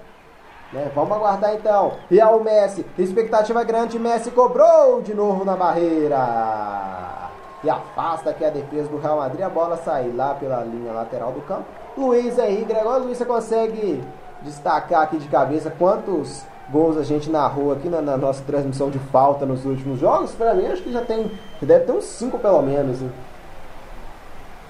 Né? 0.71 0.91
Vamos 0.93 1.11
aguardar 1.11 1.55
então. 1.55 1.93
E 2.11 2.19
é 2.19 2.25
o 2.25 2.43
Messi, 2.43 2.85
expectativa 2.97 3.63
grande, 3.63 3.97
Messi 3.97 4.31
cobrou 4.31 5.01
de 5.01 5.13
novo 5.13 5.43
na 5.43 5.55
barreira. 5.55 7.29
E 7.63 7.69
afasta 7.69 8.29
aqui 8.29 8.45
a 8.45 8.49
defesa 8.49 8.87
do 8.87 8.99
Real 8.99 9.17
Madrid, 9.17 9.41
a 9.41 9.49
bola 9.49 9.77
sai 9.77 10.11
lá 10.15 10.33
pela 10.33 10.63
linha 10.63 10.93
lateral 10.93 11.31
do 11.31 11.41
campo. 11.41 11.65
Luiz 11.97 12.37
Henrique, 12.37 12.71
agora 12.73 13.03
Luiz, 13.03 13.17
você 13.17 13.25
consegue 13.25 14.01
destacar 14.41 15.01
aqui 15.01 15.17
de 15.17 15.27
cabeça 15.27 15.69
quantos 15.77 16.45
gols 16.71 16.95
a 16.95 17.03
gente 17.03 17.29
narrou 17.29 17.73
aqui 17.73 17.89
na, 17.89 18.01
na 18.01 18.15
nossa 18.15 18.43
transmissão 18.43 18.89
de 18.89 18.99
falta 18.99 19.45
nos 19.45 19.65
últimos 19.65 19.99
jogos? 19.99 20.31
Pra 20.31 20.53
mim, 20.53 20.67
acho 20.67 20.83
que 20.83 20.91
já 20.93 21.01
tem, 21.01 21.29
deve 21.61 21.85
ter 21.85 21.91
uns 21.91 22.05
5 22.05 22.39
pelo 22.39 22.61
menos. 22.61 23.01
né? 23.01 23.09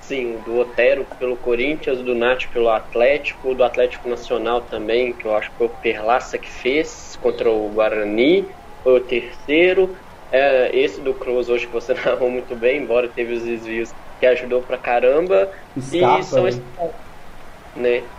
Sim, 0.10 0.42
do 0.42 0.56
Otero 0.56 1.06
pelo 1.20 1.38
Corinthians, 1.38 2.02
do 2.02 2.16
Nath 2.16 2.48
pelo 2.52 2.68
Atlético, 2.68 3.54
do 3.54 3.64
Atlético 3.64 4.10
Nacional 4.10 4.66
também, 4.66 5.16
que 5.16 5.28
eu 5.28 5.36
acho 5.36 5.52
que 5.52 5.58
foi 5.58 5.68
o 5.68 5.78
Perlaça 5.78 6.40
que 6.40 6.50
fez 6.50 7.16
contra 7.16 7.52
o 7.52 7.70
Guarani, 7.70 8.48
foi 8.82 8.94
o 8.94 9.06
terceiro. 9.06 9.94
É, 10.32 10.76
esse 10.76 11.00
do 11.04 11.14
Cruz 11.14 11.48
hoje 11.48 11.68
que 11.68 11.72
você 11.72 11.94
narrou 11.94 12.28
muito 12.32 12.56
bem, 12.56 12.82
embora 12.82 13.14
teve 13.14 13.34
os 13.34 13.44
desvios 13.44 13.94
que 14.20 14.26
ajudou 14.26 14.64
pra 14.64 14.80
caramba. 14.80 15.48
Scarpa, 15.80 16.18
e 16.20 16.24
são 16.24 16.44
né? 16.44 16.50
esses, 16.50 16.64
né? 17.76 18.10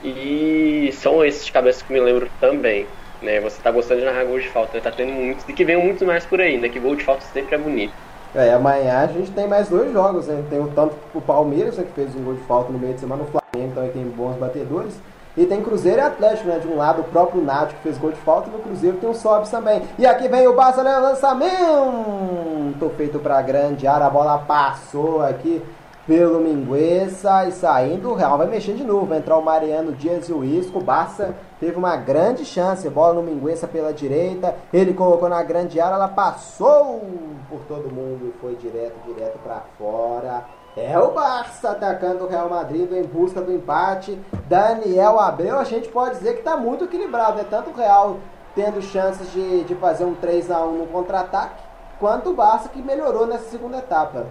E 0.00 0.92
são 0.92 1.24
esses 1.24 1.44
de 1.46 1.52
cabeça 1.52 1.84
que 1.84 1.92
me 1.92 2.00
lembro 2.00 2.30
também. 2.38 2.94
Né? 3.20 3.40
Você 3.40 3.60
tá 3.60 3.72
gostando 3.72 4.00
de 4.00 4.06
narrar 4.06 4.24
gol 4.24 4.38
de 4.38 4.48
falta, 4.48 4.76
né? 4.76 4.80
Tá 4.80 4.92
tendo 4.92 5.12
muitos, 5.12 5.48
e 5.48 5.52
que 5.52 5.64
venham 5.64 5.82
muitos 5.82 6.06
mais 6.06 6.24
por 6.26 6.40
aí, 6.40 6.58
né? 6.58 6.68
Que 6.68 6.78
gol 6.78 6.94
de 6.94 7.04
falta 7.04 7.24
sempre 7.24 7.56
é 7.56 7.58
bonito. 7.58 7.96
É, 8.34 8.52
amanhã 8.52 9.00
a 9.00 9.06
gente 9.06 9.30
tem 9.32 9.48
mais 9.48 9.68
dois 9.68 9.92
jogos, 9.92 10.26
né? 10.26 10.44
Tem 10.48 10.60
o 10.60 10.68
tanto 10.68 10.94
o 11.14 11.20
Palmeiras, 11.20 11.76
né, 11.76 11.84
que 11.84 11.92
fez 11.92 12.14
um 12.14 12.22
gol 12.22 12.34
de 12.34 12.42
falta 12.42 12.72
no 12.72 12.78
meio 12.78 12.94
de 12.94 13.00
semana, 13.00 13.22
o 13.22 13.26
Flamengo 13.26 13.74
também 13.74 13.90
tem 13.90 14.04
bons 14.04 14.36
batedores. 14.36 14.94
E 15.36 15.46
tem 15.46 15.62
Cruzeiro 15.62 15.98
e 15.98 16.00
Atlético, 16.00 16.48
né? 16.48 16.58
De 16.58 16.68
um 16.68 16.76
lado 16.76 17.02
o 17.02 17.04
próprio 17.04 17.42
Nath 17.42 17.70
que 17.70 17.82
fez 17.82 17.98
gol 17.98 18.10
de 18.10 18.20
falta 18.20 18.48
e 18.48 18.52
no 18.52 18.58
Cruzeiro 18.58 18.96
tem 18.98 19.08
o 19.08 19.14
Sobs 19.14 19.50
também. 19.50 19.82
E 19.98 20.06
aqui 20.06 20.28
vem 20.28 20.46
o 20.46 20.54
Barça, 20.54 20.82
né? 20.82 20.96
lançamento 20.98 22.90
feito 22.96 23.18
pra 23.18 23.40
grande 23.42 23.86
área, 23.86 24.06
a 24.06 24.10
bola 24.10 24.38
passou 24.38 25.22
aqui 25.22 25.62
pelo 26.10 26.40
Mingueça 26.40 27.46
e 27.46 27.52
saindo 27.52 28.10
o 28.10 28.14
Real 28.14 28.36
vai 28.36 28.48
mexer 28.48 28.74
de 28.74 28.82
novo, 28.82 29.06
vai 29.06 29.18
entrar 29.18 29.36
o 29.36 29.44
Mariano 29.44 29.92
Dias 29.92 30.28
e 30.28 30.32
o 30.32 30.42
Isco, 30.42 30.80
o 30.80 30.82
Barça 30.82 31.36
teve 31.60 31.76
uma 31.76 31.94
grande 31.94 32.44
chance, 32.44 32.90
bola 32.90 33.14
no 33.14 33.22
Mingueça 33.22 33.68
pela 33.68 33.92
direita, 33.92 34.56
ele 34.72 34.92
colocou 34.92 35.28
na 35.28 35.40
grande 35.44 35.80
área, 35.80 35.94
ela 35.94 36.08
passou 36.08 37.00
por 37.48 37.60
todo 37.68 37.94
mundo 37.94 38.26
e 38.26 38.40
foi 38.40 38.56
direto, 38.56 38.96
direto 39.06 39.38
pra 39.38 39.62
fora. 39.78 40.46
É 40.76 40.98
o 40.98 41.12
Barça 41.12 41.70
atacando 41.70 42.24
o 42.24 42.28
Real 42.28 42.50
Madrid 42.50 42.90
em 42.90 43.04
busca 43.04 43.40
do 43.40 43.52
empate. 43.52 44.20
Daniel 44.48 45.20
Abreu, 45.20 45.60
a 45.60 45.64
gente 45.64 45.88
pode 45.90 46.16
dizer 46.16 46.38
que 46.38 46.42
tá 46.42 46.56
muito 46.56 46.86
equilibrado, 46.86 47.36
né? 47.36 47.46
Tanto 47.48 47.70
o 47.70 47.74
Real 47.74 48.16
tendo 48.56 48.82
chances 48.82 49.30
de, 49.30 49.62
de 49.62 49.76
fazer 49.76 50.04
um 50.04 50.14
3 50.16 50.50
a 50.50 50.64
1 50.64 50.76
no 50.76 50.86
contra-ataque, 50.88 51.62
quanto 52.00 52.30
o 52.30 52.34
Barça 52.34 52.68
que 52.68 52.82
melhorou 52.82 53.28
nessa 53.28 53.48
segunda 53.48 53.78
etapa. 53.78 54.26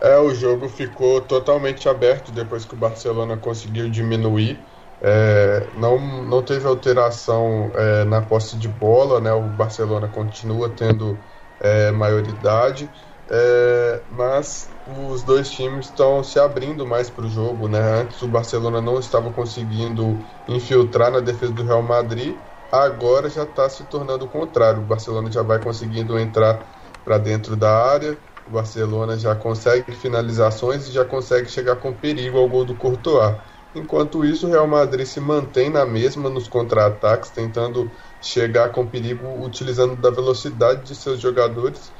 É, 0.00 0.16
o 0.18 0.32
jogo 0.34 0.68
ficou 0.68 1.20
totalmente 1.26 1.88
aberto 1.88 2.30
depois 2.30 2.64
que 2.64 2.74
o 2.74 2.76
Barcelona 2.76 3.36
conseguiu 3.36 3.90
diminuir. 3.90 4.68
É, 5.00 5.70
não, 5.74 6.24
não 6.24 6.44
teve 6.44 6.66
alteração 6.66 7.72
é, 7.74 8.04
na 8.04 8.22
posse 8.22 8.56
de 8.58 8.68
bola, 8.68 9.20
né? 9.20 9.32
O 9.32 9.48
Barcelona 9.50 10.08
continua 10.08 10.74
tendo 10.74 11.24
é, 11.58 11.90
maioridade, 11.90 12.92
é, 13.28 14.04
mas 14.08 14.76
os 14.84 15.22
dois 15.24 15.50
times 15.50 15.86
estão 15.86 16.22
se 16.24 16.38
abrindo 16.38 16.86
mais 16.86 17.10
para 17.10 17.24
o 17.26 17.28
jogo, 17.28 17.68
né? 17.68 17.78
Antes 18.00 18.22
o 18.22 18.28
Barcelona 18.28 18.80
não 18.80 18.98
estava 19.00 19.32
conseguindo 19.32 20.24
infiltrar 20.46 21.10
na 21.10 21.20
defesa 21.20 21.52
do 21.52 21.62
Real 21.64 21.82
Madrid, 21.82 22.44
agora 22.70 23.28
já 23.28 23.42
está 23.44 23.68
se 23.68 23.84
tornando 23.86 24.24
o 24.26 24.28
contrário. 24.28 24.82
O 24.82 24.86
Barcelona 24.86 25.30
já 25.30 25.42
vai 25.42 25.60
conseguindo 25.60 26.18
entrar 26.18 26.68
para 27.04 27.18
dentro 27.18 27.56
da 27.56 27.70
área, 27.90 28.20
o 28.48 28.52
Barcelona 28.52 29.18
já 29.18 29.34
consegue 29.34 29.92
finalizações 29.92 30.88
e 30.88 30.92
já 30.92 31.04
consegue 31.04 31.50
chegar 31.50 31.76
com 31.76 31.92
perigo 31.92 32.38
ao 32.38 32.48
gol 32.48 32.64
do 32.64 32.74
Courtois. 32.74 33.36
Enquanto 33.74 34.24
isso, 34.24 34.46
o 34.46 34.50
Real 34.50 34.66
Madrid 34.66 35.06
se 35.06 35.20
mantém 35.20 35.68
na 35.68 35.84
mesma 35.84 36.30
nos 36.30 36.48
contra-ataques, 36.48 37.30
tentando 37.30 37.90
chegar 38.20 38.70
com 38.70 38.86
perigo 38.86 39.44
utilizando 39.44 39.94
da 39.94 40.10
velocidade 40.10 40.84
de 40.84 40.94
seus 40.94 41.20
jogadores. 41.20 41.92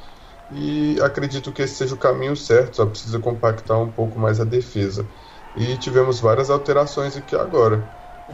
E 0.51 0.99
acredito 1.01 1.51
que 1.51 1.61
esse 1.61 1.75
seja 1.75 1.93
o 1.93 1.97
caminho 1.97 2.35
certo, 2.35 2.77
só 2.77 2.85
precisa 2.85 3.19
compactar 3.19 3.79
um 3.79 3.91
pouco 3.91 4.19
mais 4.19 4.41
a 4.41 4.43
defesa. 4.43 5.05
E 5.55 5.77
tivemos 5.77 6.19
várias 6.19 6.49
alterações 6.49 7.15
aqui 7.15 7.35
agora. 7.35 7.87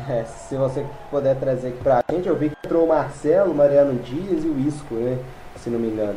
É, 0.10 0.24
se 0.24 0.56
você 0.56 0.86
puder 1.12 1.36
trazer 1.38 1.70
aqui 1.70 1.80
pra 1.84 2.04
gente, 2.10 2.28
eu 2.28 2.36
vi 2.36 2.50
que 2.50 2.56
entrou 2.66 2.86
o 2.86 2.88
Marcelo, 2.88 3.52
o 3.52 3.56
Mariano 3.56 4.00
Dias 4.00 4.44
e 4.44 4.48
o 4.48 4.60
Isco, 4.60 4.96
né? 4.96 5.20
Se 5.58 5.70
não 5.70 5.80
me 5.80 5.88
engano. 5.88 6.16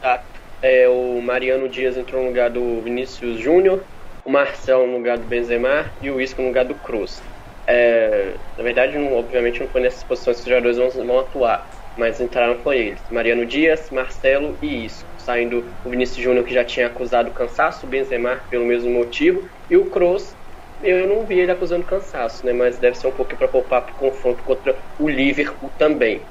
Tá. 0.00 0.22
É, 0.60 0.88
o 0.88 1.20
Mariano 1.20 1.68
Dias 1.68 1.96
entrou 1.96 2.20
no 2.22 2.28
lugar 2.28 2.50
do 2.50 2.82
Vinícius 2.82 3.38
Júnior, 3.38 3.86
o 4.24 4.30
Marcel 4.30 4.86
no 4.86 4.96
lugar 4.96 5.18
do 5.18 5.26
Benzema 5.26 5.92
e 6.00 6.10
o 6.10 6.20
Isco 6.20 6.42
no 6.42 6.48
lugar 6.48 6.64
do 6.64 6.74
Cruz. 6.78 7.24
É, 7.68 8.40
na 8.56 8.64
verdade, 8.64 8.98
não, 8.98 9.12
obviamente 9.12 9.60
não 9.60 9.68
foi 9.68 9.80
nessas 9.82 10.02
posições 10.02 10.36
que 10.38 10.42
os 10.42 10.48
jogadores 10.48 10.76
vão, 10.78 11.06
vão 11.06 11.18
atuar, 11.20 11.68
mas 11.96 12.20
entraram 12.20 12.62
foi 12.62 12.78
eles. 12.78 13.04
Mariano 13.10 13.46
Dias, 13.46 13.88
Marcelo 13.90 14.58
e 14.60 14.84
Isco. 14.84 15.08
Saindo 15.16 15.76
o 15.84 15.90
Vinícius 15.90 16.18
Júnior 16.24 16.44
que 16.44 16.54
já 16.54 16.64
tinha 16.64 16.86
acusado 16.86 17.32
cansaço, 17.32 17.86
o 17.86 17.88
Benzema 17.88 18.42
pelo 18.50 18.64
mesmo 18.66 18.90
motivo, 18.90 19.42
e 19.70 19.76
o 19.76 19.88
Kroos 19.90 20.36
eu 20.80 21.06
não 21.08 21.26
vi 21.26 21.38
ele 21.40 21.50
acusando 21.50 21.84
cansaço, 21.84 22.44
né? 22.46 22.52
Mas 22.52 22.78
deve 22.78 22.96
ser 22.96 23.08
um 23.08 23.12
pouquinho 23.12 23.38
para 23.38 23.48
poupar 23.48 23.82
para 23.84 23.92
o 23.92 23.96
confronto 23.96 24.44
contra 24.44 24.80
o 24.96 25.08
Liverpool 25.08 25.72
também. 25.76 26.28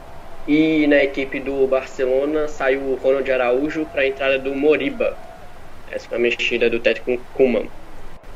E 0.47 0.87
na 0.87 1.03
equipe 1.03 1.41
do 1.41 1.67
Barcelona 1.67 2.47
saiu 2.47 2.79
o 2.79 2.99
Ronald 3.03 3.29
Araújo 3.29 3.85
para 3.85 4.03
a 4.03 4.07
entrada 4.07 4.39
do 4.39 4.55
Moriba. 4.55 5.17
Essa 5.91 6.07
foi 6.07 6.17
a 6.17 6.21
mexida 6.21 6.69
do 6.69 6.79
técnico 6.79 7.21
Kuman. 7.33 7.67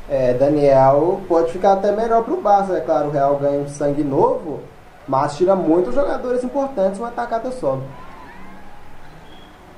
É, 0.10 0.34
Daniel 0.34 1.22
pode 1.28 1.54
ficar 1.54 1.74
até 1.74 1.92
melhor 1.92 2.24
para 2.24 2.34
o 2.34 2.42
Barça, 2.42 2.78
é 2.78 2.82
claro, 2.82 3.08
o 3.08 3.12
Real 3.12 3.38
ganha 3.38 3.60
um 3.60 3.68
sangue 3.70 4.04
novo, 4.04 4.60
mas 5.08 5.38
tira 5.38 5.56
muitos 5.56 5.96
jogadores 5.96 6.44
importantes 6.44 7.00
uma 7.00 7.08
atacada 7.08 7.50
só. 7.50 7.80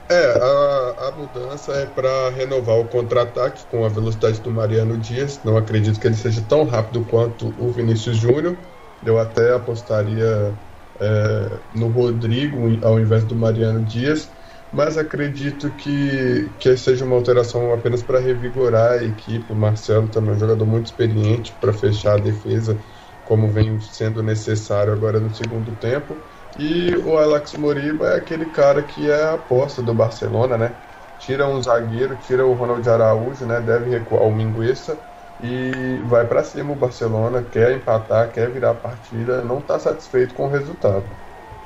É, 0.09 0.25
a, 0.25 1.07
a 1.07 1.11
mudança 1.11 1.71
é 1.73 1.85
para 1.85 2.29
renovar 2.31 2.79
o 2.79 2.85
contra-ataque 2.85 3.63
com 3.69 3.85
a 3.85 3.89
velocidade 3.89 4.41
do 4.41 4.51
Mariano 4.51 4.97
Dias. 4.97 5.39
Não 5.43 5.55
acredito 5.55 5.99
que 5.99 6.07
ele 6.07 6.15
seja 6.15 6.43
tão 6.49 6.65
rápido 6.65 7.05
quanto 7.09 7.53
o 7.59 7.71
Vinícius 7.71 8.17
Júnior. 8.17 8.57
Eu 9.05 9.19
até 9.19 9.55
apostaria 9.55 10.51
é, 10.99 11.61
no 11.71 11.87
Rodrigo 11.89 12.57
ao 12.85 12.99
invés 12.99 13.23
do 13.25 13.35
Mariano 13.35 13.83
Dias, 13.83 14.31
mas 14.71 14.97
acredito 14.97 15.71
que, 15.75 16.55
que 16.59 16.75
seja 16.77 17.05
uma 17.05 17.15
alteração 17.15 17.71
apenas 17.73 18.01
para 18.01 18.19
revigorar 18.19 18.93
a 18.93 19.03
equipe. 19.03 19.51
O 19.51 19.55
Marcelo 19.55 20.09
também 20.09 20.31
é 20.31 20.35
um 20.35 20.39
jogador 20.39 20.65
muito 20.65 20.87
experiente 20.87 21.53
para 21.53 21.71
fechar 21.73 22.15
a 22.15 22.17
defesa, 22.17 22.79
como 23.23 23.51
vem 23.51 23.79
sendo 23.79 24.23
necessário 24.23 24.91
agora 24.91 25.19
no 25.19 25.29
segundo 25.33 25.75
tempo. 25.75 26.23
E 26.57 26.95
o 26.97 27.17
Alex 27.17 27.53
Moriba 27.53 28.07
é 28.09 28.17
aquele 28.17 28.47
cara 28.47 28.83
que 28.83 29.09
é 29.09 29.23
a 29.23 29.33
aposta 29.35 29.81
do 29.81 29.93
Barcelona, 29.93 30.57
né? 30.57 30.75
Tira 31.17 31.47
um 31.47 31.61
zagueiro, 31.61 32.17
tira 32.17 32.45
o 32.45 32.53
Ronald 32.53 32.87
Araújo, 32.89 33.45
né? 33.45 33.61
Deve 33.61 33.89
recuar 33.89 34.23
o 34.23 34.31
Mingueza 34.35 34.99
e 35.43 36.01
vai 36.05 36.25
para 36.25 36.41
cima 36.41 36.71
o 36.71 36.75
Barcelona, 36.75 37.43
quer 37.51 37.75
empatar, 37.75 38.29
quer 38.31 38.49
virar 38.49 38.71
a 38.71 38.75
partida, 38.75 39.41
não 39.41 39.57
está 39.57 39.77
satisfeito 39.77 40.33
com 40.33 40.45
o 40.45 40.49
resultado. 40.49 41.03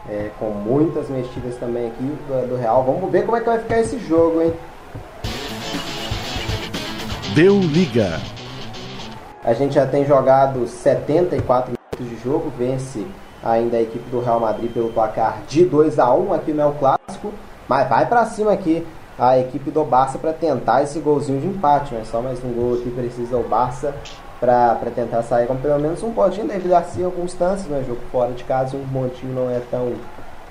É, 0.09 0.31
com 0.39 0.49
muitas 0.49 1.09
mexidas 1.09 1.55
também 1.57 1.87
aqui 1.87 2.03
do, 2.27 2.49
do 2.49 2.55
Real. 2.55 2.83
Vamos 2.83 3.11
ver 3.11 3.25
como 3.25 3.37
é 3.37 3.41
que 3.41 3.45
vai 3.45 3.59
ficar 3.59 3.79
esse 3.79 3.99
jogo, 3.99 4.41
hein? 4.41 4.53
Deu 7.35 7.59
liga. 7.59 8.19
A 9.43 9.53
gente 9.53 9.75
já 9.75 9.85
tem 9.85 10.05
jogado 10.05 10.65
74 10.65 11.73
minutos 11.73 12.17
de 12.17 12.23
jogo, 12.23 12.51
vence 12.57 13.05
ainda 13.43 13.77
a 13.77 13.81
equipe 13.81 14.09
do 14.09 14.21
Real 14.21 14.39
Madrid 14.39 14.71
pelo 14.71 14.91
placar 14.91 15.41
de 15.47 15.65
2 15.65 15.99
a 15.99 16.11
1 16.13 16.33
aqui 16.33 16.51
no 16.51 16.61
El 16.63 16.71
Clássico, 16.73 17.31
mas 17.67 17.87
vai 17.87 18.07
para 18.07 18.25
cima 18.25 18.51
aqui 18.51 18.85
a 19.17 19.39
equipe 19.39 19.71
do 19.71 19.83
Barça 19.83 20.19
para 20.19 20.31
tentar 20.31 20.83
esse 20.83 20.99
golzinho 20.99 21.41
de 21.41 21.47
empate, 21.47 21.93
né? 21.93 22.03
Só 22.05 22.21
mais 22.21 22.43
um 22.43 22.53
gol 22.53 22.75
aqui 22.75 22.91
precisa 22.91 23.35
o 23.37 23.43
Barça 23.43 23.95
para 24.39 24.91
tentar 24.93 25.23
sair 25.23 25.47
com 25.47 25.55
pelo 25.55 25.79
menos 25.79 26.03
um 26.03 26.11
pontinho 26.13 26.47
devido 26.47 26.73
a 26.73 26.83
circunstâncias, 26.83 27.67
né? 27.67 27.83
Jogo 27.87 28.01
fora 28.11 28.31
de 28.33 28.43
casa, 28.43 28.77
um 28.77 28.87
pontinho 28.87 29.33
não 29.33 29.49
é 29.49 29.59
tão 29.71 29.93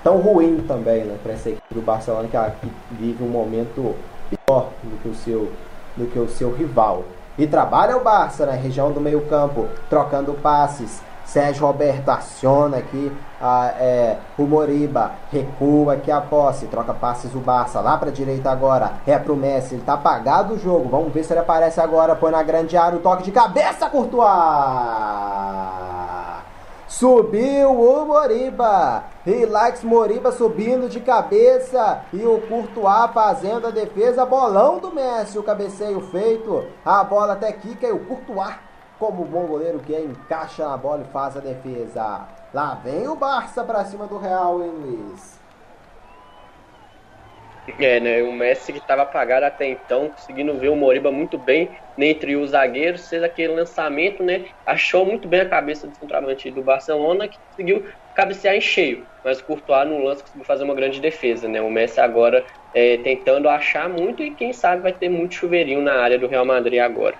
tão 0.03 0.17
ruim 0.17 0.63
também, 0.67 1.05
né? 1.05 1.17
Para 1.23 1.33
essa 1.33 1.49
equipe 1.49 1.73
do 1.73 1.81
Barcelona 1.81 2.27
que, 2.27 2.67
que 2.67 2.73
vive 2.91 3.23
um 3.23 3.29
momento 3.29 3.95
pior 4.29 4.69
do 4.83 4.97
que 5.01 5.07
o 5.07 5.15
seu 5.15 5.51
do 5.95 6.05
que 6.05 6.19
o 6.19 6.27
seu 6.27 6.53
rival. 6.53 7.03
E 7.37 7.47
trabalha 7.47 7.95
o 7.95 8.03
Barça 8.03 8.45
na 8.45 8.53
né? 8.53 8.59
região 8.61 8.91
do 8.91 8.99
meio-campo, 8.99 9.67
trocando 9.89 10.33
passes, 10.33 11.01
Sérgio 11.27 11.67
Roberto 11.67 12.07
aciona 12.07 12.77
aqui 12.77 13.11
a, 13.41 13.73
é, 13.77 14.17
o 14.37 14.43
Moriba, 14.43 15.11
recua 15.29 15.95
aqui 15.95 16.09
a 16.09 16.21
posse, 16.21 16.67
troca 16.67 16.93
passes 16.93 17.35
o 17.35 17.39
Barça, 17.39 17.81
lá 17.81 17.97
para 17.97 18.09
direita 18.09 18.49
agora, 18.49 18.93
é 19.05 19.19
pro 19.19 19.35
Messi, 19.35 19.75
ele 19.75 19.83
tá 19.83 19.95
apagado 19.95 20.53
o 20.53 20.59
jogo, 20.59 20.87
vamos 20.87 21.11
ver 21.11 21.25
se 21.25 21.33
ele 21.33 21.41
aparece 21.41 21.81
agora, 21.81 22.15
põe 22.15 22.31
na 22.31 22.41
grande 22.41 22.77
área 22.77 22.97
o 22.97 23.01
toque 23.01 23.23
de 23.23 23.31
cabeça, 23.31 23.89
Courtois! 23.89 24.27
Subiu 26.87 27.71
o 27.71 28.05
Moriba. 28.05 29.03
Relax 29.25 29.83
Moriba 29.83 30.31
subindo 30.31 30.87
de 30.87 31.01
cabeça. 31.01 31.99
E 32.13 32.25
o 32.25 32.39
Courtois 32.47 33.11
fazendo 33.13 33.67
a 33.67 33.71
defesa. 33.71 34.25
Bolão 34.25 34.79
do 34.79 34.95
Messi. 34.95 35.37
O 35.37 35.43
cabeceio 35.43 35.99
feito. 35.99 36.65
A 36.85 37.03
bola 37.03 37.33
até 37.33 37.51
quica 37.51 37.85
e 37.85 37.91
o 37.91 37.99
Courtois 38.05 38.55
como 38.97 39.25
bom 39.25 39.47
goleiro 39.47 39.79
que 39.79 39.93
é, 39.93 40.01
encaixa 40.01 40.67
na 40.67 40.77
bola 40.77 41.03
e 41.03 41.11
faz 41.11 41.37
a 41.37 41.39
defesa. 41.39 42.27
Lá 42.53 42.75
vem 42.75 43.07
o 43.07 43.15
Barça 43.15 43.63
para 43.63 43.85
cima 43.85 44.07
do 44.07 44.17
Real, 44.17 44.63
hein, 44.63 44.71
Luiz? 44.71 45.37
É, 47.79 47.99
né? 47.99 48.23
O 48.23 48.31
Messi 48.31 48.71
que 48.71 48.79
estava 48.79 49.01
apagado 49.01 49.45
até 49.45 49.67
então, 49.67 50.09
conseguindo 50.09 50.57
ver 50.57 50.69
o 50.69 50.75
Moriba 50.75 51.11
muito 51.11 51.37
bem 51.37 51.77
entre 51.97 52.35
os 52.37 52.51
zagueiros, 52.51 53.09
fez 53.09 53.21
aquele 53.21 53.53
lançamento, 53.53 54.23
né? 54.23 54.45
Achou 54.65 55.05
muito 55.05 55.27
bem 55.27 55.41
a 55.41 55.49
cabeça 55.49 55.87
do 55.87 55.97
centroavante 55.97 56.49
do 56.49 56.63
Barcelona, 56.63 57.27
que 57.27 57.37
conseguiu 57.49 57.85
cabecear 58.13 58.55
em 58.55 58.61
cheio. 58.61 59.05
Mas 59.23 59.39
o 59.39 59.45
Courtois 59.45 59.87
no 59.87 59.99
lance 59.99 60.23
conseguiu 60.23 60.45
fazer 60.45 60.63
uma 60.63 60.73
grande 60.75 61.01
defesa, 61.01 61.47
né? 61.49 61.61
O 61.61 61.69
Messi 61.69 61.99
agora 61.99 62.45
é, 62.73 62.97
tentando 62.99 63.49
achar 63.49 63.89
muito 63.89 64.23
e 64.23 64.33
quem 64.35 64.53
sabe 64.53 64.81
vai 64.81 64.93
ter 64.93 65.09
muito 65.09 65.35
chuveirinho 65.35 65.81
na 65.81 65.95
área 66.01 66.17
do 66.17 66.27
Real 66.27 66.45
Madrid 66.45 66.79
agora. 66.79 67.15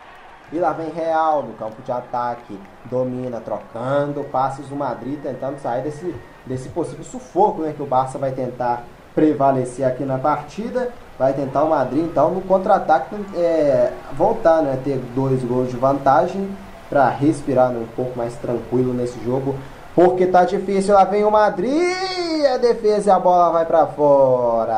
E 0.52 0.60
lá 0.60 0.72
vem 0.72 0.89
Real 0.89 1.43
no 1.43 1.54
campo 1.54 1.82
de 1.82 1.91
ataque, 1.91 2.58
domina, 2.86 3.41
trocando 3.41 4.24
passes 4.32 4.72
o 4.72 4.76
Madrid, 4.76 5.20
tentando 5.22 5.60
sair 5.60 5.84
desse, 5.84 6.16
desse 6.45 6.70
possível 6.70 7.04
sufoco 7.04 7.62
né, 7.62 7.74
que 7.76 7.84
o 7.84 7.86
Barça 7.86 8.18
vai 8.18 8.32
tentar 8.32 8.84
prevalecer 9.14 9.86
aqui 9.86 10.06
na 10.06 10.18
partida. 10.18 10.89
Vai 11.20 11.34
tentar 11.34 11.64
o 11.64 11.70
Madrid, 11.70 12.06
então, 12.06 12.30
no 12.32 12.41
contra-ataque, 12.41 13.16
é, 13.36 13.91
voltar, 14.14 14.62
né, 14.62 14.80
ter 14.84 14.98
dois 15.14 15.43
gols 15.43 15.70
de 15.70 15.76
vantagem 15.76 16.50
para 16.89 17.10
respirar 17.10 17.72
né, 17.72 17.80
um 17.80 17.88
pouco 17.95 18.18
mais 18.18 18.36
tranquilo 18.36 18.93
nesse 18.93 19.22
jogo. 19.26 19.56
Porque 19.93 20.28
tá 20.28 20.45
difícil, 20.45 20.93
lá 20.93 21.04
vem 21.04 21.26
o 21.26 21.32
Madrid, 21.32 22.45
a 22.54 22.58
defesa 22.58 23.10
e 23.10 23.12
a 23.12 23.20
bola 23.20 23.52
vai 23.52 23.66
para 23.66 23.88
fora. 23.88 24.78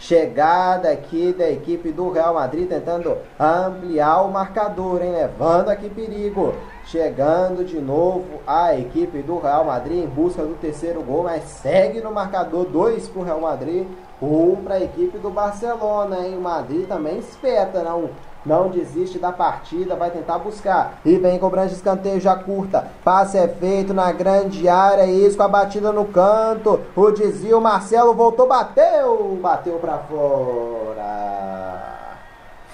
Chegada 0.00 0.90
aqui 0.90 1.30
da 1.36 1.50
equipe 1.50 1.92
do 1.92 2.10
Real 2.10 2.32
Madrid 2.32 2.66
tentando 2.66 3.18
ampliar 3.38 4.22
o 4.22 4.32
marcador, 4.32 5.02
hein? 5.02 5.12
Levando 5.12 5.68
aqui 5.68 5.90
perigo. 5.90 6.54
chegando 6.86 7.64
de 7.64 7.78
novo 7.78 8.40
a 8.46 8.74
equipe 8.74 9.20
do 9.22 9.38
Real 9.38 9.64
Madrid 9.66 10.02
em 10.02 10.08
busca 10.08 10.42
do 10.42 10.54
terceiro 10.54 11.02
gol, 11.02 11.24
mas 11.24 11.44
segue 11.44 12.00
no 12.00 12.10
marcador 12.10 12.64
2 12.64 13.08
para 13.08 13.20
o 13.20 13.24
Real 13.24 13.40
Madrid, 13.40 13.86
1 13.86 14.09
um 14.20 14.56
para 14.56 14.74
a 14.74 14.82
equipe 14.82 15.18
do 15.18 15.30
Barcelona, 15.30 16.26
hein? 16.26 16.36
O 16.36 16.40
Madrid 16.40 16.86
também 16.86 17.18
espeta, 17.18 17.82
não 17.82 18.10
não 18.44 18.70
desiste 18.70 19.18
da 19.18 19.32
partida, 19.32 19.94
vai 19.94 20.10
tentar 20.10 20.38
buscar. 20.38 20.98
E 21.04 21.16
vem 21.16 21.38
cobrança 21.38 21.68
de 21.68 21.74
escanteio 21.74 22.20
já 22.20 22.34
curta. 22.34 22.86
Passe 23.04 23.36
é 23.36 23.46
feito 23.46 23.92
na 23.92 24.10
grande 24.12 24.66
área, 24.68 25.04
isso 25.04 25.36
com 25.36 25.42
a 25.42 25.48
batida 25.48 25.92
no 25.92 26.06
canto. 26.06 26.80
O 26.96 27.10
desvio, 27.10 27.60
Marcelo 27.60 28.14
voltou, 28.14 28.48
bateu, 28.48 29.38
bateu 29.42 29.78
para 29.78 29.98
fora. 29.98 31.80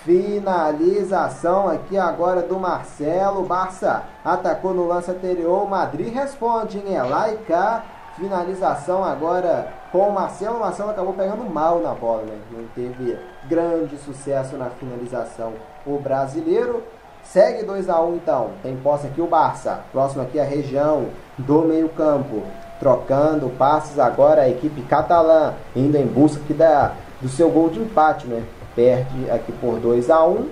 Finalização 0.04 1.68
aqui 1.68 1.98
agora 1.98 2.42
do 2.42 2.60
Marcelo. 2.60 3.42
Barça 3.42 4.04
atacou 4.24 4.72
no 4.72 4.86
lance 4.86 5.10
anterior. 5.10 5.68
Madrid 5.68 6.14
responde 6.14 6.78
em 6.78 6.94
Elaica. 6.94 7.82
Finalização 8.16 9.02
agora 9.04 9.72
com 9.90 10.08
o 10.08 10.12
Marcelo. 10.12 10.56
O 10.56 10.60
Marcelo 10.60 10.90
acabou 10.90 11.12
pegando 11.12 11.44
mal 11.44 11.80
na 11.80 11.94
bola, 11.94 12.22
né? 12.22 12.38
Não 12.50 12.64
teve 12.74 13.18
grande 13.48 13.96
sucesso 13.98 14.56
na 14.56 14.66
finalização. 14.70 15.52
O 15.86 15.98
brasileiro 15.98 16.82
segue 17.22 17.64
2 17.64 17.88
a 17.88 18.00
1 18.00 18.08
um, 18.08 18.16
então. 18.16 18.50
Tem 18.62 18.76
posse 18.76 19.06
aqui 19.06 19.20
o 19.20 19.26
Barça. 19.26 19.80
Próximo 19.92 20.22
aqui 20.22 20.38
a 20.38 20.44
região 20.44 21.06
do 21.38 21.62
meio-campo. 21.62 22.42
Trocando 22.78 23.48
passes 23.50 23.98
agora 23.98 24.42
a 24.42 24.48
equipe 24.48 24.82
catalã, 24.82 25.54
indo 25.74 25.96
em 25.96 26.06
busca 26.06 26.42
aqui 26.42 26.52
da, 26.52 26.92
do 27.20 27.28
seu 27.28 27.50
gol 27.50 27.70
de 27.70 27.80
empate, 27.80 28.26
né? 28.26 28.42
Perde 28.74 29.30
aqui 29.30 29.50
por 29.52 29.78
2 29.80 30.10
a 30.10 30.22
1 30.22 30.30
um, 30.30 30.48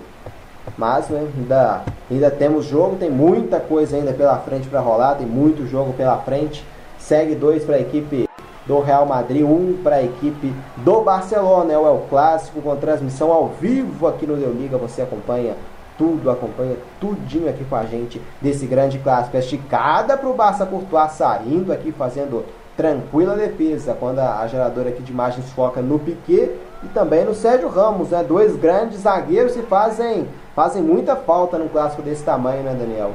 mas 0.79 1.09
né, 1.09 1.29
ainda, 1.37 1.83
ainda 2.11 2.31
temos 2.31 2.65
jogo, 2.65 2.97
tem 2.97 3.11
muita 3.11 3.61
coisa 3.61 3.97
ainda 3.97 4.15
pela 4.15 4.39
frente 4.39 4.67
para 4.69 4.81
rolar, 4.81 5.17
tem 5.17 5.27
muito 5.27 5.67
jogo 5.67 5.93
pela 5.93 6.17
frente. 6.19 6.65
Segue 6.99 7.35
2 7.35 7.65
para 7.65 7.77
a 7.77 7.81
equipe 7.81 8.27
do 8.67 8.81
Real 8.81 9.05
Madrid, 9.07 9.43
um 9.43 9.79
para 9.83 9.97
a 9.97 10.03
equipe 10.03 10.55
do 10.79 11.01
Barcelona. 11.03 11.73
É 11.73 11.79
o 11.79 11.87
El 11.87 12.07
Clássico 12.09 12.63
com 12.63 12.77
transmissão 12.77 13.33
ao 13.33 13.49
vivo 13.49 14.07
aqui 14.07 14.27
no 14.27 14.37
Deu 14.37 14.53
Liga. 14.53 14.79
Você 14.79 15.03
acompanha 15.03 15.55
tudo, 15.99 16.31
acompanha 16.31 16.77
tudinho 17.01 17.49
aqui 17.49 17.65
com 17.65 17.77
a 17.77 17.85
gente 17.85 18.21
desse 18.41 18.67
grande 18.67 18.99
clássico. 18.99 19.37
Esticada 19.37 20.17
para 20.17 20.29
o 20.29 20.35
Barça 20.35 20.67
Courtois 20.67 21.13
saindo 21.13 21.73
aqui 21.73 21.93
fazendo 21.93 22.45
tranquila 22.77 23.37
defesa 23.37 23.97
quando 23.99 24.19
a, 24.19 24.47
geradora 24.49 24.89
aqui 24.89 25.03
de 25.03 25.13
imagens 25.13 25.49
foca 25.53 25.81
no 25.81 25.99
Piquet 25.99 26.51
e 26.83 26.89
também 26.89 27.25
no 27.25 27.35
Sérgio 27.35 27.69
Ramos, 27.69 28.11
né? 28.11 28.25
Dois 28.25 28.57
grandes 28.57 29.01
zagueiros 29.01 29.53
que 29.53 29.63
fazem, 29.63 30.29
fazem 30.55 30.83
muita 30.83 31.15
falta 31.15 31.57
num 31.57 31.69
clássico 31.69 32.03
desse 32.03 32.25
tamanho, 32.25 32.63
né, 32.63 32.75
Daniel? 32.75 33.13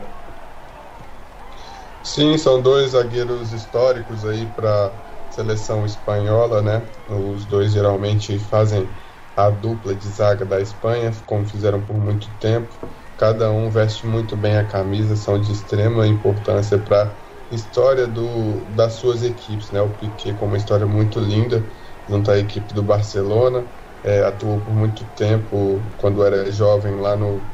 Sim, 2.01 2.37
são 2.37 2.61
dois 2.61 2.91
zagueiros 2.91 3.51
históricos 3.51 4.25
aí 4.25 4.47
para 4.55 4.89
seleção 5.29 5.85
espanhola, 5.85 6.61
né? 6.61 6.91
Os 7.07 7.45
dois 7.45 7.71
geralmente 7.73 8.37
fazem 8.39 8.93
a 9.35 9.49
dupla 9.49 9.95
de 9.95 10.07
zaga 10.09 10.45
da 10.45 10.59
Espanha, 10.61 11.11
como 11.25 11.45
fizeram 11.47 11.83
por 11.85 11.97
muito 11.97 12.35
tempo. 12.37 12.75
Cada 13.17 13.51
um 13.51 13.69
veste 13.69 14.05
muito 14.05 14.35
bem 14.37 14.57
a 14.57 14.65
camisa, 14.67 15.15
são 15.15 15.39
de 15.39 15.51
extrema 15.51 16.07
importância 16.07 16.79
para 16.79 17.19
a 17.51 17.55
história 17.55 18.07
do, 18.07 18.65
das 18.69 18.93
suas 18.93 19.23
equipes, 19.23 19.71
né? 19.71 19.81
O 19.81 19.95
Piquet 19.95 20.33
com 20.35 20.45
uma 20.47 20.57
história 20.57 20.85
muito 20.87 21.19
linda 21.19 21.69
junto 22.07 22.31
à 22.31 22.37
equipe 22.39 22.73
do 22.73 22.83
Barcelona, 22.83 23.69
é, 24.01 24.21
atuou 24.23 24.63
por 24.63 24.73
muito 24.73 25.05
tempo 25.13 25.93
quando 25.97 26.23
era 26.23 26.51
jovem 26.51 26.95
lá 26.99 27.15
no, 27.15 27.51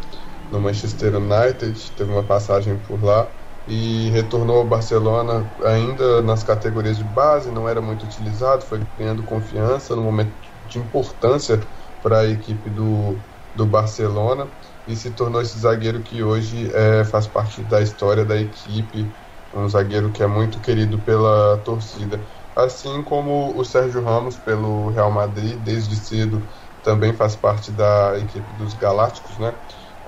no 0.50 0.60
Manchester 0.62 1.16
United, 1.16 1.92
teve 1.96 2.12
uma 2.12 2.26
passagem 2.26 2.80
por 2.82 3.04
lá 3.04 3.34
e 3.68 4.10
retornou 4.12 4.58
ao 4.58 4.68
Barcelona 4.68 5.52
ainda 5.64 6.22
nas 6.22 6.44
categorias 6.44 6.98
de 6.98 7.04
base, 7.04 7.52
não 7.52 7.68
era 7.68 7.82
muito 7.82 8.04
utilizado, 8.06 8.64
foi 8.66 8.80
ganhando 8.98 9.24
confiança 9.24 9.96
no 9.96 10.04
momento 10.04 10.38
de 10.64 10.78
importância 10.80 11.60
para 12.02 12.20
a 12.22 12.28
equipe 12.28 12.70
do, 12.70 13.24
do 13.54 13.66
Barcelona 13.66 14.52
e 14.86 14.96
se 14.96 15.12
tornou 15.12 15.42
esse 15.42 15.58
zagueiro 15.58 16.04
que 16.04 16.22
hoje 16.24 16.70
é, 16.74 17.04
faz 17.06 17.28
parte 17.28 17.64
da 17.64 17.82
história 17.82 18.24
da 18.26 18.38
equipe, 18.40 19.16
um 19.54 19.68
zagueiro 19.68 20.12
que 20.12 20.22
é 20.22 20.28
muito 20.28 20.60
querido 20.62 21.02
pela 21.02 21.58
torcida. 21.64 22.28
Assim 22.56 23.04
como 23.04 23.58
o 23.58 23.64
Sérgio 23.66 24.04
Ramos 24.04 24.38
pelo 24.38 24.90
Real 24.92 25.12
Madrid, 25.12 25.62
desde 25.62 25.96
cedo 25.96 26.48
também 26.82 27.14
faz 27.14 27.36
parte 27.36 27.72
da 27.72 28.18
equipe 28.20 28.54
dos 28.54 28.74
Galácticos, 28.76 29.40
né? 29.40 29.58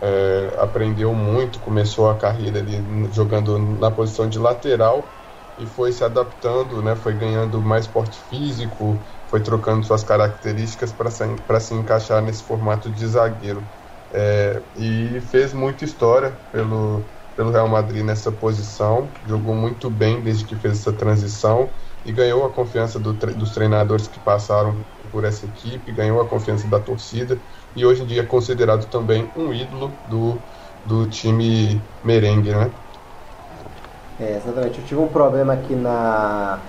É, 0.02 0.56
aprendeu 0.60 1.14
muito, 1.14 1.60
começou 1.60 2.10
a 2.10 2.18
carreira 2.18 2.60
ali 2.60 2.78
jogando 3.12 3.58
na 3.60 3.92
posição 3.92 4.28
de 4.30 4.38
lateral 4.40 5.16
e 5.58 5.66
foi 5.66 5.92
se 5.92 6.04
adaptando, 6.04 6.82
né, 6.84 6.96
foi 6.96 7.16
ganhando 7.16 7.62
mais 7.62 7.88
porte 7.88 8.20
físico, 8.20 9.04
foi 9.26 9.42
trocando 9.42 9.84
suas 9.86 10.04
características 10.04 10.94
para 10.94 11.10
se, 11.10 11.24
se 11.62 11.74
encaixar 11.74 12.22
nesse 12.22 12.44
formato 12.44 12.92
de 12.92 13.08
zagueiro. 13.08 13.70
É, 14.10 14.64
e 14.76 15.20
fez 15.22 15.52
muita 15.54 15.84
história 15.84 16.32
pelo, 16.52 17.10
pelo 17.36 17.52
Real 17.52 17.68
Madrid 17.68 18.04
nessa 18.06 18.32
posição, 18.32 19.18
jogou 19.24 19.54
muito 19.56 19.90
bem 19.90 20.22
desde 20.24 20.46
que 20.46 20.56
fez 20.56 20.80
essa 20.80 20.94
transição 20.94 21.74
e 22.06 22.12
ganhou 22.14 22.46
a 22.46 22.54
confiança 22.54 23.00
do, 23.00 23.14
dos 23.14 23.52
treinadores 23.54 24.08
que 24.08 24.20
passaram 24.20 24.88
por 25.12 25.24
essa 25.24 25.46
equipe, 25.46 25.92
ganhou 25.92 26.22
a 26.22 26.26
confiança 26.26 26.68
da 26.68 26.80
torcida 26.80 27.38
e 27.76 27.86
hoje 27.86 28.04
em 28.04 28.06
dia 28.06 28.22
é 28.22 28.26
considerado 28.26 28.86
também 28.86 29.30
um 29.36 29.54
ídolo 29.54 29.92
do, 30.10 30.38
do 30.86 31.08
time 31.08 31.82
merengue, 32.04 32.52
né? 32.52 32.72
É, 34.20 34.38
exatamente. 34.38 34.80
Eu 34.80 34.86
tive 34.86 35.02
um 35.02 35.08
problema 35.08 35.54
aqui 35.54 35.76
na 35.76 36.60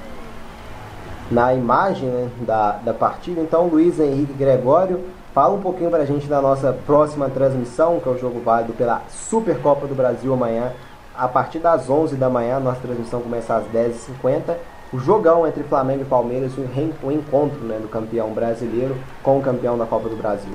na 1.30 1.54
imagem 1.54 2.08
né, 2.08 2.30
da, 2.40 2.72
da 2.72 2.94
partida. 2.94 3.40
Então, 3.40 3.66
Luiz 3.66 4.00
Henrique 4.00 4.32
Gregório, 4.32 5.04
fala 5.34 5.54
um 5.54 5.60
pouquinho 5.60 5.90
para 5.90 6.02
a 6.02 6.06
gente 6.06 6.26
da 6.26 6.40
nossa 6.40 6.72
próxima 6.72 7.28
transmissão, 7.28 8.00
que 8.00 8.08
é 8.08 8.12
o 8.12 8.18
jogo 8.18 8.40
válido 8.40 8.72
pela 8.72 9.02
Supercopa 9.08 9.86
do 9.86 9.94
Brasil 9.94 10.32
amanhã, 10.32 10.72
a 11.14 11.28
partir 11.28 11.58
das 11.58 11.90
11 11.90 12.16
da 12.16 12.30
manhã. 12.30 12.58
Nossa 12.58 12.80
transmissão 12.80 13.20
começa 13.20 13.56
às 13.56 13.64
10h50 13.66 14.56
o 14.92 14.98
jogão 14.98 15.46
entre 15.46 15.62
Flamengo 15.64 16.02
e 16.02 16.06
Palmeiras, 16.06 16.52
o, 16.56 17.12
encontro 17.12 17.60
né, 17.60 17.78
do 17.78 17.88
campeão 17.88 18.32
brasileiro 18.32 18.96
com 19.22 19.38
o 19.38 19.42
campeão 19.42 19.76
da 19.76 19.84
Copa 19.84 20.08
do 20.08 20.16
Brasil. 20.16 20.54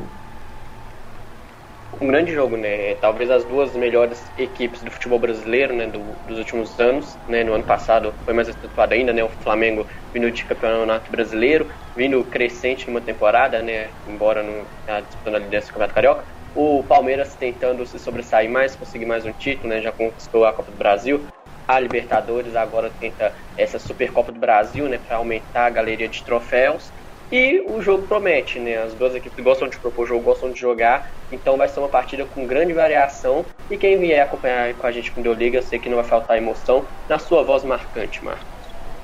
Um 2.01 2.07
grande 2.07 2.33
jogo, 2.33 2.57
né? 2.57 2.95
Talvez 2.95 3.29
as 3.29 3.45
duas 3.45 3.71
melhores 3.73 4.21
equipes 4.37 4.81
do 4.81 4.89
futebol 4.89 5.19
brasileiro, 5.19 5.73
né, 5.75 5.85
do, 5.85 5.99
dos 6.27 6.39
últimos 6.39 6.77
anos, 6.79 7.15
né? 7.29 7.43
No 7.43 7.53
ano 7.53 7.63
passado 7.63 8.11
foi 8.25 8.33
mais 8.33 8.49
acentuado 8.49 8.95
ainda, 8.95 9.13
né? 9.13 9.23
O 9.23 9.29
Flamengo 9.29 9.85
vindo 10.11 10.29
de 10.31 10.43
campeonato 10.43 11.11
brasileiro, 11.11 11.67
vindo 11.95 12.23
crescente 12.23 12.87
numa 12.87 12.99
temporada, 12.99 13.61
né? 13.61 13.89
Embora 14.07 14.41
não 14.41 14.63
disputando 15.01 15.35
a 15.35 15.39
liderança 15.39 15.67
do 15.67 15.73
Campeonato 15.73 15.93
Carioca. 15.93 16.23
O 16.55 16.83
Palmeiras 16.87 17.35
tentando 17.35 17.85
se 17.85 17.99
sobressair 17.99 18.49
mais, 18.49 18.75
conseguir 18.75 19.05
mais 19.05 19.23
um 19.23 19.31
título, 19.31 19.69
né? 19.69 19.79
Já 19.79 19.91
conquistou 19.91 20.45
a 20.45 20.51
Copa 20.51 20.71
do 20.71 20.77
Brasil 20.77 21.21
a 21.67 21.79
Libertadores, 21.79 22.55
agora 22.55 22.91
tenta 22.99 23.33
essa 23.57 23.79
Supercopa 23.79 24.31
do 24.31 24.39
Brasil, 24.39 24.87
né, 24.87 24.99
para 25.07 25.17
aumentar 25.17 25.65
a 25.65 25.69
galeria 25.69 26.07
de 26.07 26.23
troféus. 26.23 26.91
E 27.31 27.61
o 27.67 27.81
jogo 27.81 28.05
promete, 28.05 28.59
né? 28.59 28.77
As 28.77 28.93
duas 28.93 29.15
equipes 29.15 29.43
gostam 29.43 29.67
de 29.67 29.77
propor 29.77 30.05
jogo, 30.05 30.23
gostam 30.23 30.51
de 30.51 30.59
jogar, 30.59 31.09
então 31.31 31.57
vai 31.57 31.67
ser 31.67 31.79
uma 31.79 31.89
partida 31.89 32.25
com 32.25 32.45
grande 32.45 32.73
variação. 32.73 33.43
E 33.71 33.77
quem 33.77 33.97
vier 33.97 34.21
acompanhar 34.21 34.71
com 34.75 34.85
a 34.85 34.91
gente 34.91 35.09
com 35.11 35.21
Deu 35.21 35.33
Liga, 35.33 35.57
eu 35.57 35.63
sei 35.63 35.79
que 35.79 35.89
não 35.89 35.95
vai 35.95 36.05
faltar 36.05 36.37
emoção 36.37 36.85
na 37.09 37.17
sua 37.17 37.41
voz 37.43 37.63
marcante, 37.63 38.23
Marcos. 38.23 38.45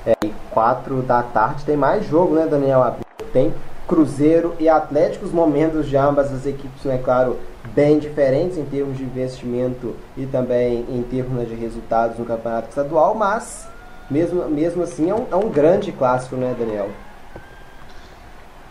É, 0.06 0.14
e 0.24 0.32
4 0.50 1.02
da 1.02 1.24
tarde 1.24 1.64
tem 1.64 1.76
mais 1.76 2.06
jogo, 2.06 2.36
né, 2.36 2.46
Daniel? 2.46 2.98
Tem 3.32 3.52
Cruzeiro 3.88 4.54
e 4.60 4.68
Atlético, 4.68 5.24
os 5.24 5.32
momentos 5.32 5.88
de 5.88 5.96
ambas 5.96 6.32
as 6.32 6.46
equipes, 6.46 6.84
né, 6.84 7.00
claro, 7.02 7.36
bem 7.74 7.98
diferentes 7.98 8.56
em 8.58 8.64
termos 8.66 8.96
de 8.98 9.04
investimento 9.04 9.96
e 10.16 10.26
também 10.26 10.84
em 10.88 11.02
termos 11.02 11.48
de 11.48 11.54
resultados 11.54 12.18
no 12.18 12.24
campeonato 12.24 12.68
estadual, 12.70 13.14
mas 13.14 13.70
mesmo, 14.08 14.48
mesmo 14.48 14.82
assim 14.82 15.10
é 15.10 15.14
um, 15.14 15.26
é 15.30 15.36
um 15.36 15.50
grande 15.50 15.92
clássico, 15.92 16.36
né, 16.36 16.54
Daniel? 16.54 16.90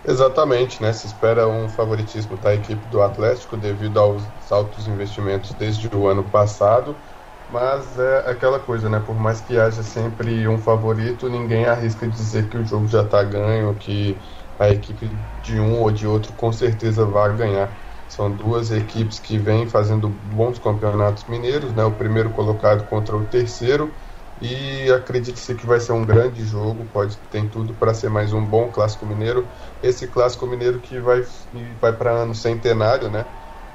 Exatamente, 0.03 0.81
né? 0.81 0.93
Se 0.93 1.07
espera 1.07 1.47
um 1.47 1.67
favoritismo 1.69 2.37
da 2.37 2.53
equipe 2.55 2.87
do 2.87 3.01
Atlético 3.01 3.57
devido 3.57 3.99
aos 3.99 4.51
altos 4.51 4.87
investimentos 4.87 5.53
desde 5.53 5.87
o 5.95 6.07
ano 6.07 6.29
passado, 6.29 7.01
mas 7.47 7.97
é 7.99 8.29
aquela 8.29 8.59
coisa, 8.59 8.89
né? 8.89 8.99
Por 9.01 9.15
mais 9.19 9.41
que 9.41 9.57
haja 9.59 9.83
sempre 9.83 10.47
um 10.47 10.57
favorito, 10.57 11.29
ninguém 11.29 11.65
arrisca 11.65 12.07
dizer 12.09 12.49
que 12.49 12.57
o 12.57 12.65
jogo 12.65 12.87
já 12.87 13.03
está 13.03 13.23
ganho, 13.23 13.75
que 13.77 14.21
a 14.57 14.69
equipe 14.69 15.09
de 15.41 15.59
um 15.59 15.81
ou 15.81 15.91
de 15.91 16.07
outro 16.07 16.33
com 16.33 16.51
certeza 16.51 17.05
vai 17.05 17.35
ganhar. 17.35 17.77
São 18.09 18.31
duas 18.31 18.71
equipes 18.71 19.19
que 19.19 19.37
vêm 19.37 19.69
fazendo 19.69 20.09
bons 20.33 20.57
campeonatos 20.57 21.23
mineiros, 21.25 21.71
né? 21.73 21.85
O 21.85 21.91
primeiro 21.91 22.31
colocado 22.31 22.87
contra 22.89 23.15
o 23.15 23.23
terceiro. 23.25 23.91
E 24.41 24.89
acredite-se 24.91 25.53
que 25.53 25.65
vai 25.65 25.79
ser 25.79 25.91
um 25.91 26.03
grande 26.03 26.45
jogo, 26.45 26.85
pode 26.93 27.17
tem 27.29 27.47
tudo 27.47 27.73
para 27.73 27.93
ser 27.93 28.09
mais 28.09 28.31
um 28.31 28.43
bom 28.43 28.69
clássico 28.69 29.05
mineiro. 29.05 29.45
Esse 29.83 30.07
clássico 30.07 30.47
mineiro 30.47 30.79
que 30.79 30.97
vai 30.99 31.25
vai 31.79 31.93
para 31.93 32.11
ano 32.11 32.33
centenário, 32.33 33.09
né? 33.09 33.25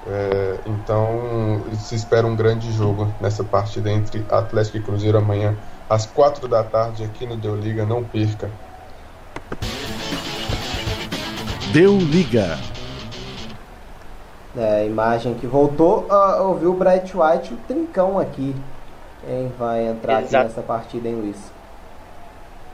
É, 0.06 0.58
então 0.66 1.62
se 1.78 1.94
espera 1.94 2.26
um 2.26 2.34
grande 2.34 2.70
jogo 2.72 3.12
nessa 3.20 3.44
partida 3.44 3.90
entre 3.90 4.24
Atlético 4.30 4.76
e 4.78 4.82
Cruzeiro 4.82 5.16
amanhã 5.16 5.56
às 5.88 6.06
quatro 6.06 6.46
da 6.48 6.62
tarde 6.62 7.04
aqui 7.04 7.26
no 7.26 7.36
Deu 7.36 7.56
Liga. 7.56 7.84
Não 7.84 8.02
perca. 8.02 8.50
Deu 11.72 11.96
Liga. 11.98 12.58
É, 14.56 14.82
a 14.82 14.84
imagem 14.84 15.34
que 15.36 15.46
voltou, 15.46 16.06
uh, 16.08 16.42
ouviu 16.48 16.70
o 16.72 16.76
Bright 16.76 17.16
White, 17.16 17.54
o 17.54 17.56
trincão 17.66 18.18
aqui. 18.18 18.54
Quem 19.20 19.48
vai 19.52 19.86
entrar 19.86 20.18
aqui 20.18 20.26
Exato. 20.26 20.44
nessa 20.44 20.62
partida, 20.62 21.08
hein, 21.08 21.16
Luiz? 21.16 21.52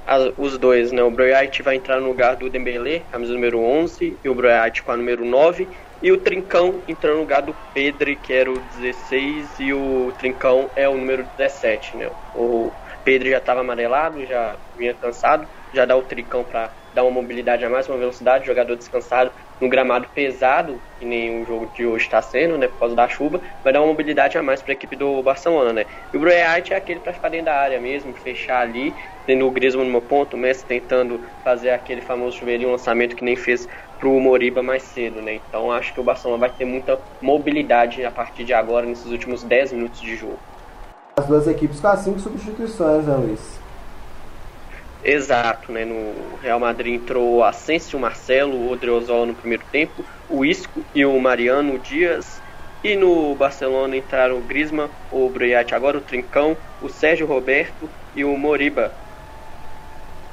As- 0.05 0.33
os 0.37 0.59
dois, 0.59 0.91
né? 0.93 1.03
O 1.03 1.11
Broyite 1.11 1.63
vai 1.63 1.77
entrar 1.77 2.01
no 2.01 2.09
lugar 2.09 2.37
do 2.37 2.51
Dembélé, 2.51 3.01
camisa 3.11 3.33
número 3.33 3.61
11, 3.61 4.19
e 4.23 4.29
o 4.29 4.35
Broyite 4.35 4.83
com 4.83 4.93
a 4.93 4.97
número 4.97 5.25
9. 5.25 5.69
E 6.03 6.11
o 6.11 6.23
Trincão 6.23 6.83
entrando 6.89 7.15
no 7.17 7.21
lugar 7.21 7.43
do 7.43 7.55
Pedri, 7.73 8.17
que 8.17 8.33
era 8.33 8.51
o 8.51 8.61
16, 8.61 9.59
e 9.59 9.73
o 9.73 10.11
Trincão 10.13 10.71
é 10.75 10.89
o 10.89 10.97
número 10.97 11.25
17, 11.37 11.97
né? 11.97 12.11
O 12.33 12.75
Pedri 13.05 13.31
já 13.31 13.39
estava 13.39 13.61
amarelado, 13.61 14.25
já 14.27 14.59
vinha 14.75 14.95
cansado, 14.99 15.47
já 15.73 15.85
dá 15.85 15.97
o 15.97 16.03
Trincão 16.03 16.45
para 16.45 16.71
dar 16.95 17.05
uma 17.05 17.11
mobilidade 17.11 17.65
a 17.65 17.71
mais, 17.71 17.89
uma 17.89 17.99
velocidade, 17.99 18.47
jogador 18.47 18.77
descansado 18.77 19.31
no 19.61 19.69
gramado 19.69 20.09
pesado, 20.15 20.81
que 20.99 21.05
nem 21.05 21.43
o 21.43 21.47
jogo 21.47 21.71
de 21.75 21.87
hoje 21.87 22.05
está 22.05 22.21
sendo, 22.23 22.57
né, 22.57 22.67
por 22.67 22.79
causa 22.79 22.97
da 22.97 23.07
chuva, 23.09 23.41
vai 23.63 23.73
dar 23.73 23.81
uma 23.81 23.89
mobilidade 23.89 24.39
a 24.39 24.43
mais 24.43 24.63
para 24.63 24.73
a 24.73 24.75
equipe 24.75 24.97
do 24.97 25.23
Barcelona, 25.23 25.73
né? 25.73 25.85
E 26.13 26.17
o 26.17 26.21
Broyite 26.21 26.73
é 26.73 26.77
aquele 26.77 27.01
para 27.01 27.13
ficar 27.13 27.29
dentro 27.29 27.47
da 27.47 27.55
área 27.55 27.79
mesmo, 27.79 28.13
fechar 28.15 28.63
ali, 28.63 28.95
tendo 29.27 29.47
o 29.47 29.51
Griezmann 29.51 29.85
no 29.85 29.93
meu 29.93 30.03
ponto, 30.03 30.35
o 30.35 30.39
Messi 30.39 30.65
tentando 30.65 31.21
fazer 31.45 31.71
aquele 31.71 32.01
famoso 32.01 32.39
chuveirinho 32.39 32.71
lançamento 32.71 33.15
que 33.15 33.25
nem 33.25 33.37
fez 33.37 33.69
pro 33.99 34.19
Moriba 34.19 34.63
mais 34.63 34.83
cedo, 34.83 35.21
né? 35.21 35.39
Então 35.47 35.71
acho 35.71 35.93
que 35.93 36.01
o 36.01 36.03
Barcelona 36.03 36.41
vai 36.41 36.51
ter 36.51 36.65
muita 36.65 36.99
mobilidade 37.21 38.05
a 38.05 38.11
partir 38.11 38.45
de 38.45 38.55
agora, 38.55 38.87
nesses 38.87 39.13
últimos 39.13 39.43
10 39.43 39.75
minutos 39.75 40.01
de 40.01 40.17
jogo. 40.17 40.39
As 41.17 41.27
duas 41.27 41.47
equipes 41.47 41.81
com 41.81 41.89
as 41.89 42.01
cinco 42.01 42.19
substituições, 42.19 43.05
né, 43.05 43.15
Luiz? 43.15 43.61
Exato, 45.03 45.73
né? 45.73 45.85
No 45.85 46.39
Real 46.43 46.61
Madrid 46.61 46.95
entrou 46.95 47.43
Asensio, 47.43 47.99
Marcelo, 47.99 48.71
Odriozola 48.71 49.27
no 49.27 49.35
primeiro 49.35 49.65
tempo, 49.73 50.05
o 50.29 50.45
Isco 50.45 50.83
e 50.95 51.05
o 51.05 51.19
Mariano 51.19 51.79
Dias. 51.79 52.41
E 52.83 52.97
no 52.97 53.35
Barcelona 53.35 53.97
entraram 53.97 54.39
o 54.39 54.41
Griezmann, 54.41 54.89
o 55.13 55.29
Broyat 55.29 55.75
agora, 55.75 55.99
o 55.99 56.01
Trincão, 56.01 56.57
o 56.81 56.89
Sérgio 56.89 57.27
Roberto 57.27 57.89
e 58.15 58.25
o 58.25 58.37
Moriba. 58.37 58.91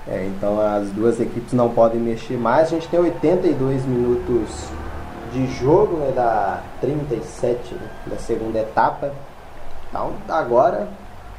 É, 0.07 0.26
então 0.26 0.60
as 0.60 0.89
duas 0.91 1.19
equipes 1.19 1.52
não 1.52 1.69
podem 1.69 1.99
mexer 1.99 2.38
mais. 2.38 2.68
A 2.68 2.69
gente 2.72 2.88
tem 2.88 2.99
82 2.99 3.85
minutos 3.85 4.69
de 5.34 5.45
jogo, 5.60 5.98
né, 5.98 6.11
da 6.15 6.64
37 6.80 7.73
né, 7.73 7.89
da 8.06 8.18
segunda 8.18 8.60
etapa. 8.60 9.11
Então 9.89 10.14
agora 10.30 10.88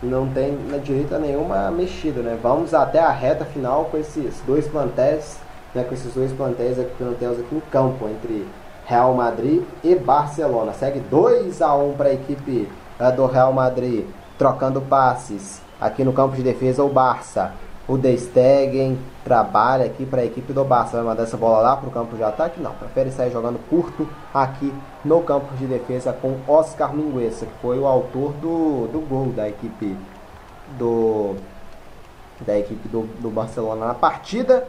não 0.02 0.28
tem 0.28 0.52
na 0.52 0.78
direita 0.78 1.18
nenhuma 1.18 1.70
mexida, 1.70 2.22
né? 2.22 2.38
Vamos 2.40 2.72
até 2.72 3.00
a 3.00 3.10
reta 3.10 3.44
final 3.44 3.86
com 3.86 3.96
esses 3.96 4.40
dois 4.46 4.66
plantéis, 4.66 5.38
né, 5.74 5.84
com 5.84 5.94
esses 5.94 6.12
dois 6.14 6.32
plantéis 6.32 6.78
aqui, 6.78 6.90
plantéis 6.96 7.38
aqui 7.40 7.54
em 7.54 7.60
campo 7.70 8.08
entre 8.08 8.46
Real 8.86 9.12
Madrid 9.14 9.62
e 9.82 9.94
Barcelona. 9.94 10.72
Segue 10.72 11.00
2 11.00 11.60
a 11.60 11.74
1 11.74 11.92
para 11.94 12.08
a 12.08 12.14
equipe 12.14 12.68
eh, 12.98 13.12
do 13.12 13.26
Real 13.26 13.52
Madrid, 13.52 14.06
trocando 14.38 14.80
passes 14.80 15.60
aqui 15.80 16.04
no 16.04 16.12
campo 16.12 16.36
de 16.36 16.42
defesa 16.42 16.82
o 16.82 16.88
Barça. 16.88 17.52
O 17.88 17.96
De 17.96 18.14
Stegen 18.18 18.98
trabalha 19.24 19.86
aqui 19.86 20.04
para 20.04 20.20
a 20.20 20.24
equipe 20.24 20.52
do 20.52 20.62
Barça. 20.62 20.98
Vai 20.98 21.06
mandar 21.06 21.22
essa 21.22 21.38
bola 21.38 21.60
lá 21.60 21.74
para 21.74 21.88
o 21.88 21.90
campo 21.90 22.14
de 22.16 22.22
ataque? 22.22 22.60
Não, 22.60 22.72
prefere 22.72 23.10
sair 23.10 23.32
jogando 23.32 23.58
curto 23.70 24.06
aqui 24.32 24.72
no 25.02 25.22
campo 25.22 25.56
de 25.56 25.66
defesa 25.66 26.12
com 26.12 26.36
Oscar 26.46 26.94
Mingueza, 26.94 27.46
que 27.46 27.58
foi 27.62 27.78
o 27.78 27.86
autor 27.86 28.32
do, 28.34 28.88
do 28.88 29.00
gol 29.00 29.28
da 29.28 29.48
equipe 29.48 29.96
do 30.78 31.34
da 32.44 32.56
equipe 32.56 32.86
do, 32.88 33.08
do 33.20 33.30
Barcelona 33.30 33.86
na 33.86 33.94
partida 33.94 34.68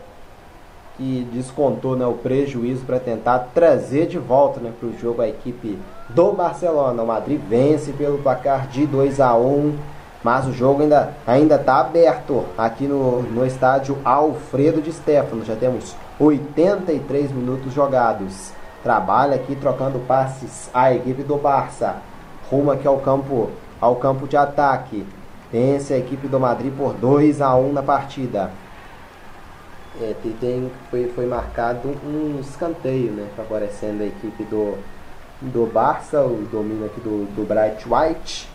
que 1.00 1.26
descontou 1.32 1.96
né, 1.96 2.06
o 2.06 2.14
prejuízo 2.14 2.84
para 2.86 3.00
tentar 3.00 3.50
trazer 3.54 4.08
de 4.08 4.18
volta 4.18 4.60
né, 4.60 4.74
para 4.78 4.90
o 4.90 4.98
jogo 4.98 5.22
a 5.22 5.30
equipe 5.30 5.80
do 6.10 6.34
Barcelona. 6.34 7.02
O 7.02 7.08
Madrid 7.08 7.40
vence 7.48 7.94
pelo 7.94 8.18
placar 8.18 8.68
de 8.68 8.86
2 8.86 9.22
a 9.22 9.34
1 9.36 9.78
mas 10.24 10.46
o 10.48 10.54
jogo 10.54 10.84
ainda 10.84 11.14
ainda 11.26 11.56
está 11.56 11.80
aberto 11.80 12.46
aqui 12.58 12.86
no, 12.86 13.22
no 13.24 13.46
estádio 13.46 13.98
Alfredo 14.04 14.82
de 14.82 14.92
Stefano. 14.92 15.46
Já 15.46 15.56
temos 15.56 15.96
83 16.20 17.32
minutos 17.32 17.74
jogados. 17.74 18.52
Trabalha 18.84 19.36
aqui 19.36 19.56
trocando 19.56 20.00
passes 20.00 20.70
a 20.74 20.94
equipe 20.94 21.24
do 21.24 21.38
Barça. 21.38 21.98
Rumo 22.50 22.72
aqui 22.72 22.88
ao 22.88 22.98
campo, 23.00 23.50
ao 23.80 23.96
campo 23.98 24.28
de 24.28 24.36
ataque. 24.38 25.06
Vence 25.52 25.94
a 25.94 25.98
equipe 25.98 26.28
do 26.28 26.40
Madrid 26.40 26.72
por 26.76 26.94
2 26.94 27.42
a 27.42 27.56
1 27.56 27.74
na 27.74 27.82
partida. 27.84 28.52
É, 30.02 30.14
tem- 30.40 30.72
foi, 30.90 31.12
foi 31.16 31.26
marcado 31.26 31.90
um 32.06 32.40
escanteio, 32.40 33.12
né? 33.12 33.28
Favorecendo 33.36 34.04
a 34.04 34.06
equipe 34.06 34.44
do, 34.44 34.78
do 35.42 35.66
Barça, 35.66 36.22
o 36.22 36.48
domínio 36.52 36.86
aqui 36.86 37.02
do, 37.02 37.26
do 37.36 37.46
Bright 37.48 37.86
White. 37.88 38.49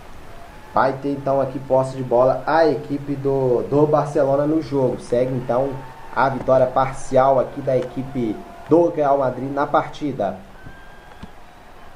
Vai 0.75 0.95
ter 0.95 1.13
então 1.13 1.41
aqui 1.41 1.59
posse 1.61 1.97
de 1.97 2.03
bola 2.03 2.43
a 2.45 2.67
equipe 2.67 3.15
do, 3.15 3.63
do 3.71 3.87
Barcelona 3.87 4.45
no 4.45 4.61
jogo. 4.61 4.99
Segue 4.99 5.33
então 5.33 5.71
a 6.15 6.29
vitória 6.29 6.67
parcial 6.67 7.39
aqui 7.39 7.61
da 7.61 7.77
equipe 7.77 8.37
do 8.69 8.89
Real 8.89 9.19
Madrid 9.19 9.53
na 9.53 9.69
partida. 9.69 10.37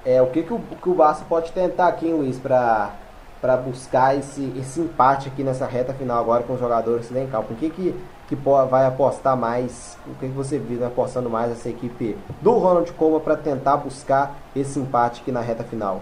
É, 0.05 0.23
o 0.23 0.29
que, 0.29 0.43
que, 0.43 0.53
o, 0.53 0.61
que 0.61 0.89
o 0.89 0.95
Barça 0.95 1.25
pode 1.29 1.51
tentar 1.53 1.89
aqui, 1.89 2.07
hein, 2.07 2.15
Luiz, 2.15 2.39
para 2.39 3.57
buscar 3.65 4.17
esse, 4.17 4.53
esse 4.57 4.81
empate 4.81 5.29
aqui 5.29 5.43
nessa 5.43 5.67
reta 5.67 5.93
final 5.93 6.19
agora 6.19 6.45
com 6.45 6.55
os 6.55 6.61
jogadores 6.61 7.11
em 7.15 7.27
campo? 7.27 7.53
O 7.53 7.57
que, 7.57 7.69
que, 7.71 7.95
que 8.29 8.35
vai 8.71 8.87
apostar 8.87 9.37
mais? 9.37 9.99
O 10.07 10.15
que, 10.15 10.29
que 10.29 10.35
você 10.35 10.57
viu 10.57 10.79
né, 10.79 10.87
apostando 10.87 11.29
mais 11.29 11.51
essa 11.51 11.69
equipe 11.69 12.17
do 12.41 12.53
Ronald 12.53 12.93
Koeman 12.93 13.21
para 13.21 13.37
tentar 13.37 13.77
buscar 13.79 14.37
esse 14.55 14.79
empate 14.79 15.21
aqui 15.21 15.33
na 15.33 15.41
reta 15.41 15.65
final? 15.65 16.01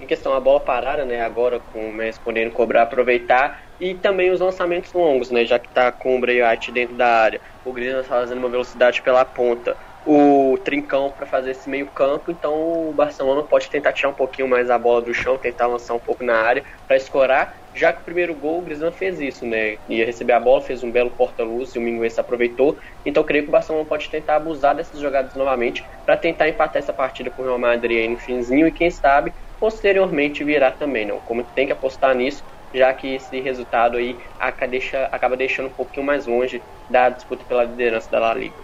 Em 0.00 0.06
questão 0.06 0.32
a 0.32 0.40
bola 0.40 0.64
parada, 0.64 1.04
né? 1.04 1.20
Agora 1.20 1.60
com 1.60 1.90
o 1.90 1.92
Messi 1.92 2.18
podendo 2.22 2.50
cobrar, 2.52 2.82
aproveitar. 2.82 3.60
E 3.78 3.94
também 3.96 4.30
os 4.30 4.40
lançamentos 4.40 4.92
longos, 4.94 5.30
né? 5.30 5.44
Já 5.44 5.58
que 5.58 5.70
tá 5.70 5.92
com 5.92 6.16
o 6.16 6.20
Breat 6.20 6.72
dentro 6.72 6.96
da 6.96 7.06
área. 7.06 7.40
O 7.62 7.70
Griezmann 7.74 8.02
tá 8.02 8.08
fazendo 8.08 8.38
uma 8.38 8.48
velocidade 8.48 9.02
pela 9.02 9.26
ponta. 9.26 9.76
O 10.02 10.56
Trincão 10.64 11.12
para 11.12 11.26
fazer 11.26 11.50
esse 11.50 11.68
meio 11.68 11.92
campo. 11.92 12.30
Então 12.30 12.54
o 12.54 12.94
Barcelona 12.94 13.46
pode 13.46 13.68
tentar 13.68 13.92
tirar 13.92 14.08
um 14.08 14.14
pouquinho 14.14 14.48
mais 14.48 14.70
a 14.70 14.78
bola 14.78 15.02
do 15.02 15.12
chão, 15.12 15.36
tentar 15.38 15.66
lançar 15.66 15.92
um 15.94 16.00
pouco 16.00 16.24
na 16.24 16.34
área 16.36 16.64
para 16.88 16.96
escorar. 16.96 17.59
Já 17.74 17.92
que 17.92 18.00
o 18.00 18.04
primeiro 18.04 18.34
gol 18.34 18.58
o 18.58 18.62
Griezmann 18.62 18.92
fez 18.92 19.20
isso, 19.20 19.46
né? 19.46 19.76
Ia 19.88 20.04
receber 20.04 20.32
a 20.32 20.40
bola, 20.40 20.60
fez 20.60 20.82
um 20.82 20.90
belo 20.90 21.10
porta-luz 21.10 21.74
e 21.74 21.78
o 21.78 21.82
Minguez 21.82 22.18
aproveitou. 22.18 22.76
Então 23.06 23.22
creio 23.22 23.44
que 23.44 23.48
o 23.48 23.52
Barcelona 23.52 23.84
pode 23.84 24.08
tentar 24.08 24.36
abusar 24.36 24.74
dessas 24.74 25.00
jogadas 25.00 25.34
novamente 25.34 25.84
para 26.04 26.16
tentar 26.16 26.48
empatar 26.48 26.82
essa 26.82 26.92
partida 26.92 27.30
com 27.30 27.42
o 27.42 27.44
Real 27.44 27.58
Madrid 27.58 27.98
aí 27.98 28.08
no 28.08 28.16
finzinho 28.16 28.66
e 28.66 28.72
quem 28.72 28.90
sabe 28.90 29.32
posteriormente 29.58 30.42
virar 30.42 30.72
também, 30.72 31.06
não? 31.06 31.18
Como 31.20 31.44
tem 31.54 31.66
que 31.66 31.72
apostar 31.72 32.14
nisso, 32.14 32.42
já 32.74 32.92
que 32.92 33.14
esse 33.14 33.40
resultado 33.40 33.98
aí 33.98 34.16
acaba 34.40 35.36
deixando 35.36 35.66
um 35.66 35.72
pouquinho 35.72 36.06
mais 36.06 36.26
longe 36.26 36.62
da 36.88 37.08
disputa 37.10 37.44
pela 37.46 37.64
liderança 37.64 38.10
da 38.10 38.18
La 38.18 38.34
Liga. 38.34 38.54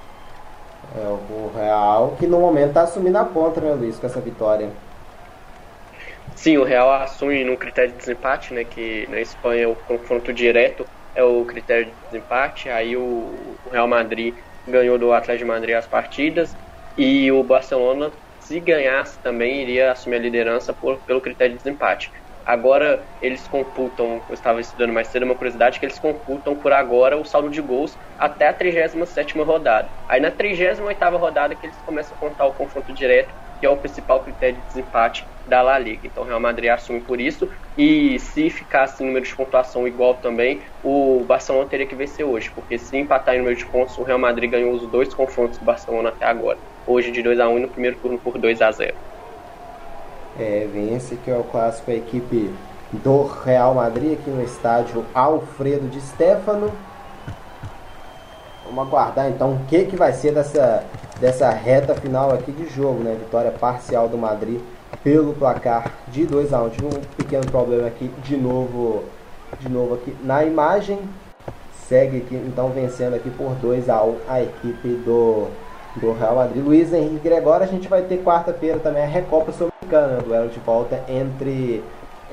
É 0.97 1.07
o 1.07 1.51
Real 1.55 2.17
que 2.19 2.27
no 2.27 2.41
momento 2.41 2.69
está 2.69 2.83
assumindo 2.83 3.19
a 3.19 3.25
ponta, 3.25 3.61
né, 3.61 3.73
Luiz, 3.73 3.99
com 3.99 4.07
essa 4.07 4.21
vitória. 4.21 4.71
Sim, 6.35 6.59
o 6.59 6.65
Real 6.65 6.91
assume 6.93 7.45
no 7.45 7.59
critério 7.59 7.93
de 7.93 7.99
desempate, 7.99 8.53
né? 8.53 8.65
Que 8.65 9.07
na 9.09 9.21
Espanha 9.21 9.69
o 9.69 9.77
confronto 9.77 10.33
direto 10.33 10.85
é 11.15 11.23
o 11.23 11.45
critério 11.47 11.93
de 11.95 12.01
desempate. 12.11 12.69
Aí 12.69 12.97
o, 12.97 13.59
o 13.63 13.71
Real 13.71 13.89
Madrid 13.89 14.37
ganhou 14.67 14.99
do 14.99 15.13
Atlético 15.13 15.45
de 15.47 15.49
Madrid 15.51 15.75
as 15.75 15.87
partidas 15.89 16.57
e 16.97 17.31
o 17.33 17.43
Barcelona, 17.43 18.13
se 18.39 18.61
ganhasse 18.61 19.21
também, 19.23 19.63
iria 19.63 19.93
assumir 19.93 20.17
a 20.17 20.19
liderança 20.21 20.75
por, 20.75 21.03
pelo 21.05 21.21
critério 21.23 21.53
de 21.57 21.63
desempate. 21.63 22.11
Agora 22.47 23.05
eles 23.21 23.49
computam, 23.49 24.25
eu 24.29 24.35
estava 24.35 24.61
estudando 24.61 24.93
mais 24.93 25.09
cedo, 25.09 25.25
uma 25.25 25.35
curiosidade, 25.35 25.81
que 25.81 25.85
eles 25.85 25.99
computam 25.99 26.57
por 26.57 26.73
agora 26.73 27.19
o 27.19 27.25
saldo 27.25 27.51
de 27.51 27.61
gols 27.61 27.99
até 28.17 28.47
a 28.47 28.55
37ª 28.55 29.43
rodada. 29.45 29.91
Aí 30.09 30.21
na 30.21 30.31
38ª 30.31 31.19
rodada 31.19 31.57
que 31.57 31.67
eles 31.67 31.83
começam 31.83 32.15
a 32.17 32.19
contar 32.21 32.47
o 32.47 32.55
confronto 32.55 32.95
direto, 32.95 33.35
que 33.59 33.67
é 33.67 33.69
o 33.69 33.79
principal 33.79 34.23
critério 34.23 34.61
de 34.61 34.67
desempate 34.67 35.27
da 35.45 35.61
La 35.61 35.77
Liga. 35.77 36.07
Então 36.07 36.23
o 36.23 36.27
Real 36.27 36.39
Madrid 36.39 36.71
assume 36.71 37.05
por 37.05 37.21
isso, 37.21 37.49
e 37.77 38.17
se 38.21 38.49
ficasse 38.49 39.03
em 39.03 39.07
número 39.07 39.27
de 39.27 39.35
pontuação 39.35 39.89
igual 39.89 40.21
também, 40.21 40.63
o 40.81 41.25
Barcelona 41.27 41.69
teria 41.69 41.87
que 41.89 41.97
vencer 41.97 42.25
hoje, 42.25 42.53
porque 42.55 42.79
se 42.79 42.97
empatar 42.97 43.35
em 43.35 43.39
número 43.39 43.57
de 43.57 43.69
pontos, 43.69 43.99
o 43.99 44.05
Real 44.05 44.21
Madrid 44.21 44.49
ganhou 44.51 44.73
os 44.73 44.89
dois 44.89 45.13
confrontos 45.13 45.59
do 45.59 45.65
Barcelona 45.65 46.11
até 46.11 46.25
agora. 46.27 46.61
Hoje 46.87 47.11
de 47.11 47.23
2 47.23 47.41
a 47.41 47.49
1 47.49 47.59
e 47.59 47.61
no 47.63 47.71
primeiro 47.73 47.99
turno 48.01 48.21
por 48.23 48.39
2 48.39 48.63
a 48.63 48.71
0 48.71 48.97
É, 50.39 50.69
vence 50.71 51.17
que 51.17 51.31
é 51.31 51.37
o 51.37 51.45
clássico 51.45 51.91
a 51.91 51.95
equipe 51.95 52.53
do 52.93 53.25
Real 53.25 53.75
Madrid 53.75 54.19
aqui 54.19 54.31
no 54.31 54.43
estádio 54.43 55.05
Alfredo 55.15 55.89
de 55.89 56.01
Stefano. 56.01 56.71
Vamos 58.67 58.87
aguardar 58.87 59.29
então 59.29 59.55
o 59.55 59.65
que, 59.67 59.87
que 59.87 59.97
vai 59.97 60.13
ser 60.13 60.33
dessa, 60.33 60.85
dessa 61.19 61.51
reta 61.51 61.95
final 61.95 62.33
aqui 62.33 62.53
de 62.53 62.69
jogo, 62.69 63.03
né? 63.03 63.17
Vitória 63.19 63.51
parcial 63.51 64.09
do 64.09 64.19
Madrid 64.19 64.61
pelo 65.03 65.33
placar 65.35 65.91
de 66.09 66.27
2 66.27 66.53
a 66.53 66.63
1 66.63 66.65
um. 66.65 66.67
Um 66.67 67.01
pequeno 67.17 67.47
problema 67.47 67.87
aqui 67.87 68.09
de 68.23 68.37
novo, 68.37 69.05
de 69.59 69.69
novo 69.69 69.95
aqui 69.95 70.15
na 70.23 70.45
imagem. 70.45 70.99
Segue 71.89 72.19
aqui 72.19 72.35
então 72.35 72.71
vencendo 72.71 73.15
aqui 73.15 73.31
por 73.31 73.55
2 73.55 73.89
a 73.89 74.03
1 74.03 74.09
um 74.09 74.17
a 74.29 74.43
equipe 74.43 74.89
do, 75.05 75.49
do 75.97 76.13
Real 76.13 76.37
Madrid. 76.37 76.65
Luiz 76.65 76.93
Henrique 76.93 77.21
Gregório, 77.21 77.65
a 77.65 77.69
gente 77.69 77.89
vai 77.89 78.03
ter 78.03 78.23
quarta-feira 78.23 78.79
também 78.79 79.03
a 79.03 79.07
Recopa 79.07 79.53
Sul-Americana, 79.53 80.23
duelo 80.23 80.49
de 80.49 80.59
volta 80.61 81.03
entre 81.09 81.83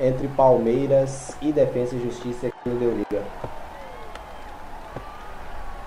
entre 0.00 0.26
Palmeiras 0.28 1.36
e 1.40 1.52
Defesa 1.52 1.94
e 1.94 2.00
Justiça 2.00 2.48
aqui 2.48 2.68
no 2.68 3.04
Deu. 3.08 3.22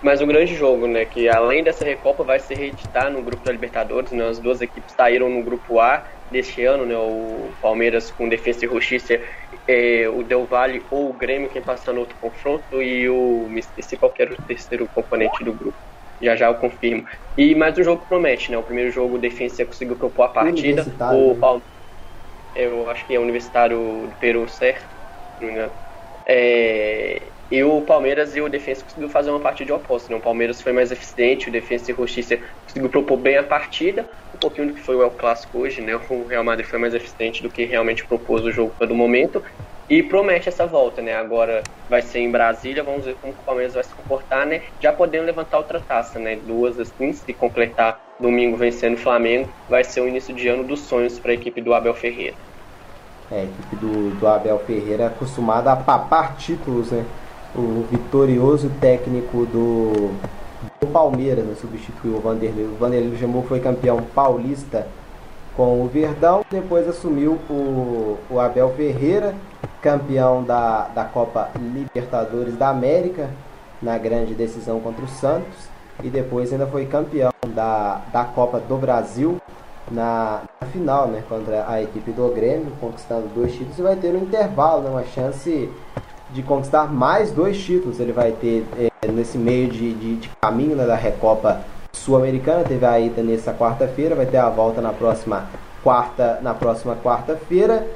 Mais 0.02 0.22
um 0.22 0.28
grande 0.28 0.56
jogo, 0.56 0.88
né? 0.88 1.04
Que 1.06 1.28
além 1.28 1.64
dessa 1.64 1.84
Recopa 1.84 2.24
vai 2.24 2.40
se 2.40 2.54
reeditar 2.54 3.12
no 3.12 3.22
grupo 3.22 3.44
da 3.44 3.52
Libertadores, 3.52 4.12
né? 4.12 4.28
As 4.30 4.40
duas 4.40 4.62
equipes 4.62 4.94
saíram 4.96 5.30
no 5.30 5.44
grupo 5.44 5.80
A 5.80 6.04
deste 6.32 6.64
ano, 6.64 6.86
né? 6.86 6.96
O 6.96 7.50
Palmeiras 7.62 8.12
com 8.12 8.30
Defesa 8.30 8.66
e 8.66 8.70
Justiça, 8.70 9.20
é, 9.68 10.08
o 10.08 10.24
Del 10.24 10.46
Valle 10.46 10.84
ou 10.90 11.10
o 11.10 11.14
Grêmio 11.14 11.50
quem 11.50 11.62
passa 11.62 11.92
no 11.92 12.02
outro 12.02 12.16
confronto 12.22 12.82
e 12.82 13.10
o 13.10 13.48
me 13.50 13.60
esqueci 13.60 13.98
qual 13.98 14.14
era 14.18 14.34
o 14.34 14.42
terceiro 14.44 14.88
componente 14.94 15.44
do 15.44 15.52
grupo. 15.52 15.78
Já 16.22 16.36
já 16.36 16.48
eu 16.48 16.56
confirmo. 16.56 17.06
E 17.38 17.54
mais 17.54 17.78
um 17.78 17.84
jogo 17.84 18.06
promete, 18.08 18.52
né? 18.52 18.58
O 18.58 18.64
primeiro 18.64 18.92
jogo 18.92 19.16
o 19.16 19.20
Defensa 19.20 19.66
conseguiu 19.66 19.96
propor 19.98 20.24
a 20.24 20.30
partida. 20.30 20.84
O 20.84 21.34
né? 21.34 21.40
Palmeiras 21.40 21.78
eu 22.58 22.90
acho 22.90 23.06
que 23.06 23.14
é 23.14 23.20
Universitário 23.20 24.08
do 24.10 24.18
Peru, 24.18 24.48
certo? 24.50 24.88
Não 25.40 25.48
me 25.48 25.54
engano. 25.54 25.72
É, 26.26 27.32
e 27.50 27.64
o 27.64 27.82
Palmeiras 27.84 28.36
e 28.36 28.42
o 28.42 28.50
Defensa 28.50 28.84
conseguiu 28.84 29.10
fazer 29.10 29.30
uma 29.30 29.40
partida 29.40 29.76
oposta. 29.76 30.12
Né? 30.12 30.18
O 30.18 30.22
Palmeiras 30.22 30.62
foi 30.62 30.74
mais 30.74 30.92
eficiente, 30.92 31.50
o 31.50 31.52
Defensa 31.52 31.92
e 31.92 31.94
o 31.94 31.98
Justiça 31.98 32.40
conseguiu 32.66 32.90
propor 32.90 33.18
bem 33.18 33.38
a 33.38 33.44
partida, 33.44 34.10
um 34.34 34.40
pouquinho 34.40 34.68
do 34.68 34.74
que 34.74 34.82
foi 34.82 34.96
o 34.96 35.04
El 35.04 35.12
Clássico 35.12 35.60
hoje, 35.60 35.82
né? 35.82 35.96
O 36.10 36.26
Real 36.26 36.44
Madrid 36.44 36.68
foi 36.68 36.80
mais 36.80 36.94
eficiente 36.94 37.44
do 37.44 37.50
que 37.50 37.64
realmente 37.64 38.06
propôs 38.08 38.44
o 38.44 38.52
jogo 38.52 38.76
todo 38.78 38.96
momento. 38.96 39.42
E 39.90 40.04
promete 40.04 40.50
essa 40.50 40.66
volta, 40.66 41.02
né? 41.02 41.16
Agora 41.16 41.64
vai 41.90 42.02
ser 42.02 42.20
em 42.20 42.30
Brasília, 42.30 42.84
vamos 42.84 43.06
ver 43.06 43.16
como 43.22 43.32
o 43.32 43.46
Palmeiras 43.46 43.74
vai 43.74 43.84
se 43.84 43.94
comportar, 43.94 44.46
né? 44.46 44.62
Já 44.82 44.92
podendo 44.92 45.26
levantar 45.26 45.58
outra 45.58 45.80
taça, 45.80 46.20
né? 46.20 46.36
Duas 46.36 46.78
assim, 46.78 47.14
se 47.14 47.32
completar 47.34 47.98
domingo 48.20 48.58
vencendo 48.58 48.96
o 48.96 48.98
Flamengo, 48.98 49.48
vai 49.70 49.86
ser 49.86 50.02
o 50.02 50.08
início 50.08 50.36
de 50.36 50.48
ano 50.50 50.66
dos 50.66 50.82
sonhos 50.82 51.18
para 51.18 51.32
a 51.32 51.34
equipe 51.34 51.62
do 51.62 51.74
Abel 51.74 51.94
Ferreira. 51.94 52.36
É, 53.32 53.40
a 53.40 53.44
equipe 53.44 53.76
do, 53.78 54.20
do 54.20 54.28
Abel 54.28 54.60
Ferreira 54.60 55.04
é 55.04 55.08
acostumada 55.08 55.72
a 55.72 55.76
papar 55.78 56.36
títulos, 56.36 56.92
né? 56.92 57.06
O 57.56 57.86
vitorioso 57.90 58.70
técnico 58.82 59.46
do, 59.46 60.12
do 60.82 60.88
Palmeiras 60.92 61.46
né? 61.46 61.56
substituiu 61.56 62.18
o 62.18 62.20
Vanderlei. 62.20 62.66
O 62.66 62.76
Vanderlei 62.76 63.10
Luxemburgo 63.10 63.48
foi 63.48 63.62
campeão 63.62 64.04
paulista 64.14 64.86
com 65.58 65.84
o 65.84 65.88
Verdão, 65.88 66.46
depois 66.52 66.88
assumiu 66.88 67.40
o, 67.50 68.16
o 68.30 68.40
Abel 68.40 68.72
Ferreira, 68.78 69.34
campeão 69.82 70.44
da, 70.44 70.88
da 70.94 71.04
Copa 71.04 71.50
Libertadores 71.60 72.56
da 72.56 72.70
América, 72.70 73.28
na 73.82 73.98
grande 73.98 74.36
decisão 74.36 74.80
contra 74.80 75.04
o 75.04 75.08
Santos, 75.08 75.68
e 76.04 76.10
depois 76.10 76.54
ainda 76.54 76.68
foi 76.68 76.86
campeão 76.86 77.32
da, 77.48 78.02
da 78.14 78.24
Copa 78.24 78.60
do 78.60 78.78
Brasil 78.78 79.42
na, 79.92 80.42
na, 80.62 80.68
final, 80.68 81.08
né, 81.08 81.24
contra 81.28 81.66
a 81.68 81.82
equipe 81.82 82.12
do 82.12 82.30
Grêmio, 82.30 82.72
conquistando 82.80 83.28
dois 83.34 83.54
títulos 83.54 83.80
e 83.80 83.82
vai 83.82 83.96
ter 83.96 84.14
no 84.14 84.20
intervalo 84.20 84.84
né, 84.84 84.90
uma 84.92 85.06
chance 85.06 85.70
de 86.32 86.44
conquistar 86.44 86.92
mais 86.92 87.32
dois 87.32 87.58
títulos. 87.58 88.00
Ele 88.00 88.12
vai 88.12 88.32
ter 88.32 88.64
é, 88.78 89.08
nesse 89.08 89.38
meio 89.38 89.70
de, 89.70 89.94
de, 89.94 90.16
de 90.18 90.30
caminho 90.42 90.76
né, 90.76 90.86
da 90.86 90.96
Recopa 90.96 91.62
Sul-Americana, 91.98 92.64
teve 92.64 92.86
a 92.86 93.00
ida 93.00 93.22
nessa 93.22 93.54
quarta-feira, 93.54 94.16
vai 94.16 94.26
ter 94.26 94.38
a 94.38 94.50
volta 94.50 94.82
na 94.82 94.94
próxima 94.94 95.48
quarta, 95.84 96.40
na 96.42 96.54
próxima 96.54 96.96
quarta-feira. 96.96 97.88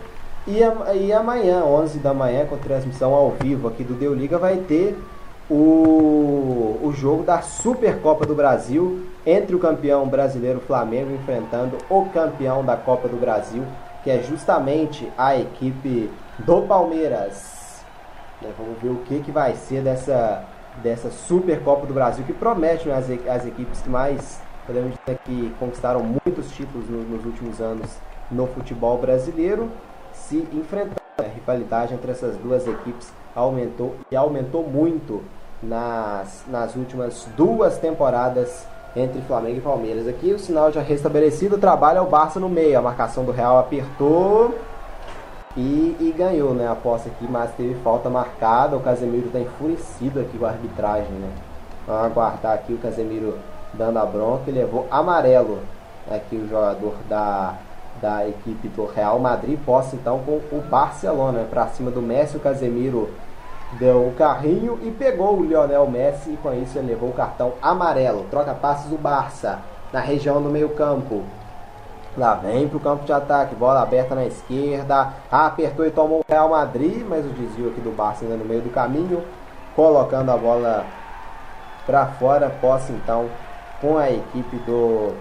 E, 0.48 0.60
e 0.98 1.14
amanhã, 1.14 1.64
11 1.64 2.00
da 2.00 2.14
manhã, 2.14 2.46
com 2.46 2.58
transmissão 2.58 3.14
ao 3.14 3.32
vivo 3.32 3.68
aqui 3.68 3.84
do 3.84 3.94
Deu 3.94 4.14
Liga, 4.14 4.38
vai 4.38 4.58
ter 4.58 4.98
o, 5.50 6.80
o 6.82 6.94
jogo 6.96 7.24
da 7.24 7.42
Supercopa 7.42 8.26
do 8.26 8.34
Brasil 8.34 9.06
entre 9.26 9.54
o 9.54 9.60
campeão 9.60 10.08
brasileiro 10.08 10.62
Flamengo 10.62 11.12
enfrentando 11.14 11.78
o 11.90 12.06
campeão 12.06 12.64
da 12.64 12.78
Copa 12.78 13.08
do 13.08 13.18
Brasil, 13.18 13.64
que 14.04 14.10
é 14.10 14.24
justamente 14.24 15.12
a 15.18 15.38
equipe 15.38 16.10
do 16.40 16.62
Palmeiras. 16.62 17.84
Né, 18.42 18.50
vamos 18.58 18.82
ver 18.82 18.90
o 18.90 19.04
que, 19.06 19.20
que 19.20 19.32
vai 19.32 19.54
ser 19.56 19.82
dessa, 19.82 20.44
dessa 20.82 21.10
Supercopa 21.10 21.86
do 21.86 21.94
Brasil, 21.94 22.24
que 22.26 22.34
promete 22.34 22.88
né, 22.88 22.96
as, 22.96 23.10
as 23.10 23.46
equipes 23.46 23.82
que 23.82 23.90
mais, 23.90 24.42
podemos 24.66 24.94
dizer 25.00 25.20
que 25.26 25.54
conquistaram 25.60 26.02
muitos 26.02 26.52
títulos 26.52 26.90
no, 26.90 27.02
nos 27.04 27.26
últimos 27.26 27.60
anos 27.60 27.90
no 28.30 28.48
futebol 28.48 28.98
brasileiro, 28.98 29.70
se 30.14 30.48
enfrentando. 30.54 31.02
A 31.18 31.24
rivalidade 31.24 31.94
entre 31.94 32.12
essas 32.12 32.36
duas 32.38 32.66
equipes 32.68 33.12
aumentou 33.36 33.96
e 34.10 34.16
aumentou 34.16 34.64
muito 34.64 35.22
nas, 35.62 36.44
nas 36.48 36.76
últimas 36.76 37.28
duas 37.36 37.78
temporadas 37.78 38.66
entre 38.96 39.22
Flamengo 39.22 39.58
e 39.58 39.62
Palmeiras. 39.62 40.08
Aqui 40.08 40.34
o 40.34 40.40
sinal 40.40 40.72
já 40.72 40.82
restabelecido, 40.82 41.60
é 41.96 42.02
o 42.02 42.06
Barça 42.06 42.40
no 42.40 42.50
meio. 42.50 42.78
A 42.78 42.82
marcação 42.82 43.24
do 43.24 43.32
Real 43.32 43.60
apertou 43.60 44.56
e, 45.56 45.98
e 46.00 46.14
ganhou 46.18 46.54
né, 46.54 46.68
a 46.68 46.76
posse 46.76 47.10
aqui, 47.10 47.26
mas 47.30 47.52
teve 47.56 47.76
falta 47.84 48.10
marcada. 48.10 48.76
O 48.76 48.80
Casemiro 48.80 49.28
está 49.28 49.40
enfurecido 49.40 50.20
aqui 50.20 50.38
com 50.38 50.46
a 50.46 50.50
arbitragem. 50.50 51.12
Né? 51.12 51.30
Vamos 51.86 52.06
aguardar 52.06 52.54
aqui 52.54 52.74
o 52.74 52.78
Casemiro 52.78 53.38
dando 53.74 54.00
a 54.00 54.06
bronca 54.06 54.44
e 54.50 54.52
levou 54.52 54.88
amarelo 54.90 55.60
aqui 56.10 56.36
o 56.36 56.48
jogador 56.48 56.96
da, 57.08 57.56
da 58.02 58.28
equipe 58.28 58.68
do 58.70 58.86
Real 58.86 59.20
Madrid. 59.20 59.60
Posse 59.66 59.96
então 59.96 60.20
com 60.20 60.58
o 60.58 60.64
Barcelona 60.70 61.46
para 61.50 61.68
cima 61.68 61.92
do 61.92 62.02
Messi. 62.02 62.38
O 62.38 62.42
Casemiro 62.42 63.10
deu 63.80 64.08
o 64.08 64.14
carrinho 64.14 64.80
e 64.82 64.92
pegou 64.92 65.38
o 65.38 65.44
Lionel 65.44 65.90
Messi 65.90 66.32
e 66.32 66.38
com 66.38 66.54
isso 66.54 66.78
ele 66.78 66.88
levou 66.88 67.10
o 67.10 67.14
cartão 67.14 67.54
amarelo. 67.62 68.26
Troca 68.30 68.54
passes 68.54 68.90
do 68.90 68.98
Barça 68.98 69.60
na 69.92 70.00
região 70.00 70.42
do 70.42 70.50
meio-campo. 70.50 71.24
Lá 72.18 72.36
vem 72.36 72.68
pro 72.68 72.80
campo 72.80 73.06
de 73.06 73.14
ataque, 73.14 73.56
bola 73.56 73.82
aberta 73.82 74.16
na 74.16 74.26
esquerda. 74.26 75.14
apertou 75.32 75.86
e 75.86 75.92
tomou 75.92 76.20
o 76.20 76.26
Real 76.28 76.50
Madrid, 76.50 77.06
mas 77.08 77.26
o 77.26 77.30
desvio 77.30 77.70
aqui 77.70 77.80
do 77.80 77.96
Barça 77.96 78.26
ainda 78.26 78.36
no 78.36 78.46
meio 78.46 78.62
do 78.62 78.70
caminho, 78.70 79.24
colocando 79.76 80.30
a 80.30 80.38
bola 80.38 80.86
para 81.86 82.06
fora. 82.08 82.50
Posse 82.50 82.92
então 82.92 83.30
com 83.80 83.98
a 83.98 84.10
equipe 84.10 84.58
do 84.66 85.14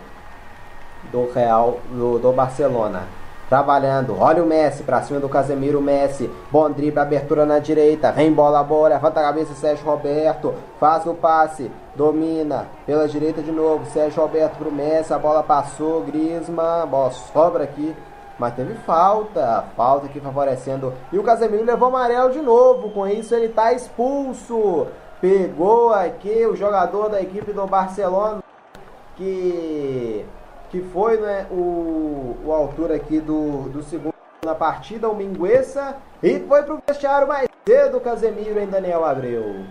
do 1.13 1.33
Real 1.33 1.79
do, 1.91 2.19
do 2.19 2.33
Barcelona 2.33 3.20
trabalhando. 3.51 4.17
Olha 4.19 4.43
o 4.43 4.47
Messi 4.47 4.85
pra 4.85 5.03
cima 5.03 5.19
do 5.19 5.29
Casemiro. 5.29 5.83
Messi, 5.83 6.31
bom 6.51 6.71
drible, 6.71 7.01
abertura 7.01 7.45
na 7.45 7.59
direita. 7.59 8.13
Vem 8.13 8.33
bola 8.33 8.63
boa, 8.63 8.89
levanta 8.89 9.19
a 9.19 9.25
cabeça. 9.25 9.53
Sérgio 9.55 9.85
Roberto 9.85 10.55
faz 10.79 11.05
o 11.05 11.13
passe, 11.13 11.71
domina 11.97 12.69
pela 12.87 13.09
direita 13.09 13.43
de 13.43 13.51
novo. 13.51 13.85
Sérgio 13.87 14.23
Roberto 14.23 14.57
pro 14.57 14.73
Messi, 14.73 15.13
a 15.13 15.19
bola 15.19 15.43
passou. 15.43 16.03
Grisma, 16.03 16.87
bola 16.87 17.11
sobra 17.11 17.65
aqui. 17.65 17.95
Mas 18.39 18.55
teve 18.55 18.73
falta, 18.87 19.65
falta 19.77 20.07
aqui 20.07 20.21
favorecendo. 20.21 20.95
E 21.13 21.19
o 21.19 21.23
Casemiro 21.23 21.65
levou 21.65 21.89
amarelo 21.89 22.31
de 22.31 22.41
novo. 22.41 22.91
Com 22.91 23.07
isso 23.07 23.35
ele 23.35 23.49
tá 23.49 23.73
expulso. 23.73 24.87
Pegou 25.21 25.93
aqui 25.93 26.47
o 26.47 26.57
jogador 26.57 27.11
da 27.11 27.21
equipe 27.21 27.53
do 27.53 27.67
Barcelona 27.67 28.43
que 29.17 30.25
que 30.71 30.81
foi 30.81 31.19
né, 31.19 31.47
o, 31.51 32.37
o 32.45 32.53
autor 32.53 32.93
aqui 32.93 33.21
do, 33.21 33.69
do 33.69 33.83
segundo 33.83 34.15
na 34.45 34.55
partida, 34.55 35.09
o 35.09 35.15
Mingueça, 35.15 35.97
e 36.23 36.39
foi 36.41 36.63
pro 36.63 36.79
vestiário 36.89 37.29
mais 37.29 37.47
cedo 37.69 37.99
o 37.99 38.01
Casemiro 38.01 38.59
em 38.59 38.67
Daniel 38.67 39.05
Abreu. 39.05 39.67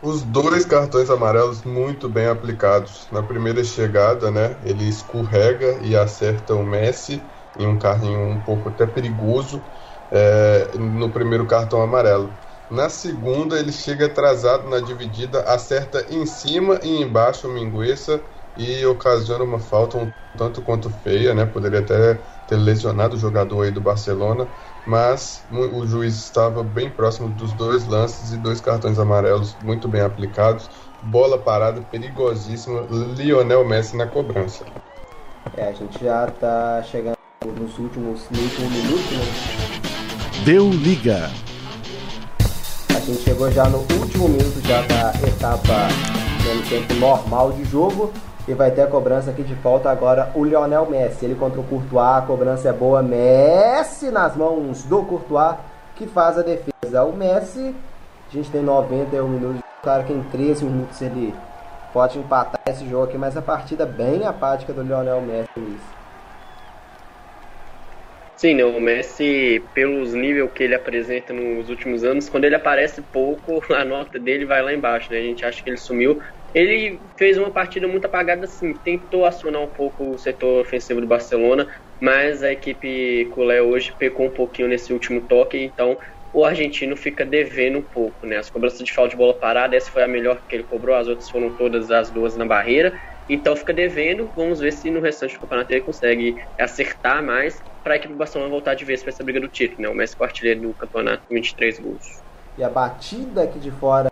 Os 0.00 0.22
dois 0.22 0.64
cartões 0.64 1.10
amarelos 1.10 1.64
muito 1.64 2.08
bem 2.08 2.26
aplicados. 2.26 3.08
Na 3.10 3.20
primeira 3.20 3.64
chegada, 3.64 4.30
né, 4.30 4.54
ele 4.64 4.88
escorrega 4.88 5.78
e 5.82 5.96
acerta 5.96 6.54
o 6.54 6.62
Messi 6.62 7.20
em 7.58 7.66
um 7.66 7.76
carrinho 7.76 8.20
um 8.20 8.40
pouco 8.42 8.68
até 8.68 8.86
perigoso 8.86 9.60
é, 10.12 10.68
no 10.78 11.10
primeiro 11.10 11.44
cartão 11.46 11.82
amarelo. 11.82 12.32
Na 12.70 12.88
segunda, 12.88 13.58
ele 13.58 13.72
chega 13.72 14.06
atrasado 14.06 14.68
na 14.68 14.78
dividida, 14.78 15.40
acerta 15.40 16.06
em 16.10 16.24
cima 16.26 16.78
e 16.84 17.02
embaixo 17.02 17.48
o 17.48 17.50
Mingueça 17.50 18.20
e 18.58 18.84
ocasiona 18.84 19.44
uma 19.44 19.60
falta 19.60 19.96
um 19.96 20.12
tanto 20.36 20.60
quanto 20.60 20.90
feia, 20.90 21.32
né? 21.32 21.46
Poderia 21.46 21.78
até 21.78 22.18
ter 22.48 22.56
lesionado 22.56 23.16
o 23.16 23.18
jogador 23.18 23.62
aí 23.62 23.70
do 23.70 23.80
Barcelona, 23.80 24.48
mas 24.86 25.44
o 25.52 25.86
juiz 25.86 26.16
estava 26.16 26.62
bem 26.62 26.90
próximo 26.90 27.28
dos 27.28 27.52
dois 27.52 27.86
lances 27.86 28.32
e 28.32 28.36
dois 28.36 28.60
cartões 28.60 28.98
amarelos 28.98 29.56
muito 29.62 29.86
bem 29.86 30.00
aplicados. 30.00 30.68
Bola 31.02 31.38
parada 31.38 31.80
perigosíssima, 31.80 32.84
Lionel 33.16 33.64
Messi 33.64 33.96
na 33.96 34.06
cobrança. 34.06 34.64
É, 35.56 35.68
a 35.68 35.72
gente 35.72 36.02
já 36.02 36.26
tá 36.26 36.82
chegando 36.82 37.16
nos 37.46 37.78
últimos, 37.78 38.28
no 38.30 38.40
último 38.40 38.70
minuto, 38.70 39.14
né? 39.14 40.44
Deu 40.44 40.68
liga. 40.70 41.30
A 42.94 43.00
gente 43.00 43.22
chegou 43.22 43.50
já 43.52 43.68
no 43.68 43.78
último 43.78 44.28
minuto 44.28 44.60
já 44.66 44.82
da 44.82 45.12
etapa 45.26 45.88
no 46.54 46.62
tempo 46.68 46.94
normal 46.94 47.52
de 47.52 47.64
jogo. 47.64 48.12
E 48.48 48.54
vai 48.54 48.70
ter 48.70 48.80
a 48.80 48.86
cobrança 48.86 49.30
aqui 49.30 49.42
de 49.42 49.54
falta 49.56 49.90
agora 49.90 50.32
o 50.34 50.42
Lionel 50.42 50.86
Messi. 50.86 51.26
Ele 51.26 51.34
contra 51.34 51.60
o 51.60 51.64
Courtois, 51.64 52.16
a 52.16 52.22
cobrança 52.22 52.70
é 52.70 52.72
boa. 52.72 53.02
Messi 53.02 54.10
nas 54.10 54.34
mãos 54.34 54.84
do 54.84 55.04
Courtois, 55.04 55.56
que 55.94 56.06
faz 56.06 56.38
a 56.38 56.42
defesa. 56.42 57.04
O 57.04 57.14
Messi, 57.14 57.74
a 58.30 58.32
gente 58.32 58.50
tem 58.50 58.62
91 58.62 59.28
minutos. 59.28 59.60
Claro 59.82 60.04
que 60.04 60.14
em 60.14 60.22
13 60.22 60.64
minutos 60.64 61.02
ele 61.02 61.34
pode 61.92 62.18
empatar 62.18 62.62
esse 62.66 62.88
jogo 62.88 63.04
aqui, 63.04 63.18
mas 63.18 63.36
a 63.36 63.42
partida 63.42 63.84
bem 63.84 64.26
apática 64.26 64.72
do 64.72 64.82
Lionel 64.82 65.20
Messi, 65.20 65.50
Luiz. 65.54 65.98
Sim, 68.38 68.54
né, 68.54 68.64
o 68.64 68.80
Messi, 68.80 69.60
pelos 69.74 70.14
níveis 70.14 70.50
que 70.52 70.62
ele 70.62 70.74
apresenta 70.74 71.32
nos 71.32 71.68
últimos 71.68 72.04
anos, 72.04 72.28
quando 72.28 72.44
ele 72.44 72.54
aparece 72.54 73.02
pouco, 73.02 73.60
a 73.74 73.84
nota 73.84 74.18
dele 74.18 74.46
vai 74.46 74.62
lá 74.62 74.72
embaixo, 74.72 75.12
né? 75.12 75.18
A 75.18 75.22
gente 75.22 75.44
acha 75.44 75.62
que 75.62 75.68
ele 75.68 75.76
sumiu, 75.76 76.22
ele 76.54 77.00
fez 77.16 77.36
uma 77.36 77.50
partida 77.50 77.86
muito 77.86 78.06
apagada, 78.06 78.44
assim, 78.44 78.72
tentou 78.74 79.24
acionar 79.24 79.62
um 79.62 79.68
pouco 79.68 80.14
o 80.14 80.18
setor 80.18 80.60
ofensivo 80.60 81.00
do 81.00 81.06
Barcelona, 81.06 81.66
mas 82.00 82.42
a 82.42 82.52
equipe 82.52 83.26
culé 83.32 83.60
hoje 83.60 83.94
pecou 83.98 84.26
um 84.26 84.32
pouquinho 84.32 84.68
nesse 84.68 84.92
último 84.92 85.26
toque, 85.26 85.58
então 85.58 85.98
o 86.32 86.44
argentino 86.44 86.96
fica 86.96 87.24
devendo 87.24 87.78
um 87.78 87.82
pouco, 87.82 88.26
né? 88.26 88.36
As 88.36 88.50
cobranças 88.50 88.78
de 88.78 88.92
falta 88.92 89.10
de 89.10 89.16
bola 89.16 89.38
parada, 89.38 89.76
essa 89.76 89.90
foi 89.90 90.02
a 90.02 90.08
melhor 90.08 90.40
que 90.46 90.56
ele 90.56 90.64
cobrou, 90.64 90.94
as 90.94 91.08
outras 91.08 91.28
foram 91.28 91.54
todas 91.56 91.90
as 91.90 92.10
duas 92.10 92.36
na 92.36 92.46
barreira, 92.46 92.98
então 93.28 93.54
fica 93.56 93.72
devendo, 93.72 94.30
vamos 94.34 94.60
ver 94.60 94.72
se 94.72 94.90
no 94.90 95.00
restante 95.00 95.34
do 95.34 95.40
campeonato 95.40 95.72
ele 95.72 95.82
consegue 95.82 96.36
acertar 96.58 97.22
mais 97.22 97.62
para 97.82 97.94
a 97.94 97.96
equipe 97.96 98.12
do 98.12 98.18
Barcelona 98.18 98.50
voltar 98.50 98.74
de 98.74 98.84
vez 98.84 99.02
para 99.02 99.10
essa 99.10 99.24
briga 99.24 99.40
do 99.40 99.48
título, 99.48 99.82
né? 99.82 99.88
O 99.88 99.94
Messi 99.94 100.14
artilheiro 100.20 100.62
do 100.62 100.74
campeonato 100.74 101.26
com 101.26 101.34
23 101.34 101.78
gols. 101.80 102.22
E 102.56 102.62
a 102.62 102.68
batida 102.68 103.42
aqui 103.42 103.58
de 103.58 103.70
fora 103.70 104.08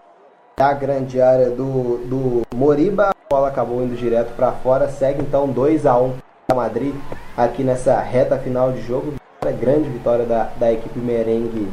a 0.59 0.73
grande 0.73 1.21
área 1.21 1.51
do, 1.51 1.99
do 2.07 2.43
Moriba. 2.55 3.11
A 3.11 3.29
bola 3.29 3.49
acabou 3.49 3.83
indo 3.83 3.95
direto 3.95 4.35
para 4.35 4.53
fora. 4.53 4.89
Segue 4.89 5.21
então 5.21 5.47
2 5.47 5.85
a 5.85 5.99
1 5.99 6.15
para 6.47 6.57
Madrid 6.57 6.95
aqui 7.37 7.63
nessa 7.63 8.01
reta 8.01 8.39
final 8.39 8.73
de 8.73 8.81
jogo. 8.81 9.15
Grande 9.61 9.89
vitória 9.91 10.25
da, 10.25 10.45
da 10.57 10.73
equipe 10.73 10.99
merengue 10.99 11.71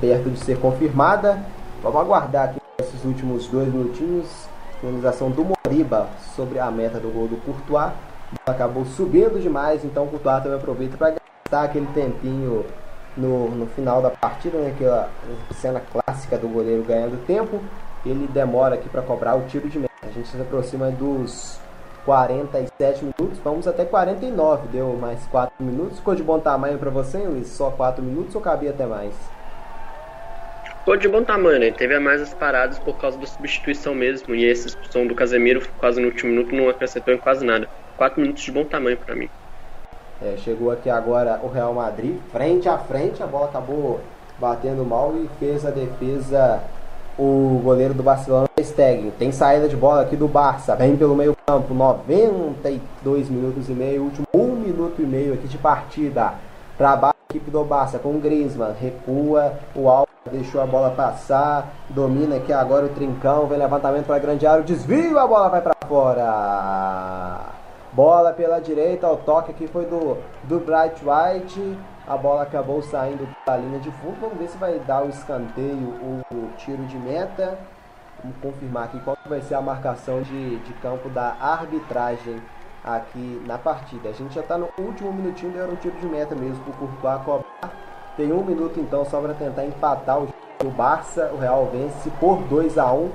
perto 0.00 0.30
de 0.30 0.40
ser 0.40 0.58
confirmada. 0.58 1.38
Vamos 1.82 2.00
aguardar 2.00 2.48
aqui 2.48 2.60
esses 2.78 3.04
últimos 3.04 3.46
dois 3.48 3.68
minutinhos. 3.68 4.26
Finalização 4.80 5.30
do 5.30 5.44
Moriba 5.44 6.08
sobre 6.34 6.58
a 6.58 6.70
meta 6.70 6.98
do 6.98 7.10
gol 7.10 7.28
do 7.28 7.36
Courtois. 7.44 7.92
Acabou 8.46 8.86
subindo 8.86 9.38
demais, 9.38 9.84
então 9.84 10.04
o 10.04 10.08
Courtois 10.08 10.42
também 10.42 10.58
aproveita 10.58 10.96
para 10.96 11.16
gastar 11.44 11.64
aquele 11.64 11.86
tempinho 11.88 12.64
no, 13.14 13.50
no 13.50 13.66
final 13.66 14.00
da 14.00 14.08
partida, 14.08 14.56
né, 14.56 14.72
aquela 14.74 15.10
cena 15.54 15.80
clássica 15.80 16.38
do 16.38 16.48
goleiro 16.48 16.82
ganhando 16.82 17.24
tempo 17.26 17.60
ele 18.04 18.26
demora 18.28 18.74
aqui 18.74 18.88
para 18.88 19.02
cobrar 19.02 19.34
o 19.34 19.42
tiro 19.46 19.68
de 19.68 19.78
meta. 19.78 19.92
A 20.02 20.10
gente 20.10 20.28
se 20.28 20.40
aproxima 20.40 20.90
dos 20.90 21.58
47 22.04 23.04
minutos, 23.04 23.38
vamos 23.44 23.68
até 23.68 23.84
49, 23.84 24.68
deu 24.68 24.96
mais 24.96 25.24
4 25.26 25.52
minutos. 25.60 25.98
Ficou 25.98 26.14
de 26.14 26.22
bom 26.22 26.38
tamanho 26.38 26.78
para 26.78 26.90
você, 26.90 27.18
Luiz? 27.18 27.48
Só 27.48 27.70
4 27.70 28.02
minutos 28.02 28.34
ou 28.34 28.40
cabia 28.40 28.70
até 28.70 28.86
mais? 28.86 29.14
Ficou 30.78 30.96
de 30.96 31.08
bom 31.08 31.22
tamanho, 31.22 31.60
né? 31.60 31.70
Teve 31.70 31.94
a 31.94 32.00
mais 32.00 32.22
as 32.22 32.32
paradas 32.32 32.78
por 32.78 32.96
causa 32.96 33.18
da 33.18 33.26
substituição 33.26 33.94
mesmo, 33.94 34.34
e 34.34 34.50
essa 34.50 34.68
expulsão 34.68 35.06
do 35.06 35.14
Casemiro 35.14 35.62
quase 35.78 36.00
no 36.00 36.08
último 36.08 36.30
minuto 36.30 36.54
não 36.54 36.70
acrescentou 36.70 37.12
em 37.12 37.18
quase 37.18 37.44
nada. 37.44 37.68
4 37.98 38.20
minutos 38.20 38.42
de 38.42 38.50
bom 38.50 38.64
tamanho 38.64 38.96
para 38.96 39.14
mim. 39.14 39.28
É, 40.22 40.36
chegou 40.38 40.70
aqui 40.70 40.88
agora 40.88 41.38
o 41.42 41.48
Real 41.48 41.72
Madrid, 41.74 42.16
frente 42.32 42.68
a 42.68 42.78
frente, 42.78 43.22
a 43.22 43.26
bola 43.26 43.46
acabou 43.46 44.00
batendo 44.38 44.84
mal 44.84 45.14
e 45.16 45.28
fez 45.38 45.66
a 45.66 45.70
defesa 45.70 46.62
o 47.18 47.60
goleiro 47.62 47.94
do 47.94 48.02
Barcelona, 48.02 48.48
Stegen. 48.60 49.10
Tem 49.18 49.32
saída 49.32 49.68
de 49.68 49.76
bola 49.76 50.02
aqui 50.02 50.16
do 50.16 50.28
Barça, 50.28 50.74
vem 50.76 50.96
pelo 50.96 51.14
meio 51.14 51.36
campo, 51.46 51.74
92 51.74 53.28
minutos 53.28 53.68
e 53.68 53.72
meio, 53.72 54.04
último 54.04 54.26
1 54.34 54.46
minuto 54.56 55.02
e 55.02 55.06
meio 55.06 55.34
aqui 55.34 55.48
de 55.48 55.58
partida. 55.58 56.34
Trabalha 56.76 57.14
a 57.28 57.32
equipe 57.32 57.50
do 57.50 57.64
Barça 57.64 57.98
com 57.98 58.10
o 58.10 58.20
Griezmann, 58.20 58.72
recua, 58.78 59.54
o 59.74 59.88
Alba 59.88 60.08
deixou 60.30 60.60
a 60.60 60.66
bola 60.66 60.90
passar, 60.90 61.72
domina 61.88 62.36
aqui 62.36 62.52
agora 62.52 62.86
o 62.86 62.90
Trincão, 62.90 63.46
vem 63.46 63.58
levantamento 63.58 64.06
para 64.06 64.18
grande 64.18 64.46
área, 64.46 64.62
desvio, 64.62 65.18
a 65.18 65.26
bola 65.26 65.48
vai 65.48 65.60
para 65.60 65.74
fora. 65.86 67.40
Bola 67.92 68.32
pela 68.32 68.60
direita, 68.60 69.08
o 69.08 69.16
toque 69.16 69.50
aqui 69.50 69.66
foi 69.66 69.84
do, 69.84 70.16
do 70.44 70.60
Bright 70.60 71.02
White. 71.04 71.76
A 72.10 72.16
bola 72.16 72.42
acabou 72.42 72.82
saindo 72.82 73.24
da 73.46 73.56
linha 73.56 73.78
de 73.78 73.88
fundo. 73.92 74.16
Vamos 74.20 74.36
ver 74.36 74.48
se 74.48 74.58
vai 74.58 74.80
dar 74.80 75.04
o 75.04 75.08
escanteio 75.08 75.94
ou 76.02 76.36
o 76.36 76.50
tiro 76.56 76.84
de 76.86 76.98
meta. 76.98 77.56
Vamos 78.20 78.36
confirmar 78.42 78.86
aqui 78.86 78.98
qual 78.98 79.16
vai 79.28 79.40
ser 79.42 79.54
a 79.54 79.60
marcação 79.60 80.20
de, 80.20 80.56
de 80.56 80.72
campo 80.82 81.08
da 81.08 81.36
arbitragem 81.40 82.42
aqui 82.82 83.40
na 83.46 83.56
partida. 83.58 84.08
A 84.08 84.12
gente 84.12 84.34
já 84.34 84.40
está 84.40 84.58
no 84.58 84.68
último 84.76 85.12
minutinho, 85.12 85.52
deu 85.52 85.70
um 85.70 85.76
tiro 85.76 85.96
de 86.00 86.06
meta 86.06 86.34
mesmo 86.34 86.58
para 86.64 86.72
o 86.72 86.76
Courtois 86.78 87.22
cobrar. 87.22 87.72
Tem 88.16 88.32
um 88.32 88.42
minuto 88.42 88.80
então 88.80 89.04
só 89.04 89.20
para 89.20 89.34
tentar 89.34 89.64
empatar 89.64 90.18
o, 90.18 90.28
o 90.64 90.68
Barça. 90.68 91.30
O 91.32 91.38
Real 91.38 91.70
vence 91.72 92.10
por 92.18 92.42
2 92.42 92.76
a 92.76 92.92
1 92.92 93.08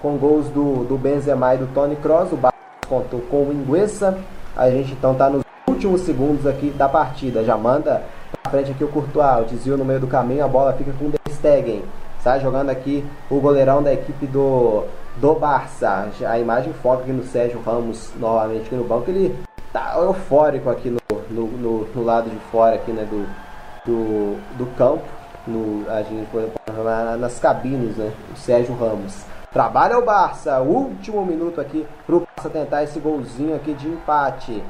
com 0.00 0.16
gols 0.16 0.48
do, 0.48 0.84
do 0.84 0.96
Benzema 0.96 1.54
e 1.54 1.58
do 1.58 1.66
Tony 1.74 1.96
Kroos. 1.96 2.32
O 2.32 2.36
Barça 2.36 2.56
contou 2.88 3.20
com 3.20 3.42
o 3.42 3.52
Inguessa. 3.52 4.18
A 4.56 4.70
gente 4.70 4.92
então 4.92 5.12
está 5.12 5.28
nos 5.28 5.44
últimos 5.68 6.00
segundos 6.00 6.46
aqui 6.46 6.70
da 6.70 6.88
partida. 6.88 7.44
Já 7.44 7.54
manda 7.54 8.02
frente 8.48 8.70
aqui 8.70 8.82
o 8.82 8.88
Courtois, 8.88 9.42
o 9.42 9.54
desvio 9.54 9.76
no 9.76 9.84
meio 9.84 10.00
do 10.00 10.06
caminho, 10.06 10.44
a 10.44 10.48
bola 10.48 10.72
fica 10.72 10.92
com 10.92 11.06
o 11.06 11.10
De 11.10 11.34
Stegen. 11.34 11.84
Sai 12.22 12.40
jogando 12.40 12.70
aqui 12.70 13.04
o 13.30 13.40
goleirão 13.40 13.82
da 13.82 13.92
equipe 13.92 14.26
do, 14.26 14.84
do 15.16 15.34
Barça. 15.34 16.08
A 16.26 16.38
imagem 16.38 16.72
foca 16.72 17.02
aqui 17.02 17.12
no 17.12 17.22
Sérgio 17.22 17.60
Ramos 17.62 18.10
novamente 18.18 18.66
aqui 18.66 18.74
no 18.74 18.84
banco. 18.84 19.08
Ele 19.08 19.38
tá 19.72 19.94
eufórico 19.96 20.68
aqui 20.68 20.90
no, 20.90 20.98
no, 21.30 21.46
no, 21.46 21.88
no 21.94 22.04
lado 22.04 22.28
de 22.28 22.36
fora 22.50 22.74
aqui, 22.74 22.90
né, 22.90 23.04
do, 23.04 23.26
do, 23.86 24.36
do 24.56 24.66
campo. 24.76 25.04
No, 25.46 25.88
a 25.90 26.02
gente 26.02 26.28
nas 27.18 27.38
cabines, 27.38 27.96
né? 27.96 28.12
O 28.34 28.36
Sérgio 28.36 28.74
Ramos. 28.74 29.24
Trabalha 29.50 29.98
o 29.98 30.04
Barça, 30.04 30.60
último 30.60 31.24
minuto 31.24 31.58
aqui 31.58 31.86
pro 32.04 32.20
Barça 32.20 32.50
tentar 32.50 32.82
esse 32.82 32.98
golzinho 33.00 33.56
aqui 33.56 33.72
de 33.72 33.88
empate. 33.88 34.62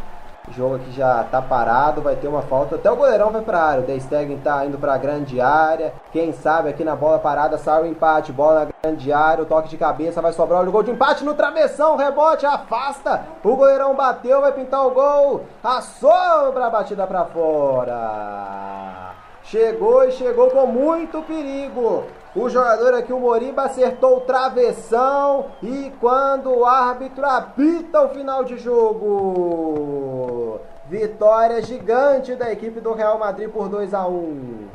Jogo 0.53 0.77
aqui 0.77 0.91
já 0.93 1.25
tá 1.25 1.41
parado, 1.41 2.01
vai 2.01 2.17
ter 2.17 2.29
uma 2.29 2.43
falta. 2.43 2.77
Até 2.77 2.91
o 2.91 2.97
goleirão 2.97 3.31
vai 3.31 3.43
pra 3.43 3.63
área. 3.63 3.83
O 3.83 3.87
De 3.87 4.01
Stegen 4.01 4.39
tá 4.39 4.65
indo 4.65 4.79
pra 4.79 4.97
grande 4.99 5.41
área. 5.41 5.93
Quem 6.13 6.33
sabe 6.33 6.69
aqui 6.69 6.85
na 6.85 6.97
bola 6.97 7.19
parada 7.19 7.59
sai 7.59 7.83
o 7.83 7.87
empate. 7.87 8.33
Bola 8.33 8.65
na 8.65 8.69
grande 8.83 9.13
área, 9.13 9.45
o 9.45 9.47
toque 9.47 9.69
de 9.69 9.77
cabeça 9.77 10.23
vai 10.23 10.33
sobrar 10.33 10.67
o 10.67 10.73
gol 10.73 10.83
de 10.83 10.91
empate 10.91 11.25
no 11.25 11.35
travessão. 11.35 11.97
Rebote, 11.97 12.47
afasta. 12.47 13.23
O 13.45 13.57
goleirão 13.57 13.95
bateu, 13.95 14.41
vai 14.41 14.53
pintar 14.53 14.87
o 14.87 14.91
gol. 14.91 15.43
Assobra 15.63 16.67
a 16.67 16.71
batida 16.71 17.07
pra 17.07 17.25
fora. 17.25 19.15
Chegou 19.43 20.05
e 20.05 20.13
chegou 20.13 20.51
com 20.51 20.67
muito 20.67 21.23
perigo. 21.23 22.05
O 22.37 22.49
jogador 22.49 22.95
aqui, 22.95 23.13
o 23.13 23.19
Moriba, 23.19 23.63
acertou 23.63 24.19
o 24.19 24.21
travessão. 24.21 25.47
E 25.63 25.93
quando 26.01 26.51
o 26.51 26.65
árbitro 26.65 27.25
apita 27.25 28.03
o 28.03 28.11
final 28.11 28.45
de 28.45 28.59
jogo. 28.59 30.61
Vitória 30.89 31.61
gigante 31.63 32.35
da 32.35 32.51
equipe 32.51 32.81
do 32.81 32.95
Real 32.95 33.19
Madrid 33.19 33.51
por 33.51 33.69
2 33.69 33.93
a 33.93 34.07
1 34.07 34.69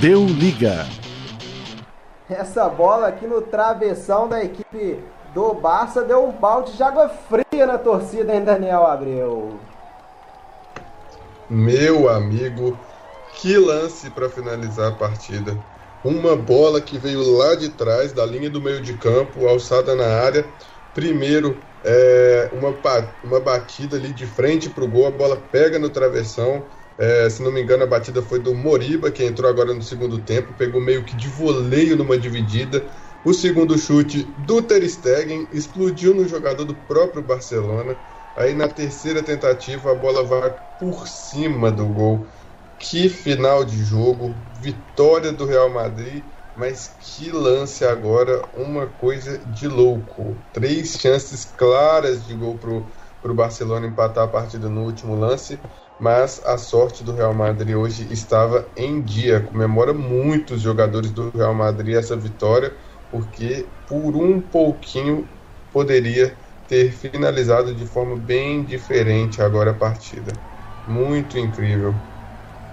Deu 0.00 0.24
liga. 0.24 0.86
Essa 2.30 2.68
bola 2.68 3.08
aqui 3.08 3.26
no 3.26 3.42
travessão 3.42 4.28
da 4.28 4.42
equipe 4.42 5.02
do 5.34 5.52
Barça 5.54 6.02
deu 6.02 6.24
um 6.24 6.32
balde 6.32 6.76
de 6.76 6.82
água 6.82 7.08
fria 7.08 7.66
na 7.66 7.78
torcida, 7.78 8.34
hein, 8.34 8.42
Daniel 8.42 8.86
Abreu? 8.86 9.58
Meu 11.50 12.08
amigo, 12.08 12.78
que 13.38 13.56
lance 13.56 14.10
para 14.10 14.28
finalizar 14.28 14.88
a 14.92 14.96
partida. 14.96 15.64
Uma 16.02 16.36
bola 16.36 16.80
que 16.80 16.98
veio 16.98 17.22
lá 17.22 17.54
de 17.54 17.68
trás, 17.70 18.12
da 18.12 18.26
linha 18.26 18.50
do 18.50 18.60
meio 18.60 18.82
de 18.82 18.94
campo, 18.98 19.46
alçada 19.46 19.94
na 19.94 20.06
área. 20.06 20.52
Primeiro, 20.92 21.64
é, 21.84 22.50
uma, 22.52 22.76
uma 23.22 23.40
batida 23.40 23.96
ali 23.96 24.12
de 24.12 24.26
frente 24.26 24.68
para 24.70 24.84
o 24.84 24.88
gol, 24.88 25.06
a 25.06 25.10
bola 25.12 25.36
pega 25.36 25.78
no 25.78 25.88
travessão. 25.88 26.68
É, 26.98 27.30
se 27.30 27.40
não 27.40 27.52
me 27.52 27.62
engano, 27.62 27.84
a 27.84 27.86
batida 27.86 28.20
foi 28.22 28.40
do 28.40 28.52
Moriba, 28.54 29.10
que 29.12 29.22
entrou 29.24 29.48
agora 29.48 29.72
no 29.72 29.82
segundo 29.82 30.18
tempo, 30.24 30.52
pegou 30.54 30.80
meio 30.80 31.04
que 31.04 31.14
de 31.14 31.28
voleio 31.28 31.96
numa 31.96 32.18
dividida. 32.18 32.90
O 33.22 33.32
segundo 33.32 33.78
chute 33.78 34.34
do 34.36 34.62
Ter 34.62 34.88
Stegen 34.88 35.48
explodiu 35.52 36.12
no 36.14 36.26
jogador 36.26 36.64
do 36.64 36.74
próprio 36.74 37.22
Barcelona. 37.22 37.96
Aí 38.34 38.54
na 38.54 38.68
terceira 38.68 39.22
tentativa 39.22 39.92
a 39.92 39.94
bola 39.94 40.24
vai 40.24 40.56
por 40.78 41.06
cima 41.08 41.70
do 41.70 41.86
gol. 41.88 42.28
Que 42.80 43.08
final 43.08 43.64
de 43.64 43.82
jogo, 43.84 44.46
vitória 44.52 45.32
do 45.32 45.44
Real 45.44 45.68
Madrid, 45.68 46.32
mas 46.54 46.86
que 46.88 47.30
lance 47.30 47.84
agora, 47.84 48.48
uma 48.54 48.86
coisa 48.86 49.44
de 49.46 49.66
louco. 49.66 50.46
Três 50.52 50.92
chances 50.96 51.44
claras 51.44 52.24
de 52.24 52.34
gol 52.36 52.58
pro, 52.58 52.92
pro 53.20 53.34
Barcelona 53.34 53.86
empatar 53.86 54.24
a 54.24 54.28
partida 54.28 54.68
no 54.68 54.84
último 54.84 55.14
lance. 55.16 55.60
mas 55.98 56.40
a 56.44 56.56
sorte 56.56 57.02
do 57.02 57.12
Real 57.12 57.34
Madrid 57.34 57.74
hoje 57.74 58.12
estava 58.12 58.72
em 58.76 59.02
dia. 59.02 59.40
Comemora 59.42 59.92
muitos 59.92 60.60
jogadores 60.60 61.10
do 61.10 61.30
Real 61.30 61.54
Madrid 61.54 61.96
essa 61.96 62.16
vitória, 62.16 62.76
porque 63.10 63.74
por 63.84 64.14
um 64.16 64.40
pouquinho 64.40 65.28
poderia 65.70 66.38
ter 66.66 66.92
finalizado 66.92 67.74
de 67.74 67.86
forma 67.86 68.16
bem 68.16 68.64
diferente 68.64 69.42
agora 69.42 69.72
a 69.72 69.74
partida. 69.74 70.40
Muito 70.86 71.36
incrível. 71.38 72.00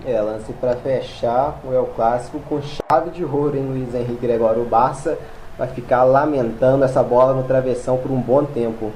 É, 0.07 0.21
lance 0.21 0.53
para 0.53 0.75
fechar 0.75 1.59
o 1.63 1.73
El 1.73 1.87
Clássico 1.95 2.39
com 2.41 2.61
chave 2.61 3.09
de 3.09 3.25
ouro, 3.25 3.57
hein, 3.57 3.65
Luiz 3.65 3.95
Henrique 3.95 4.21
Gregório. 4.21 4.61
O 4.61 4.65
Barça 4.65 5.17
vai 5.57 5.67
ficar 5.67 6.03
lamentando 6.03 6.85
essa 6.85 7.01
bola 7.01 7.33
no 7.33 7.47
travessão 7.47 7.97
por 7.97 8.11
um 8.11 8.21
bom 8.21 8.45
tempo. 8.45 8.93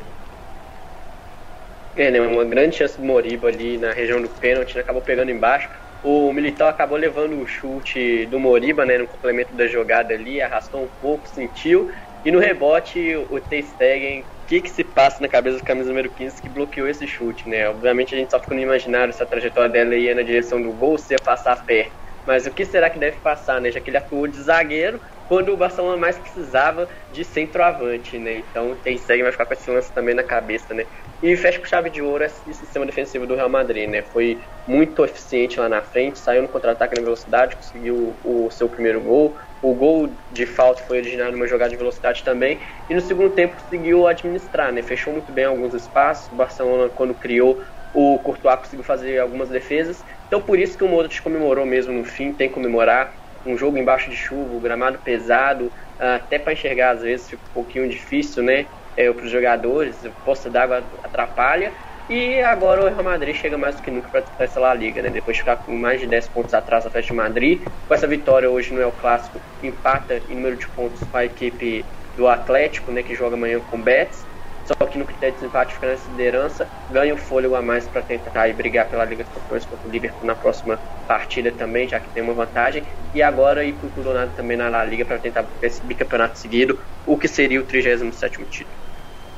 É, 1.98 2.12
né, 2.12 2.22
uma 2.22 2.46
grande 2.46 2.76
chance 2.76 2.96
do 2.96 3.04
Moriba 3.04 3.48
ali 3.48 3.80
na 3.80 3.92
região 3.92 4.22
do 4.22 4.30
pênalti, 4.30 4.76
né, 4.76 4.82
acabou 4.82 5.02
pegando 5.02 5.32
embaixo. 5.32 5.68
O 6.04 6.32
Militão 6.32 6.68
acabou 6.68 6.96
levando 6.96 7.42
o 7.42 7.48
chute 7.48 8.28
do 8.28 8.40
Moriba, 8.40 8.86
né, 8.86 9.00
no 9.00 9.08
complemento 9.08 9.54
da 9.54 9.66
jogada 9.66 10.14
ali, 10.14 10.40
arrastou 10.40 10.84
um 10.84 10.90
pouco, 11.02 11.28
sentiu. 11.28 11.92
E 12.24 12.32
no 12.32 12.38
rebote, 12.38 13.16
o 13.32 13.40
Ter 13.40 13.64
Stegen, 13.64 14.24
que, 14.50 14.62
que 14.62 14.70
se 14.70 14.84
passa 14.84 15.22
na 15.22 15.28
cabeça 15.28 15.60
do 15.60 15.64
camisa 15.64 15.90
número 15.90 16.10
15 16.10 16.42
que 16.42 16.50
bloqueou 16.50 16.88
esse 16.88 17.06
chute, 17.06 17.48
né? 17.48 17.70
Obviamente 17.70 18.16
a 18.16 18.18
gente 18.18 18.32
só 18.32 18.40
ficou 18.40 18.58
no 18.58 18.64
imaginário 18.64 19.14
se 19.14 19.22
a 19.22 19.26
trajetória 19.28 19.70
dela 19.70 19.96
ia 19.96 20.16
na 20.16 20.24
direção 20.24 20.60
do 20.60 20.74
gol, 20.74 20.98
se 20.98 21.14
ia 21.14 21.20
passar 21.24 21.56
perto. 21.68 21.96
Mas 22.26 22.48
o 22.48 22.52
que 22.52 22.66
será 22.66 22.90
que 22.90 22.98
deve 22.98 23.20
passar, 23.20 23.62
né? 23.62 23.72
Já 23.72 23.80
que 23.80 23.92
ele 23.92 23.98
atuou 23.98 24.28
de 24.28 24.42
zagueiro, 24.42 25.00
quando 25.30 25.50
o 25.54 25.58
Barcelona 25.58 25.96
mais 25.96 26.20
precisava 26.20 26.90
de 27.10 27.24
centroavante, 27.24 28.18
né? 28.18 28.40
Então 28.40 28.76
tem 28.76 28.98
segue 28.98 29.22
vai 29.22 29.32
ficar 29.32 29.46
com 29.46 29.54
esse 29.54 29.70
lance 29.70 29.94
também 29.94 30.16
na 30.16 30.24
cabeça, 30.24 30.74
né? 30.74 30.88
E 31.22 31.36
fecha 31.38 31.60
com 31.60 31.66
chave 31.66 31.90
de 31.92 32.02
ouro 32.02 32.24
esse 32.24 32.52
sistema 32.54 32.86
defensivo 32.86 33.28
do 33.28 33.36
Real 33.36 33.50
Madrid, 33.50 33.88
né? 33.88 34.02
Foi 34.02 34.40
muito 34.66 35.06
eficiente 35.06 35.60
lá 35.60 35.70
na 35.70 35.84
frente, 35.84 36.18
saiu 36.20 36.42
no 36.42 36.50
contra-ataque 36.50 36.96
na 36.96 37.04
velocidade, 37.04 37.56
conseguiu 37.56 38.20
o, 38.24 38.48
o 38.48 38.52
seu 38.52 38.68
primeiro 38.70 39.02
gol. 39.04 39.38
O 39.62 39.76
gol 39.76 40.18
de 40.32 40.46
falta 40.48 40.82
foi 40.82 40.98
originado 40.98 41.34
numa 41.34 41.46
jogada 41.48 41.70
de 41.70 41.78
velocidade 41.78 42.24
também. 42.24 42.62
E 42.90 42.96
no 42.96 43.02
segundo 43.02 43.30
tempo 43.36 43.56
conseguiu 43.56 44.08
administrar, 44.08 44.72
né? 44.74 44.82
Fechou 44.82 45.14
muito 45.14 45.32
bem 45.32 45.46
alguns 45.46 45.76
espaços. 45.76 46.32
O 46.32 46.36
Barcelona, 46.36 46.90
quando 46.90 47.14
criou, 47.14 47.62
o 47.94 48.20
Courtois 48.24 48.56
conseguiu 48.58 48.84
fazer 48.84 49.20
algumas 49.20 49.50
defesas. 49.50 50.04
Então 50.28 50.42
por 50.42 50.58
isso 50.58 50.78
que 50.78 50.84
o 50.84 50.88
Modric 50.88 51.22
comemorou 51.22 51.66
mesmo 51.66 51.94
no 51.94 52.04
fim, 52.04 52.34
tem 52.36 52.48
que 52.48 52.54
comemorar 52.54 53.19
um 53.46 53.58
jogo 53.58 53.78
embaixo 53.78 54.10
de 54.10 54.16
chuva, 54.16 54.60
gramado 54.60 55.00
pesado, 55.00 55.72
até 55.98 56.40
para 56.40 56.54
enxergar 56.54 56.92
às 56.92 57.02
vezes 57.02 57.30
fica 57.30 57.44
um 57.50 57.54
pouquinho 57.54 57.90
difícil, 57.90 58.44
né? 58.44 58.68
É, 58.96 59.12
para 59.12 59.24
os 59.24 59.32
jogadores, 59.32 60.06
a 60.06 60.12
poça 60.24 60.50
d'água 60.50 60.90
atrapalha. 61.04 61.74
E 62.10 62.42
agora 62.42 62.84
o 62.84 62.88
Real 62.88 63.04
Madrid 63.04 63.36
chega 63.36 63.58
mais 63.58 63.76
do 63.76 63.84
que 63.84 63.92
nunca 63.92 64.10
para 64.10 64.26
essa 64.40 64.60
La 64.60 64.74
Liga, 64.74 65.02
né? 65.02 65.10
Depois 65.10 65.38
de 65.38 65.42
ficar 65.42 65.58
com 65.58 65.72
mais 65.76 66.02
de 66.02 66.08
10 66.08 66.30
pontos 66.30 66.54
atrás 66.54 66.84
da 66.84 66.90
Festa 66.90 67.12
de 67.12 67.18
Madrid. 67.18 67.64
Com 67.88 67.94
essa 67.94 68.08
vitória 68.08 68.50
hoje 68.50 68.74
no 68.74 68.82
El 68.82 68.92
Clássico, 68.92 69.40
empata 69.62 70.22
em 70.28 70.36
número 70.36 70.58
de 70.58 70.68
pontos 70.70 71.02
com 71.08 71.18
a 71.18 71.26
equipe 71.26 71.86
do 72.16 72.28
Atlético, 72.28 72.92
né? 72.92 73.04
Que 73.04 73.16
joga 73.16 73.36
amanhã 73.36 73.60
com 73.62 73.78
o 73.78 73.84
Betis. 73.84 74.29
Só 74.70 74.86
que 74.86 75.00
no 75.00 75.06
critério 75.06 75.34
de 75.34 75.42
desempate 75.42 75.74
fica 75.74 75.88
nessa 75.88 76.08
liderança, 76.12 76.68
ganha 76.92 77.12
um 77.12 77.18
fôlego 77.18 77.56
a 77.56 77.62
mais 77.62 77.88
para 77.88 78.04
tentar 78.04 78.48
e 78.50 78.54
brigar 78.54 78.88
pela 78.88 79.04
Liga 79.04 79.24
dos 79.24 79.34
Campeões 79.34 79.66
contra 79.66 79.88
o 79.88 79.92
Liverpool 79.92 80.28
na 80.28 80.36
próxima 80.36 80.78
partida 81.08 81.52
também, 81.52 81.88
já 81.88 82.00
que 82.00 82.08
tem 82.10 82.22
uma 82.22 82.34
vantagem. 82.34 82.84
E 83.16 83.24
agora 83.24 83.64
ir 83.64 83.76
ou 83.98 84.14
nada 84.14 84.30
também 84.38 84.56
na 84.56 84.70
La 84.70 84.86
Liga 84.86 85.04
para 85.06 85.18
tentar 85.18 85.44
esse 85.64 85.82
bicampeonato 85.82 86.38
seguido, 86.38 86.78
o 87.08 87.18
que 87.18 87.28
seria 87.28 87.60
o 87.60 87.64
37 87.64 88.46
título. 88.46 88.70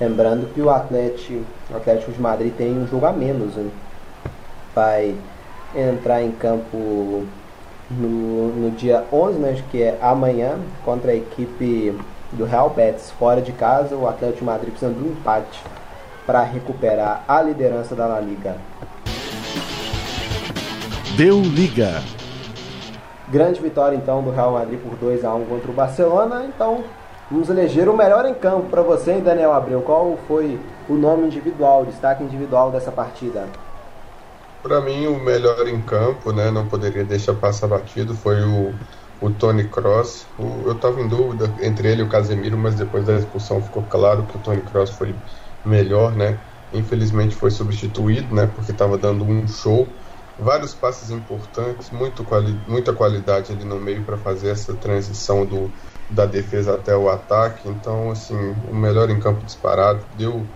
Lembrando 0.01 0.53
que 0.53 0.59
o 0.59 0.69
Atlético, 0.69 1.45
o 1.71 1.77
Atlético 1.77 2.11
de 2.11 2.19
Madrid 2.19 2.53
tem 2.57 2.71
um 2.71 2.85
jogo 2.85 3.05
a 3.05 3.13
menos, 3.13 3.53
vai 4.75 5.15
entrar 5.73 6.21
em 6.21 6.31
campo 6.31 7.25
no, 7.89 8.47
no 8.49 8.71
dia 8.71 9.05
11, 9.13 9.39
né, 9.39 9.63
que 9.71 9.81
é 9.81 9.97
amanhã, 10.01 10.59
contra 10.83 11.11
a 11.11 11.15
equipe 11.15 11.93
do 12.31 12.45
Real 12.45 12.69
Betis 12.69 13.11
fora 13.11 13.41
de 13.41 13.51
casa, 13.51 13.95
o 13.95 14.07
Atlético 14.07 14.39
de 14.39 14.45
Madrid 14.45 14.69
precisando 14.69 14.97
de 14.97 15.07
um 15.07 15.11
empate 15.11 15.61
para 16.25 16.41
recuperar 16.43 17.23
a 17.27 17.41
liderança 17.41 17.95
da 17.95 18.07
La 18.07 18.19
Liga. 18.19 18.55
Deu 21.17 21.41
liga. 21.41 22.01
Grande 23.27 23.61
vitória 23.61 23.95
então 23.95 24.23
do 24.23 24.31
Real 24.31 24.53
Madrid 24.53 24.79
por 24.79 24.97
2 24.97 25.25
a 25.25 25.33
1 25.33 25.45
contra 25.45 25.71
o 25.71 25.73
Barcelona. 25.73 26.45
Então, 26.45 26.83
vamos 27.29 27.49
eleger 27.49 27.89
o 27.89 27.95
melhor 27.95 28.25
em 28.25 28.33
campo 28.33 28.69
para 28.69 28.81
você, 28.81 29.11
hein, 29.13 29.21
Daniel 29.21 29.53
Abreu. 29.53 29.81
Qual 29.81 30.17
foi 30.27 30.59
o 30.87 30.93
nome 30.93 31.25
individual, 31.25 31.81
o 31.81 31.85
destaque 31.85 32.23
individual 32.23 32.71
dessa 32.71 32.91
partida? 32.91 33.45
Para 34.63 34.79
mim, 34.79 35.07
o 35.07 35.19
melhor 35.19 35.67
em 35.67 35.81
campo, 35.81 36.31
né, 36.31 36.51
não 36.51 36.67
poderia 36.67 37.03
deixar 37.03 37.33
passar 37.33 37.67
batido, 37.67 38.13
foi 38.13 38.41
o 38.41 38.73
o 39.21 39.29
Tony 39.29 39.69
Cross. 39.69 40.25
O, 40.37 40.63
eu 40.65 40.73
estava 40.73 40.99
em 40.99 41.07
dúvida 41.07 41.53
entre 41.61 41.89
ele 41.89 42.01
e 42.01 42.05
o 42.05 42.09
Casemiro, 42.09 42.57
mas 42.57 42.75
depois 42.75 43.05
da 43.05 43.15
expulsão 43.15 43.61
ficou 43.61 43.83
claro 43.83 44.25
que 44.25 44.35
o 44.35 44.39
Tony 44.39 44.61
Cross 44.61 44.89
foi 44.91 45.15
melhor, 45.63 46.15
né? 46.15 46.39
Infelizmente 46.73 47.35
foi 47.35 47.51
substituído, 47.51 48.33
né? 48.33 48.47
Porque 48.47 48.71
estava 48.71 48.97
dando 48.97 49.23
um 49.23 49.47
show. 49.47 49.87
Vários 50.39 50.73
passes 50.73 51.11
importantes, 51.11 51.91
muito 51.91 52.23
quali 52.23 52.59
muita 52.67 52.93
qualidade 52.93 53.51
ali 53.51 53.63
no 53.63 53.79
meio 53.79 54.03
para 54.03 54.17
fazer 54.17 54.49
essa 54.49 54.73
transição 54.73 55.45
do, 55.45 55.71
da 56.09 56.25
defesa 56.25 56.73
até 56.73 56.97
o 56.97 57.07
ataque. 57.07 57.69
Então, 57.69 58.09
assim, 58.09 58.35
o 58.67 58.73
melhor 58.73 59.09
em 59.11 59.19
campo 59.19 59.45
disparado. 59.45 60.03
Deu, 60.15 60.47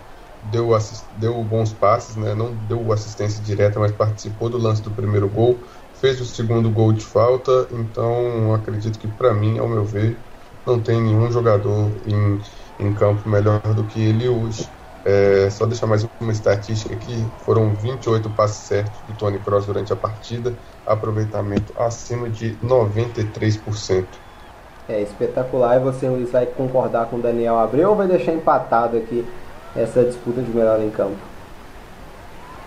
deu, 0.41 0.69
deu 1.11 1.43
bons 1.43 1.71
passes, 1.71 2.15
né? 2.15 2.33
Não 2.33 2.55
deu 2.55 2.91
assistência 2.91 3.43
direta, 3.43 3.79
mas 3.79 3.91
participou 3.91 4.49
do 4.49 4.57
lance 4.57 4.81
do 4.81 4.89
primeiro 4.89 5.29
gol 5.29 5.59
fez 5.99 6.19
o 6.21 6.25
segundo 6.25 6.69
gol 6.69 6.93
de 6.93 7.03
falta, 7.03 7.67
então 7.71 8.53
acredito 8.53 8.99
que 8.99 9.07
para 9.07 9.33
mim, 9.33 9.57
ao 9.57 9.67
meu 9.67 9.83
ver, 9.83 10.17
não 10.65 10.79
tem 10.79 11.01
nenhum 11.01 11.31
jogador 11.31 11.89
em, 12.05 12.41
em 12.79 12.93
campo 12.93 13.27
melhor 13.27 13.61
do 13.61 13.83
que 13.83 14.01
ele 14.01 14.27
hoje. 14.27 14.67
É, 15.05 15.49
só 15.51 15.67
deixar 15.67 15.85
mais 15.85 16.07
uma 16.19 16.31
estatística 16.31 16.93
aqui: 16.93 17.23
foram 17.45 17.73
28 17.75 18.29
passes 18.31 18.57
certos 18.57 18.99
do 19.07 19.13
Tony 19.13 19.37
Cross 19.37 19.67
durante 19.67 19.93
a 19.93 19.95
partida, 19.95 20.53
aproveitamento 20.85 21.71
acima 21.77 22.27
de 22.29 22.55
93%. 22.63 24.05
É 24.89 25.01
espetacular. 25.01 25.77
E 25.77 25.79
você, 25.79 26.07
Luiz, 26.09 26.31
vai 26.31 26.45
concordar 26.45 27.07
com 27.07 27.17
o 27.17 27.21
Daniel 27.21 27.57
Abreu 27.57 27.91
ou 27.91 27.95
vai 27.95 28.07
deixar 28.07 28.33
empatado 28.33 28.97
aqui 28.97 29.25
essa 29.75 30.03
disputa 30.03 30.41
de 30.41 30.51
melhor 30.51 30.79
em 30.81 30.89
campo? 30.89 31.34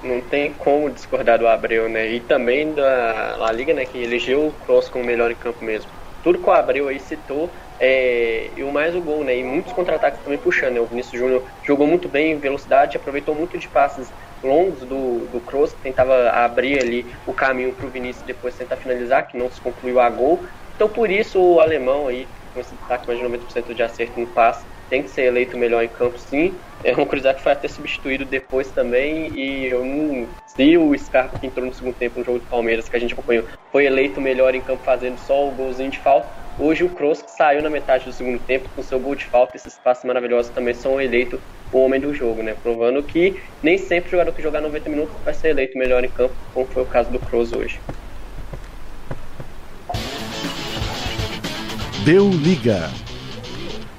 Não 0.02 0.20
tem 0.20 0.54
como 0.54 0.90
discordar 0.90 1.38
do 1.38 1.46
Abreu, 1.46 1.88
né? 1.88 2.08
E 2.08 2.20
também 2.20 2.74
da 2.74 3.36
La 3.36 3.52
Liga, 3.52 3.74
né? 3.74 3.84
Que 3.84 3.98
elegeu 3.98 4.46
o 4.48 4.52
Cross 4.52 4.88
como 4.88 5.04
melhor 5.04 5.30
em 5.30 5.36
campo 5.36 5.64
mesmo. 5.64 5.90
Tudo 6.22 6.40
que 6.40 6.48
o 6.48 6.52
Abreu 6.52 6.88
aí 6.88 6.98
citou, 6.98 7.54
é, 7.78 8.52
e 8.56 8.62
o 8.64 8.72
mais 8.72 8.94
o 8.94 9.02
gol, 9.02 9.22
né? 9.24 9.36
E 9.36 9.44
muitos 9.44 9.72
contra-ataques 9.72 10.20
também 10.20 10.38
puxando, 10.38 10.74
né? 10.74 10.80
O 10.80 10.86
Vinícius 10.86 11.18
Júnior 11.20 11.44
jogou 11.62 11.86
muito 11.86 12.08
bem 12.08 12.32
em 12.32 12.40
velocidade, 12.40 12.96
aproveitou 12.96 13.34
muito 13.34 13.56
de 13.58 13.68
passes 13.68 14.12
longos 14.42 14.84
do, 14.86 15.26
do 15.28 15.40
Kroos, 15.40 15.72
que 15.74 15.80
tentava 15.80 16.30
abrir 16.30 16.78
ali 16.80 17.14
o 17.24 17.34
caminho 17.34 17.74
para 17.74 17.86
o 17.86 17.90
Vinícius 17.90 18.24
depois 18.24 18.56
tentar 18.56 18.76
finalizar, 18.76 19.26
que 19.28 19.36
não 19.36 19.50
se 19.50 19.60
concluiu 19.60 20.00
a 20.00 20.10
gol. 20.10 20.44
Então 20.74 20.88
por 20.88 21.10
isso 21.10 21.40
o 21.40 21.60
alemão 21.60 22.06
aí, 22.08 22.30
com 22.52 22.60
esse 22.60 22.76
destaque 22.76 23.06
mais 23.06 23.18
de 23.18 23.24
90% 23.24 23.74
de 23.74 23.82
acerto 23.82 24.18
no 24.20 24.32
passe, 24.32 24.66
tem 24.88 25.02
que 25.02 25.10
ser 25.10 25.22
eleito 25.22 25.56
melhor 25.56 25.82
em 25.82 25.88
campo 25.88 26.18
sim. 26.18 26.54
É 26.84 26.92
um 26.92 27.04
cruzado 27.04 27.36
que 27.36 27.42
foi 27.42 27.52
até 27.52 27.66
substituído 27.66 28.24
depois 28.24 28.70
também. 28.70 29.32
E 29.34 29.66
eu 29.66 29.84
não. 29.84 30.26
Se 30.46 30.76
o 30.76 30.96
Scarpa 30.98 31.38
que 31.38 31.46
entrou 31.46 31.66
no 31.66 31.74
segundo 31.74 31.94
tempo 31.94 32.18
no 32.18 32.24
jogo 32.24 32.38
do 32.38 32.46
Palmeiras, 32.46 32.88
que 32.88 32.96
a 32.96 33.00
gente 33.00 33.12
acompanhou, 33.12 33.44
foi 33.72 33.86
eleito 33.86 34.20
melhor 34.20 34.54
em 34.54 34.60
campo 34.60 34.82
fazendo 34.84 35.18
só 35.18 35.48
o 35.48 35.52
golzinho 35.52 35.90
de 35.90 35.98
falta. 35.98 36.28
Hoje 36.58 36.82
o 36.82 36.88
Kroos, 36.88 37.22
que 37.22 37.30
saiu 37.30 37.62
na 37.62 37.70
metade 37.70 38.04
do 38.04 38.12
segundo 38.12 38.40
tempo 38.40 38.68
com 38.74 38.82
seu 38.82 38.98
gol 38.98 39.14
de 39.14 39.24
falta, 39.24 39.56
esses 39.56 39.74
passos 39.74 40.04
maravilhosos 40.04 40.50
também 40.50 40.74
são 40.74 41.00
eleitos 41.00 41.38
o 41.72 41.78
homem 41.78 42.00
do 42.00 42.14
jogo, 42.14 42.42
né? 42.42 42.56
Provando 42.62 43.02
que 43.02 43.40
nem 43.62 43.78
sempre 43.78 44.08
o 44.08 44.10
jogador 44.12 44.32
que 44.32 44.42
jogar 44.42 44.60
90 44.60 44.90
minutos 44.90 45.14
vai 45.24 45.34
ser 45.34 45.50
eleito 45.50 45.78
melhor 45.78 46.02
em 46.04 46.08
campo, 46.08 46.34
como 46.54 46.66
foi 46.66 46.82
o 46.82 46.86
caso 46.86 47.10
do 47.10 47.18
Kroos 47.18 47.52
hoje. 47.52 47.78
Deu 52.04 52.28
liga. 52.30 52.88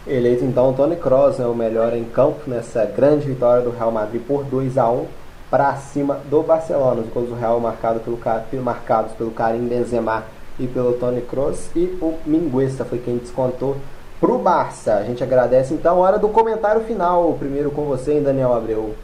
Eleito 0.10 0.44
então 0.44 0.74
Tony 0.74 0.96
Kroos, 0.96 1.38
né, 1.38 1.46
o 1.46 1.54
melhor 1.54 1.94
em 1.94 2.04
campo 2.04 2.50
nessa 2.50 2.84
grande 2.84 3.28
vitória 3.28 3.62
do 3.62 3.70
Real 3.70 3.92
Madrid 3.92 4.20
por 4.24 4.44
2 4.44 4.76
a 4.76 4.90
1 4.90 5.06
para 5.52 5.76
cima 5.76 6.20
do 6.26 6.42
Barcelona. 6.42 7.02
Os 7.02 7.14
gols 7.14 7.30
do 7.30 7.36
Real 7.36 7.60
marcado 7.60 8.00
pelo, 8.00 8.20
marcados 8.64 9.14
pelo 9.14 9.30
Karim 9.30 9.68
Benzema 9.68 10.24
e 10.58 10.66
pelo 10.66 10.94
Tony 10.94 11.22
Kroos 11.22 11.70
e 11.76 11.96
o 12.02 12.18
Minguesta 12.26 12.84
foi 12.84 12.98
quem 12.98 13.18
descontou 13.18 13.78
para 14.20 14.32
o 14.32 14.40
Barça. 14.40 14.96
A 14.96 15.04
gente 15.04 15.24
agradece 15.24 15.76
então. 15.76 16.00
Hora 16.00 16.18
do 16.18 16.30
comentário 16.30 16.82
final. 16.82 17.32
Primeiro 17.38 17.70
com 17.70 17.86
você, 17.86 18.14
hein, 18.14 18.24
Daniel 18.24 18.52
Abreu. 18.52 18.96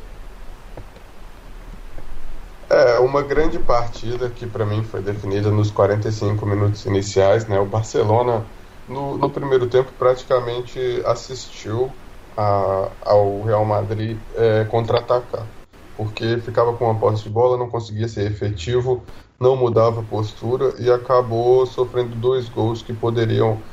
É, 2.67 2.97
uma 2.97 3.21
grande 3.21 3.59
partida 3.59 4.27
que 4.27 4.47
para 4.47 4.65
mim 4.65 4.83
foi 4.83 5.01
definida 5.01 5.51
nos 5.51 5.69
45 5.69 6.43
minutos 6.47 6.83
iniciais, 6.87 7.45
né? 7.47 7.59
O 7.59 7.65
Barcelona 7.65 8.43
no, 8.87 9.17
no 9.17 9.31
primeiro 9.31 9.69
tempo 9.69 9.93
praticamente 9.93 10.79
assistiu 11.05 12.01
a, 12.35 12.97
ao 13.01 13.43
Real 13.43 13.65
Madrid 13.65 14.27
é, 14.33 14.65
contra-atacar. 14.65 15.51
porque 15.95 16.39
ficava 16.41 16.77
com 16.77 16.85
uma 16.85 16.99
posse 16.99 17.23
de 17.23 17.29
bola, 17.29 17.57
não 17.57 17.69
conseguia 17.69 18.07
ser 18.07 18.31
efetivo, 18.31 19.07
não 19.39 19.55
mudava 19.57 20.01
a 20.01 20.05
postura 20.07 20.75
e 20.81 20.91
acabou 20.91 21.65
sofrendo 21.67 22.15
dois 22.17 22.49
gols 22.49 22.81
que 22.83 22.93
poderiam 22.93 23.63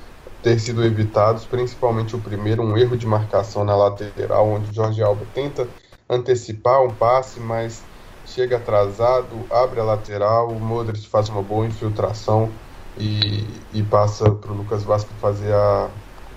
ter 0.41 0.59
sido 0.59 0.85
evitados, 0.85 1.47
principalmente 1.47 2.17
o 2.17 2.23
primeiro, 2.23 2.63
um 2.63 2.77
erro 2.77 2.97
de 2.97 3.07
marcação 3.07 3.65
na 3.65 3.77
lateral, 3.77 4.49
onde 4.51 4.71
o 4.71 4.75
Jorge 4.75 5.03
Alba 5.03 5.27
tenta 5.27 5.73
antecipar 6.09 6.83
um 6.83 6.97
passe, 6.97 7.41
mas 7.41 7.89
chega 8.25 8.57
atrasado, 8.59 9.47
abre 9.51 9.81
a 9.81 9.85
lateral, 9.85 10.57
o 10.57 10.61
Modric 10.61 11.09
faz 11.09 11.29
uma 11.29 11.43
boa 11.43 11.67
infiltração 11.67 12.61
e, 12.97 13.67
e 13.73 13.83
passa 13.85 14.31
para 14.35 14.53
o 14.53 14.57
Lucas 14.57 14.85
Vasco 14.85 15.15
fazer 15.17 15.53
a, 15.55 15.95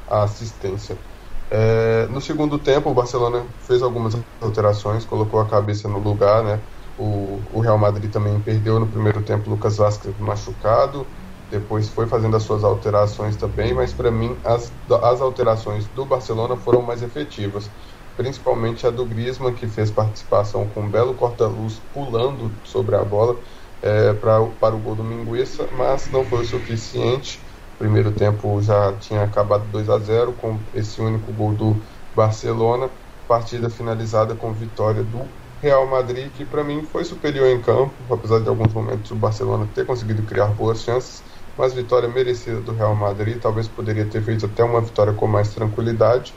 a 0.07 0.23
assistência. 0.23 1.03
É, 1.49 2.07
no 2.07 2.19
segundo 2.21 2.59
tempo, 2.59 2.89
o 2.89 2.93
Barcelona 2.93 3.53
fez 3.59 3.81
algumas 3.81 4.15
alterações, 4.41 5.05
colocou 5.05 5.39
a 5.39 5.47
cabeça 5.49 5.87
no 5.87 5.99
lugar, 5.99 6.43
né? 6.43 6.65
O, 6.97 7.57
o 7.57 7.61
Real 7.61 7.77
Madrid 7.77 8.11
também 8.11 8.41
perdeu 8.41 8.79
no 8.79 8.89
primeiro 8.89 9.23
tempo, 9.23 9.49
Lucas 9.49 9.77
Vasquez 9.77 10.15
machucado, 10.17 11.11
depois 11.49 11.89
foi 11.89 12.07
fazendo 12.07 12.35
as 12.35 12.43
suas 12.43 12.63
alterações 12.63 13.35
também, 13.37 13.73
mas 13.73 13.93
para 13.93 14.09
mim 14.11 14.39
as, 14.43 14.75
as 15.03 15.21
alterações 15.21 15.87
do 15.89 16.05
Barcelona 16.05 16.57
foram 16.57 16.81
mais 16.81 17.01
efetivas, 17.01 17.71
principalmente 18.15 18.87
a 18.87 18.91
do 18.91 19.05
Griezmann, 19.05 19.53
que 19.53 19.67
fez 19.67 19.91
participação 19.91 20.69
com 20.69 20.83
um 20.83 20.89
belo 20.91 21.15
corta-luz 21.15 21.79
pulando 21.79 22.59
sobre 22.63 22.95
a 22.95 23.03
bola 23.05 23.41
é, 23.85 24.13
pra, 24.13 24.45
para 24.55 24.75
o 24.75 24.79
gol 24.81 24.95
do 24.95 25.03
Minguiça, 25.03 25.69
mas 25.71 26.09
não 26.09 26.25
foi 26.25 26.41
o 26.41 26.45
suficiente 26.45 27.45
primeiro 27.77 28.15
tempo 28.15 28.61
já 28.61 28.97
tinha 28.97 29.23
acabado 29.23 29.69
2 29.69 29.89
a 29.89 29.99
0 29.99 30.33
com 30.35 30.65
esse 30.73 31.01
único 31.01 31.33
gol 31.33 31.55
do 31.55 31.83
Barcelona. 32.13 32.89
Partida 33.27 33.69
finalizada 33.69 34.35
com 34.35 34.53
vitória 34.53 35.03
do 35.03 35.35
Real 35.61 35.87
Madrid, 35.89 36.31
que 36.33 36.45
para 36.45 36.63
mim 36.63 36.85
foi 36.85 37.03
superior 37.03 37.47
em 37.47 37.59
campo, 37.61 38.05
apesar 38.13 38.39
de 38.39 38.47
alguns 38.49 38.73
momentos 38.73 39.09
o 39.11 39.15
Barcelona 39.15 39.67
ter 39.73 39.85
conseguido 39.85 40.23
criar 40.25 40.47
boas 40.53 40.83
chances, 40.83 41.23
mas 41.57 41.73
vitória 41.73 42.07
merecida 42.07 42.61
do 42.61 42.73
Real 42.73 42.95
Madrid. 42.95 43.39
Talvez 43.41 43.67
poderia 43.67 44.07
ter 44.09 44.21
feito 44.23 44.45
até 44.45 44.63
uma 44.63 44.81
vitória 44.81 45.13
com 45.13 45.27
mais 45.27 45.53
tranquilidade, 45.53 46.35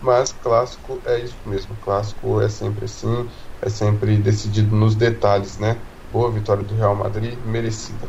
mas 0.00 0.32
clássico 0.32 1.02
é 1.06 1.20
isso 1.20 1.38
mesmo. 1.48 1.76
Clássico 1.78 2.40
é 2.40 2.48
sempre 2.48 2.86
assim, 2.86 3.28
é 3.60 3.68
sempre 3.68 4.18
decidido 4.18 4.74
nos 4.74 4.96
detalhes, 4.96 5.58
né? 5.58 5.89
Boa 6.12 6.30
vitória 6.30 6.62
do 6.62 6.74
Real 6.74 6.94
Madrid, 6.94 7.34
merecida 7.44 8.08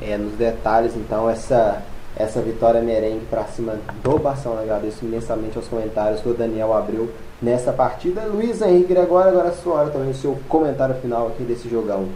é, 0.00 0.16
nos 0.16 0.34
detalhes, 0.34 0.96
então, 0.96 1.28
essa, 1.28 1.82
essa 2.16 2.40
vitória 2.40 2.80
merengue 2.80 3.26
para 3.26 3.44
cima 3.44 3.78
do 4.02 4.18
Barcelona. 4.18 4.62
Agradeço 4.62 5.04
imensamente 5.04 5.56
aos 5.56 5.68
comentários 5.68 6.20
do 6.20 6.34
Daniel 6.34 6.72
Abreu 6.72 7.10
nessa 7.40 7.72
partida. 7.72 8.22
Luiz 8.22 8.60
Henrique 8.60 8.94
Gregório, 8.94 9.30
agora 9.30 9.48
é 9.48 9.50
a 9.50 9.54
sua 9.54 9.74
hora 9.74 9.90
também, 9.90 10.10
o 10.10 10.14
seu 10.14 10.38
comentário 10.48 10.94
final 10.96 11.28
aqui 11.28 11.42
desse 11.42 11.68
jogão. 11.68 12.08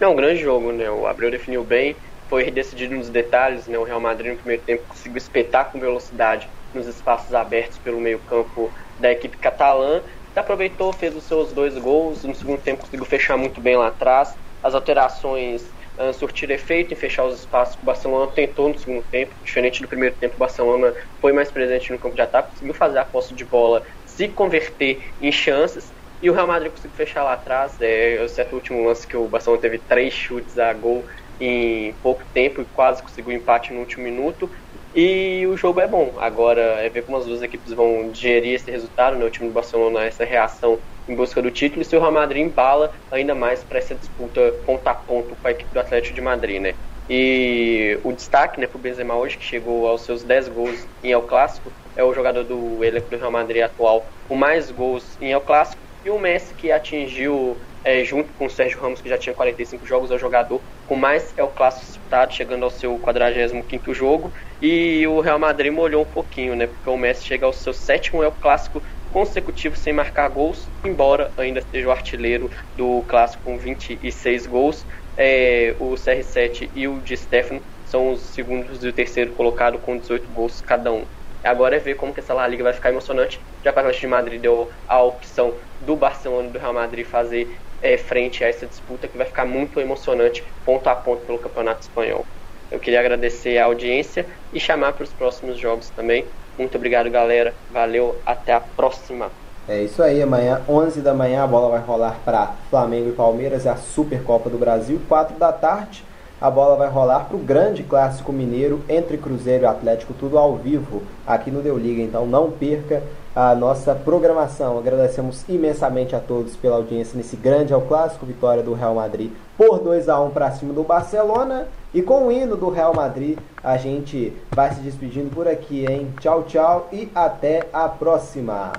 É 0.00 0.06
um 0.06 0.16
grande 0.16 0.40
jogo, 0.40 0.72
né? 0.72 0.90
O 0.90 1.06
Abreu 1.06 1.30
definiu 1.30 1.64
bem, 1.64 1.96
foi 2.28 2.50
decidido 2.50 2.94
nos 2.94 3.08
detalhes, 3.08 3.66
né? 3.66 3.78
O 3.78 3.84
Real 3.84 4.00
Madrid 4.00 4.32
no 4.32 4.38
primeiro 4.38 4.62
tempo 4.62 4.82
conseguiu 4.88 5.16
espetar 5.16 5.70
com 5.70 5.80
velocidade 5.80 6.48
nos 6.74 6.86
espaços 6.86 7.32
abertos 7.34 7.78
pelo 7.78 7.98
meio-campo 8.00 8.70
da 8.98 9.10
equipe 9.10 9.36
catalã. 9.38 10.02
Aproveitou, 10.36 10.92
fez 10.92 11.16
os 11.16 11.26
seus 11.26 11.52
dois 11.52 11.76
gols, 11.78 12.22
no 12.24 12.34
segundo 12.34 12.62
tempo 12.62 12.82
conseguiu 12.82 13.06
fechar 13.06 13.36
muito 13.36 13.60
bem 13.60 13.76
lá 13.76 13.88
atrás 13.88 14.36
as 14.66 14.74
alterações 14.74 15.62
uh, 15.96 16.12
surtiram 16.12 16.54
efeito 16.54 16.92
em 16.92 16.96
fechar 16.96 17.24
os 17.24 17.38
espaços 17.40 17.76
que 17.76 17.82
o 17.82 17.86
Barcelona 17.86 18.32
tentou 18.34 18.68
no 18.68 18.76
segundo 18.76 19.04
tempo. 19.04 19.36
Diferente 19.40 19.80
do 19.80 19.88
primeiro 19.88 20.16
tempo, 20.16 20.34
o 20.34 20.38
Barcelona 20.38 20.92
foi 21.20 21.32
mais 21.32 21.52
presente 21.52 21.92
no 21.92 21.98
campo 22.00 22.16
de 22.16 22.22
ataque, 22.22 22.50
conseguiu 22.50 22.74
fazer 22.74 22.98
a 22.98 23.04
posse 23.04 23.32
de 23.34 23.44
bola 23.44 23.82
se 24.04 24.28
converter 24.28 25.14
em 25.20 25.30
chances. 25.30 25.94
E 26.20 26.30
o 26.30 26.32
Real 26.32 26.46
Madrid 26.46 26.72
conseguiu 26.72 26.96
fechar 26.96 27.22
lá 27.22 27.34
atrás. 27.34 27.76
É, 27.80 28.20
o 28.22 28.28
certo 28.28 28.54
último 28.54 28.82
lance 28.82 29.06
que 29.06 29.16
o 29.16 29.28
Barcelona 29.28 29.60
teve 29.60 29.78
três 29.78 30.12
chutes 30.14 30.58
a 30.58 30.72
gol 30.72 31.04
em 31.38 31.92
pouco 32.02 32.24
tempo 32.32 32.60
e 32.62 32.66
quase 32.66 33.02
conseguiu 33.02 33.32
empate 33.32 33.72
no 33.72 33.80
último 33.80 34.02
minuto. 34.04 34.50
E 34.98 35.46
o 35.46 35.56
jogo 35.58 35.78
é 35.80 35.86
bom. 35.86 36.18
Agora 36.18 36.62
é 36.80 36.88
ver 36.88 37.02
como 37.02 37.18
as 37.18 37.26
duas 37.26 37.42
equipes 37.42 37.70
vão 37.74 38.10
digerir 38.10 38.54
esse 38.54 38.70
resultado, 38.70 39.18
né? 39.18 39.26
O 39.26 39.30
time 39.30 39.48
do 39.48 39.52
Barcelona, 39.52 40.04
essa 40.04 40.24
reação 40.24 40.82
em 41.06 41.14
busca 41.14 41.42
do 41.42 41.50
título, 41.50 41.82
e 41.82 41.84
se 41.84 41.94
o 41.94 42.00
Real 42.00 42.10
Madrid 42.10 42.42
embala 42.42 42.90
ainda 43.10 43.34
mais 43.34 43.62
para 43.62 43.78
essa 43.78 43.94
disputa 43.94 44.40
ponto 44.64 44.88
a 44.88 44.94
ponto 44.94 45.36
com 45.36 45.46
a 45.48 45.50
equipe 45.50 45.70
do 45.72 45.78
Atlético 45.78 46.14
de 46.14 46.20
Madrid, 46.22 46.60
né? 46.62 46.74
E 47.08 48.00
o 48.02 48.12
destaque 48.12 48.58
né, 48.58 48.66
para 48.66 48.78
o 48.78 48.80
Benzema 48.80 49.16
hoje, 49.16 49.36
que 49.36 49.44
chegou 49.44 49.86
aos 49.86 50.04
seus 50.04 50.24
10 50.24 50.48
gols 50.48 50.88
em 51.02 51.12
El 51.12 51.22
Clássico, 51.26 51.72
é 51.94 52.02
o 52.02 52.12
jogador 52.14 52.42
do 52.44 52.82
elenco 52.82 53.10
do 53.10 53.18
Real 53.18 53.30
Madrid 53.30 53.62
atual 53.62 54.10
com 54.24 54.34
mais 54.34 54.70
gols 54.72 55.16
em 55.20 55.30
El 55.30 55.42
Clássico, 55.42 55.80
e 56.04 56.10
o 56.10 56.18
Messi, 56.18 56.54
que 56.54 56.72
atingiu 56.72 57.60
é, 57.86 58.02
junto 58.02 58.34
com 58.34 58.46
o 58.46 58.50
Sérgio 58.50 58.80
Ramos, 58.80 59.00
que 59.00 59.08
já 59.08 59.16
tinha 59.16 59.32
45 59.32 59.86
jogos, 59.86 60.10
é 60.10 60.14
o 60.16 60.18
jogador 60.18 60.60
com 60.84 60.96
mais 60.96 61.32
é 61.36 61.42
o 61.44 61.48
clássico 61.48 61.86
disputado, 61.86 62.34
chegando 62.34 62.64
ao 62.64 62.70
seu 62.70 62.98
45 62.98 63.94
jogo. 63.94 64.32
E 64.60 65.06
o 65.06 65.20
Real 65.20 65.38
Madrid 65.38 65.72
molhou 65.72 66.02
um 66.02 66.10
pouquinho, 66.10 66.56
né? 66.56 66.66
Porque 66.66 66.90
o 66.90 66.96
Messi 66.96 67.24
chega 67.24 67.46
ao 67.46 67.52
seu 67.52 67.72
sétimo 67.72 68.24
é 68.24 68.26
o 68.28 68.32
clássico 68.32 68.82
consecutivo 69.08 69.76
sem 69.76 69.92
marcar 69.92 70.28
gols, 70.28 70.68
embora 70.84 71.32
ainda 71.36 71.60
seja 71.62 71.86
o 71.86 71.92
artilheiro 71.92 72.50
do 72.74 73.04
clássico 73.04 73.44
com 73.44 73.56
26 73.56 74.46
gols. 74.48 74.84
É, 75.16 75.76
o 75.78 75.96
CR7 75.96 76.68
e 76.74 76.88
o 76.88 77.00
de 77.00 77.16
Stefano 77.16 77.64
são 77.84 78.10
os 78.10 78.34
segundos 78.34 78.82
e 78.82 78.88
o 78.88 78.92
terceiro 78.92 79.32
colocado 79.32 79.78
com 79.78 79.96
18 79.96 80.30
gols 80.32 80.60
cada 80.60 80.92
um. 80.92 81.06
Agora 81.44 81.76
é 81.76 81.78
ver 81.78 81.94
como 81.94 82.12
que 82.12 82.18
essa 82.20 82.34
La 82.34 82.46
Liga 82.48 82.64
vai 82.64 82.72
ficar 82.72 82.90
emocionante, 82.90 83.38
já 83.64 83.72
que 83.72 83.78
o 83.78 83.80
Atlético 83.80 84.00
de 84.00 84.06
Madrid 84.08 84.42
deu 84.42 84.68
a 84.86 85.02
opção 85.02 85.56
do 85.78 85.96
Barcelona 85.96 86.48
e 86.48 86.52
do 86.52 86.58
Real 86.58 86.72
Madrid 86.74 87.06
fazer 87.06 87.60
é, 87.82 87.96
frente 87.96 88.44
a 88.44 88.48
essa 88.48 88.66
disputa 88.66 89.08
que 89.08 89.16
vai 89.16 89.26
ficar 89.26 89.44
muito 89.44 89.80
emocionante, 89.80 90.42
ponto 90.64 90.88
a 90.88 90.94
ponto, 90.94 91.24
pelo 91.26 91.38
Campeonato 91.38 91.82
Espanhol. 91.82 92.24
Eu 92.70 92.80
queria 92.80 93.00
agradecer 93.00 93.58
a 93.58 93.66
audiência 93.66 94.26
e 94.52 94.58
chamar 94.58 94.92
para 94.92 95.04
os 95.04 95.12
próximos 95.12 95.58
jogos 95.58 95.90
também. 95.90 96.24
Muito 96.58 96.76
obrigado, 96.76 97.10
galera. 97.10 97.54
Valeu, 97.70 98.16
até 98.24 98.52
a 98.52 98.60
próxima. 98.60 99.30
É 99.68 99.82
isso 99.82 100.02
aí, 100.02 100.22
amanhã, 100.22 100.62
11 100.68 101.00
da 101.00 101.12
manhã, 101.12 101.42
a 101.42 101.46
bola 101.46 101.68
vai 101.68 101.80
rolar 101.80 102.20
para 102.24 102.54
Flamengo 102.70 103.08
e 103.10 103.12
Palmeiras, 103.12 103.66
a 103.66 103.76
Supercopa 103.76 104.48
do 104.48 104.58
Brasil, 104.58 105.00
4 105.08 105.36
da 105.36 105.52
tarde. 105.52 106.04
A 106.40 106.50
bola 106.50 106.76
vai 106.76 106.88
rolar 106.88 107.20
para 107.24 107.36
o 107.36 107.40
grande 107.40 107.82
clássico 107.82 108.32
mineiro 108.32 108.82
entre 108.88 109.16
Cruzeiro 109.16 109.64
e 109.64 109.66
Atlético, 109.66 110.14
tudo 110.14 110.38
ao 110.38 110.56
vivo 110.56 111.02
aqui 111.26 111.50
no 111.50 111.62
Deu 111.62 111.78
Liga. 111.78 112.02
Então 112.02 112.26
não 112.26 112.50
perca 112.50 113.02
a 113.36 113.54
nossa 113.54 113.94
programação. 113.94 114.78
Agradecemos 114.78 115.44
imensamente 115.46 116.16
a 116.16 116.20
todos 116.20 116.56
pela 116.56 116.76
audiência 116.76 117.14
nesse 117.14 117.36
grande 117.36 117.74
ao 117.74 117.82
clássico, 117.82 118.24
vitória 118.24 118.62
do 118.62 118.72
Real 118.72 118.94
Madrid 118.94 119.30
por 119.58 119.78
2 119.78 120.08
a 120.08 120.18
1 120.20 120.30
para 120.30 120.50
cima 120.52 120.72
do 120.72 120.82
Barcelona. 120.82 121.68
E 121.92 122.00
com 122.00 122.26
o 122.26 122.32
hino 122.32 122.56
do 122.56 122.70
Real 122.70 122.94
Madrid, 122.94 123.38
a 123.62 123.76
gente 123.76 124.32
vai 124.50 124.72
se 124.72 124.80
despedindo 124.80 125.28
por 125.28 125.46
aqui, 125.46 125.84
hein? 125.86 126.08
Tchau, 126.18 126.44
tchau 126.44 126.88
e 126.90 127.10
até 127.14 127.68
a 127.72 127.88
próxima. 127.88 128.72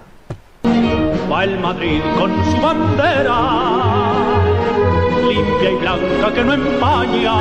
Va 1.29 1.43
el 1.43 1.59
Madrid 1.59 2.01
con 2.17 2.31
su 2.45 2.57
bandera, 2.61 3.37
limpia 5.27 5.71
y 5.71 5.75
blanca 5.75 6.31
que 6.33 6.43
no 6.43 6.53
empaña, 6.53 7.33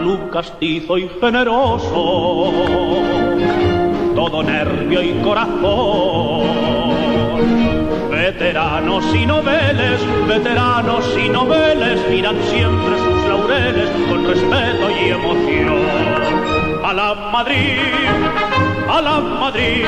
luz 0.00 0.20
castizo 0.32 0.98
y 0.98 1.08
generoso 1.20 3.13
todo 4.14 4.42
nervio 4.42 5.02
y 5.02 5.12
corazón. 5.22 6.42
Veteranos 8.10 9.04
y 9.14 9.26
noveles, 9.26 10.00
veteranos 10.28 11.04
y 11.18 11.28
noveles 11.28 12.00
miran 12.08 12.36
siempre 12.44 12.96
sus 12.98 13.28
laureles 13.28 13.90
con 14.08 14.26
respeto 14.26 14.90
y 14.90 15.10
emoción. 15.10 15.78
A 16.84 16.92
la 16.92 17.14
Madrid, 17.32 17.78
a 18.88 19.02
la 19.02 19.20
Madrid, 19.20 19.84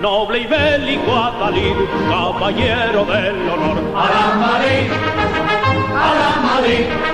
noble 0.00 0.40
y 0.40 0.46
bélico 0.46 1.16
Atalid, 1.16 1.76
caballero 2.08 3.04
del 3.04 3.48
honor. 3.50 3.78
A 3.96 4.06
la 4.14 4.34
Madrid, 4.46 4.90
a 5.94 6.14
la 6.14 6.30
Madrid 6.42 7.13